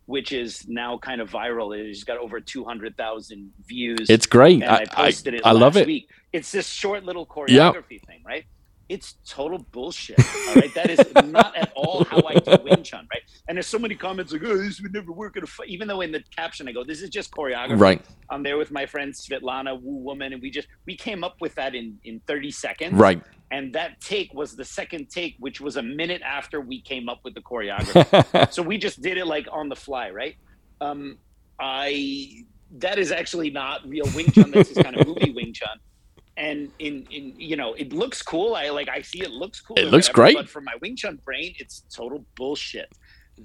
which 0.07 0.33
is 0.33 0.67
now 0.69 0.99
kind 0.99 1.21
of 1.21 1.31
viral. 1.31 1.77
It's 1.77 2.05
got 2.05 2.19
over 2.19 2.41
two 2.41 2.65
hundred 2.65 2.97
thousand 2.97 3.53
views. 3.67 4.09
It's 4.09 4.27
great. 4.27 4.63
and 4.63 4.65
I, 4.65 4.85
I, 4.93 5.07
posted 5.07 5.35
it. 5.35 5.43
I 5.45 5.53
love 5.53 5.77
it. 5.77 5.87
Week. 5.87 6.09
It's 6.33 6.51
this 6.51 6.69
short 6.69 7.05
little 7.05 7.27
choreography 7.27 8.05
thing, 8.05 8.23
right? 8.25 8.45
It's 8.89 9.17
total 9.27 9.59
bullshit. 9.59 10.19
All 10.49 10.55
right, 10.55 10.73
that 10.75 10.91
is 10.91 11.01
not 11.25 11.57
at 11.57 11.73
all 11.75 12.05
how 12.05 12.23
I 12.27 12.35
do 12.35 12.63
Wing 12.63 12.85
Chun, 12.85 13.09
right? 13.13 13.23
And 13.49 13.57
there's 13.57 13.67
so 13.67 13.79
many 13.79 13.97
comments 13.97 14.33
like, 14.33 14.43
"Oh, 14.45 14.57
this 14.57 14.81
would 14.81 14.93
never 14.93 15.11
work 15.11 15.37
in 15.37 15.43
a 15.43 15.47
fight." 15.47 15.69
Even 15.69 15.89
though 15.89 16.03
in 16.03 16.13
the 16.13 16.23
caption 16.37 16.69
I 16.69 16.73
go, 16.73 16.85
"This 16.85 17.03
is 17.03 17.11
just 17.11 17.33
choreography." 17.33 17.81
Right. 17.81 18.03
I'm 18.31 18.43
there 18.43 18.57
with 18.57 18.71
my 18.71 18.87
friend 18.87 19.13
Svetlana 19.13 19.81
Wu 19.81 19.97
Woman, 19.97 20.33
and 20.33 20.41
we 20.41 20.51
just 20.51 20.69
we 20.87 20.97
came 20.97 21.25
up 21.25 21.41
with 21.41 21.55
that 21.57 21.75
in 21.75 21.99
in 22.05 22.21
30 22.29 22.51
seconds. 22.53 22.95
Right. 22.95 23.21
And 23.51 23.73
that 23.75 24.01
take 24.01 24.33
was 24.35 24.57
the 24.57 24.65
second 24.65 25.11
take, 25.11 25.37
which 25.39 25.61
was 25.61 25.77
a 25.77 25.83
minute 25.83 26.23
after 26.23 26.61
we 26.61 26.81
came 26.81 27.09
up 27.09 27.21
with 27.25 27.35
the 27.35 27.41
choreography. 27.41 28.53
so 28.53 28.63
we 28.63 28.79
just 28.79 29.03
did 29.03 29.19
it 29.19 29.27
like 29.27 29.47
on 29.51 29.69
the 29.69 29.77
fly, 29.77 30.11
right? 30.11 30.37
Um, 30.81 31.19
I 31.59 32.45
that 32.79 32.99
is 32.99 33.13
actually 33.13 33.51
not 33.51 33.87
real 33.87 34.07
Wing 34.15 34.31
Chun. 34.31 34.51
That's 34.51 34.71
is 34.71 34.79
kind 34.79 34.97
of 34.97 35.07
movie 35.07 35.33
Wing 35.33 35.53
Chun. 35.53 35.79
And 36.37 36.71
in 36.79 37.07
in 37.11 37.35
you 37.39 37.57
know, 37.57 37.75
it 37.75 37.93
looks 37.93 38.23
cool. 38.23 38.55
I 38.55 38.69
like 38.71 38.89
I 38.89 39.03
see 39.03 39.23
it 39.23 39.31
looks 39.31 39.61
cool. 39.61 39.79
It 39.79 39.85
looks 39.85 40.09
whatever, 40.09 40.13
great. 40.13 40.37
But 40.37 40.49
for 40.49 40.61
my 40.61 40.75
Wing 40.83 40.97
Chun 40.97 41.19
brain, 41.25 41.55
it's 41.59 41.85
total 41.91 42.25
bullshit. 42.37 42.93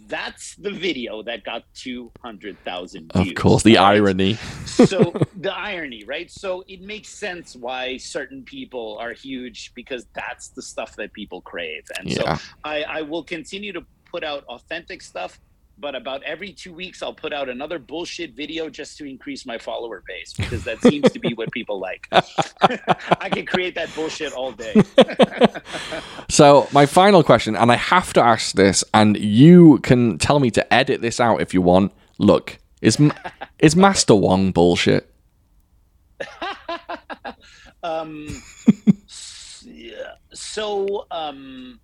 That's 0.08 0.56
the 0.56 0.72
video 0.72 1.22
that 1.24 1.44
got 1.44 1.64
two 1.74 2.12
hundred 2.22 2.58
thousand 2.64 3.12
views. 3.14 3.30
Of 3.30 3.36
course, 3.36 3.64
the 3.64 3.76
right? 3.76 3.96
irony. 3.98 4.34
so 4.66 5.14
the 5.36 5.54
irony, 5.54 6.04
right? 6.06 6.32
So 6.32 6.64
it 6.68 6.82
makes 6.82 7.10
sense 7.10 7.56
why 7.56 7.98
certain 7.98 8.44
people 8.44 8.98
are 9.00 9.12
huge 9.14 9.74
because 9.74 10.06
that's 10.14 10.50
the 10.50 10.62
stuff 10.62 10.96
that 10.96 11.12
people 11.14 11.42
crave. 11.42 11.84
And 11.98 12.12
so 12.12 12.24
I, 12.64 12.84
I 12.84 13.02
will 13.02 13.24
continue 13.24 13.74
to 13.74 13.86
put 14.12 14.24
out 14.24 14.44
authentic 14.46 15.02
stuff, 15.02 15.40
but 15.82 15.96
about 15.96 16.22
every 16.24 16.54
two 16.54 16.74
weeks 16.74 17.02
I'll 17.02 17.14
put 17.14 17.34
out 17.34 17.50
another 17.50 17.80
bullshit 17.80 18.34
video 18.34 18.70
just 18.70 18.98
to 19.00 19.06
increase 19.06 19.46
my 19.46 19.58
follower 19.58 20.04
base 20.08 20.34
because 20.34 20.64
that 20.64 20.82
seems 20.82 21.12
to 21.12 21.20
be 21.20 21.34
what 21.34 21.52
people 21.52 21.80
like. 21.80 22.08
I 22.12 23.30
can 23.30 23.46
create 23.46 23.76
that 23.76 23.94
bullshit 23.96 24.34
all 24.34 24.52
day. 24.52 24.82
So, 26.32 26.70
my 26.72 26.86
final 26.86 27.24
question, 27.24 27.58
and 27.58 27.70
I 27.74 27.76
have 27.76 28.14
to 28.14 28.22
ask 28.24 28.56
this, 28.56 28.86
and 28.94 29.18
you 29.18 29.80
can 29.80 30.18
tell 30.18 30.40
me 30.40 30.50
to 30.52 30.74
edit 30.74 31.02
this 31.02 31.20
out 31.20 31.42
if 31.42 31.54
you 31.54 31.62
want. 31.62 31.92
Look, 32.20 32.58
is 32.82 32.98
is 33.60 33.76
Master 33.76 34.16
Wong 34.16 34.54
bullshit? 34.54 35.14
um, 37.84 38.30
so 40.34 41.06
um, 41.12 41.82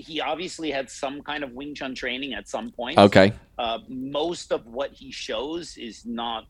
he 0.00 0.20
obviously 0.20 0.70
had 0.70 0.90
some 0.90 1.22
kind 1.22 1.42
of 1.44 1.52
Wing 1.52 1.74
Chun 1.74 1.94
training 1.94 2.34
at 2.34 2.48
some 2.48 2.70
point. 2.72 2.98
Okay. 2.98 3.32
uh, 3.58 3.78
most 3.88 4.52
of 4.52 4.66
what 4.66 4.90
he 4.92 5.10
shows 5.12 5.76
is 5.76 6.04
not 6.06 6.44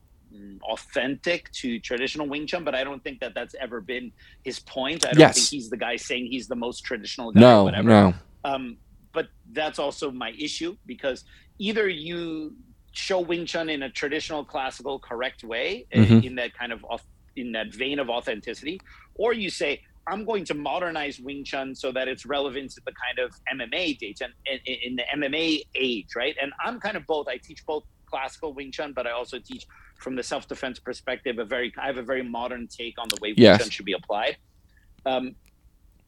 authentic 0.63 1.51
to 1.51 1.79
traditional 1.79 2.27
Wing 2.27 2.47
Chun, 2.47 2.63
but 2.63 2.75
I 2.75 2.83
don't 2.83 3.03
think 3.03 3.19
that 3.19 3.33
that's 3.33 3.55
ever 3.59 3.81
been 3.81 4.11
his 4.43 4.59
point. 4.59 5.05
I 5.05 5.09
don't 5.11 5.19
Yes. 5.19 5.35
think 5.35 5.47
he's 5.49 5.69
the 5.69 5.77
guy 5.77 5.95
saying 5.97 6.27
he's 6.27 6.47
the 6.47 6.55
most 6.55 6.81
traditional 6.81 7.31
guy 7.31 7.39
or 7.39 7.43
No, 7.43 7.63
whatever. 7.65 7.89
no. 7.89 8.13
Um, 8.43 8.77
but 9.13 9.27
that's 9.51 9.79
also 9.79 10.09
my 10.11 10.31
issue 10.39 10.77
because 10.85 11.23
either 11.59 11.87
you 11.89 12.55
show 12.93 13.19
Wing 13.19 13.45
Chun 13.45 13.69
in 13.69 13.83
a 13.83 13.89
traditional, 13.89 14.43
classical, 14.45 14.99
correct 14.99 15.43
way, 15.43 15.85
uh, 15.93 15.97
Mhm. 15.97 16.23
in 16.23 16.35
that 16.35 16.53
kind 16.53 16.71
of 16.71 16.83
in 17.37 17.53
that 17.53 17.73
vein 17.73 17.97
of 17.99 18.09
authenticity, 18.09 18.77
or 19.15 19.31
you 19.33 19.49
say 19.49 19.81
I'm 20.07 20.25
going 20.25 20.45
to 20.45 20.53
modernize 20.53 21.19
Wing 21.19 21.43
Chun 21.43 21.75
so 21.75 21.91
that 21.91 22.07
it's 22.07 22.25
relevant 22.25 22.71
to 22.71 22.81
the 22.85 22.91
kind 22.91 23.19
of 23.19 23.33
MMA 23.53 23.97
dates 23.99 24.21
and 24.21 24.33
in, 24.45 24.75
in 24.83 24.95
the 24.95 25.03
MMA 25.15 25.61
age, 25.75 26.07
right? 26.15 26.35
And 26.41 26.51
I'm 26.63 26.79
kind 26.79 26.97
of 26.97 27.05
both. 27.05 27.27
I 27.27 27.37
teach 27.37 27.65
both 27.65 27.83
classical 28.07 28.53
Wing 28.53 28.71
Chun, 28.71 28.93
but 28.93 29.07
I 29.07 29.11
also 29.11 29.39
teach 29.39 29.65
from 29.99 30.15
the 30.15 30.23
self 30.23 30.47
defense 30.47 30.79
perspective. 30.79 31.39
A 31.39 31.45
very 31.45 31.71
I 31.81 31.87
have 31.87 31.97
a 31.97 32.03
very 32.03 32.23
modern 32.23 32.67
take 32.67 32.99
on 32.99 33.07
the 33.09 33.17
way 33.21 33.29
Wing 33.29 33.35
Yes. 33.37 33.61
Chun 33.61 33.69
should 33.69 33.85
be 33.85 33.93
applied. 33.93 34.37
Um, 35.05 35.35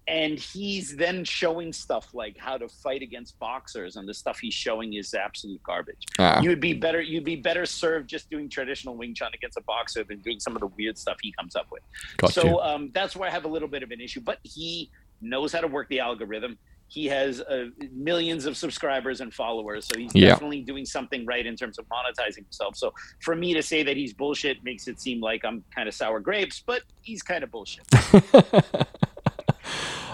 and 0.07 0.37
he's 0.37 0.95
then 0.97 1.23
showing 1.23 1.71
stuff 1.71 2.07
like 2.13 2.35
how 2.37 2.57
to 2.57 2.67
fight 2.67 3.01
against 3.01 3.39
boxers 3.39 3.95
and 3.95 4.07
the 4.07 4.13
stuff 4.13 4.37
he's 4.41 4.53
showing 4.53 4.93
is 4.93 5.13
absolute 5.13 5.61
garbage. 5.63 6.03
Ah, 6.19 6.41
you'd 6.41 6.59
be 6.59 6.73
better 6.73 7.01
you'd 7.01 7.23
be 7.23 7.37
better 7.37 7.65
served 7.65 8.09
just 8.09 8.29
doing 8.29 8.49
traditional 8.49 8.97
wing 8.97 9.13
chun 9.15 9.31
against 9.33 9.57
a 9.57 9.61
boxer 9.63 10.03
than 10.03 10.19
doing 10.19 10.39
some 10.39 10.55
of 10.55 10.59
the 10.59 10.67
weird 10.67 10.97
stuff 10.97 11.17
he 11.21 11.31
comes 11.39 11.55
up 11.55 11.67
with. 11.71 11.83
Got 12.17 12.33
so 12.33 12.61
um, 12.61 12.91
that's 12.93 13.15
where 13.15 13.29
i 13.29 13.31
have 13.31 13.45
a 13.45 13.47
little 13.47 13.67
bit 13.69 13.81
of 13.83 13.91
an 13.91 14.01
issue 14.01 14.19
but 14.21 14.39
he 14.43 14.89
knows 15.21 15.53
how 15.53 15.61
to 15.61 15.67
work 15.67 15.87
the 15.89 15.99
algorithm. 16.01 16.57
He 16.89 17.05
has 17.07 17.39
uh, 17.41 17.67
millions 17.91 18.45
of 18.45 18.55
subscribers 18.57 19.21
and 19.21 19.33
followers 19.33 19.87
so 19.87 19.97
he's 19.97 20.13
Yeah. 20.13 20.27
definitely 20.31 20.61
doing 20.61 20.85
something 20.85 21.25
right 21.25 21.45
in 21.45 21.55
terms 21.55 21.79
of 21.79 21.85
monetizing 21.87 22.37
himself. 22.43 22.75
So 22.75 22.93
for 23.21 23.35
me 23.35 23.53
to 23.53 23.63
say 23.63 23.83
that 23.83 23.95
he's 23.95 24.13
bullshit 24.13 24.57
makes 24.63 24.87
it 24.89 24.99
seem 24.99 25.21
like 25.21 25.45
i'm 25.45 25.63
kind 25.73 25.87
of 25.87 25.95
sour 25.95 26.19
grapes 26.19 26.61
but 26.67 26.81
he's 27.01 27.23
kind 27.23 27.43
of 27.43 27.49
bullshit 27.51 27.85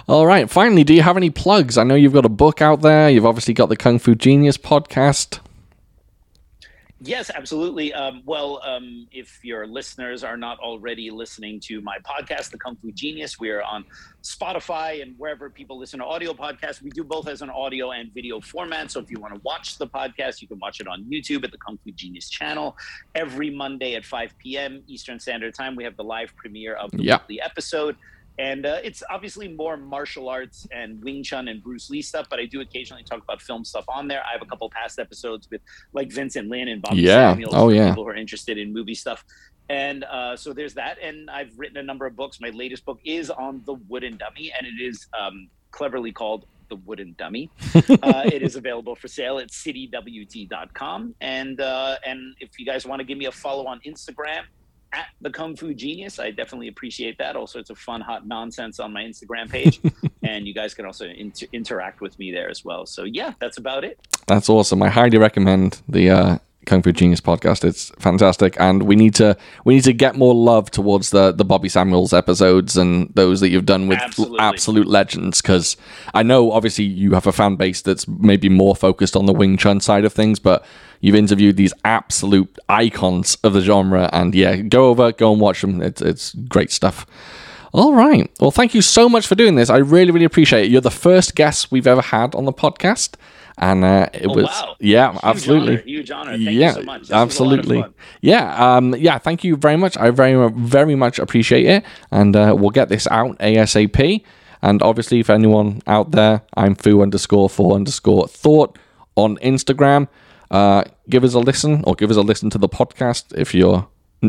All 0.09 0.25
right. 0.25 0.49
Finally, 0.49 0.83
do 0.85 0.95
you 0.95 1.03
have 1.03 1.17
any 1.17 1.29
plugs? 1.29 1.77
I 1.77 1.83
know 1.83 1.93
you've 1.93 2.13
got 2.13 2.25
a 2.25 2.29
book 2.29 2.63
out 2.63 2.81
there. 2.81 3.11
You've 3.11 3.27
obviously 3.27 3.53
got 3.53 3.69
the 3.69 3.77
Kung 3.77 3.99
Fu 3.99 4.15
Genius 4.15 4.57
podcast. 4.57 5.37
Yes, 6.99 7.29
absolutely. 7.33 7.93
Um, 7.93 8.23
well, 8.25 8.59
um, 8.65 9.07
if 9.11 9.39
your 9.45 9.67
listeners 9.67 10.23
are 10.23 10.35
not 10.35 10.57
already 10.59 11.11
listening 11.11 11.59
to 11.65 11.79
my 11.81 11.99
podcast, 11.99 12.49
The 12.49 12.57
Kung 12.57 12.75
Fu 12.75 12.91
Genius, 12.91 13.39
we 13.39 13.51
are 13.51 13.61
on 13.61 13.85
Spotify 14.23 15.03
and 15.03 15.13
wherever 15.19 15.47
people 15.51 15.77
listen 15.77 15.99
to 15.99 16.05
audio 16.05 16.33
podcasts. 16.33 16.81
We 16.81 16.89
do 16.89 17.03
both 17.03 17.27
as 17.27 17.43
an 17.43 17.51
audio 17.51 17.91
and 17.91 18.11
video 18.11 18.41
format. 18.41 18.89
So 18.89 18.99
if 18.99 19.11
you 19.11 19.19
want 19.19 19.35
to 19.35 19.41
watch 19.43 19.77
the 19.77 19.85
podcast, 19.87 20.41
you 20.41 20.47
can 20.47 20.57
watch 20.57 20.81
it 20.81 20.87
on 20.87 21.03
YouTube 21.03 21.43
at 21.43 21.51
the 21.51 21.57
Kung 21.59 21.77
Fu 21.83 21.91
Genius 21.91 22.29
channel. 22.29 22.75
Every 23.13 23.51
Monday 23.51 23.93
at 23.93 24.03
5 24.03 24.33
p.m. 24.39 24.81
Eastern 24.87 25.19
Standard 25.19 25.53
Time, 25.53 25.75
we 25.75 25.83
have 25.83 25.95
the 25.97 26.03
live 26.03 26.35
premiere 26.35 26.73
of 26.73 26.89
the 26.89 27.03
Yeah. 27.03 27.19
weekly 27.19 27.41
episode. 27.41 27.95
And 28.39 28.65
uh, 28.65 28.77
it's 28.83 29.03
obviously 29.09 29.49
more 29.49 29.75
martial 29.75 30.29
arts 30.29 30.65
and 30.71 31.03
Wing 31.03 31.21
Chun 31.23 31.49
and 31.49 31.61
Bruce 31.61 31.89
Lee 31.89 32.01
stuff. 32.01 32.27
But 32.29 32.39
I 32.39 32.45
do 32.45 32.61
occasionally 32.61 33.03
talk 33.03 33.21
about 33.21 33.41
film 33.41 33.65
stuff 33.65 33.83
on 33.89 34.07
there. 34.07 34.23
I 34.27 34.31
have 34.31 34.41
a 34.41 34.45
couple 34.45 34.69
past 34.69 34.97
episodes 34.97 35.49
with 35.51 35.61
like 35.93 36.09
Vincent 36.11 36.47
Lyn 36.49 36.69
and 36.69 36.81
Bobby 36.81 37.01
Yeah. 37.01 37.31
Samuels. 37.33 37.53
Oh, 37.53 37.67
yeah. 37.69 37.89
people 37.89 38.05
who 38.05 38.09
are 38.09 38.15
interested 38.15 38.57
in 38.57 38.71
movie 38.73 38.95
stuff. 38.95 39.25
And 39.67 40.05
uh, 40.05 40.37
so 40.37 40.53
there's 40.53 40.73
that. 40.75 40.97
And 41.03 41.29
I've 41.29 41.51
written 41.57 41.77
a 41.77 41.83
number 41.83 42.05
of 42.05 42.15
books. 42.15 42.39
My 42.41 42.49
latest 42.49 42.85
book 42.85 42.99
is 43.03 43.29
on 43.29 43.61
the 43.65 43.73
wooden 43.87 44.17
dummy, 44.17 44.51
and 44.57 44.65
it 44.65 44.81
is 44.83 45.07
um, 45.19 45.49
cleverly 45.71 46.11
called 46.11 46.45
The 46.69 46.77
Wooden 46.77 47.15
Dummy. 47.19 47.51
uh, 47.75 48.23
it 48.25 48.41
is 48.41 48.55
available 48.55 48.95
for 48.95 49.07
sale 49.07 49.37
at 49.37 49.49
citywt.com. 49.49 51.15
And, 51.21 51.61
uh, 51.61 51.97
and 52.05 52.35
if 52.39 52.57
you 52.57 52.65
guys 52.65 52.85
want 52.85 52.99
to 52.99 53.03
give 53.03 53.17
me 53.17 53.25
a 53.25 53.31
follow 53.31 53.67
on 53.67 53.79
Instagram, 53.85 54.41
at 54.91 55.07
the 55.21 55.29
Kung 55.29 55.55
Fu 55.55 55.73
Genius, 55.73 56.19
I 56.19 56.31
definitely 56.31 56.67
appreciate 56.67 57.17
that. 57.17 57.35
All 57.35 57.47
sorts 57.47 57.69
of 57.69 57.77
fun, 57.77 58.01
hot 58.01 58.27
nonsense 58.27 58.79
on 58.79 58.93
my 58.93 59.03
Instagram 59.03 59.49
page. 59.49 59.79
and 60.23 60.47
you 60.47 60.53
guys 60.53 60.73
can 60.73 60.85
also 60.85 61.05
inter- 61.05 61.47
interact 61.53 62.01
with 62.01 62.17
me 62.19 62.31
there 62.31 62.49
as 62.49 62.65
well. 62.65 62.85
So, 62.85 63.03
yeah, 63.03 63.33
that's 63.39 63.57
about 63.57 63.83
it. 63.83 63.99
That's 64.27 64.49
awesome. 64.49 64.81
I 64.81 64.89
highly 64.89 65.17
recommend 65.17 65.81
the 65.87 66.09
uh, 66.09 66.37
Kung 66.65 66.81
Fu 66.81 66.91
Genius 66.91 67.21
podcast. 67.21 67.63
It's 67.63 67.89
fantastic, 67.99 68.55
and 68.59 68.83
we 68.83 68.95
need 68.95 69.15
to 69.15 69.35
we 69.65 69.75
need 69.75 69.83
to 69.85 69.93
get 69.93 70.15
more 70.15 70.35
love 70.35 70.69
towards 70.69 71.09
the 71.09 71.31
the 71.31 71.45
Bobby 71.45 71.69
Samuels 71.69 72.13
episodes 72.13 72.77
and 72.77 73.11
those 73.15 73.39
that 73.39 73.49
you've 73.49 73.65
done 73.65 73.87
with 73.87 73.97
Absolutely. 73.99 74.39
absolute 74.39 74.87
legends. 74.87 75.41
Because 75.41 75.77
I 76.13 76.23
know 76.23 76.51
obviously 76.51 76.85
you 76.85 77.13
have 77.13 77.27
a 77.27 77.31
fan 77.31 77.55
base 77.55 77.81
that's 77.81 78.07
maybe 78.07 78.49
more 78.49 78.75
focused 78.75 79.15
on 79.15 79.25
the 79.25 79.33
Wing 79.33 79.57
Chun 79.57 79.79
side 79.79 80.05
of 80.05 80.13
things, 80.13 80.39
but 80.39 80.65
you've 81.01 81.15
interviewed 81.15 81.57
these 81.57 81.73
absolute 81.85 82.57
icons 82.67 83.37
of 83.43 83.53
the 83.53 83.61
genre, 83.61 84.09
and 84.13 84.33
yeah, 84.35 84.57
go 84.57 84.89
over, 84.89 85.11
go 85.11 85.31
and 85.31 85.41
watch 85.41 85.61
them. 85.61 85.81
It's 85.81 86.01
it's 86.01 86.33
great 86.33 86.71
stuff. 86.71 87.05
All 87.71 87.93
right. 87.93 88.29
Well, 88.39 88.49
thank 88.51 88.73
you 88.73 88.81
so 88.81 89.07
much 89.07 89.27
for 89.27 89.35
doing 89.35 89.53
this. 89.55 89.69
I 89.69 89.77
really, 89.77 90.09
really 90.11 90.25
appreciate 90.25 90.65
it. 90.65 90.71
You're 90.71 90.81
the 90.81 90.89
first 90.89 91.35
guest 91.35 91.71
we've 91.71 91.85
ever 91.85 92.01
had 92.01 92.33
on 92.33 92.45
the 92.45 92.51
podcast, 92.53 93.13
and 93.59 93.83
uh, 93.85 94.07
it 94.11 94.25
Oh, 94.25 94.33
was 94.33 94.45
wow. 94.45 94.75
yeah, 94.79 95.11
Huge 95.11 95.21
absolutely. 95.23 95.73
honor, 95.73 95.81
huge 95.83 96.11
honor. 96.11 96.31
Thank 96.31 96.41
yeah, 96.49 96.67
you 96.69 96.73
so 96.73 96.81
much. 96.83 97.01
This 97.01 97.09
was 97.09 97.09
a 97.11 97.13
lot 97.13 97.21
of 97.23 97.29
absolutely. 97.29 97.85
Yeah, 98.21 98.75
um, 98.77 98.95
yeah. 98.95 99.19
Thank 99.19 99.43
you 99.43 99.55
very 99.55 99.77
much. 99.77 99.97
I 99.97 100.09
very, 100.09 100.49
very 100.55 100.95
much 100.95 101.19
appreciate 101.19 101.65
it, 101.67 101.83
and 102.09 102.35
uh, 102.35 102.55
we'll 102.57 102.71
get 102.71 102.89
this 102.89 103.07
out 103.11 103.37
asap. 103.37 104.23
And 104.63 104.81
obviously, 104.81 105.19
if 105.19 105.29
anyone 105.29 105.81
out 105.85 106.09
there, 106.11 106.41
I'm 106.57 106.73
foo 106.73 107.01
underscore 107.03 107.49
four 107.51 107.75
underscore 107.75 108.27
thought 108.27 108.77
on 109.15 109.37
Instagram. 109.37 110.07
Uh, 110.51 110.83
give 111.09 111.23
us 111.23 111.33
a 111.33 111.39
listen, 111.39 111.83
or 111.85 111.95
give 111.95 112.09
us 112.11 112.17
a 112.17 112.21
listen 112.21 112.49
to 112.51 112.57
the 112.57 112.69
podcast 112.69 113.37
if 113.37 113.53
you're. 113.53 113.87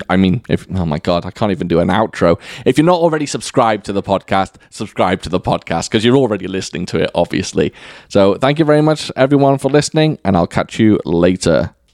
I 0.08 0.16
mean, 0.16 0.42
if 0.48 0.68
oh 0.76 0.86
my 0.86 0.98
god, 0.98 1.26
I 1.26 1.32
can't 1.32 1.50
even 1.50 1.66
do 1.66 1.80
an 1.80 1.88
outro. 1.88 2.40
If 2.64 2.78
you're 2.78 2.84
not 2.84 3.00
already 3.00 3.26
subscribed 3.26 3.84
to 3.86 3.92
the 3.92 4.02
podcast, 4.02 4.54
subscribe 4.70 5.20
to 5.22 5.28
the 5.28 5.40
podcast 5.40 5.90
because 5.90 6.04
you're 6.04 6.16
already 6.16 6.46
listening 6.46 6.86
to 6.86 7.02
it, 7.02 7.10
obviously. 7.14 7.72
So, 8.08 8.36
thank 8.36 8.60
you 8.60 8.64
very 8.64 8.82
much, 8.82 9.10
everyone, 9.16 9.58
for 9.58 9.68
listening, 9.68 10.18
and 10.24 10.36
I'll 10.36 10.46
catch 10.46 10.78
you 10.78 11.00
later. 11.04 11.74